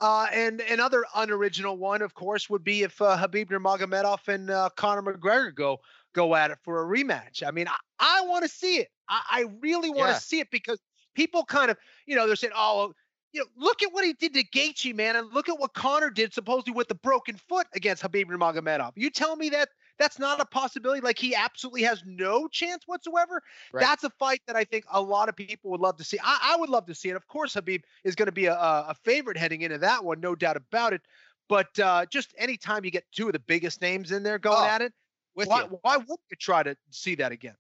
Uh, 0.01 0.27
and 0.31 0.61
another 0.61 1.05
unoriginal 1.15 1.77
one, 1.77 2.01
of 2.01 2.13
course, 2.13 2.49
would 2.49 2.63
be 2.63 2.83
if 2.83 3.01
uh, 3.01 3.17
Khabib 3.17 3.49
Nurmagomedov 3.49 4.27
and 4.27 4.49
uh, 4.49 4.69
Conor 4.75 5.01
McGregor 5.03 5.53
go 5.53 5.79
go 6.13 6.35
at 6.35 6.51
it 6.51 6.57
for 6.63 6.81
a 6.81 6.97
rematch. 6.97 7.43
I 7.45 7.51
mean, 7.51 7.67
I, 7.67 7.75
I 7.99 8.21
want 8.25 8.43
to 8.43 8.49
see 8.49 8.77
it. 8.77 8.87
I, 9.09 9.21
I 9.29 9.45
really 9.61 9.89
want 9.89 10.07
to 10.07 10.13
Yeah. 10.13 10.19
see 10.19 10.39
it 10.39 10.49
because 10.49 10.79
people 11.15 11.43
kind 11.45 11.69
of, 11.69 11.77
you 12.05 12.15
know, 12.15 12.25
they're 12.25 12.35
saying, 12.35 12.53
oh, 12.55 12.93
you 13.33 13.41
know, 13.41 13.47
look 13.57 13.83
at 13.83 13.91
what 13.93 14.05
he 14.05 14.13
did 14.13 14.33
to 14.33 14.43
Gaethje, 14.43 14.95
man, 14.95 15.15
and 15.15 15.31
look 15.33 15.49
at 15.49 15.59
what 15.59 15.73
Conor 15.73 16.09
did 16.09 16.33
supposedly 16.33 16.73
with 16.73 16.87
the 16.87 16.95
broken 16.95 17.35
foot 17.49 17.67
against 17.73 18.01
Khabib 18.03 18.25
Nurmagomedov. 18.25 18.93
You 18.95 19.09
tell 19.09 19.35
me 19.35 19.49
that 19.49 19.69
that's 19.99 20.19
not 20.19 20.39
a 20.39 20.45
possibility. 20.45 21.01
Like 21.01 21.17
he 21.17 21.35
absolutely 21.35 21.83
has 21.83 22.03
no 22.05 22.47
chance 22.47 22.83
whatsoever. 22.87 23.41
Right. 23.71 23.81
That's 23.81 24.03
a 24.03 24.09
fight 24.11 24.41
that 24.47 24.55
I 24.55 24.63
think 24.63 24.85
a 24.91 25.01
lot 25.01 25.29
of 25.29 25.35
people 25.35 25.71
would 25.71 25.81
love 25.81 25.97
to 25.97 26.03
see. 26.03 26.19
I, 26.23 26.53
I 26.53 26.57
would 26.57 26.69
love 26.69 26.85
to 26.87 26.95
see 26.95 27.09
it. 27.09 27.15
Of 27.15 27.27
course, 27.27 27.55
Khabib 27.55 27.83
is 28.03 28.15
going 28.15 28.27
to 28.27 28.31
be 28.31 28.45
a, 28.45 28.55
a 28.55 28.95
favorite 29.03 29.37
heading 29.37 29.61
into 29.61 29.79
that 29.79 30.03
one, 30.03 30.19
no 30.19 30.35
doubt 30.35 30.57
about 30.57 30.93
it. 30.93 31.01
But 31.49 31.79
uh, 31.79 32.05
just 32.07 32.33
anytime 32.37 32.83
you 32.85 32.91
get 32.91 33.05
two 33.11 33.27
of 33.27 33.33
the 33.33 33.39
biggest 33.39 33.81
names 33.81 34.11
in 34.11 34.23
there 34.23 34.37
going 34.37 34.57
Oh, 34.59 34.65
at 34.65 34.81
it, 34.81 34.93
why, 35.33 35.63
why 35.81 35.97
wouldn't 35.97 36.19
you 36.29 36.37
try 36.37 36.63
to 36.63 36.75
see 36.89 37.15
that 37.15 37.31
again? 37.31 37.55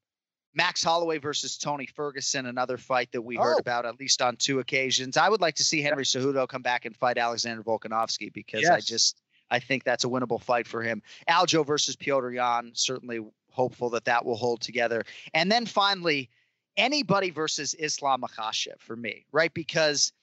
Max 0.53 0.83
Holloway 0.83 1.19
versus 1.19 1.57
Tony 1.57 1.85
Ferguson, 1.85 2.47
another 2.47 2.77
fight 2.77 3.11
that 3.11 3.21
we 3.21 3.35
heard 3.35 3.57
Oh. 3.57 3.59
about 3.59 3.85
at 3.85 3.99
least 3.99 4.21
on 4.23 4.35
two 4.37 4.59
occasions. 4.59 5.15
I 5.15 5.29
would 5.29 5.39
like 5.39 5.55
to 5.55 5.63
see 5.63 5.81
Henry 5.81 6.03
Cejudo 6.03 6.47
come 6.47 6.63
back 6.63 6.85
and 6.85 6.95
fight 6.97 7.17
Alexander 7.19 7.61
Volkanovski 7.61 8.33
because 8.33 8.67
I 8.67 8.79
just 8.79 9.21
I 9.49 9.59
think 9.59 9.83
that's 9.83 10.03
a 10.03 10.07
winnable 10.07 10.41
fight 10.41 10.67
for 10.67 10.81
him. 10.81 11.01
Aljo 11.29 11.65
versus 11.65 11.95
Petr 11.95 12.33
Yan, 12.33 12.71
certainly 12.73 13.19
hopeful 13.51 13.89
that 13.91 14.05
that 14.05 14.25
will 14.25 14.35
hold 14.35 14.61
together. 14.61 15.03
And 15.33 15.51
then 15.51 15.65
finally, 15.65 16.29
anybody 16.75 17.31
versus 17.31 17.73
Islam 17.73 18.21
Makhachev 18.21 18.79
for 18.79 18.95
me, 18.95 19.25
right? 19.31 19.53
Because, 19.53 20.13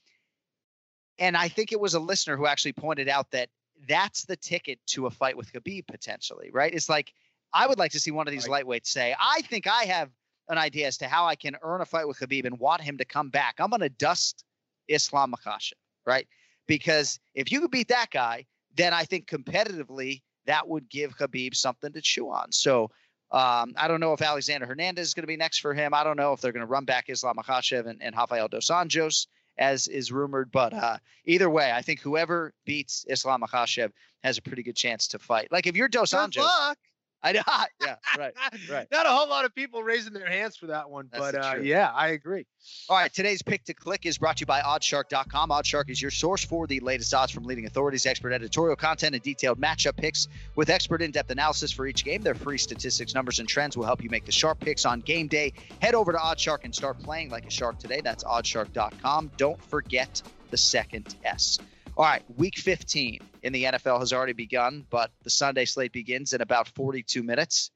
and 1.18 1.36
I 1.36 1.48
think 1.48 1.72
it 1.72 1.80
was 1.80 1.94
a 1.94 2.00
listener 2.00 2.36
who 2.36 2.46
actually 2.46 2.74
pointed 2.74 3.08
out 3.08 3.30
that 3.32 3.48
that's 3.88 4.24
the 4.24 4.36
ticket 4.36 4.78
to 4.86 5.06
a 5.06 5.10
fight 5.10 5.36
with 5.36 5.52
Khabib 5.52 5.86
potentially, 5.86 6.50
right? 6.52 6.72
It's 6.72 6.88
like 6.88 7.12
I 7.52 7.66
would 7.66 7.78
like 7.78 7.92
to 7.92 8.00
see 8.00 8.10
one 8.10 8.26
of 8.26 8.32
these 8.32 8.48
lightweights 8.48 8.86
say, 8.86 9.14
I 9.18 9.42
think 9.42 9.66
I 9.66 9.84
have 9.84 10.10
an 10.48 10.58
idea 10.58 10.86
as 10.86 10.98
to 10.98 11.08
how 11.08 11.26
I 11.26 11.36
can 11.36 11.56
earn 11.62 11.80
a 11.80 11.84
fight 11.84 12.06
with 12.06 12.18
Khabib 12.18 12.44
and 12.44 12.58
want 12.58 12.82
him 12.82 12.98
to 12.98 13.04
come 13.04 13.30
back. 13.30 13.56
I'm 13.58 13.70
going 13.70 13.80
to 13.80 13.88
dust 13.88 14.44
Islam 14.88 15.32
Makhachev, 15.32 15.72
right? 16.06 16.26
Because 16.66 17.18
if 17.34 17.50
you 17.50 17.60
could 17.60 17.70
beat 17.70 17.88
that 17.88 18.10
guy, 18.10 18.46
then 18.76 18.92
I 18.92 19.04
think 19.04 19.26
competitively 19.26 20.22
that 20.46 20.68
would 20.68 20.88
give 20.88 21.16
Khabib 21.16 21.54
something 21.54 21.92
to 21.92 22.00
chew 22.00 22.30
on. 22.30 22.52
So 22.52 22.90
um, 23.30 23.74
I 23.76 23.88
don't 23.88 24.00
know 24.00 24.12
if 24.12 24.22
Alexander 24.22 24.66
Hernandez 24.66 25.08
is 25.08 25.14
going 25.14 25.22
to 25.22 25.28
be 25.28 25.36
next 25.36 25.58
for 25.58 25.74
him. 25.74 25.94
I 25.94 26.04
don't 26.04 26.16
know 26.16 26.32
if 26.32 26.40
they're 26.40 26.52
going 26.52 26.66
to 26.66 26.70
run 26.70 26.84
back 26.84 27.06
Islam 27.08 27.36
Makhachev 27.36 27.86
and, 27.86 28.02
and 28.02 28.14
Rafael 28.14 28.48
Dos 28.48 28.68
Anjos, 28.68 29.26
as 29.58 29.88
is 29.88 30.12
rumored. 30.12 30.52
But 30.52 30.72
uh, 30.72 30.98
either 31.24 31.50
way, 31.50 31.72
I 31.72 31.82
think 31.82 32.00
whoever 32.00 32.52
beats 32.64 33.04
Islam 33.08 33.42
Makhachev 33.42 33.90
has 34.22 34.38
a 34.38 34.42
pretty 34.42 34.62
good 34.62 34.76
chance 34.76 35.08
to 35.08 35.18
fight. 35.18 35.48
Like 35.50 35.66
if 35.66 35.76
you're 35.76 35.88
Dos 35.88 36.12
Good 36.12 36.30
Anjos, 36.30 36.42
luck. 36.42 36.78
I 37.24 37.32
know, 37.32 37.42
yeah, 37.80 37.96
right, 38.18 38.34
right. 38.70 38.86
Not 38.92 39.06
a 39.06 39.08
whole 39.08 39.28
lot 39.28 39.46
of 39.46 39.54
people 39.54 39.82
raising 39.82 40.12
their 40.12 40.28
hands 40.28 40.56
for 40.56 40.66
that 40.66 40.90
one, 40.90 41.08
That's 41.10 41.32
but 41.32 41.34
uh, 41.34 41.56
yeah, 41.62 41.90
I 41.90 42.08
agree. 42.08 42.44
All 42.90 42.98
right, 42.98 43.12
today's 43.12 43.40
pick 43.40 43.64
to 43.64 43.74
click 43.74 44.04
is 44.04 44.18
brought 44.18 44.36
to 44.36 44.42
you 44.42 44.46
by 44.46 44.60
Oddshark.com. 44.60 45.48
Oddshark 45.48 45.88
is 45.88 46.00
your 46.02 46.10
source 46.10 46.44
for 46.44 46.66
the 46.66 46.80
latest 46.80 47.14
odds 47.14 47.32
from 47.32 47.44
leading 47.44 47.64
authorities, 47.64 48.04
expert 48.04 48.32
editorial 48.32 48.76
content, 48.76 49.14
and 49.14 49.24
detailed 49.24 49.58
matchup 49.58 49.96
picks 49.96 50.28
with 50.54 50.68
expert 50.68 51.00
in-depth 51.00 51.30
analysis 51.30 51.72
for 51.72 51.86
each 51.86 52.04
game. 52.04 52.20
Their 52.20 52.34
free 52.34 52.58
statistics, 52.58 53.14
numbers, 53.14 53.38
and 53.38 53.48
trends 53.48 53.74
will 53.74 53.86
help 53.86 54.04
you 54.04 54.10
make 54.10 54.26
the 54.26 54.32
sharp 54.32 54.60
picks 54.60 54.84
on 54.84 55.00
game 55.00 55.26
day. 55.26 55.54
Head 55.80 55.94
over 55.94 56.12
to 56.12 56.18
Oddshark 56.18 56.58
and 56.64 56.74
start 56.74 56.98
playing 56.98 57.30
like 57.30 57.46
a 57.46 57.50
shark 57.50 57.78
today. 57.78 58.02
That's 58.02 58.22
Oddshark.com. 58.24 59.30
Don't 59.38 59.62
forget 59.64 60.22
the 60.50 60.58
second 60.58 61.16
S. 61.24 61.58
All 61.96 62.04
right, 62.04 62.24
week 62.36 62.58
15 62.58 63.20
in 63.44 63.52
the 63.52 63.64
NFL 63.64 64.00
has 64.00 64.12
already 64.12 64.32
begun, 64.32 64.84
but 64.90 65.12
the 65.22 65.30
Sunday 65.30 65.64
slate 65.64 65.92
begins 65.92 66.32
in 66.32 66.40
about 66.40 66.66
42 66.68 67.22
minutes. 67.22 67.70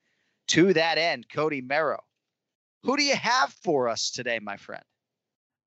To 0.49 0.73
that 0.73 0.99
end, 0.99 1.27
Cody 1.33 1.61
Merrow, 1.61 2.03
who 2.83 2.97
do 2.97 3.05
you 3.05 3.15
have 3.15 3.53
for 3.63 3.89
us 3.89 4.11
today, 4.11 4.41
my 4.41 4.57
friend? 4.57 4.83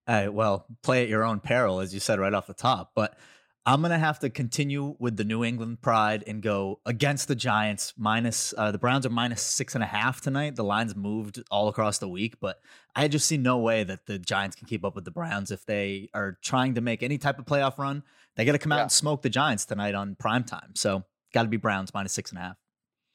Right, 0.06 0.28
well, 0.28 0.66
play 0.84 1.04
at 1.04 1.10
your 1.10 1.24
own 1.24 1.40
peril, 1.40 1.80
as 1.80 1.94
you 1.94 2.02
said 2.02 2.20
right 2.20 2.34
off 2.34 2.48
the 2.48 2.54
top. 2.54 2.92
But 2.94 3.18
I'm 3.66 3.82
gonna 3.84 4.00
have 4.00 4.20
to 4.20 4.30
continue 4.30 4.96
with 4.98 5.18
the 5.18 5.24
New 5.24 5.44
England 5.44 5.82
pride 5.82 6.24
and 6.26 6.42
go 6.42 6.80
against 6.86 7.28
the 7.28 7.36
Giants. 7.36 7.94
Minus 7.96 8.56
uh, 8.58 8.72
the 8.72 8.80
Browns 8.80 9.06
are 9.06 9.12
minus 9.12 9.44
six 9.44 9.76
and 9.76 9.84
a 9.84 9.88
half 9.88 10.20
tonight. 10.20 10.56
The 10.56 10.64
lines 10.64 10.96
moved 10.96 11.42
all 11.52 11.68
across 11.68 12.00
the 12.00 12.10
week, 12.10 12.40
but 12.42 12.60
I 12.96 13.08
just 13.08 13.28
see 13.28 13.38
no 13.38 13.60
way 13.60 13.84
that 13.84 14.08
the 14.08 14.18
Giants 14.18 14.56
can 14.56 14.68
keep 14.68 14.84
up 14.84 14.96
with 14.96 15.06
the 15.06 15.12
Browns 15.12 15.52
if 15.52 15.64
they 15.66 16.10
are 16.14 16.40
trying 16.42 16.74
to 16.74 16.82
make 16.82 17.04
any 17.04 17.20
type 17.20 17.38
of 17.38 17.46
playoff 17.46 17.78
run. 17.78 18.04
They 18.36 18.46
got 18.46 18.54
to 18.54 18.58
come 18.60 18.72
out 18.72 18.78
Yeah. 18.78 18.82
and 18.84 18.92
smoke 18.92 19.22
the 19.22 19.30
Giants 19.30 19.66
tonight 19.66 19.96
on 19.96 20.16
prime 20.16 20.44
time. 20.44 20.72
So 20.76 21.04
got 21.34 21.44
to 21.44 21.50
be 21.50 21.58
Browns 21.58 21.94
minus 21.94 22.14
six 22.14 22.32
and 22.32 22.40
a 22.40 22.42
half. 22.42 22.58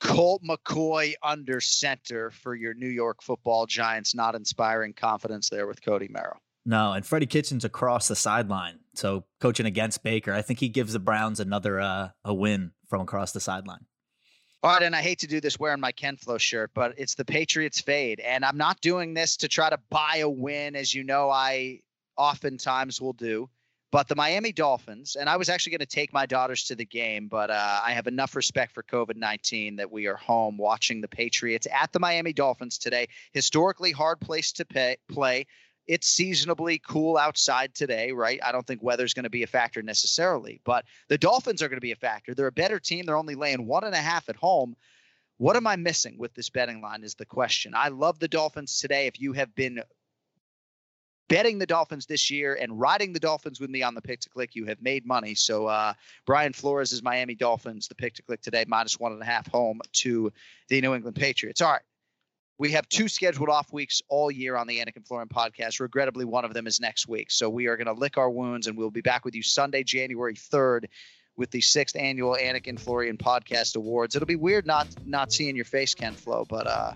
Colt 0.01 0.43
McCoy 0.47 1.15
under 1.23 1.61
center 1.61 2.31
for 2.31 2.55
your 2.55 2.75
New 2.75 2.89
York 2.89 3.23
football 3.23 3.65
giants, 3.67 4.15
not 4.15 4.35
inspiring 4.35 4.93
confidence 4.93 5.49
there 5.49 5.67
with 5.67 5.81
Cody 5.83 6.09
Merrow. 6.09 6.37
No, 6.67 6.93
and 6.93 7.07
Freddie 7.07 7.27
Kitchens 7.27 7.65
across 7.65 8.09
the 8.09 8.17
sideline. 8.17 8.81
So 8.95 9.25
coaching 9.41 9.67
against 9.67 10.03
Baker, 10.03 10.33
I 10.35 10.43
think 10.43 10.59
he 10.61 10.69
gives 10.69 10.93
the 10.93 10.99
Browns 10.99 11.41
another 11.41 11.81
uh, 11.81 12.09
a 12.25 12.35
win 12.35 12.73
from 12.89 13.01
across 13.01 13.33
the 13.33 13.41
sideline. 13.41 13.87
All 14.63 14.73
right, 14.73 14.83
and 14.83 14.97
I 14.97 15.01
hate 15.01 15.21
to 15.21 15.27
do 15.29 15.41
this 15.41 15.59
wearing 15.61 15.81
my 15.81 15.93
Ken 15.93 16.17
Flo 16.17 16.39
shirt, 16.39 16.73
but 16.75 16.95
it's 16.99 17.15
the 17.15 17.25
Patriots 17.25 17.81
fade. 17.81 18.21
And 18.21 18.45
I'm 18.45 18.57
not 18.57 18.81
doing 18.81 19.15
this 19.15 19.37
to 19.39 19.49
try 19.49 19.71
to 19.71 19.79
buy 19.91 20.17
a 20.23 20.29
win, 20.29 20.75
as 20.77 20.93
you 20.93 21.05
know 21.05 21.31
I 21.31 21.81
oftentimes 22.19 23.01
will 23.01 23.13
do. 23.13 23.49
But 23.93 24.09
the 24.09 24.17
Miami 24.17 24.53
Dolphins, 24.53 25.17
and 25.17 25.29
I 25.29 25.37
was 25.37 25.49
actually 25.49 25.73
going 25.73 25.79
to 25.81 25.87
take 25.87 26.13
my 26.13 26.27
daughters 26.27 26.65
to 26.65 26.75
the 26.75 26.85
game, 26.85 27.29
but 27.29 27.51
uh, 27.51 27.81
I 27.85 27.93
have 27.93 28.09
enough 28.09 28.35
respect 28.35 28.73
for 28.73 28.83
COVID 28.83 29.17
19 29.17 29.77
that 29.77 29.91
we 29.91 30.07
are 30.07 30.17
home 30.17 30.59
watching 30.59 31.01
the 31.01 31.09
Patriots 31.09 31.69
at 31.73 31.93
the 31.93 32.01
Miami 32.01 32.33
Dolphins 32.33 32.79
today. 32.79 33.09
Historically 33.33 33.93
hard 33.93 34.21
place 34.21 34.53
to 34.53 34.65
pay, 34.65 34.97
play. 35.09 35.47
It's 35.87 36.09
seasonably 36.09 36.81
cool 36.81 37.17
outside 37.17 37.75
today, 37.75 38.11
right? 38.11 38.41
I 38.45 38.51
don't 38.51 38.67
think 38.67 38.83
weather's 38.83 39.15
going 39.15 39.23
to 39.23 39.31
be 39.31 39.45
a 39.45 39.47
factor 39.47 39.83
necessarily, 39.83 40.61
but 40.65 40.85
the 41.09 41.19
Dolphins 41.19 41.63
are 41.63 41.69
going 41.69 41.77
to 41.77 41.81
be 41.81 41.93
a 41.93 41.97
factor. 41.97 42.35
They're 42.35 42.49
a 42.49 42.53
better 42.53 42.81
team. 42.81 43.07
They're 43.07 43.17
only 43.17 43.37
laying 43.37 43.67
one 43.67 43.85
and 43.85 43.95
a 43.95 43.99
half 43.99 44.29
at 44.29 44.35
home. 44.35 44.75
What 45.39 45.55
am 45.55 45.67
I 45.67 45.77
missing 45.77 46.19
with 46.19 46.35
this 46.35 46.51
betting 46.51 46.81
line 46.81 47.05
is 47.05 47.15
the 47.15 47.27
question. 47.27 47.73
I 47.77 47.89
love 47.89 48.19
the 48.19 48.27
Dolphins 48.27 48.81
today. 48.81 49.07
If 49.07 49.21
you 49.21 49.33
have 49.35 49.55
been 49.55 49.81
betting 51.29 51.59
the 51.59 51.67
Dolphins 51.67 52.07
this 52.07 52.31
year 52.31 52.55
and 52.55 52.79
riding 52.79 53.13
the 53.13 53.21
Dolphins 53.21 53.61
with 53.61 53.71
me 53.71 53.83
on 53.83 53.95
the 53.95 54.03
pick 54.03 54.21
to 54.21 54.29
click, 54.29 54.55
you 54.55 54.67
have 54.67 54.81
made 54.81 55.07
money. 55.07 55.35
So 55.35 55.67
uh, 55.67 55.95
Brian 56.25 56.53
Flores 56.53 56.93
is 56.93 57.03
Miami 57.03 57.35
Dolphins, 57.35 57.89
the 57.89 57.95
pick 57.95 58.15
to 58.15 58.23
click 58.23 58.43
today, 58.43 58.65
minus 58.67 58.99
one 58.99 59.13
and 59.13 59.23
a 59.23 59.25
half 59.25 59.47
home 59.49 59.81
to 59.95 60.33
the 60.69 60.81
New 60.81 60.95
England 60.95 61.17
Patriots. 61.17 61.61
All 61.61 61.73
right. 61.73 61.83
We 62.59 62.71
have 62.71 62.89
two 62.89 63.09
scheduled 63.09 63.51
off 63.51 63.71
weeks 63.71 64.01
all 64.09 64.31
year 64.31 64.57
on 64.57 64.67
the 64.67 64.79
Anik 64.79 64.97
and 64.97 65.07
Florian 65.07 65.29
podcast. 65.29 65.79
Regrettably, 65.79 66.25
one 66.25 66.47
of 66.47 66.55
them 66.55 66.67
is 66.67 66.81
next 66.81 67.07
week. 67.07 67.31
So 67.31 67.51
we 67.51 67.67
are 67.67 67.77
going 67.77 67.87
to 67.87 67.93
lick 67.93 68.17
our 68.17 68.31
wounds 68.31 68.67
and 68.67 68.79
we'll 68.79 68.91
be 68.91 69.03
back 69.03 69.27
with 69.27 69.35
you 69.35 69.43
Sunday, 69.43 69.83
January 69.83 70.35
3rd 70.35 70.87
with 71.37 71.51
the 71.51 71.61
sixth 71.61 71.97
annual 71.97 72.37
Anik 72.41 72.67
and 72.67 72.81
Florian 72.81 73.19
podcast 73.19 73.77
awards. 73.77 74.17
It'll 74.17 74.27
be 74.27 74.37
weird 74.37 74.67
not 74.67 74.89
not 75.05 75.33
seeing 75.33 75.55
your 75.55 75.65
face, 75.65 75.95
Ken 75.95 76.15
Flo, 76.15 76.47
but 76.49 76.67
uh, 76.67 76.93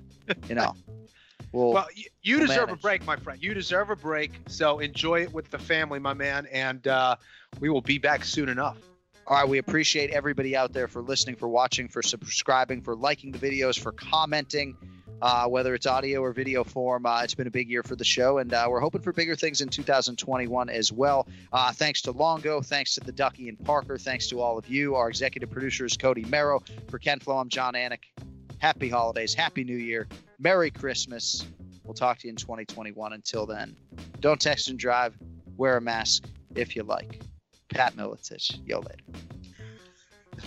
you 0.48 0.54
know, 0.54 0.74
we'll 1.52 1.72
Well, 1.72 1.86
you, 1.94 2.04
you 2.22 2.40
deserve 2.40 2.68
manage. 2.68 2.78
a 2.80 2.82
break, 2.82 3.06
my 3.06 3.16
friend. 3.16 3.42
You 3.42 3.54
deserve 3.54 3.90
a 3.90 3.96
break. 3.96 4.32
So 4.48 4.78
enjoy 4.78 5.22
it 5.22 5.32
with 5.32 5.50
the 5.50 5.58
family, 5.58 5.98
my 5.98 6.14
man. 6.14 6.46
And 6.52 6.86
uh, 6.86 7.16
we 7.60 7.68
will 7.70 7.80
be 7.80 7.98
back 7.98 8.24
soon 8.24 8.48
enough. 8.48 8.78
All 9.26 9.36
right, 9.36 9.48
we 9.48 9.58
appreciate 9.58 10.10
everybody 10.10 10.56
out 10.56 10.72
there 10.72 10.88
for 10.88 11.02
listening, 11.02 11.36
for 11.36 11.48
watching, 11.48 11.86
for 11.86 12.02
subscribing, 12.02 12.82
for 12.82 12.96
liking 12.96 13.30
the 13.30 13.38
videos, 13.38 13.78
for 13.78 13.92
commenting, 13.92 14.76
uh, 15.22 15.46
whether 15.46 15.72
it's 15.72 15.86
audio 15.86 16.20
or 16.20 16.32
video 16.32 16.64
form. 16.64 17.06
Uh, 17.06 17.22
it's 17.22 17.34
been 17.34 17.46
a 17.46 17.50
big 17.50 17.70
year 17.70 17.84
for 17.84 17.94
the 17.94 18.02
show, 18.02 18.38
and 18.38 18.52
uh, 18.52 18.66
we're 18.68 18.80
hoping 18.80 19.02
for 19.02 19.12
bigger 19.12 19.36
things 19.36 19.60
in 19.60 19.68
2021 19.68 20.68
as 20.68 20.90
well. 20.90 21.28
Uh, 21.52 21.70
thanks 21.72 22.02
to 22.02 22.10
Longo, 22.10 22.60
thanks 22.60 22.94
to 22.94 23.00
the 23.00 23.12
Ducky 23.12 23.48
and 23.48 23.62
Parker, 23.64 23.98
thanks 23.98 24.26
to 24.28 24.40
all 24.40 24.58
of 24.58 24.68
you. 24.68 24.96
Our 24.96 25.08
executive 25.08 25.50
producer 25.50 25.84
is 25.84 25.96
Cody 25.96 26.24
Merrow. 26.24 26.60
For 26.88 26.98
Ken 26.98 27.20
Flo, 27.20 27.38
I'm 27.38 27.48
Jon 27.48 27.74
Anik. 27.74 28.29
Happy 28.60 28.88
holidays, 28.88 29.34
Happy 29.34 29.64
New 29.64 29.76
Year, 29.76 30.06
Merry 30.38 30.70
Christmas. 30.70 31.46
We'll 31.82 31.94
talk 31.94 32.18
to 32.18 32.26
you 32.26 32.30
in 32.30 32.36
2021. 32.36 33.12
Until 33.12 33.46
then, 33.46 33.74
don't 34.20 34.40
text 34.40 34.68
and 34.68 34.78
drive. 34.78 35.16
Wear 35.56 35.78
a 35.78 35.80
mask 35.80 36.24
if 36.54 36.76
you 36.76 36.82
like. 36.82 37.20
Pat 37.68 37.96
Miletich. 37.96 38.60
Yo 38.66 38.80
later. 38.80 39.02